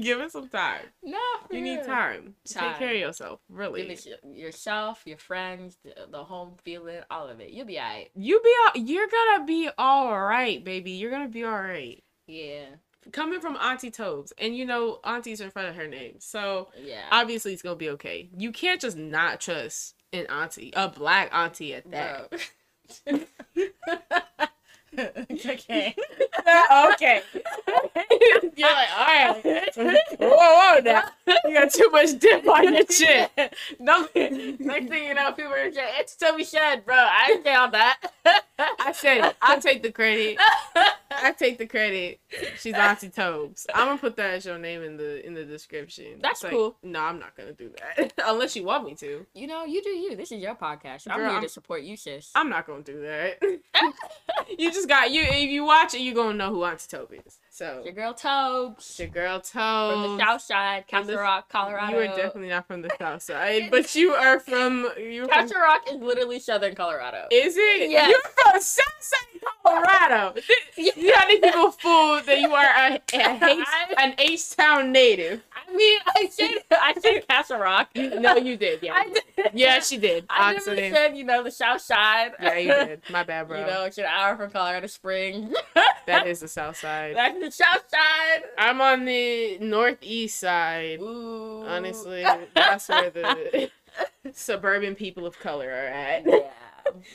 give 0.00 0.20
it 0.20 0.32
some 0.32 0.48
time. 0.48 0.82
no, 1.02 1.18
for 1.48 1.54
You 1.54 1.60
need 1.60 1.84
time. 1.84 2.34
Time. 2.48 2.70
Take 2.70 2.78
care 2.78 2.90
of 2.94 3.00
yourself. 3.00 3.40
Really. 3.48 3.82
Give 3.82 3.90
it 3.90 4.06
your- 4.06 4.34
yourself, 4.34 5.02
your 5.04 5.18
friends, 5.18 5.78
the, 5.84 5.94
the 6.10 6.24
home 6.24 6.54
feeling, 6.62 7.00
all 7.10 7.28
of 7.28 7.40
it. 7.40 7.50
You'll 7.50 7.66
be 7.66 7.78
alright. 7.78 8.10
You 8.14 8.40
be 8.42 8.54
all, 8.66 8.82
you're 8.82 9.08
gonna 9.08 9.44
be 9.44 9.68
all 9.78 10.20
right, 10.20 10.62
baby. 10.64 10.92
You're 10.92 11.10
gonna 11.10 11.28
be 11.28 11.44
all 11.44 11.60
right. 11.60 12.02
Yeah, 12.26 12.66
Coming 13.12 13.40
from 13.40 13.56
Auntie 13.56 13.90
Tobes, 13.90 14.32
and 14.38 14.56
you 14.56 14.64
know 14.64 15.00
Auntie's 15.04 15.40
in 15.40 15.50
front 15.50 15.68
of 15.68 15.74
her 15.74 15.88
name, 15.88 16.16
so 16.18 16.68
yeah. 16.80 17.06
obviously 17.10 17.52
it's 17.52 17.62
gonna 17.62 17.74
be 17.76 17.90
okay. 17.90 18.28
You 18.36 18.52
can't 18.52 18.80
just 18.80 18.96
not 18.96 19.40
trust 19.40 19.94
an 20.12 20.26
auntie, 20.26 20.72
a 20.76 20.88
black 20.88 21.34
auntie 21.34 21.74
at 21.74 21.90
that. 21.90 22.30
Bro. 23.06 23.20
okay. 24.98 25.94
okay. 26.94 27.22
You're 28.56 28.68
like, 28.70 28.88
all 28.98 29.06
right. 29.06 29.70
Whoa, 30.18 30.28
whoa, 30.28 30.80
now 30.84 31.04
you 31.44 31.54
got 31.54 31.72
too 31.72 31.88
much 31.90 32.18
dip 32.18 32.48
on 32.48 32.74
your 32.74 32.84
chin. 32.84 33.28
No, 33.78 34.06
next 34.14 34.88
thing 34.88 35.04
you 35.04 35.14
know, 35.14 35.32
people 35.32 35.52
are 35.52 35.72
saying, 35.72 35.88
it's 35.98 36.16
Tobi 36.16 36.48
Shed, 36.48 36.84
bro. 36.84 36.96
I 36.96 37.26
didn't 37.28 37.72
that. 37.72 37.98
I 38.58 38.92
said 38.92 39.24
it. 39.24 39.36
I'll 39.40 39.60
take 39.60 39.82
the 39.82 39.92
credit. 39.92 40.38
I 41.10 41.32
take 41.32 41.58
the 41.58 41.66
credit. 41.66 42.20
She's 42.58 42.74
Auntie 42.74 43.08
Tobes. 43.08 43.66
I'm 43.74 43.88
gonna 43.88 43.98
put 43.98 44.16
that 44.16 44.34
as 44.34 44.46
your 44.46 44.58
name 44.58 44.82
in 44.82 44.96
the 44.96 45.24
in 45.26 45.34
the 45.34 45.44
description. 45.44 46.18
That's 46.20 46.42
It's 46.42 46.50
cool. 46.50 46.76
No, 46.82 47.00
I'm 47.00 47.18
not 47.18 47.36
gonna 47.36 47.52
do 47.52 47.70
that 47.96 48.12
unless 48.26 48.54
you 48.56 48.64
want 48.64 48.84
me 48.84 48.94
to. 48.96 49.26
You 49.34 49.46
know, 49.46 49.64
you 49.64 49.82
do 49.82 49.90
you. 49.90 50.16
This 50.16 50.32
is 50.32 50.42
your 50.42 50.54
podcast. 50.54 51.06
I'm 51.08 51.18
Girl, 51.18 51.26
here 51.26 51.34
I'm- 51.34 51.42
to 51.42 51.48
support 51.48 51.82
you, 51.82 51.96
sis. 51.96 52.30
I'm 52.34 52.48
not 52.48 52.66
gonna 52.66 52.82
do 52.82 53.00
that. 53.02 53.38
you 54.58 54.70
just 54.72 54.79
got 54.86 55.10
you. 55.10 55.22
If 55.22 55.50
you 55.50 55.64
watch 55.64 55.94
it, 55.94 56.00
you're 56.00 56.14
gonna 56.14 56.34
know 56.34 56.50
who 56.50 56.64
Auntie 56.64 56.86
Tobe 56.88 57.14
is. 57.26 57.38
So 57.52 57.82
your 57.84 57.92
girl 57.92 58.14
Tobes 58.14 58.88
it's 58.90 58.98
your 59.00 59.08
girl 59.08 59.40
Tobes. 59.40 59.52
from 59.52 60.16
the 60.16 60.24
South 60.24 60.40
Side, 60.40 60.84
From 60.88 61.00
Castle 61.00 61.20
Rock, 61.20 61.48
Colorado. 61.48 61.96
You 62.00 62.02
are 62.04 62.16
definitely 62.16 62.48
not 62.48 62.66
from 62.68 62.82
the 62.82 62.90
South 62.98 63.22
Side, 63.22 63.70
but 63.72 63.92
you 63.96 64.12
are 64.12 64.38
from. 64.38 64.88
From. 64.94 65.28
Castle 65.28 65.60
Rock 65.60 65.82
is 65.90 65.96
literally 66.00 66.38
Southern 66.38 66.76
Colorado. 66.76 67.26
Is 67.32 67.56
it? 67.56 67.90
Yes. 67.90 68.08
You're 68.08 68.20
from 68.52 68.60
South 68.60 69.00
Side, 69.00 69.40
Colorado. 69.64 70.40
You 70.76 71.12
got 71.12 71.28
these 71.28 71.40
people 71.40 71.70
fooled 71.72 72.24
that 72.24 72.40
you 72.40 72.52
are 72.54 72.64
a, 72.64 72.94
a 73.14 73.60
H, 73.60 73.66
an 73.98 74.14
H 74.18 74.56
Town 74.56 74.92
native. 74.92 75.42
I 75.52 75.74
mean, 75.74 76.00
I 76.16 76.28
said 76.28 76.50
I 76.70 76.94
said 76.98 77.28
Castle 77.28 77.58
Rock. 77.58 77.90
No, 77.94 78.36
you 78.36 78.56
did. 78.56 78.82
Yeah. 78.82 78.94
I 78.94 79.04
did. 79.08 79.50
Yeah, 79.52 79.80
she 79.80 79.98
did. 79.98 80.24
I 80.30 80.58
said 80.58 81.16
you 81.16 81.24
know 81.24 81.42
the 81.42 81.50
South 81.50 81.80
Side. 81.82 82.32
Yeah, 82.40 82.56
you 82.56 82.86
did. 82.86 83.02
My 83.10 83.24
bad, 83.24 83.48
bro. 83.48 83.60
You 83.60 83.66
know, 83.66 83.84
it's 83.84 83.98
an 83.98 84.04
hour 84.06 84.36
from 84.36 84.50
Colorado 84.50 84.86
Springs. 84.86 85.54
that 86.06 86.26
is 86.26 86.40
the 86.40 86.48
South 86.48 86.76
Side. 86.76 87.16
That's 87.16 87.39
the 87.40 87.50
South 87.50 87.84
Side. 87.88 88.42
I'm 88.58 88.80
on 88.80 89.04
the 89.04 89.58
northeast 89.58 90.38
side. 90.40 91.00
Ooh. 91.00 91.64
Honestly, 91.66 92.24
that's 92.54 92.88
where 92.88 93.10
the 93.10 93.70
suburban 94.32 94.94
people 94.94 95.26
of 95.26 95.38
color 95.38 95.68
are 95.68 95.86
at. 95.86 96.24
yeah. 96.26 96.50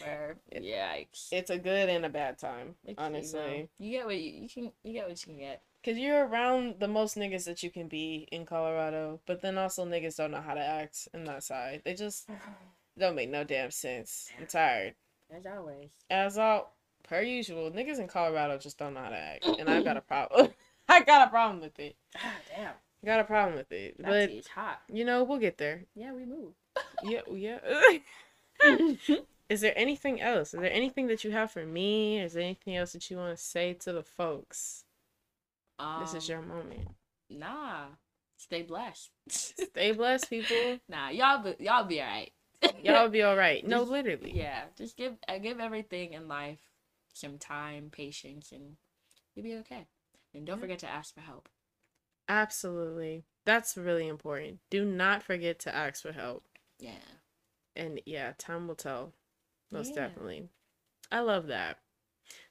Where, 0.03 0.36
yikes. 0.55 1.28
It's 1.32 1.49
a 1.49 1.57
good 1.57 1.89
and 1.89 2.05
a 2.05 2.09
bad 2.09 2.38
time, 2.38 2.76
It's, 2.86 2.91
you 2.91 2.95
know, 2.95 3.03
honestly. 3.03 3.69
you 3.78 3.91
get 3.91 4.05
what 4.05 4.15
you, 4.15 4.32
you 4.43 4.49
can. 4.49 4.71
You 4.84 4.93
get 4.93 5.09
what 5.09 5.19
you 5.21 5.34
can 5.34 5.38
get. 5.39 5.61
Cause 5.84 5.97
you're 5.97 6.26
around 6.26 6.76
the 6.80 6.88
most 6.88 7.15
niggas 7.15 7.45
that 7.45 7.61
you 7.61 7.69
can 7.69 7.88
be 7.88 8.28
in 8.32 8.45
Colorado, 8.45 9.19
but 9.28 9.41
then 9.41 9.57
also 9.57 9.86
niggas 9.86 10.15
don't 10.17 10.32
know 10.32 10.41
how 10.41 10.55
to 10.55 10.59
act 10.65 11.07
in 11.13 11.26
that 11.26 11.43
side. 11.43 11.82
They 11.86 11.93
just 11.93 12.28
don't 12.97 13.15
make 13.15 13.30
no 13.30 13.43
damn 13.43 13.69
sense. 13.69 14.30
I'm 14.39 14.47
tired. 14.47 14.95
As 15.36 15.45
always. 15.45 15.91
As 16.09 16.38
all 16.39 16.73
per 17.08 17.22
usual, 17.22 17.72
niggas 17.72 17.99
in 17.99 18.08
Colorado 18.08 18.58
just 18.58 18.78
don't 18.78 18.93
know 18.93 19.01
how 19.01 19.10
to 19.10 19.18
act, 19.18 19.45
and 19.45 19.70
I 19.70 19.82
got 19.84 19.97
a 19.97 20.01
problem. 20.01 20.49
I 20.88 21.01
got 21.01 21.28
a 21.28 21.30
problem 21.30 21.62
with 21.62 21.78
it. 21.80 21.95
Ah, 22.18 22.34
damn. 22.56 22.74
Got 23.03 23.20
a 23.20 23.24
problem 23.24 23.58
with 23.58 23.72
it, 23.72 23.97
That 23.99 24.08
but 24.08 24.30
is 24.32 24.47
hot. 24.47 24.82
you 24.91 25.06
know 25.06 25.24
we'll 25.24 25.39
get 25.39 25.58
there. 25.58 25.84
Yeah, 25.95 26.14
we 26.14 26.26
move. 26.26 26.53
Yeah, 27.03 27.22
yeah. 27.32 27.60
Is 29.47 29.62
there 29.62 29.74
anything 29.76 30.22
else? 30.22 30.53
Is 30.53 30.60
there 30.60 30.72
anything 30.72 31.08
that 31.08 31.24
you 31.24 31.32
have 31.32 31.51
for 31.51 31.66
me? 31.66 32.20
Is 32.20 32.34
there 32.34 32.41
anything 32.43 32.76
else 32.76 32.93
that 32.93 33.10
you 33.12 33.18
want 33.18 33.38
to 33.38 33.43
say 33.43 33.74
to 33.74 33.93
the 33.93 34.01
folks? 34.03 34.86
this 35.99 36.14
is 36.16 36.30
Um, 36.30 36.34
your 36.36 36.41
moment. 36.41 36.88
Nah. 37.30 37.86
Stay 38.38 38.64
blessed. 38.64 39.12
Stay 39.30 39.91
blessed, 39.91 40.30
people. 40.30 40.80
nah, 40.89 41.10
y'all 41.10 41.43
be, 41.43 41.56
y'all 41.64 41.84
be 41.84 42.01
alright. 42.01 42.32
Y'all 42.84 43.10
be 43.10 43.22
all 43.22 43.36
right. 43.38 43.66
No, 43.68 43.80
Just- 43.82 43.91
literally. 43.91 44.32
yeah, 44.36 44.64
just 44.78 44.97
give 44.97 45.14
uh, 45.28 45.38
give 45.38 45.60
everything 45.60 46.14
in 46.14 46.28
life 46.28 46.60
some 47.16 47.38
time, 47.38 47.89
patience, 47.89 48.51
and 48.51 48.76
you'll 49.34 49.44
be 49.44 49.56
okay. 49.56 49.88
And 50.34 50.45
don't 50.45 50.60
forget 50.60 50.80
to 50.80 50.89
ask 50.89 51.14
for 51.14 51.22
help. 51.22 51.48
Absolutely. 52.27 53.23
That's 53.45 53.77
really 53.77 54.07
important. 54.07 54.60
Do 54.69 54.84
not 54.84 55.23
forget 55.23 55.60
to 55.60 55.73
ask 55.76 56.02
for 56.02 56.11
help. 56.11 56.44
Yeah. 56.80 56.91
And 57.76 58.02
yeah, 58.06 58.34
time 58.38 58.68
will 58.68 58.76
tell. 58.76 59.14
Most 59.72 59.89
Yeah. 59.89 60.07
definitely. 60.07 60.49
I 61.11 61.19
love 61.19 61.48
that. 61.48 61.80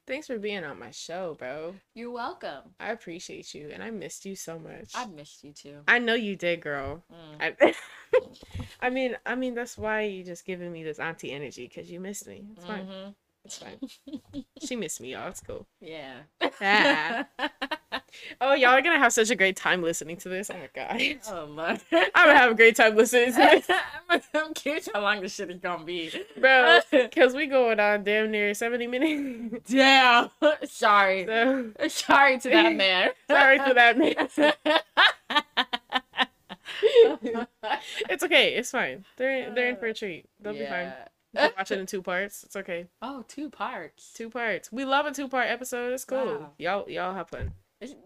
Thanks 0.07 0.27
for 0.27 0.39
being 0.39 0.63
on 0.63 0.79
my 0.79 0.91
show, 0.91 1.35
bro. 1.37 1.75
You're 1.93 2.11
welcome. 2.11 2.75
I 2.79 2.91
appreciate 2.91 3.53
you 3.53 3.69
and 3.71 3.83
I 3.83 3.89
missed 3.91 4.25
you 4.25 4.35
so 4.35 4.57
much. 4.57 4.91
I've 4.95 5.11
missed 5.11 5.43
you 5.43 5.51
too. 5.51 5.81
I 5.87 5.99
know 5.99 6.13
you 6.13 6.35
did, 6.35 6.61
girl. 6.61 7.03
Mm. 7.11 7.57
I, 7.61 7.75
I 8.79 8.89
mean, 8.89 9.17
I 9.25 9.35
mean 9.35 9.53
that's 9.53 9.77
why 9.77 10.01
you 10.01 10.23
just 10.23 10.45
giving 10.45 10.71
me 10.71 10.83
this 10.83 10.99
auntie 10.99 11.31
energy 11.31 11.67
because 11.67 11.91
you 11.91 11.99
missed 11.99 12.27
me. 12.27 12.45
It's 12.55 12.65
fine. 12.65 13.15
It's 13.45 13.59
fine. 13.59 13.77
she 14.65 14.75
missed 14.75 14.99
me, 14.99 15.11
y'all. 15.13 15.29
It's 15.29 15.39
cool. 15.39 15.67
Yeah. 15.79 16.21
Ah. 16.59 17.25
oh, 18.41 18.53
y'all 18.53 18.71
are 18.71 18.81
gonna 18.81 18.97
have 18.97 19.13
such 19.13 19.29
a 19.29 19.35
great 19.35 19.55
time 19.55 19.83
listening 19.83 20.17
to 20.17 20.29
this. 20.29 20.49
Oh 20.49 20.55
my 20.55 20.69
god. 20.73 21.01
Oh 21.29 21.47
my. 21.47 21.79
I'm 21.91 22.27
gonna 22.27 22.37
have 22.37 22.51
a 22.51 22.55
great 22.55 22.75
time 22.75 22.95
listening 22.95 23.33
to 23.33 23.37
this. 23.37 23.69
I'm, 24.09 24.21
I'm 24.33 24.53
curious 24.55 24.89
how 24.91 25.01
long 25.01 25.21
this 25.21 25.35
shit 25.35 25.51
is 25.51 25.59
gonna 25.59 25.83
be. 25.83 26.11
Bro, 26.39 26.79
because 26.91 27.35
we 27.35 27.45
going 27.45 27.79
on 27.79 28.03
damn 28.03 28.31
near 28.31 28.53
70 28.53 28.87
minutes. 28.87 29.71
Damn. 29.71 30.31
Sorry. 30.63 31.25
So, 31.25 31.71
Sorry 31.87 32.39
to 32.39 32.49
that 32.49 32.75
man. 32.75 33.11
sorry 33.29 33.59
for 33.59 33.73
that, 33.75 33.97
man. 33.97 34.27
It's 38.09 38.23
okay. 38.23 38.55
It's 38.55 38.71
fine. 38.71 39.05
They're 39.17 39.53
they're 39.53 39.69
in 39.69 39.77
for 39.77 39.85
a 39.85 39.93
treat. 39.93 40.25
They'll 40.39 40.53
be 40.53 40.65
fine. 40.65 40.91
Watch 41.35 41.71
it 41.71 41.79
in 41.79 41.85
two 41.85 42.01
parts. 42.01 42.43
It's 42.43 42.55
okay. 42.55 42.87
Oh, 43.01 43.23
two 43.27 43.49
parts. 43.49 44.13
Two 44.13 44.29
parts. 44.29 44.71
We 44.71 44.85
love 44.85 45.05
a 45.05 45.11
two 45.11 45.27
part 45.27 45.47
episode. 45.47 45.93
It's 45.93 46.05
cool. 46.05 46.25
Wow. 46.25 46.51
Y'all 46.57 46.89
y'all 46.89 47.13
have 47.13 47.29
fun. 47.29 47.53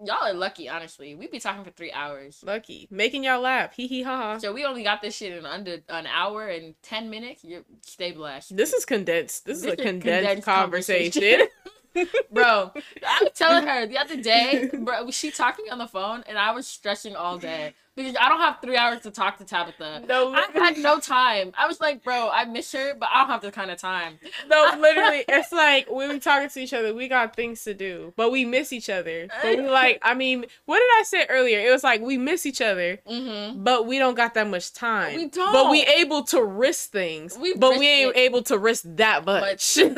Y'all 0.04 0.24
are 0.24 0.34
lucky, 0.34 0.68
honestly. 0.68 1.16
We 1.16 1.28
be 1.28 1.40
talking 1.40 1.64
for 1.64 1.70
three 1.70 1.92
hours. 1.92 2.44
Lucky. 2.46 2.88
Making 2.90 3.24
y'all 3.24 3.40
laugh. 3.40 3.76
Hee 3.76 3.88
hee 3.88 4.02
ha 4.02 4.18
ha. 4.18 4.38
So 4.40 4.52
we 4.52 4.66
only 4.66 4.84
got 4.84 5.02
this 5.02 5.16
shit 5.16 5.32
in 5.32 5.46
under 5.46 5.78
an 5.90 6.08
hour 6.08 6.48
and 6.48 6.74
ten 6.82 7.10
minutes. 7.10 7.44
You 7.44 7.64
stay 7.82 8.12
blessed. 8.12 8.58
This 8.58 8.74
is 8.74 8.84
condensed. 8.84 9.46
This, 9.46 9.60
is 9.60 9.66
a 9.66 9.76
condensed, 9.76 10.06
condensed 10.06 10.46
conversation. 10.46 11.22
conversation. 11.22 11.48
bro. 12.32 12.72
I 13.08 13.20
was 13.22 13.32
telling 13.36 13.68
her 13.68 13.86
the 13.86 13.98
other 13.98 14.18
day, 14.18 14.70
bro, 14.74 15.04
was 15.04 15.16
she 15.16 15.32
talking 15.32 15.66
on 15.72 15.78
the 15.78 15.88
phone 15.88 16.24
and 16.28 16.38
I 16.38 16.52
was 16.52 16.68
stretching 16.68 17.16
all 17.16 17.38
day 17.38 17.74
because 18.00 18.16
I 18.20 18.30
don't 18.30 18.40
have 18.40 18.58
three 18.62 18.78
hours 18.78 19.02
to 19.02 19.12
talk 19.12 19.38
to 19.40 19.46
Tabitha. 19.46 20.04
no, 20.08 20.34
I 20.34 20.48
had 20.54 20.78
no 20.78 21.00
time. 21.00 21.52
I 21.58 21.68
was 21.68 21.80
like, 21.82 22.04
bro, 22.04 22.30
I 22.32 22.46
miss 22.46 22.72
her, 22.72 22.94
but 22.96 23.10
I 23.14 23.22
don't 23.22 23.30
have 23.30 23.42
the 23.42 23.52
kind 23.52 23.70
of 23.72 23.78
time. 23.80 24.20
no, 24.50 24.74
literally, 24.80 25.26
it's 25.28 25.52
like 25.52 25.88
when 25.90 26.10
we 26.10 26.20
talking 26.20 26.50
to 26.50 26.60
each 26.60 26.74
other, 26.74 26.94
we 26.94 27.08
got 27.08 27.36
things 27.36 27.64
to 27.66 27.74
do, 27.74 28.14
but 28.16 28.32
we 28.32 28.46
miss 28.46 28.72
each 28.74 28.90
other. 28.90 29.28
But 29.44 29.58
we 29.58 29.68
like, 29.68 30.00
I 30.02 30.14
mean, 30.14 30.46
what 30.66 30.78
did 30.80 30.90
I 31.00 31.04
say 31.06 31.26
earlier? 31.30 31.60
It 31.60 31.72
was 31.72 31.84
like 31.84 32.02
we 32.02 32.18
miss 32.18 32.46
each 32.46 32.62
other, 32.62 33.00
Mm-hmm. 33.10 33.64
but 33.64 33.86
we 33.86 34.00
don't 34.00 34.16
got 34.16 34.34
that 34.36 34.48
much 34.48 34.74
time. 34.74 35.16
We 35.16 35.28
don't. 35.28 35.52
But 35.54 35.70
we 35.70 35.82
able 35.84 36.24
to 36.26 36.44
risk 36.44 36.92
things. 36.92 37.38
We 37.38 37.54
but 37.56 37.78
we 37.78 37.88
ain't 37.88 38.16
it. 38.16 38.20
able 38.20 38.44
to 38.44 38.58
risk 38.58 38.84
that 38.86 39.26
much. 39.26 39.78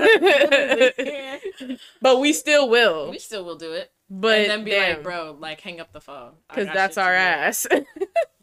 But 2.02 2.20
we 2.20 2.34
still 2.34 2.70
will. 2.70 3.10
we 3.12 3.20
still 3.20 3.46
will 3.46 3.56
do 3.56 3.72
it. 3.74 3.92
But 4.14 4.40
and 4.40 4.50
then 4.52 4.64
be 4.66 4.72
damn, 4.72 4.96
like, 4.96 5.04
bro, 5.04 5.38
like 5.40 5.62
hang 5.62 5.80
up 5.80 5.94
the 5.94 6.02
phone. 6.02 6.34
Because 6.50 6.68
that's 6.68 6.98
our 6.98 7.14
ass. 7.14 7.66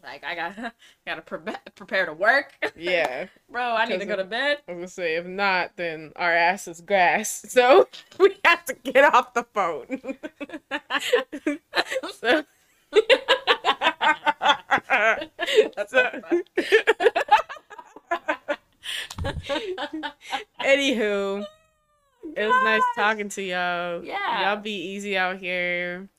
Like 0.01 0.23
I 0.23 0.33
got 0.33 0.73
gotta 1.05 1.21
pre- 1.25 1.53
prepare 1.75 2.05
to 2.05 2.13
work. 2.13 2.53
yeah. 2.75 3.27
bro, 3.51 3.61
I 3.75 3.85
need 3.85 3.99
to 3.99 4.05
go 4.05 4.15
to 4.15 4.23
bed. 4.23 4.59
I'm 4.67 4.75
gonna 4.75 4.87
say 4.87 5.15
if 5.17 5.25
not, 5.25 5.75
then 5.75 6.13
our 6.15 6.33
ass 6.33 6.67
is 6.69 6.79
grass. 6.81 7.43
So 7.49 7.87
we 8.17 8.37
have 8.45 8.63
to 8.65 8.73
get 8.73 9.13
off 9.13 9.33
the 9.33 9.43
phone. 9.53 9.99
so, 12.17 12.43
That's 15.75 15.91
so- 15.91 16.21
anywho, 20.63 21.45
it 22.35 22.45
was 22.45 22.63
nice 22.63 22.81
talking 22.95 23.29
to 23.29 23.41
y'all. 23.41 24.03
Yeah. 24.03 24.53
Y'all 24.53 24.61
be 24.61 24.71
easy 24.71 25.17
out 25.17 25.37
here. 25.37 26.09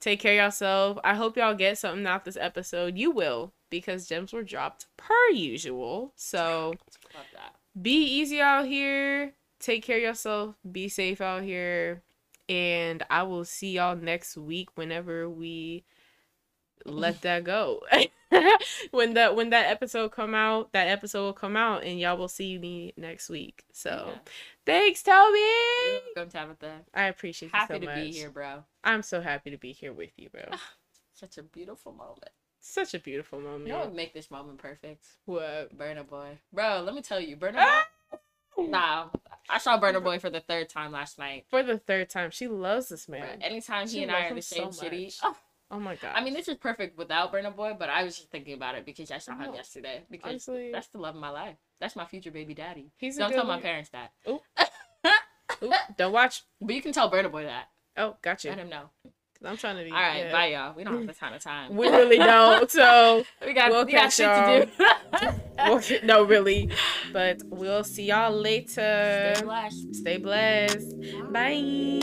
Take 0.00 0.20
care 0.20 0.40
of 0.40 0.46
yourself. 0.46 0.98
I 1.02 1.14
hope 1.14 1.36
y'all 1.36 1.54
get 1.54 1.78
something 1.78 2.06
out 2.06 2.24
this 2.24 2.36
episode. 2.36 2.96
You 2.96 3.10
will, 3.10 3.52
because 3.70 4.06
gems 4.06 4.32
were 4.32 4.42
dropped 4.42 4.86
per 4.96 5.30
usual. 5.32 6.12
So 6.16 6.74
be 7.80 8.04
easy 8.04 8.40
out 8.40 8.66
here. 8.66 9.34
Take 9.58 9.82
care 9.82 9.96
of 9.96 10.02
yourself. 10.02 10.54
Be 10.70 10.88
safe 10.88 11.20
out 11.20 11.42
here. 11.42 12.02
And 12.48 13.02
I 13.10 13.24
will 13.24 13.44
see 13.44 13.72
y'all 13.72 13.96
next 13.96 14.36
week 14.36 14.70
whenever 14.76 15.28
we 15.28 15.84
let 16.84 17.22
that 17.22 17.44
go. 17.44 17.80
when 18.90 19.14
that 19.14 19.34
when 19.36 19.50
that 19.50 19.66
episode 19.70 20.12
come 20.12 20.34
out, 20.34 20.72
that 20.72 20.88
episode 20.88 21.22
will 21.24 21.32
come 21.32 21.56
out 21.56 21.84
and 21.84 21.98
y'all 21.98 22.16
will 22.16 22.28
see 22.28 22.58
me 22.58 22.92
next 22.96 23.28
week. 23.30 23.64
So 23.72 24.10
Yeah. 24.12 24.18
thanks, 24.66 25.02
Tobi. 25.02 25.34
You're 25.34 26.00
welcome, 26.16 26.30
Tabitha. 26.30 26.80
I 26.94 27.04
appreciate 27.04 27.52
Happy 27.52 27.74
you 27.74 27.76
so 27.76 27.80
to 27.80 27.86
much. 27.86 27.94
be 28.04 28.10
here, 28.12 28.30
bro. 28.30 28.64
I'm 28.84 29.02
so 29.02 29.20
happy 29.20 29.50
to 29.50 29.56
be 29.58 29.72
here 29.72 29.92
with 29.92 30.10
you, 30.16 30.28
bro. 30.30 30.42
Such 31.14 31.38
a 31.38 31.42
beautiful 31.42 31.92
moment. 31.92 32.30
Such 32.60 32.94
a 32.94 32.98
beautiful 32.98 33.40
moment. 33.40 33.66
You 33.66 33.72
know 33.72 33.78
what 33.80 33.94
make 33.94 34.12
this 34.14 34.30
moment 34.30 34.58
perfect? 34.58 35.04
what? 35.24 35.76
Burna 35.76 36.06
Boy. 36.06 36.38
Bro, 36.52 36.82
let 36.84 36.94
me 36.94 37.00
tell 37.02 37.20
you, 37.20 37.36
Burna 37.36 37.54
Ah! 37.58 37.86
Boy. 38.56 38.66
Nah, 38.66 39.06
I 39.48 39.58
saw 39.58 39.80
Burna 39.80 40.02
Boy 40.02 40.18
for 40.20 40.30
the 40.30 40.40
third 40.40 40.68
time 40.68 40.90
last 40.92 41.16
night. 41.18 41.46
For 41.48 41.62
the 41.62 41.78
third 41.78 42.10
time, 42.10 42.30
she 42.32 42.48
loves 42.48 42.88
this 42.88 43.06
Bro, 43.06 43.20
man. 43.20 43.40
anytime 43.40 43.86
She 43.86 43.98
he 43.98 44.02
and 44.02 44.10
I 44.12 44.26
are 44.26 44.34
the 44.34 44.42
same 44.42 44.72
so 44.72 44.82
city. 44.82 45.12
Oh, 45.22 45.36
Oh 45.70 45.78
my 45.78 45.96
god. 45.96 46.12
I 46.14 46.22
mean, 46.24 46.32
this 46.34 46.48
is 46.48 46.56
perfect 46.56 46.96
without 46.96 47.32
Burna 47.32 47.54
Boy, 47.54 47.74
but 47.78 47.90
I 47.90 48.02
was 48.02 48.16
just 48.16 48.30
thinking 48.30 48.54
about 48.54 48.74
it 48.74 48.86
because 48.86 49.10
I 49.10 49.18
saw 49.18 49.32
him 49.32 49.48
Oh. 49.50 49.54
yesterday. 49.54 50.02
Because 50.10 50.30
honestly, 50.48 50.70
that's 50.72 50.88
the 50.88 50.98
love 50.98 51.14
of 51.14 51.20
my 51.20 51.28
life. 51.30 51.56
That's 51.78 51.94
my 51.94 52.06
future 52.06 52.30
baby 52.30 52.54
daddy. 52.54 52.90
he's 52.96 53.18
Don't 53.18 53.30
tell 53.32 53.44
my 53.44 53.60
parents 53.60 53.90
that. 53.90 54.12
Oop, 54.28 54.42
don't 55.96 56.12
watch. 56.12 56.42
But 56.60 56.74
you 56.74 56.80
can 56.82 56.92
tell 56.92 57.10
Burna 57.10 57.30
Boy 57.30 57.44
that. 57.44 57.68
Oh, 57.96 58.16
gotcha. 58.22 58.48
Let 58.48 58.58
him 58.58 58.68
know. 58.70 58.90
I'm 59.44 59.56
trying 59.56 59.76
to 59.76 59.84
be. 59.84 59.90
All 59.90 59.96
right, 59.96 60.24
yeah. 60.24 60.32
bye, 60.32 60.46
y'all. 60.46 60.74
We 60.74 60.82
don't 60.84 60.96
have 60.96 61.06
the 61.14 61.14
kind 61.14 61.34
of 61.34 61.42
time. 61.42 61.76
We 61.76 61.88
really 61.88 62.18
don't. 62.18 62.68
So, 62.78 63.24
we 63.44 63.52
got, 63.52 63.70
we'll 63.70 63.84
we 63.84 63.92
got 63.92 64.12
shit 64.12 64.26
y'all. 64.26 64.66
to 64.66 64.66
do. 64.66 65.28
we'll, 65.68 65.82
no, 66.04 66.24
really. 66.24 66.70
But 67.12 67.42
we'll 67.46 67.84
see 67.84 68.06
y'all 68.06 68.32
later. 68.32 69.34
Stay 69.36 69.42
blessed. 69.44 69.94
Stay 69.94 70.16
blessed. 70.16 70.94
Bye. 71.32 72.00